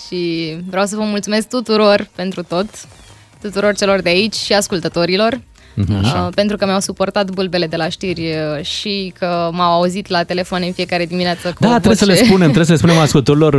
și 0.08 0.54
vreau 0.70 0.86
să 0.86 0.96
vă 0.96 1.02
mulțumesc 1.04 1.48
tuturor 1.48 2.10
pentru 2.16 2.44
tot, 2.44 2.66
tuturor 3.42 3.76
celor 3.76 4.02
de 4.02 4.10
aici 4.10 4.34
și 4.36 4.54
ascultătorilor. 4.54 5.40
Mhm. 5.76 6.04
Uh, 6.04 6.28
pentru 6.36 6.58
că 6.58 6.66
mi-au 6.66 6.80
suportat 6.80 7.30
bulbele 7.30 7.68
de 7.68 7.76
la 7.76 7.90
știri 7.90 8.22
uh, 8.58 8.64
și 8.66 9.14
că 9.20 9.50
m-au 9.52 9.74
auzit 9.74 10.08
la 10.10 10.24
telefon 10.24 10.62
în 10.66 10.72
fiecare 10.72 11.06
dimineață 11.06 11.48
cu 11.48 11.56
Da, 11.60 11.68
o 11.68 11.72
trebuie 11.72 11.96
să 11.96 12.06
le 12.06 12.14
voce. 12.14 12.24
spunem, 12.26 12.44
trebuie 12.52 12.66
să 12.66 12.72
le 12.72 12.78
spunem 12.78 12.98
ascultătorilor. 13.08 13.54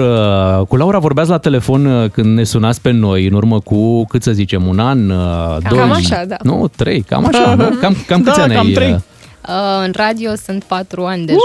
uh, 0.61 0.67
Cu 0.67 0.77
Laura 0.77 0.99
vorbeați 0.99 1.31
la 1.31 1.39
telefon 1.39 1.87
uh, 1.87 2.11
când 2.11 2.37
ne 2.37 2.45
sunați 2.45 2.81
pe 2.81 2.91
noi, 2.91 3.27
în 3.27 3.33
urmă 3.33 3.61
cu, 3.61 4.05
cât 4.05 4.23
să 4.23 4.33
zicem, 4.33 4.67
un 4.67 4.79
an, 4.79 5.11
uh, 5.11 5.57
doi. 5.69 5.79
Cam 5.79 5.93
așa, 5.93 6.25
da. 6.29 6.37
Nu, 6.43 6.71
trei, 6.77 7.01
cam 7.03 7.27
așa, 7.27 7.55
nu? 7.55 7.65
Cam, 7.81 7.97
cam 8.07 8.23
câți 8.23 8.37
Da, 8.37 8.43
ani 8.43 8.55
cam 8.55 8.67
ai? 8.67 8.73
trei. 8.73 9.03
Uh, 9.49 9.55
Uh, 9.55 9.85
în 9.85 9.93
radio 9.97 10.35
sunt 10.45 10.65
patru 10.65 11.05
ani 11.05 11.27
deja. 11.27 11.39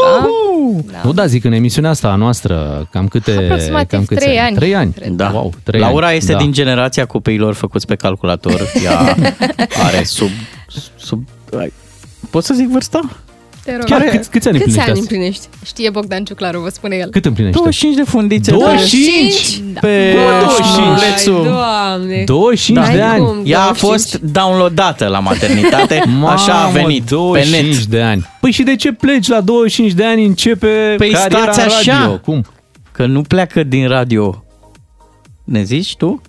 Da. 0.91 1.01
Nu, 1.03 1.13
da, 1.13 1.25
zic, 1.25 1.43
în 1.43 1.51
emisiunea 1.51 1.89
asta 1.89 2.07
a 2.11 2.15
noastră, 2.15 2.87
cam 2.91 3.07
câte... 3.07 3.31
Aproximativ 3.31 3.89
cam 3.89 4.05
câți 4.05 4.19
trei 4.25 4.39
ani, 4.39 4.55
Trei 4.55 4.75
ani, 4.75 4.93
cred. 4.93 5.09
Da. 5.11 5.29
Wow, 5.33 5.53
trei 5.63 5.79
Laura 5.79 6.07
ani. 6.07 6.17
este 6.17 6.31
da. 6.31 6.37
din 6.37 6.51
generația 6.51 7.05
copiilor 7.05 7.53
făcuți 7.53 7.85
pe 7.85 7.95
calculator. 7.95 8.61
Ea 8.83 9.15
are 9.87 10.03
sub... 10.03 10.29
sub 10.97 11.27
ai- 11.59 11.73
Pot 12.29 12.43
să 12.43 12.53
zic 12.53 12.67
vârsta? 12.69 12.99
Te 13.63 13.71
rog. 13.75 13.83
Chiar 13.85 14.01
câți, 14.01 14.29
câți 14.29 14.47
ani 14.47 14.57
Câți 14.57 14.67
împlinești 14.67 14.79
ani 14.79 14.91
azi? 14.91 14.99
împlinești? 14.99 15.47
Știe 15.65 15.89
Bogdan 15.89 16.23
Ciuclaru, 16.23 16.59
vă 16.59 16.69
spune 16.69 16.95
el. 16.95 17.09
Cât 17.09 17.25
împlinești? 17.25 17.57
25 17.57 17.95
de 17.95 18.03
fundițe. 18.03 18.51
25? 18.51 19.61
Da. 19.73 19.79
Pe 19.79 20.13
Bă, 20.15 20.45
25. 20.45 20.75
șnulețul. 20.75 21.43
Doamne! 21.43 22.23
25 22.25 22.77
N-ai 22.77 22.95
de 22.95 23.01
ani. 23.01 23.25
cum, 23.25 23.41
Ea 23.45 23.59
a 23.61 23.63
25. 23.71 23.73
fost 23.91 24.19
downloadată 24.31 25.07
la 25.07 25.19
maternitate, 25.19 26.03
așa 26.25 26.53
a 26.53 26.61
Mamă, 26.65 26.71
venit 26.73 27.03
pe 27.03 27.09
25 27.09 27.75
net. 27.75 27.85
de 27.85 28.01
ani. 28.01 28.29
Păi 28.41 28.51
și 28.51 28.63
de 28.63 28.75
ce 28.75 28.91
pleci 28.91 29.27
la 29.27 29.41
25 29.41 29.93
de 29.93 30.05
ani, 30.05 30.25
începe 30.25 30.93
Păi 30.97 31.09
cariera 31.11 31.51
stați 31.51 31.59
în 31.59 31.65
așa. 31.65 31.99
radio? 32.01 32.17
Cum? 32.17 32.45
Că 32.91 33.05
nu 33.05 33.21
pleacă 33.21 33.63
din 33.63 33.87
radio. 33.87 34.43
Ne 35.43 35.63
zici 35.63 35.95
tu? 35.95 36.21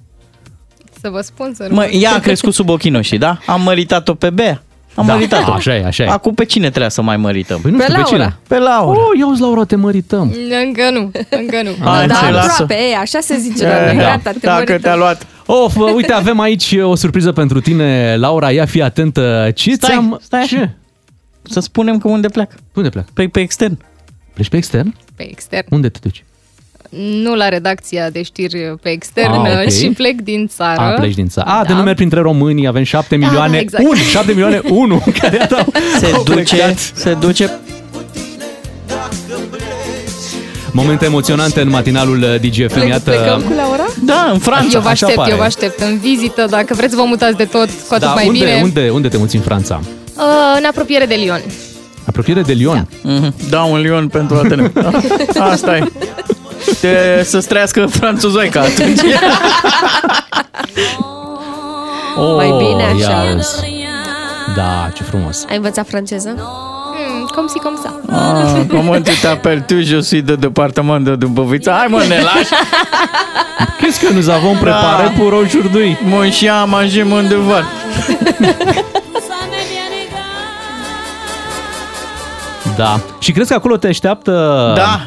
Să 1.01 1.09
vă 1.13 1.21
spun 1.21 1.53
să 1.57 1.67
nu... 1.69 1.75
Mă, 1.75 1.85
ea 1.87 2.15
a 2.15 2.19
crescut 2.19 2.55
sub 2.55 2.69
ochii 2.69 2.91
noștri, 2.91 3.19
da? 3.19 3.39
Am 3.47 3.63
măritat-o 3.63 4.15
pe 4.15 4.31
Bea. 4.31 4.63
Am 4.95 5.07
Da, 5.07 5.13
măritat-o. 5.13 5.53
așa 5.53 5.75
e, 5.77 5.85
așa 5.85 6.03
e. 6.05 6.07
Acum 6.09 6.35
pe 6.35 6.45
cine 6.45 6.69
trebuie 6.69 6.91
să 6.91 7.03
mai 7.03 7.17
mărităm? 7.17 7.61
Păi 7.61 7.71
nu 7.71 7.77
Pe 7.77 7.83
știu 7.83 7.95
pe 7.95 8.01
Laura. 8.03 8.17
cine. 8.25 8.37
Pe 8.49 8.59
Laura. 8.59 8.99
Oh, 9.01 9.19
ia 9.19 9.27
uzi, 9.27 9.41
Laura, 9.41 9.65
te 9.65 9.77
mărităm. 9.77 10.35
Încă 10.67 10.91
nu, 10.93 11.11
încă 11.41 11.61
nu. 11.63 11.71
Hai, 11.85 12.07
Da, 12.07 12.15
ce 12.15 12.31
lasă. 12.31 12.51
aproape, 12.53 12.75
e, 12.93 12.97
așa 12.97 13.21
se 13.21 13.37
zice 13.37 13.67
la 13.69 13.85
noi. 13.85 13.97
Da. 13.97 14.03
Gata, 14.03 14.31
te 14.31 14.39
Dacă 14.43 14.55
mărităm. 14.57 14.79
te-a 14.81 14.97
luat. 14.97 15.27
Of, 15.47 15.77
uite, 15.95 16.13
avem 16.13 16.41
aici 16.41 16.77
o 16.83 16.95
surpriză 16.95 17.33
pentru 17.33 17.61
tine, 17.61 18.17
Laura, 18.17 18.51
ia 18.51 18.65
fi 18.65 18.83
atentă. 18.83 19.51
Ce 19.55 19.73
Stai, 19.73 19.91
ți-am... 19.91 20.19
stai 20.23 20.41
așa. 20.41 20.57
Ce? 20.57 20.71
Să 21.43 21.61
spunem 21.61 21.99
că 21.99 22.09
unde 22.09 22.29
pleacă. 22.29 22.55
Unde 22.75 22.89
pleacă? 22.89 23.09
Pe, 23.15 23.27
pe 23.27 23.41
extern. 23.41 23.79
Pleci 24.35 24.49
pe 24.49 24.57
extern? 24.57 24.95
Pe 25.17 25.31
extern. 25.31 25.67
Unde 25.71 25.89
te 25.89 25.99
duci? 26.03 26.25
Nu 27.23 27.35
la 27.35 27.49
redacția 27.49 28.11
de 28.11 28.23
știri 28.23 28.75
pe 28.83 28.89
extern 28.91 29.33
Ah, 29.33 29.63
ok. 29.65 29.71
și 29.73 29.87
plec 29.89 30.21
din 30.21 30.47
țară. 30.47 30.81
A, 30.81 30.91
pleci 30.91 31.15
din 31.15 31.29
țară. 31.29 31.49
A, 31.51 31.63
de 31.65 31.73
Da. 31.73 31.79
nu 31.79 31.83
merg 31.85 31.97
printre 31.97 32.21
români, 32.21 32.67
avem 32.67 32.83
7 32.83 33.17
Da, 33.17 33.27
milioane, 33.27 33.53
da, 33.53 33.59
exact. 33.59 33.85
un, 33.85 33.95
7 33.97 34.31
milioane, 34.33 34.61
unu, 34.71 35.03
care 35.21 35.49
au, 35.51 35.67
Se 36.01 36.07
au 36.15 36.23
duce, 36.23 36.55
plecat. 36.57 36.79
se 36.95 37.17
duce 37.21 37.51
Momente 40.75 41.05
emoționante 41.05 41.61
în 41.61 41.69
matinalul 41.69 42.19
uh, 42.23 42.41
DGFM, 42.41 42.75
Plec, 42.75 42.89
iată. 42.89 43.11
plecăm 43.11 43.41
cu 43.43 43.53
Laura? 43.57 43.85
Da, 44.05 44.31
în 44.33 44.39
Franța. 44.39 44.71
Eu 44.77 44.81
vă 44.81 44.89
așa 44.89 45.07
aștept, 45.07 45.15
pare. 45.15 45.31
eu 45.31 45.37
vă 45.37 45.43
aștept 45.43 45.81
în 45.81 45.99
vizită. 45.99 46.47
Dacă 46.51 46.75
vreți 46.75 46.91
să 46.91 46.97
vă 46.97 47.05
mutați 47.07 47.37
de 47.37 47.45
tot, 47.45 47.69
cu 47.89 47.95
atât 47.95 48.07
Da, 48.07 48.13
mai 48.15 48.27
unde, 48.27 48.39
bine. 48.39 48.61
unde, 48.63 48.89
unde 48.93 49.09
te 49.09 49.17
muți 49.17 49.37
în 49.37 49.43
Franța? 49.43 49.81
Uh, 50.17 50.23
în 50.59 50.65
apropiere 50.65 51.05
de 51.07 51.15
Lyon. 51.15 51.41
Apropiere 52.05 52.43
de 52.43 52.53
Lyon. 52.53 52.89
Mhm. 53.03 53.35
Da, 53.51 53.63
un 53.63 53.81
lion 53.81 54.09
pentru 54.09 54.37
Ateneu. 54.37 54.71
Asta 55.53 55.77
e. 55.77 55.85
Te, 56.81 57.23
să-ți 57.25 57.49
trăiască 57.49 57.87
franțuzoica 57.87 58.61
atunci. 58.61 59.01
Oh, 62.17 62.35
Mai 62.37 62.55
bine 62.59 62.83
așa. 62.83 63.11
ia 63.25 63.35
uzi. 63.37 63.57
Da, 64.57 64.89
ce 64.95 65.03
frumos. 65.03 65.45
Ai 65.51 65.57
învățat 65.57 65.87
franceză? 65.89 66.29
Mm, 66.37 67.27
cum 67.35 67.47
si, 67.47 67.59
cum 67.59 67.79
sa. 67.83 68.01
Ah, 68.11 68.61
comment 68.69 69.05
tu 69.05 69.11
t'appelles 69.27 69.67
tu, 69.67 69.81
je 69.81 70.01
suis 70.01 70.23
de 70.23 70.35
département 70.37 71.05
de 71.05 71.15
Dâmbovița. 71.17 71.73
Hai 71.73 71.87
mă, 71.89 72.03
ne 72.09 72.21
lași. 72.21 72.49
Qu'est-ce 73.81 74.07
que 74.07 74.13
nous 74.13 74.29
avons 74.29 74.57
préparé 74.61 75.03
Da. 75.05 75.13
pour 75.19 75.33
aujourd'hui? 75.33 75.99
Mon 76.05 76.31
chien 76.31 76.55
a 76.55 76.65
mangé 76.65 77.03
mon 77.03 77.29
devoir. 77.29 77.65
Da. 82.77 83.01
Și 83.19 83.33
crezi 83.33 83.49
că 83.49 83.55
acolo 83.55 83.77
te 83.77 83.87
așteaptă... 83.89 84.33
Da. 84.77 85.01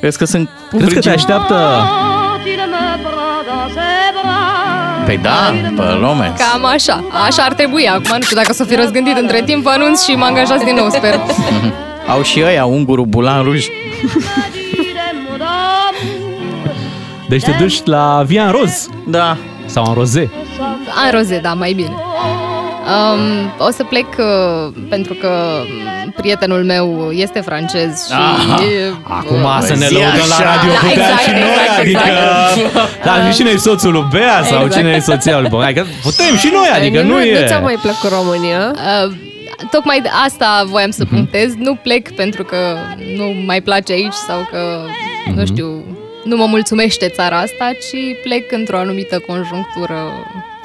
Crezi 0.00 0.18
că 0.18 0.24
sunt... 0.24 0.48
Crezi 0.70 0.94
că 0.94 1.00
te 1.00 1.10
așteaptă... 1.10 1.54
Păi 5.04 5.18
da, 5.18 5.54
pe 5.76 5.82
lume. 6.00 6.32
Cam 6.38 6.64
așa. 6.64 7.04
Așa 7.26 7.42
ar 7.42 7.52
trebui 7.54 7.88
acum. 7.88 8.16
Nu 8.16 8.22
știu 8.22 8.36
dacă 8.36 8.52
s-o 8.52 8.64
fi 8.64 8.74
răzgândit 8.74 9.16
între 9.16 9.42
timp, 9.42 9.62
vă 9.62 9.70
anunț 9.70 10.04
și 10.04 10.14
mă 10.14 10.24
angajați 10.24 10.64
din 10.64 10.74
nou, 10.74 10.88
sper. 10.90 11.20
Au 12.12 12.22
și 12.22 12.42
ăia 12.44 12.64
ungurul 12.64 13.04
bulan 13.04 13.42
ruj. 13.42 13.66
Deci 17.28 17.42
te 17.42 17.50
duci 17.58 17.84
la 17.84 18.22
Via 18.26 18.44
în 18.44 18.50
roz. 18.50 18.88
Da. 19.06 19.36
Sau 19.66 19.84
în 19.88 19.94
roze. 19.94 20.30
În 21.04 21.18
roze, 21.18 21.38
da, 21.38 21.52
mai 21.54 21.72
bine. 21.72 21.94
Um, 22.94 23.52
o 23.66 23.70
să 23.70 23.84
plec 23.84 24.06
uh, 24.18 24.72
pentru 24.88 25.14
că 25.14 25.28
um, 26.04 26.10
prietenul 26.16 26.64
meu 26.64 27.10
este 27.12 27.40
francez 27.40 28.06
și... 28.06 28.12
Aha. 28.12 28.62
e- 28.62 28.94
Acum 29.02 29.42
uh, 29.42 29.58
să 29.60 29.74
ne 29.76 29.86
zi 29.86 29.92
lăudăm 29.92 30.26
la 30.28 30.34
așa. 30.34 30.44
radio 30.54 30.70
Da, 30.70 30.78
cu 30.78 30.84
Bea 30.86 30.92
exact, 30.92 31.20
și 31.22 31.30
noi, 31.30 31.40
exact, 31.40 31.78
adică... 31.80 32.00
exact. 32.66 33.04
Da, 33.04 33.30
și 33.30 33.36
cine 33.36 33.50
e 33.50 33.56
soțul 33.56 33.92
lui 33.92 34.06
Bea 34.10 34.42
sau 34.44 34.64
Exact. 34.64 34.76
cine 34.76 34.90
e 34.90 35.00
soția 35.00 35.38
lui 35.40 35.48
Bea? 35.48 35.58
Adică 35.58 35.86
putem 36.02 36.36
și 36.36 36.50
noi, 36.52 36.68
adică 36.74 37.02
nu, 37.02 37.08
nu, 37.08 37.22
e... 37.22 37.40
nu 37.40 37.46
ți-a 37.46 37.58
mai 37.58 37.78
plăcut 37.82 38.10
România? 38.10 38.74
Uh, 38.74 39.12
tocmai 39.70 40.00
de 40.00 40.08
asta 40.26 40.64
voiam 40.66 40.90
să 40.90 41.04
punctez. 41.04 41.54
Nu 41.58 41.74
plec 41.74 42.10
pentru 42.10 42.44
că 42.44 42.56
nu 43.16 43.24
mai 43.46 43.60
place 43.60 43.92
aici 43.92 44.18
sau 44.28 44.48
că, 44.50 44.60
nu 45.34 45.46
știu, 45.46 45.84
nu 46.24 46.36
mă 46.36 46.46
mulțumește 46.46 47.08
țara 47.08 47.36
asta, 47.36 47.70
ci 47.80 47.96
plec 48.22 48.52
într-o 48.52 48.78
anumită 48.78 49.18
conjunctură, 49.26 49.98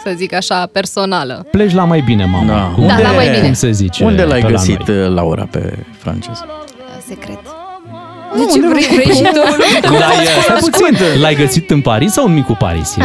să 0.03 0.11
zic 0.15 0.33
așa, 0.33 0.65
personală. 0.71 1.45
Pleci 1.51 1.73
la 1.73 1.83
mai 1.83 1.99
bine, 2.01 2.25
mama. 2.25 2.53
Da. 2.53 2.71
Cum, 2.75 2.87
Da, 2.87 2.99
la 2.99 3.11
mai 3.11 3.29
bine. 3.29 3.41
cum 3.43 3.53
se 3.53 3.71
zice 3.71 4.03
Unde 4.03 4.23
l-ai 4.23 4.39
pe 4.41 4.45
la 4.45 4.51
găsit, 4.51 4.87
noi? 4.87 5.09
Laura, 5.09 5.47
pe 5.51 5.77
francez? 5.97 6.43
Secret. 7.07 7.39
De 8.35 8.45
ce 8.53 8.67
vrei, 8.67 8.85
vrei 8.95 9.15
și 9.15 9.21
tu? 9.21 9.39
L-ai, 9.91 10.25
stai 10.43 10.57
puțin, 10.59 10.97
l-ai 11.21 11.35
găsit 11.35 11.69
în 11.69 11.81
Paris 11.81 12.11
sau 12.11 12.25
în 12.25 12.33
micul 12.33 12.55
Paris? 12.59 12.95
Uh, 12.97 13.03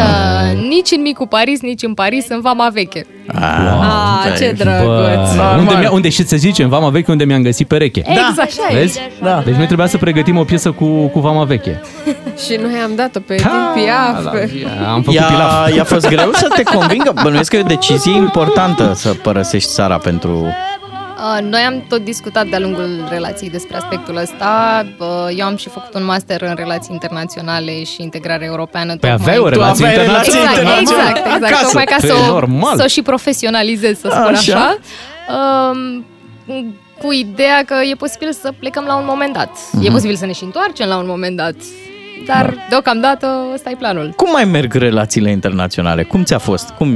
nici 0.69 0.90
în 0.90 1.01
micul 1.03 1.27
Paris, 1.27 1.61
nici 1.61 1.82
în 1.82 1.94
Paris, 1.94 2.27
în 2.28 2.40
Vama 2.40 2.69
Veche. 2.73 3.07
Ah, 3.35 4.36
ce 4.39 4.53
drăguț. 4.59 5.35
Bă, 5.36 5.57
unde, 5.59 5.74
mi-a, 5.78 5.90
unde 5.90 6.09
și 6.09 6.27
se 6.27 6.36
zice, 6.36 6.62
în 6.62 6.69
Vama 6.69 6.89
Veche, 6.89 7.11
unde 7.11 7.24
mi-am 7.24 7.43
găsit 7.43 7.69
pereche. 7.69 8.03
Exact, 8.07 8.39
așa 8.39 8.62
e. 8.70 8.74
Vezi? 8.78 9.01
Da. 9.23 9.43
Deci 9.44 9.55
noi 9.55 9.66
trebuia 9.66 9.86
să 9.86 9.97
pregătim 9.97 10.36
o 10.39 10.44
piesă 10.44 10.70
cu, 10.70 10.85
cu 11.07 11.20
Vama 11.20 11.44
Veche. 11.44 11.81
Și 12.47 12.59
noi 12.62 12.73
am 12.85 12.90
dat-o 12.97 13.20
pe 13.20 13.32
Edith 13.35 13.48
Piaf. 13.74 14.24
la 14.24 14.31
pe- 14.31 14.51
via. 14.53 14.69
Am 14.93 15.03
făcut 15.03 15.15
I-a, 15.19 15.24
pilaf. 15.24 15.74
i-a 15.77 15.85
fost 15.85 16.09
greu 16.09 16.31
să 16.32 16.48
te 16.57 16.62
convingă? 16.62 17.12
Bănuiesc 17.23 17.51
că 17.51 17.57
e 17.57 17.61
o 17.61 17.66
decizie 17.66 18.15
importantă 18.16 18.93
să 18.94 19.09
părăsești 19.09 19.70
țara 19.70 19.97
pentru... 19.98 20.47
Uh, 21.19 21.43
Noi 21.51 21.61
am 21.61 21.85
tot 21.89 22.05
discutat 22.05 22.47
de-a 22.47 22.59
lungul 22.59 23.07
relației 23.11 23.51
despre 23.51 23.77
aspectul 23.77 24.17
ăsta. 24.17 24.85
Uh, 24.99 25.07
Eu 25.39 25.47
am 25.47 25.57
și 25.57 25.69
făcut 25.69 25.95
un 25.95 26.05
master 26.05 26.43
în 26.43 26.55
relații 26.57 26.89
internaționale 26.93 27.85
și 27.85 28.03
integrare 28.03 28.45
europeană. 28.45 28.97
Păi 28.97 29.11
tocmai- 29.11 29.15
aveai 29.23 29.39
o 29.39 29.49
relație 29.49 29.87
aveai 29.87 30.05
internațională. 30.05 30.47
Exact, 30.51 30.59
internaționale. 30.59 31.11
exact, 31.11 31.27
exact. 31.35 31.45
Acasă. 31.53 31.65
Tocmai 31.65 31.85
ca 31.85 31.97
Păi, 32.01 32.09
să 32.09 32.15
o, 32.15 32.27
normal. 32.27 32.77
să 32.77 32.83
o 32.85 32.87
și 32.87 33.03
profesionalizez, 33.03 33.99
să 33.99 34.09
spun 34.11 34.35
Așa. 34.35 34.55
așa. 34.57 34.79
Um, 35.37 36.05
cu 37.03 37.13
ideea 37.13 37.63
că 37.67 37.75
e 37.91 37.95
posibil 37.95 38.33
să 38.33 38.53
plecăm 38.59 38.85
la 38.87 38.97
un 38.97 39.05
moment 39.07 39.33
dat. 39.33 39.51
Mhm. 39.73 39.85
E 39.87 39.91
posibil 39.91 40.17
să 40.17 40.27
ne 40.27 40.33
și 40.33 40.45
întoarcem 40.45 40.89
la 40.89 40.97
un 40.97 41.07
moment 41.09 41.37
dat. 41.37 41.55
Dar 42.27 42.55
deocamdată 42.69 43.27
ăsta 43.55 43.71
e 43.71 43.75
planul. 43.79 44.13
Cum 44.17 44.31
mai 44.31 44.45
merg 44.45 44.75
relațiile 44.75 45.31
internaționale? 45.31 46.03
Cum 46.03 46.23
ți-a 46.25 46.39
fost? 46.39 46.69
Cum, 46.71 46.89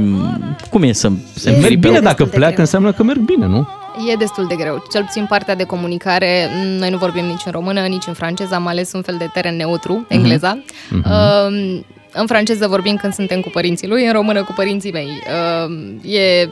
cum 0.69 0.83
e 0.83 0.91
să 0.91 1.09
se 1.35 1.49
E 1.49 1.51
Merg 1.51 1.55
îmbripe? 1.63 1.87
bine 1.87 1.99
dacă 1.99 2.05
destul 2.07 2.25
de 2.25 2.31
pleacă, 2.35 2.51
greu. 2.53 2.63
înseamnă 2.63 2.91
că 2.91 3.03
merg 3.03 3.19
bine, 3.19 3.45
nu? 3.45 3.67
E 4.09 4.15
destul 4.15 4.47
de 4.47 4.55
greu. 4.55 4.83
Cel 4.91 5.03
puțin 5.03 5.25
partea 5.25 5.55
de 5.55 5.63
comunicare, 5.63 6.49
m, 6.53 6.67
noi 6.67 6.89
nu 6.89 6.97
vorbim 6.97 7.25
nici 7.25 7.45
în 7.45 7.51
română, 7.51 7.81
nici 7.81 8.07
în 8.07 8.13
franceză, 8.13 8.55
am 8.55 8.67
ales 8.67 8.91
un 8.91 9.01
fel 9.01 9.15
de 9.17 9.29
teren 9.33 9.55
neutru, 9.55 10.05
engleza. 10.07 10.63
Um, 10.91 11.85
în 12.13 12.27
franceză 12.27 12.67
vorbim 12.67 12.95
când 12.95 13.13
suntem 13.13 13.41
cu 13.41 13.49
părinții 13.49 13.87
lui, 13.87 14.05
în 14.05 14.11
română 14.11 14.43
cu 14.43 14.53
părinții 14.53 14.91
mei. 14.91 15.07
Um, 15.07 16.01
e, 16.11 16.49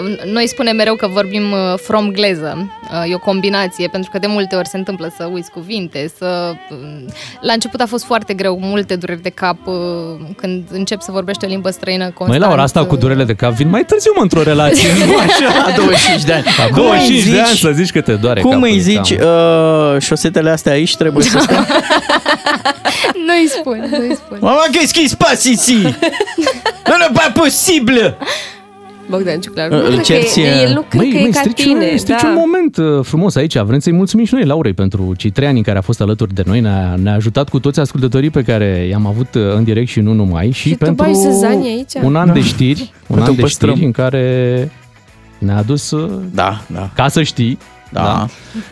m, 0.00 0.30
noi 0.32 0.46
spunem 0.48 0.76
mereu 0.76 0.94
că 0.94 1.06
vorbim 1.06 1.52
uh, 1.52 1.74
from 1.76 2.10
gleză. 2.10 2.70
Uh, 2.82 2.85
E 3.08 3.14
o 3.14 3.18
combinație, 3.18 3.88
pentru 3.88 4.10
că 4.10 4.18
de 4.18 4.26
multe 4.26 4.56
ori 4.56 4.68
se 4.68 4.76
întâmplă 4.76 5.12
să 5.16 5.28
uiți 5.32 5.50
cuvinte, 5.50 6.10
să... 6.18 6.52
um, 6.70 7.12
La 7.40 7.52
început 7.52 7.80
a 7.80 7.86
fost 7.86 8.04
foarte 8.04 8.34
greu, 8.34 8.58
multe 8.62 8.96
dureri 8.96 9.22
de 9.22 9.28
cap 9.28 9.56
uh, 9.66 9.74
când 10.36 10.64
încep 10.70 11.00
să 11.00 11.10
vorbești 11.12 11.44
o 11.44 11.48
limbă 11.48 11.70
străină 11.70 12.04
constant. 12.04 12.28
Măi, 12.28 12.38
la 12.38 12.50
ora 12.50 12.62
asta 12.62 12.84
cu 12.86 12.96
durele 12.96 13.24
de 13.24 13.34
cap 13.34 13.52
vin 13.52 13.68
mai 13.68 13.84
târziu 13.84 14.12
mă 14.16 14.22
într-o 14.22 14.42
relație, 14.42 14.88
nu 15.06 15.16
așa? 15.26 15.64
La 15.68 15.72
25 15.76 16.22
de 16.24 16.32
ani. 16.32 16.44
La 16.58 16.64
Cum 16.64 16.74
îi 16.90 16.96
25 16.96 17.22
de 17.24 17.30
zici- 17.30 17.40
ani 17.48 17.56
să 17.56 17.70
zici 17.74 17.90
că 17.92 18.00
te 18.00 18.12
doare 18.14 18.40
Cum 18.40 18.50
capul 18.50 18.66
îi 18.66 18.74
de 18.74 18.80
zici, 18.80 19.14
cam. 19.16 19.28
uh, 19.94 20.00
șosetele 20.00 20.50
astea 20.50 20.72
aici 20.72 20.96
trebuie 20.96 21.24
să 21.24 21.38
stea? 21.38 21.66
Nu-i 23.26 23.48
spun, 23.48 23.86
nu-i 23.98 24.14
spun. 24.14 24.38
Mama, 24.40 24.62
qu'est-ce 24.70 24.92
qui 24.98 25.08
se 25.08 25.16
passe 25.18 25.50
ici? 25.50 25.72
Nu, 26.88 26.94
nu, 26.98 27.12
pas 27.12 27.30
posibil! 27.34 28.16
Bogdan 29.10 29.40
Ciuclar, 29.40 29.70
Îl 29.70 29.76
nu 29.78 29.84
cred 29.84 29.96
că 29.96 30.02
cerți, 30.02 30.40
e, 30.40 30.62
el 30.66 30.72
nu 30.74 30.80
cred 30.88 31.10
că 31.10 31.16
e 31.16 31.28
ca 31.30 31.38
strici, 31.38 31.62
tine. 31.62 31.88
un, 31.92 31.98
strici 31.98 32.20
da. 32.22 32.28
un 32.28 32.34
moment 32.38 32.76
uh, 32.76 33.04
frumos 33.04 33.34
aici. 33.36 33.58
Vrem 33.58 33.78
să-i 33.78 33.92
mulțumim 33.92 34.24
și 34.24 34.34
noi, 34.34 34.44
Laurei, 34.44 34.72
pentru 34.72 35.14
cei 35.16 35.30
trei 35.30 35.48
ani 35.48 35.56
în 35.56 35.62
care 35.62 35.78
a 35.78 35.80
fost 35.80 36.00
alături 36.00 36.34
de 36.34 36.42
noi. 36.46 36.60
Ne-a, 36.60 36.94
ne-a 37.02 37.14
ajutat 37.14 37.48
cu 37.48 37.60
toți 37.60 37.80
ascultătorii 37.80 38.30
pe 38.30 38.42
care 38.42 38.86
i-am 38.90 39.06
avut 39.06 39.34
uh, 39.34 39.42
în 39.54 39.64
direct 39.64 39.88
și 39.88 40.00
nu 40.00 40.12
numai. 40.12 40.50
Și, 40.50 40.68
Și 40.68 40.70
tu 40.70 40.76
pentru 40.84 41.04
bagi 41.04 41.18
zăzanie 41.18 41.68
aici? 41.70 41.92
un 42.02 42.16
an 42.16 42.26
Da. 42.26 42.32
de 42.32 42.40
știri, 42.40 42.92
un 43.06 43.16
Uite, 43.16 43.28
an 43.30 43.34
de 43.36 43.40
păstrăm. 43.42 43.70
știri 43.70 43.86
în 43.86 43.92
care 43.92 44.70
ne-a 45.38 45.56
adus 45.56 45.90
uh, 45.90 46.10
Da, 46.34 46.60
da. 46.66 46.90
ca 46.94 47.08
să 47.08 47.22
știi 47.22 47.58
Da. 47.90 48.26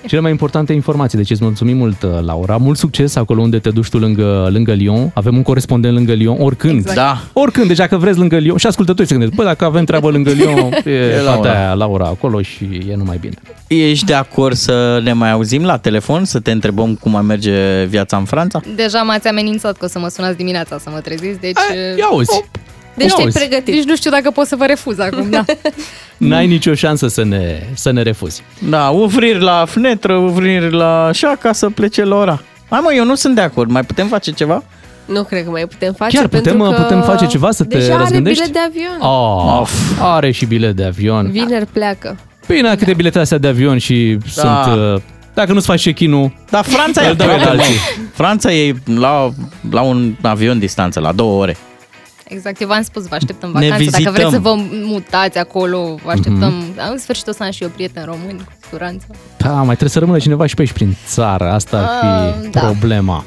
Cele 0.06 0.20
mai 0.20 0.30
importante 0.30 0.72
informații. 0.72 1.18
Deci 1.18 1.30
îți 1.30 1.42
mulțumim 1.42 1.76
mult, 1.76 2.02
uh, 2.02 2.10
Laura. 2.20 2.56
Mult 2.56 2.78
succes 2.78 3.16
acolo 3.16 3.40
unde 3.40 3.58
te 3.58 3.70
duci 3.70 3.88
tu 3.88 3.98
lângă, 3.98 4.48
lângă 4.50 4.72
Lyon. 4.72 5.10
Avem 5.14 5.36
un 5.36 5.42
corespondent 5.42 5.94
lângă 5.94 6.12
Lyon, 6.12 6.36
oricând. 6.40 6.78
Exact. 6.78 6.96
Da. 6.96 7.20
Oricând, 7.32 7.66
deci 7.66 7.76
dacă 7.76 7.96
vreți 7.96 8.18
lângă 8.18 8.36
Lyon, 8.36 8.56
și 8.56 8.66
ascultătorii 8.66 9.06
se 9.06 9.14
gândesc, 9.16 9.34
bă, 9.36 9.44
dacă 9.44 9.64
avem 9.64 9.84
treabă 9.84 10.10
lângă 10.10 10.30
Lyon, 10.30 10.72
e, 10.84 10.90
E 10.90 11.16
fata 11.16 11.30
Laura. 11.34 11.50
aia, 11.50 11.72
Laura 11.74 12.04
acolo 12.06 12.42
și 12.42 12.64
e 12.90 12.94
numai 12.96 13.16
bine. 13.20 13.34
Ești 13.66 14.04
de 14.04 14.14
acord 14.14 14.56
să 14.56 15.00
ne 15.02 15.12
mai 15.12 15.30
auzim 15.30 15.64
la 15.64 15.76
telefon, 15.78 16.24
să 16.24 16.40
te 16.40 16.50
întrebăm 16.50 16.94
cum 16.94 17.10
mai 17.12 17.22
merge 17.22 17.84
viața 17.84 18.16
în 18.16 18.24
Franța? 18.24 18.60
Deja 18.76 19.02
m-ați 19.02 19.28
amenințat 19.28 19.76
că 19.76 19.84
o 19.84 19.88
să 19.88 19.98
mă 19.98 20.08
sunați 20.08 20.36
dimineața 20.36 20.78
să 20.78 20.90
mă 20.92 20.98
treziți, 20.98 21.40
deci... 21.40 21.58
Ia 21.98 22.04
auzi, 22.10 22.44
Deci 22.96 23.08
Ia 23.08 23.14
te-ai 23.14 23.24
auzi. 23.24 23.38
pregătit. 23.38 23.74
Nici 23.74 23.84
nu 23.84 23.96
știu 23.96 24.10
dacă 24.10 24.30
pot 24.30 24.46
să 24.46 24.56
vă 24.56 24.64
refuz 24.64 24.98
acum, 24.98 25.30
da. 25.30 25.44
n-ai 26.16 26.46
nicio 26.46 26.74
șansă 26.74 27.08
să 27.08 27.24
ne, 27.24 27.62
să 27.74 27.90
ne 27.90 28.02
refuzi. 28.02 28.42
Da, 28.68 28.88
uvriri 28.88 29.40
la 29.40 29.64
fnetră, 29.68 30.14
uvriri 30.16 30.70
la 30.72 31.04
așa, 31.04 31.36
ca 31.40 31.52
să 31.52 31.70
plece 31.70 32.04
la 32.04 32.16
ora. 32.16 32.40
Hai 32.70 32.80
mă, 32.82 32.92
eu 32.94 33.04
nu 33.04 33.14
sunt 33.14 33.34
de 33.34 33.40
acord. 33.40 33.70
Mai 33.70 33.82
putem 33.82 34.06
face 34.06 34.30
ceva? 34.30 34.62
Nu 35.04 35.22
cred 35.22 35.44
că 35.44 35.50
mai 35.50 35.66
putem 35.66 35.92
face 35.92 36.16
Chiar 36.16 36.26
putem, 36.28 36.42
pentru 36.56 36.70
că 36.76 36.82
putem 36.82 37.02
face 37.02 37.26
ceva 37.26 37.50
să 37.50 37.64
te 37.64 37.76
Deja 37.78 37.96
răzgândești? 37.96 38.42
are 38.42 38.50
bilet 38.52 38.72
de 38.72 38.78
avion. 38.80 39.10
Oh, 39.10 39.60
Of. 39.60 40.00
are 40.00 40.30
și 40.30 40.46
bilet 40.46 40.76
de 40.76 40.84
avion. 40.84 41.30
Vineri 41.30 41.66
pleacă. 41.66 42.16
Bine, 42.46 42.74
câte 42.76 42.94
bilete 42.94 43.18
astea 43.18 43.38
de 43.38 43.48
avion 43.48 43.78
și 43.78 44.18
Da. 44.36 44.62
sunt... 44.64 44.78
uh, 44.94 45.00
Dacă 45.34 45.52
nu-ți 45.52 45.66
faci 45.66 45.82
check-in-ul, 45.82 46.32
Dar 46.50 46.64
Franța 46.64 47.04
e 47.04 47.08
Îl 47.08 47.14
dau 47.14 47.26
aproape, 47.28 47.50
el 47.50 47.56
mă. 47.56 47.62
alții. 47.62 47.78
Franța 48.12 48.52
e 48.52 48.74
la, 48.98 49.30
la 49.70 49.80
un 49.80 50.14
avion 50.20 50.58
distanță, 50.58 51.00
la 51.00 51.12
două 51.12 51.40
ore. 51.42 51.56
Exact, 52.28 52.60
eu 52.60 52.68
v-am 52.68 52.82
spus, 52.82 53.06
vă 53.08 53.14
aștept 53.14 53.42
în 53.42 53.48
Ne 53.54 53.68
vacanță. 53.68 53.76
Dacă 53.84 53.90
vizităm. 53.90 54.12
vreți 54.12 54.30
să 54.30 54.38
vă 54.38 54.54
mutați 54.84 55.38
acolo, 55.38 55.94
vă 56.04 56.10
așteptăm. 56.10 56.52
Mm-hmm. 56.62 56.90
În 56.92 56.98
sfârșit 56.98 57.26
o 57.26 57.32
să 57.32 57.42
am 57.42 57.50
și 57.50 57.62
eu 57.62 57.68
prieteni 57.68 58.04
români, 58.04 58.38
cu 58.38 58.52
siguranță. 58.62 59.06
da, 59.36 59.52
mai 59.52 59.64
trebuie 59.64 59.88
să 59.88 59.98
rămână 59.98 60.18
cineva 60.18 60.46
și 60.46 60.54
pe 60.54 60.60
aici 60.60 60.72
prin 60.72 60.96
țară. 61.06 61.50
Asta 61.50 61.76
ar 61.78 61.88
fi 62.00 62.06
Ah, 62.06 62.50
da. 62.50 62.60
problema. 62.60 63.24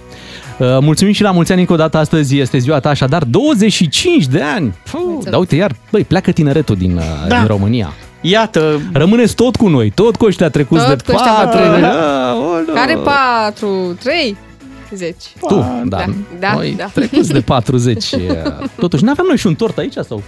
Uh, 0.60 0.78
mulțumim 0.82 1.14
și 1.14 1.22
la 1.22 1.32
mulți 1.32 1.52
ani 1.52 1.62
încă 1.62 1.74
o 1.74 1.76
dată, 1.76 1.98
astăzi 1.98 2.38
este 2.38 2.58
ziua 2.58 2.80
ta, 2.80 2.90
așadar 2.90 3.24
25 3.24 4.26
de 4.28 4.42
ani. 4.42 4.74
Puh, 4.92 5.24
dar 5.30 5.40
uite, 5.40 5.56
iar, 5.56 5.76
băi, 5.92 6.04
pleacă 6.04 6.32
tineretul 6.32 6.76
din, 6.76 6.96
uh, 6.96 7.04
Da. 7.28 7.38
din 7.38 7.48
România. 7.48 7.94
Iată, 8.22 8.82
Rămâneți 8.94 9.36
tot 9.36 9.56
cu 9.56 9.68
noi, 9.68 9.90
tot 9.90 10.16
cu 10.16 10.26
ăștia 10.26 10.50
trecuți 10.50 10.86
Tot 10.86 10.98
de 11.04 11.12
cu 11.12 11.18
ăștia 11.18 11.32
4 11.32 11.60
patru. 11.60 12.74
Care 12.74 12.94
Care 12.94 12.96
4, 13.04 13.98
3, 14.88 14.98
10. 14.98 15.14
Tu, 15.48 15.66
da. 15.86 16.04
Da, 16.40 16.54
Noi 16.54 16.74
da. 16.78 16.86
trecuți 16.94 17.32
de 17.32 17.42
40. 17.42 18.12
uh, 18.12 18.20
Totuși, 18.80 19.04
n-aveam 19.04 19.26
noi 19.28 19.38
și 19.38 19.48
un 19.48 19.56
tort 19.56 19.78
aici 19.78 19.94
sau? 20.08 20.24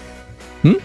Hm? 0.61 0.80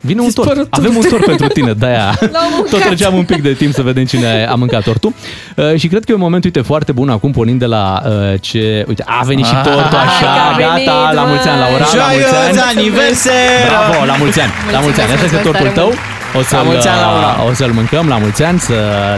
Vine 0.00 0.20
un 0.20 0.24
Ți-s 0.26 0.34
tort. 0.34 0.48
părut 0.48 0.66
Avem 0.70 0.90
un 0.96 1.00
tort. 1.00 1.08
tort 1.08 1.24
pentru 1.24 1.46
tine, 1.46 1.72
de-aia 1.82 2.18
L-am 2.20 2.30
mâncat. 2.54 2.70
tot 2.70 2.80
treceam 2.80 3.14
un 3.14 3.24
pic 3.24 3.42
de 3.42 3.52
timp 3.52 3.72
să 3.74 3.82
vedem 3.82 4.04
cine 4.04 4.46
a 4.50 4.54
mâncat 4.54 4.82
tortul. 4.82 5.12
Uh, 5.56 5.74
și 5.76 5.88
cred 5.88 6.04
că 6.04 6.10
e 6.10 6.14
un 6.14 6.20
moment, 6.20 6.44
uite, 6.44 6.60
foarte 6.60 6.92
bun 6.92 7.08
acum, 7.08 7.30
pornind 7.32 7.58
de 7.58 7.66
la 7.66 8.02
uh, 8.06 8.40
ce... 8.40 8.84
Uite, 8.88 9.04
a 9.06 9.22
venit 9.24 9.44
și 9.46 9.54
Ah, 9.54 9.62
tortul, 9.64 9.98
așa, 9.98 10.24
că 10.24 10.40
a 10.52 10.56
venit, 10.56 10.86
gata, 10.86 11.12
la 11.12 11.22
mulți 11.24 11.48
ani, 11.48 11.58
Laura, 11.60 11.78
la 11.78 11.84
mulți 11.84 11.98
ani. 11.98 12.20
Joyeux 12.20 12.58
anniversaire! 12.76 13.66
Bravo, 13.68 14.04
la 14.04 14.16
mulți 14.16 14.40
ani, 14.40 14.52
la 14.72 14.80
mulți 14.80 15.00
ani. 15.00 15.12
Asta 15.12 15.24
este 15.24 15.40
mulțumesc 15.40 15.42
tortul 15.48 15.66
tare 15.66 15.78
tău. 15.80 15.86
mult. 15.86 15.98
O 16.38 16.42
să-l, 16.48 16.58
La 16.58 16.64
mulți 16.70 16.88
ani, 16.88 17.00
Laura. 17.00 17.30
o 17.48 17.52
să-l 17.54 17.72
mâncăm 17.80 18.04
la 18.08 18.16
mulți 18.24 18.42
ani, 18.42 18.58
să 18.68 18.74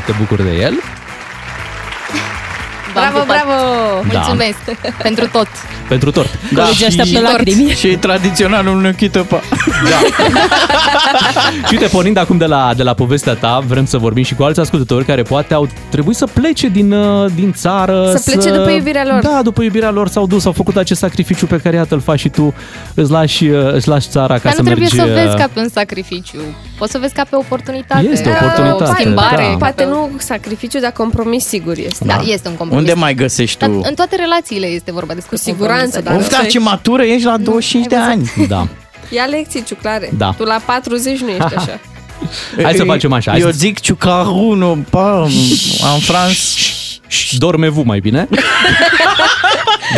te 0.06 0.12
bucuri 0.18 0.42
de 0.48 0.54
el. 0.66 0.74
V-am 3.00 3.10
Bravo, 3.10 3.18
pupat. 3.24 3.44
bravo! 3.44 3.56
Da. 4.12 4.18
Mulțumesc 4.18 4.58
pentru 5.02 5.28
tot. 5.32 5.48
Pentru 5.88 6.10
tort. 6.10 6.38
Colegii 6.54 6.86
așteaptă 6.86 7.20
lacrimi. 7.20 7.70
Și 7.70 7.88
tradiționalul 7.88 8.80
nechită 8.80 9.18
pe... 9.28 9.40
Și 11.68 11.74
uite, 11.74 11.86
pornind 11.86 12.16
acum 12.16 12.36
de 12.38 12.44
la, 12.44 12.72
de 12.76 12.82
la 12.82 12.94
povestea 12.94 13.34
ta, 13.34 13.62
vrem 13.66 13.84
să 13.86 13.98
vorbim 13.98 14.24
și 14.24 14.34
cu 14.34 14.42
alți 14.42 14.60
ascultători 14.60 15.04
care 15.04 15.22
poate 15.22 15.54
au 15.54 15.68
trebuit 15.88 16.16
să 16.16 16.26
plece 16.26 16.68
din, 16.68 16.92
uh, 16.92 17.30
din 17.34 17.52
țară. 17.52 18.12
Să 18.16 18.30
plece 18.30 18.50
după 18.50 18.70
iubirea 18.70 19.04
lor. 19.04 19.20
Da, 19.22 19.40
după 19.42 19.62
iubirea 19.62 19.90
lor 19.90 20.08
s-au 20.08 20.26
dus, 20.26 20.44
au 20.44 20.52
făcut 20.52 20.76
acest 20.76 21.00
sacrificiu 21.00 21.46
pe 21.46 21.56
care 21.56 21.76
iată 21.76 21.94
îl 21.94 22.00
faci 22.00 22.18
și 22.18 22.28
tu, 22.28 22.54
îți 22.94 23.10
lași, 23.10 23.44
uh, 23.48 23.72
îți 23.72 23.88
lași 23.88 24.08
țara 24.08 24.34
ca 24.34 24.40
Dar 24.42 24.52
să 24.52 24.62
nu 24.62 24.66
trebuie 24.66 24.88
mergi... 24.96 24.96
să 24.96 25.02
o 25.02 25.18
uh, 25.18 25.24
vezi 25.24 25.36
ca 25.36 25.48
pe 25.52 25.60
un 25.60 25.68
sacrificiu. 25.68 26.38
Poți 26.78 26.90
să 26.90 26.96
o 26.96 27.00
vezi 27.00 27.14
ca 27.14 27.22
pe 27.30 27.36
o 27.36 27.38
oportunitate. 27.38 28.08
Este 28.10 28.28
o 28.28 28.32
oportunitate, 28.32 28.82
O 28.82 28.94
schimbare. 28.94 29.48
da. 29.50 29.56
Poate 29.58 29.84
nu 29.84 30.10
sacrificiu, 30.18 30.78
dar 30.78 30.90
compromis 30.90 31.44
sigur 31.46 31.74
este. 31.76 32.04
Da, 32.04 32.20
este 32.26 32.48
un 32.48 32.54
compromis. 32.54 32.86
Unde 32.90 33.02
mai 33.02 33.14
găsești 33.14 33.58
Dar 33.58 33.68
tu? 33.68 33.80
în 33.82 33.94
toate 33.94 34.16
relațiile 34.16 34.66
este 34.66 34.92
vorba 34.92 35.14
despre 35.14 35.36
Cu 35.36 35.42
siguranță, 35.42 35.96
compromis, 35.96 36.28
da. 36.28 36.36
Of, 36.36 36.42
da, 36.42 36.48
ce 36.48 36.58
matură 36.58 37.02
ești 37.02 37.24
la 37.24 37.36
25 37.36 37.86
de 37.86 37.96
ani. 37.96 38.32
Da. 38.48 38.68
Ia 39.10 39.24
lecții, 39.24 39.62
ciuclare. 39.62 40.10
Da. 40.16 40.34
Tu 40.36 40.44
la 40.44 40.60
40 40.66 41.20
nu 41.20 41.28
ești 41.28 41.42
așa. 41.42 41.80
Hai 42.62 42.74
să 42.74 42.84
facem 42.84 43.12
așa. 43.12 43.30
Hai 43.30 43.40
Eu 43.40 43.50
să... 43.50 43.56
zic 43.56 43.80
ciucaruno, 43.80 44.76
pa, 44.90 45.22
în 45.94 46.00
France. 46.00 46.38
Dorme-vous 47.38 47.84
mai 47.84 48.00
bine. 48.00 48.28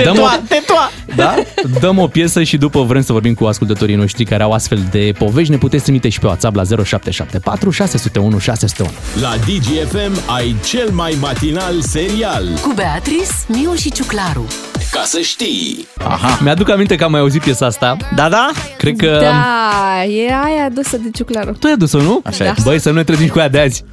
Dăm 0.05 0.12
o, 0.12 0.14
Tetoa, 0.14 0.40
tetoa. 0.48 0.90
da? 1.16 1.35
Dăm 1.81 1.98
o 1.98 2.06
piesă 2.06 2.43
și 2.43 2.56
după 2.56 2.82
vrem 2.82 3.02
să 3.02 3.12
vorbim 3.12 3.35
cu 3.35 3.44
ascultătorii 3.44 3.94
noștri 3.94 4.24
care 4.24 4.43
au 4.43 4.52
astfel 4.52 4.78
de 4.90 5.12
povești. 5.19 5.51
Ne 5.51 5.59
puteți 5.59 5.82
trimite 5.82 6.09
și 6.09 6.19
pe 6.19 6.27
WhatsApp 6.27 6.56
la 6.56 6.62
0774 6.85 7.70
601 7.70 8.39
601. 8.39 8.90
La 9.20 9.35
DGFM 9.36 10.35
ai 10.35 10.56
cel 10.64 10.90
mai 10.90 11.16
matinal 11.20 11.81
serial. 11.81 12.44
Cu 12.62 12.73
Beatrice, 12.74 13.31
Miu 13.47 13.74
și 13.74 13.90
Ciuclaru. 13.93 14.47
Ca 14.93 15.02
să 15.05 15.19
știi. 15.20 15.86
Aha. 16.09 16.39
Mi-aduc 16.43 16.70
aminte 16.70 16.97
că 16.97 17.05
am 17.05 17.10
mai 17.10 17.20
auzit 17.20 17.43
piesa 17.43 17.66
asta. 17.66 17.97
Da, 18.14 18.28
da? 18.28 18.51
Cred 18.78 18.97
că... 18.97 19.19
Da, 19.20 20.05
e 20.05 20.23
aia 20.23 20.64
adusă 20.66 20.97
de 20.97 21.10
ciuclaru. 21.14 21.52
Tu 21.52 21.66
ai 21.66 21.73
adus-o, 21.73 22.01
nu? 22.01 22.20
Așa 22.24 22.44
Da. 22.44 22.55
Băi, 22.64 22.78
să 22.81 22.89
nu 22.90 22.94
ne 22.97 23.05
trezim 23.05 23.28
cu 23.28 23.39
ea 23.39 23.48
de 23.48 23.59
azi. 23.60 23.85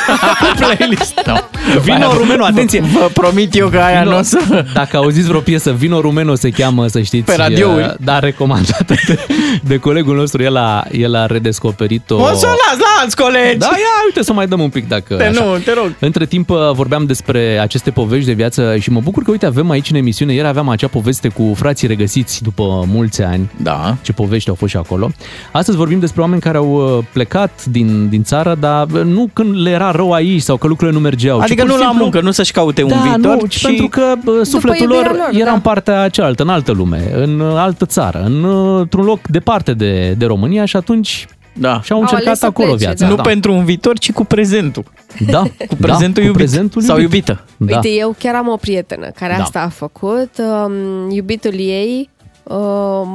Playlist. 0.60 1.20
No. 1.26 1.34
Vino 1.82 2.12
Rumeno, 2.12 2.44
atenție! 2.44 2.80
Vă 2.80 3.10
promit 3.12 3.54
eu 3.56 3.68
că 3.68 3.78
aia 3.78 4.02
Vino- 4.02 4.08
nu 4.08 4.18
o 4.18 4.22
să... 4.22 4.64
Dacă 4.74 4.96
auziți 4.96 5.28
vreo 5.28 5.40
piesă, 5.40 5.72
Vino 5.72 6.00
Rumeno 6.00 6.34
se 6.34 6.50
cheamă, 6.50 6.86
să 6.86 7.00
știți. 7.00 7.24
Pe 7.24 7.36
radiouri. 7.36 7.82
uh, 7.84 7.90
Da, 8.00 8.18
recomandată 8.18 8.94
de, 9.06 9.18
de 9.62 9.76
colegul 9.78 10.16
nostru. 10.16 10.42
El 10.42 10.56
a, 10.56 10.84
el 10.92 11.14
a 11.14 11.26
redescoperit-o. 11.26 12.14
O 12.14 12.26
să 12.34 12.46
o 12.46 12.50
las 12.50 12.78
la 12.78 13.00
alți 13.00 13.16
colegi! 13.16 13.56
Da, 13.58 13.66
ia, 13.66 14.02
uite 14.06 14.22
să 14.22 14.32
mai 14.32 14.46
dăm 14.46 14.60
un 14.60 14.68
pic 14.68 14.88
dacă... 14.88 15.14
Te, 15.14 15.24
așa. 15.24 15.44
nu, 15.44 15.56
te 15.58 15.72
rog. 15.72 15.92
Între 15.98 16.26
timp 16.26 16.50
uh, 16.50 16.56
vorbeam 16.72 17.04
despre 17.06 17.58
aceste 17.60 17.90
povești 17.90 18.26
de 18.26 18.32
viață 18.32 18.76
și 18.80 18.90
mă 18.90 19.00
bucur 19.00 19.22
că, 19.22 19.30
uite, 19.30 19.46
avem 19.46 19.70
aici 19.70 19.90
în 19.90 19.96
emisiune, 19.96 20.34
ieri 20.36 20.48
aveam 20.48 20.68
acea 20.68 20.88
poveste 20.88 21.28
cu 21.28 21.52
frații 21.56 21.88
regăsiți 21.88 22.42
după 22.42 22.84
mulți 22.92 23.22
ani. 23.22 23.50
Da. 23.62 23.96
Ce 24.02 24.12
povești 24.12 24.48
au 24.48 24.54
fost 24.54 24.70
și 24.70 24.76
acolo. 24.76 25.10
Astăzi 25.52 25.76
vorbim 25.76 25.98
despre 25.98 26.20
oameni 26.20 26.40
care 26.40 26.56
au 26.56 26.96
uh, 26.98 27.04
plecat 27.12 27.64
din, 27.64 28.08
din 28.08 28.22
țară, 28.22 28.56
dar 28.60 28.86
uh, 28.92 29.02
nu 29.04 29.28
când 29.32 29.62
le 29.62 29.70
era 29.70 29.90
rău 29.90 30.12
aici 30.12 30.40
sau 30.42 30.56
că 30.56 30.66
lucrurile 30.66 30.96
nu 30.96 31.02
mergeau. 31.02 31.38
ci 31.38 31.42
Adică 31.42 31.62
pur 31.62 31.70
nu 31.70 31.76
și 31.76 31.80
la 31.82 31.86
simplu- 31.86 32.02
muncă, 32.04 32.20
nu 32.20 32.30
să-și 32.30 32.52
caute 32.52 32.82
un 32.82 32.88
da, 32.88 32.96
viitor, 32.96 33.36
nu, 33.40 33.46
ci... 33.46 33.56
ci 33.56 33.62
pentru 33.62 33.88
că 33.88 34.14
bă, 34.24 34.42
sufletul 34.42 34.86
lor, 34.86 34.96
iubirea 34.96 35.16
lor, 35.26 35.40
era 35.40 35.44
da. 35.48 35.52
în 35.52 35.60
partea 35.60 36.08
cealaltă, 36.08 36.42
în 36.42 36.48
altă 36.48 36.72
lume, 36.72 37.10
în 37.14 37.40
uh, 37.40 37.52
altă 37.56 37.86
țară, 37.86 38.22
în, 38.24 38.44
uh, 38.44 38.78
într-un 38.80 39.04
loc 39.04 39.26
departe 39.26 39.72
de, 39.74 40.14
de 40.18 40.26
România 40.26 40.64
și 40.64 40.76
atunci 40.76 41.26
Da. 41.58 41.80
și-au 41.82 41.98
Au 41.98 42.02
încercat 42.02 42.26
ales 42.26 42.38
să 42.38 42.46
acolo 42.46 42.68
plece, 42.68 42.84
viața. 42.84 43.08
Nu 43.08 43.14
da. 43.14 43.22
pentru 43.22 43.52
un 43.52 43.64
viitor, 43.64 43.98
ci 43.98 44.12
cu 44.12 44.24
prezentul. 44.24 44.84
Da, 45.30 45.42
Cu 45.68 45.74
prezentul 45.80 46.22
da, 46.22 46.28
iubit. 46.28 46.30
Cu 46.30 46.36
prezentul 46.36 46.82
Sau 46.82 46.98
iubit. 46.98 47.12
iubită. 47.12 47.44
Da. 47.56 47.74
Uite, 47.74 47.88
eu 47.88 48.14
chiar 48.18 48.34
am 48.34 48.48
o 48.48 48.56
prietenă 48.56 49.10
care 49.14 49.34
Da. 49.36 49.42
asta 49.42 49.60
a 49.60 49.68
făcut. 49.68 50.30
Um, 50.38 51.10
iubitul 51.10 51.54
ei 51.54 51.98
um, 51.98 52.15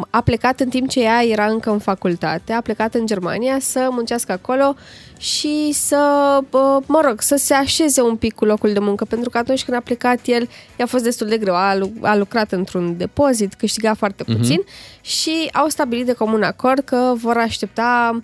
a 0.09 0.21
plecat 0.23 0.59
în 0.59 0.69
timp 0.69 0.89
ce 0.89 1.01
ea 1.01 1.23
era 1.23 1.45
încă 1.45 1.71
în 1.71 1.79
facultate, 1.79 2.53
a 2.53 2.61
plecat 2.61 2.93
în 2.93 3.05
Germania 3.05 3.57
să 3.59 3.87
muncească 3.91 4.31
acolo 4.31 4.75
și 5.17 5.71
să, 5.71 6.39
uh, 6.49 6.77
mă 6.85 7.01
rog, 7.05 7.21
să 7.21 7.35
se 7.35 7.53
așeze 7.53 8.01
un 8.01 8.15
pic 8.15 8.33
cu 8.33 8.45
locul 8.45 8.73
de 8.73 8.79
muncă, 8.79 9.05
pentru 9.05 9.29
că 9.29 9.37
atunci 9.37 9.63
când 9.63 9.77
a 9.77 9.81
plecat 9.81 10.19
el, 10.25 10.49
i-a 10.79 10.85
fost 10.85 11.03
destul 11.03 11.27
de 11.27 11.37
greu. 11.37 11.55
A, 11.55 11.75
lu- 11.75 11.91
a 12.01 12.15
lucrat 12.15 12.51
într-un 12.51 12.97
depozit, 12.97 13.53
câștiga 13.53 13.93
foarte 13.93 14.23
puțin 14.23 14.61
și 15.01 15.49
au 15.53 15.67
stabilit 15.67 16.05
de 16.05 16.13
comun 16.13 16.43
acord 16.43 16.79
că 16.83 17.13
vor 17.15 17.37
aștepta 17.37 18.21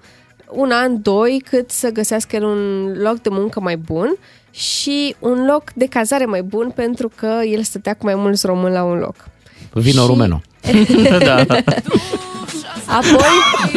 un 0.51 0.71
an, 0.71 1.01
doi, 1.01 1.43
cât 1.49 1.71
să 1.71 1.89
găsească 1.89 2.35
el 2.35 2.43
un 2.43 2.93
loc 3.01 3.21
de 3.21 3.29
muncă 3.29 3.59
mai 3.59 3.77
bun 3.77 4.15
și 4.51 5.15
un 5.19 5.45
loc 5.45 5.63
de 5.75 5.85
cazare 5.85 6.25
mai 6.25 6.41
bun 6.41 6.71
pentru 6.75 7.11
că 7.15 7.41
el 7.45 7.61
stătea 7.61 7.93
cu 7.93 8.05
mai 8.05 8.15
mulți 8.15 8.45
români 8.45 8.73
la 8.73 8.83
un 8.83 8.97
loc. 8.97 9.15
Vino 9.79 10.01
Și- 10.01 10.07
Rumeno. 10.07 10.41
da. 11.25 11.35
Apoi, 12.85 13.27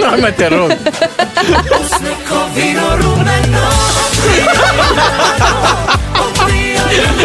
Da, 0.00 0.14
mă, 0.20 0.30
te 0.36 0.46
rog. 0.48 0.76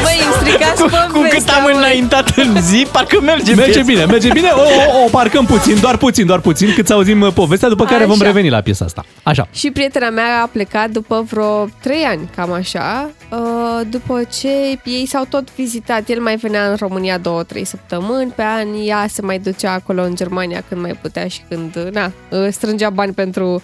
Băi, 0.01 0.19
îmi 0.25 0.33
stricați 0.39 0.81
Cu, 0.81 0.87
cu 0.87 0.95
cât 1.03 1.11
povestea, 1.11 1.55
am 1.55 1.63
măi. 1.63 1.73
înaintat 1.75 2.29
în 2.37 2.61
zi, 2.61 2.87
parcă 2.91 3.21
merge 3.21 3.53
Merge 3.53 3.71
piesa. 3.71 3.85
bine, 3.85 4.05
merge 4.05 4.29
bine. 4.33 4.49
O, 4.49 4.59
o, 4.99 5.03
o 5.05 5.09
parcăm 5.09 5.45
puțin, 5.45 5.79
doar 5.79 5.97
puțin, 5.97 6.25
doar 6.25 6.39
puțin, 6.39 6.73
cât 6.73 6.87
să 6.87 6.93
auzim 6.93 7.21
uh, 7.21 7.33
povestea, 7.33 7.69
după 7.69 7.85
care 7.85 8.05
vom 8.05 8.15
Așa. 8.19 8.23
reveni 8.25 8.49
la 8.49 8.61
piesa 8.61 8.85
asta. 8.85 9.05
Așa. 9.23 9.47
Și 9.51 9.71
prietena 9.71 10.09
mea 10.09 10.41
a 10.41 10.49
plecat 10.51 10.89
după 10.89 11.25
vreo 11.31 11.67
3 11.81 12.03
ani, 12.03 12.29
cam 12.35 12.51
așa, 12.51 13.09
uh, 13.31 13.81
după 13.89 14.21
ce 14.39 14.49
ei 14.83 15.05
s-au 15.07 15.25
tot 15.29 15.47
vizitat. 15.55 16.09
El 16.09 16.19
mai 16.21 16.35
venea 16.35 16.69
în 16.69 16.75
România 16.79 17.19
2-3 17.19 17.21
săptămâni 17.63 18.31
pe 18.35 18.43
an, 18.43 18.67
ea 18.85 19.05
se 19.09 19.21
mai 19.21 19.39
ducea 19.39 19.71
acolo 19.71 20.01
în 20.03 20.15
Germania 20.15 20.63
când 20.69 20.81
mai 20.81 20.97
putea 21.01 21.27
și 21.27 21.39
când, 21.49 21.89
na, 21.91 22.11
uh, 22.29 22.47
strângea 22.51 22.89
bani 22.89 23.13
pentru 23.13 23.61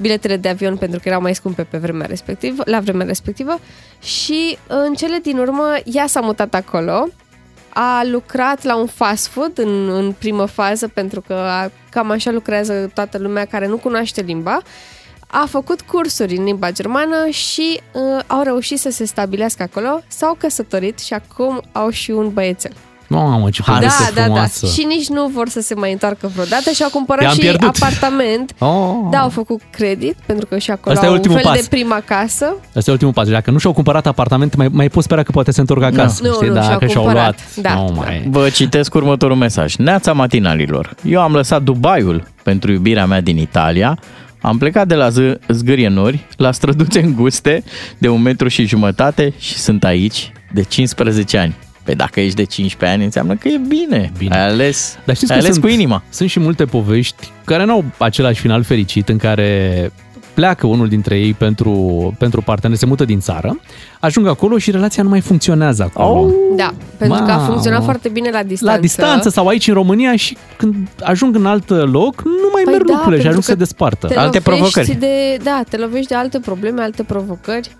biletele 0.00 0.36
de 0.36 0.48
avion 0.48 0.76
pentru 0.76 1.00
că 1.00 1.08
erau 1.08 1.20
mai 1.20 1.34
scumpe 1.34 1.62
pe 1.62 1.78
vremea 1.78 2.06
respectivă, 2.06 2.62
la 2.66 2.80
vremea 2.80 3.06
respectivă 3.06 3.58
și 4.02 4.58
în 4.66 4.94
cele 4.94 5.18
din 5.22 5.38
urmă 5.38 5.74
ea 5.84 6.06
s-a 6.06 6.20
mutat 6.20 6.54
acolo 6.54 7.08
a 7.74 8.04
lucrat 8.04 8.62
la 8.62 8.76
un 8.76 8.86
fast 8.86 9.26
food 9.26 9.58
în, 9.58 9.88
în 9.88 10.12
primă 10.12 10.44
fază, 10.44 10.88
pentru 10.88 11.20
că 11.20 11.34
a, 11.34 11.70
cam 11.90 12.10
așa 12.10 12.30
lucrează 12.30 12.90
toată 12.94 13.18
lumea 13.18 13.44
care 13.44 13.66
nu 13.66 13.76
cunoaște 13.76 14.20
limba. 14.20 14.62
A 15.26 15.46
făcut 15.48 15.80
cursuri 15.80 16.36
în 16.36 16.44
limba 16.44 16.72
germană 16.72 17.28
și 17.28 17.80
uh, 17.92 18.20
au 18.26 18.42
reușit 18.42 18.78
să 18.78 18.90
se 18.90 19.04
stabilească 19.04 19.62
acolo, 19.62 20.02
s-au 20.06 20.34
căsătorit 20.34 20.98
și 20.98 21.14
acum 21.14 21.62
au 21.72 21.90
și 21.90 22.10
un 22.10 22.32
băiețel. 22.32 22.72
Mamă, 23.08 23.50
ce 23.50 23.62
Da, 23.66 23.72
poveste 23.72 24.02
da, 24.14 24.20
da. 24.20 24.22
frumoasă. 24.22 24.66
Și 24.66 24.84
nici 24.88 25.08
nu 25.08 25.26
vor 25.34 25.48
să 25.48 25.60
se 25.60 25.74
mai 25.74 25.92
întoarcă 25.92 26.30
vreodată 26.34 26.70
și 26.70 26.82
au 26.82 26.88
cumpărat 26.90 27.22
I-am 27.22 27.32
și 27.32 27.38
pierdut. 27.40 27.68
apartament. 27.80 28.52
Oh. 28.58 28.94
Da, 29.10 29.18
au 29.18 29.28
făcut 29.28 29.60
credit, 29.70 30.16
pentru 30.26 30.46
că 30.46 30.58
și 30.58 30.70
acolo 30.70 30.94
Asta 30.94 31.04
e 31.04 31.08
au 31.08 31.14
un 31.14 31.18
ultimul 31.20 31.40
fel 31.42 31.50
pas. 31.52 31.60
de 31.60 31.66
prima 31.70 32.02
casă. 32.04 32.54
Asta 32.74 32.90
e 32.90 32.92
ultimul 32.92 33.12
pas. 33.12 33.28
Dacă 33.28 33.50
nu 33.50 33.58
și-au 33.58 33.72
cumpărat 33.72 34.06
apartament, 34.06 34.54
mai, 34.56 34.68
mai 34.72 34.88
poți 34.88 35.04
spera 35.04 35.22
că 35.22 35.30
poate 35.32 35.50
se 35.50 35.60
întorc 35.60 35.82
acasă. 35.82 36.22
Nu, 36.26 36.32
știi? 36.32 36.48
nu, 36.48 36.54
și-au 36.54 36.68
Dacă 36.68 36.86
și-au 36.86 37.02
cumpărat. 37.02 37.36
luat. 37.54 37.74
Da. 37.76 37.82
Nu 37.82 37.92
mai... 37.96 38.26
Vă 38.30 38.48
citesc 38.48 38.94
următorul 38.94 39.36
mesaj. 39.36 39.74
Neața 39.74 40.12
matinalilor. 40.12 40.94
Eu 41.04 41.20
am 41.20 41.32
lăsat 41.32 41.62
Dubaiul 41.62 42.22
pentru 42.42 42.72
iubirea 42.72 43.06
mea 43.06 43.20
din 43.20 43.36
Italia. 43.38 43.98
Am 44.40 44.58
plecat 44.58 44.86
de 44.86 44.94
la 44.94 45.08
Z- 45.08 45.38
zgârienori 45.48 46.26
la 46.36 46.52
străduțe 46.52 47.00
înguste 47.00 47.64
de 47.98 48.08
un 48.08 48.22
metru 48.22 48.48
și 48.48 48.66
jumătate 48.66 49.32
și 49.38 49.58
sunt 49.58 49.84
aici 49.84 50.32
de 50.52 50.62
15 50.62 51.38
ani. 51.38 51.54
Pe 51.84 51.94
dacă 51.94 52.20
ești 52.20 52.36
de 52.36 52.44
15 52.44 52.96
ani, 52.96 53.04
înseamnă 53.04 53.34
că 53.34 53.48
e 53.48 53.60
bine. 53.68 54.12
Bine. 54.18 54.34
Ai 54.34 54.46
ales, 54.46 54.98
Dar 55.04 55.14
știți 55.14 55.32
ai 55.32 55.38
că 55.38 55.44
ales 55.44 55.56
sunt, 55.56 55.66
cu 55.66 55.70
inima. 55.72 56.02
Sunt 56.10 56.28
și 56.28 56.40
multe 56.40 56.64
povești 56.64 57.30
care 57.44 57.64
nu 57.64 57.72
au 57.72 57.84
același 57.98 58.40
final 58.40 58.62
fericit, 58.62 59.08
în 59.08 59.16
care 59.16 59.92
pleacă 60.34 60.66
unul 60.66 60.88
dintre 60.88 61.18
ei 61.18 61.32
pentru, 61.34 62.14
pentru 62.18 62.42
partener, 62.42 62.76
se 62.76 62.86
mută 62.86 63.04
din 63.04 63.20
țară, 63.20 63.60
ajung 64.00 64.26
acolo 64.26 64.58
și 64.58 64.70
relația 64.70 65.02
nu 65.02 65.08
mai 65.08 65.20
funcționează 65.20 65.82
acolo. 65.82 66.20
Oh. 66.20 66.32
Da, 66.56 66.74
pentru 66.96 67.22
că 67.24 67.30
a 67.30 67.36
Mamă. 67.36 67.48
funcționat 67.48 67.82
foarte 67.84 68.08
bine 68.08 68.30
la 68.30 68.42
distanță. 68.42 68.74
La 68.74 68.80
distanță 68.80 69.28
sau 69.28 69.46
aici 69.46 69.68
în 69.68 69.74
România 69.74 70.16
și 70.16 70.36
când 70.56 70.74
ajung 71.02 71.34
în 71.34 71.46
alt 71.46 71.68
loc, 71.68 72.22
nu 72.24 72.48
mai 72.52 72.62
Păi 72.64 72.72
merg 72.72 72.86
da, 72.86 72.92
lucrurile 72.92 73.20
și 73.20 73.26
pentru 73.26 73.28
ajung 73.28 73.42
să 73.42 73.50
se 73.50 73.52
că 73.52 73.58
despartă. 73.58 74.06
te 74.06 74.50
lovești 74.50 74.94
De, 74.94 75.36
da, 75.42 75.62
te 75.68 75.76
lovești 75.76 76.08
de 76.08 76.14
alte 76.14 76.38
probleme, 76.38 76.82
alte 76.82 77.02
provocări 77.02 77.70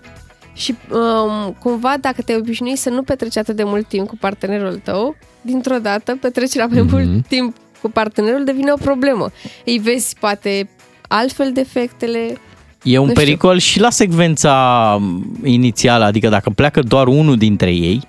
și 0.55 0.75
um, 0.91 1.55
cumva 1.59 1.93
dacă 2.01 2.21
te 2.21 2.35
obișnui 2.35 2.75
să 2.75 2.89
nu 2.89 3.01
petreci 3.03 3.37
atât 3.37 3.55
de 3.55 3.63
mult 3.63 3.87
timp 3.87 4.07
cu 4.07 4.17
partenerul 4.19 4.79
tău, 4.83 5.15
dintr-o 5.41 5.77
dată 5.77 6.17
petrecerea 6.21 6.67
mai 6.71 6.81
Mhm. 6.81 6.89
mult 6.95 7.27
timp 7.27 7.55
cu 7.81 7.89
partenerul 7.89 8.43
devine 8.43 8.71
o 8.71 8.75
problemă. 8.77 9.31
Îi 9.65 9.77
vezi 9.83 10.15
poate 10.19 10.69
altfel 11.07 11.51
defectele. 11.53 12.37
E 12.83 12.97
un 12.97 13.05
Nu 13.05 13.11
știu. 13.11 13.23
pericol 13.23 13.57
și 13.57 13.79
la 13.79 13.89
secvența 13.89 14.97
inițială, 15.43 16.03
adică 16.05 16.29
dacă 16.29 16.49
pleacă 16.49 16.79
doar 16.81 17.07
unul 17.07 17.37
dintre 17.37 17.71
ei, 17.73 18.01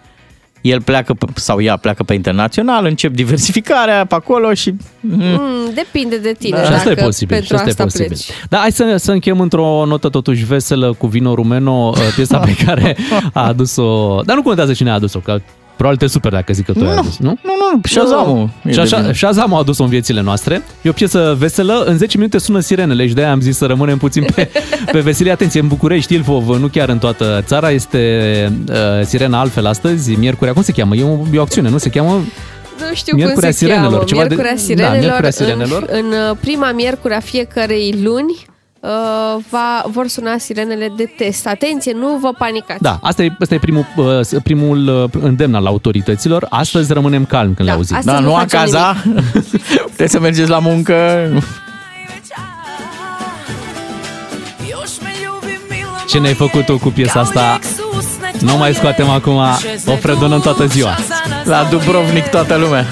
el 0.70 0.82
pleacă 0.82 1.14
pe- 1.14 1.26
sau 1.34 1.60
ea 1.60 1.76
pleacă 1.76 2.02
pe 2.02 2.14
internațional, 2.14 2.84
încep 2.84 3.12
diversificarea 3.12 4.04
pe 4.04 4.14
acolo 4.14 4.54
și... 4.54 4.74
Mm, 5.00 5.70
depinde 5.74 6.16
de 6.18 6.34
tine. 6.38 6.56
Da. 6.56 6.64
Și 6.64 6.72
asta 6.72 6.90
e 6.90 6.94
dacă 6.94 7.06
posibil. 7.06 7.36
Pentru 7.36 7.56
și 7.56 7.62
asta 7.62 7.68
asta 7.68 7.82
e 7.82 7.84
posibil. 7.84 8.06
pleci. 8.06 8.48
Da, 8.48 8.58
hai 8.58 8.72
să, 8.72 8.94
să 8.96 9.12
încheiem 9.12 9.40
într-o 9.40 9.84
notă 9.86 10.08
totuși 10.08 10.44
veselă 10.44 10.92
cu 10.98 11.06
Vino 11.06 11.34
Rumeno, 11.34 11.88
uh, 11.88 12.12
piesa 12.14 12.38
pe 12.38 12.56
care 12.64 12.96
a 13.32 13.46
adus-o... 13.46 14.20
Dar 14.24 14.36
nu 14.36 14.42
contează 14.42 14.72
cine 14.72 14.90
a 14.90 14.94
adus-o, 14.94 15.18
că 15.18 15.40
probabil 15.76 15.98
te 15.98 16.06
super 16.06 16.32
dacă 16.32 16.52
zic 16.52 16.64
că 16.64 16.72
tu 16.72 16.78
ai 16.84 16.84
Nu, 16.92 16.98
adus, 16.98 17.18
nu? 17.18 17.28
Nu, 17.42 17.52
nu, 17.72 17.80
Shazam-ul. 17.82 18.50
e 18.64 18.68
Și 18.70 18.74
de 18.74 18.80
așa, 18.80 18.96
vină. 18.96 19.12
Shazam 19.12 19.54
a 19.54 19.58
adus-o 19.58 19.82
în 19.82 19.88
viețile 19.88 20.20
noastre. 20.20 20.62
E 20.82 20.88
o 20.88 20.92
piesă 20.92 21.34
veselă. 21.38 21.82
În 21.86 21.96
10 21.96 22.16
minute 22.16 22.38
sună 22.38 22.60
sirenele 22.60 23.06
și 23.08 23.14
de-aia 23.14 23.30
am 23.30 23.40
zis 23.40 23.56
să 23.56 23.66
rămânem 23.66 23.98
puțin 23.98 24.26
pe, 24.34 24.50
pe 24.92 25.00
veselie. 25.00 25.32
Atenție, 25.32 25.60
în 25.60 25.68
București, 25.68 26.14
Ilfov, 26.14 26.48
nu 26.48 26.66
chiar 26.66 26.88
în 26.88 26.98
toată 26.98 27.42
țara, 27.46 27.70
este 27.70 28.52
uh, 28.68 28.74
sirena 29.04 29.40
altfel 29.40 29.66
astăzi, 29.66 30.14
miercurea. 30.14 30.52
Cum 30.52 30.62
se 30.62 30.72
cheamă? 30.72 30.94
E 30.96 31.02
o, 31.02 31.18
e 31.32 31.38
o 31.38 31.42
acțiune, 31.42 31.68
nu 31.68 31.78
se 31.78 31.88
cheamă? 31.90 32.10
Nu 32.88 32.94
știu 32.94 33.16
Miercurea 33.16 33.48
cum 33.48 33.58
se 33.58 33.64
Sirenelor, 33.64 33.90
cheamă. 33.90 34.04
ceva 34.04 34.20
de- 34.20 34.26
Miercurea 34.34 34.54
da, 34.54 34.60
Sirenelor. 34.60 34.98
Miercurea 35.00 35.30
Sirenelor. 35.30 35.84
În, 35.90 35.98
în 35.98 36.12
uh, 36.30 36.36
prima 36.40 36.72
miercuri 36.72 37.14
a 37.14 37.20
fiecarei 37.20 37.94
luni 38.02 38.46
uh, 38.86 39.42
va, 39.50 39.82
vor 39.86 40.06
suna 40.06 40.38
sirenele 40.38 40.92
de 40.96 41.12
test. 41.16 41.46
Atenție, 41.46 41.92
nu 41.92 42.18
vă 42.20 42.32
panicați. 42.38 42.82
Da, 42.82 42.98
asta 43.02 43.22
e, 43.22 43.32
asta 43.40 43.54
e 43.54 43.58
primul, 43.58 43.86
uh, 43.96 44.20
primul 44.42 44.88
uh, 44.88 45.22
îndemn 45.22 45.54
al 45.54 45.66
autorităților. 45.66 46.46
Astăzi 46.50 46.92
rămânem 46.92 47.24
calmi 47.24 47.54
când 47.54 47.68
le 47.68 47.74
auzim. 47.74 47.96
astăzi 47.96 48.16
Da, 48.16 48.22
nu 48.22 48.28
nu 48.28 48.34
facem 48.34 48.58
acaza, 48.58 48.96
puteți 49.90 50.12
să 50.12 50.20
mergeți 50.20 50.50
la 50.50 50.58
muncă. 50.58 50.94
Ce 56.08 56.18
ne-ai 56.18 56.34
făcut 56.34 56.64
tu 56.64 56.78
cu 56.78 56.88
piesa 56.88 57.20
asta? 57.20 57.58
Nu 58.40 58.56
mai 58.56 58.74
scoatem 58.74 59.08
acum, 59.08 59.36
o 59.86 59.96
fredonăm 60.00 60.40
toată 60.40 60.66
ziua. 60.66 60.96
La 61.44 61.66
Dubrovnik 61.70 62.26
toată 62.26 62.56
lumea. 62.56 62.86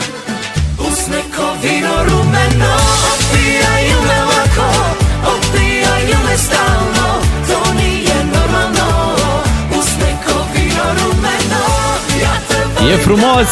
E 12.93 12.97
frumos! 12.97 13.49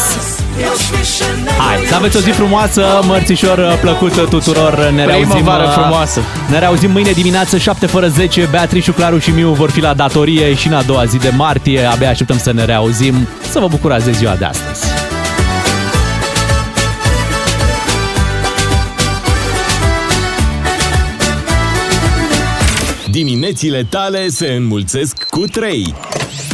još 0.61 0.99
više 0.99 1.23
ne 1.43 1.51
Hai, 1.51 1.85
să 1.87 1.95
aveți 1.95 2.17
o 2.17 2.19
zi 2.19 2.29
frumoasă, 2.29 2.99
mărțișor 3.05 3.77
plăcută 3.81 4.21
tuturor, 4.29 4.89
ne 4.95 5.05
reauzim 5.05 5.29
Primăvară 5.29 5.63
uh, 5.63 5.73
frumoasă. 5.73 6.21
Ne 6.49 6.59
reauzim 6.59 6.91
mâine 6.91 7.11
dimineață 7.11 7.57
7 7.57 7.85
fără 7.85 8.07
10 8.07 8.47
Beatrice, 8.51 8.91
Claru 8.91 9.17
și 9.17 9.29
Miu 9.29 9.49
vor 9.49 9.69
fi 9.69 9.81
la 9.81 9.93
datorie 9.93 10.53
Și 10.53 10.67
în 10.67 10.73
a 10.73 10.81
doua 10.81 11.05
zi 11.05 11.17
de 11.17 11.31
martie 11.35 11.83
Abia 11.83 12.09
așteptăm 12.09 12.37
să 12.37 12.51
ne 12.51 12.65
reauzim 12.65 13.27
Să 13.51 13.59
vă 13.59 13.67
bucurați 13.67 14.05
de 14.05 14.11
ziua 14.11 14.35
de 14.35 14.45
astăzi 14.45 14.85
Diminețile 23.11 23.85
tale 23.89 24.27
se 24.27 24.47
înmulțesc 24.47 25.23
cu 25.29 25.45
3. 25.45 25.93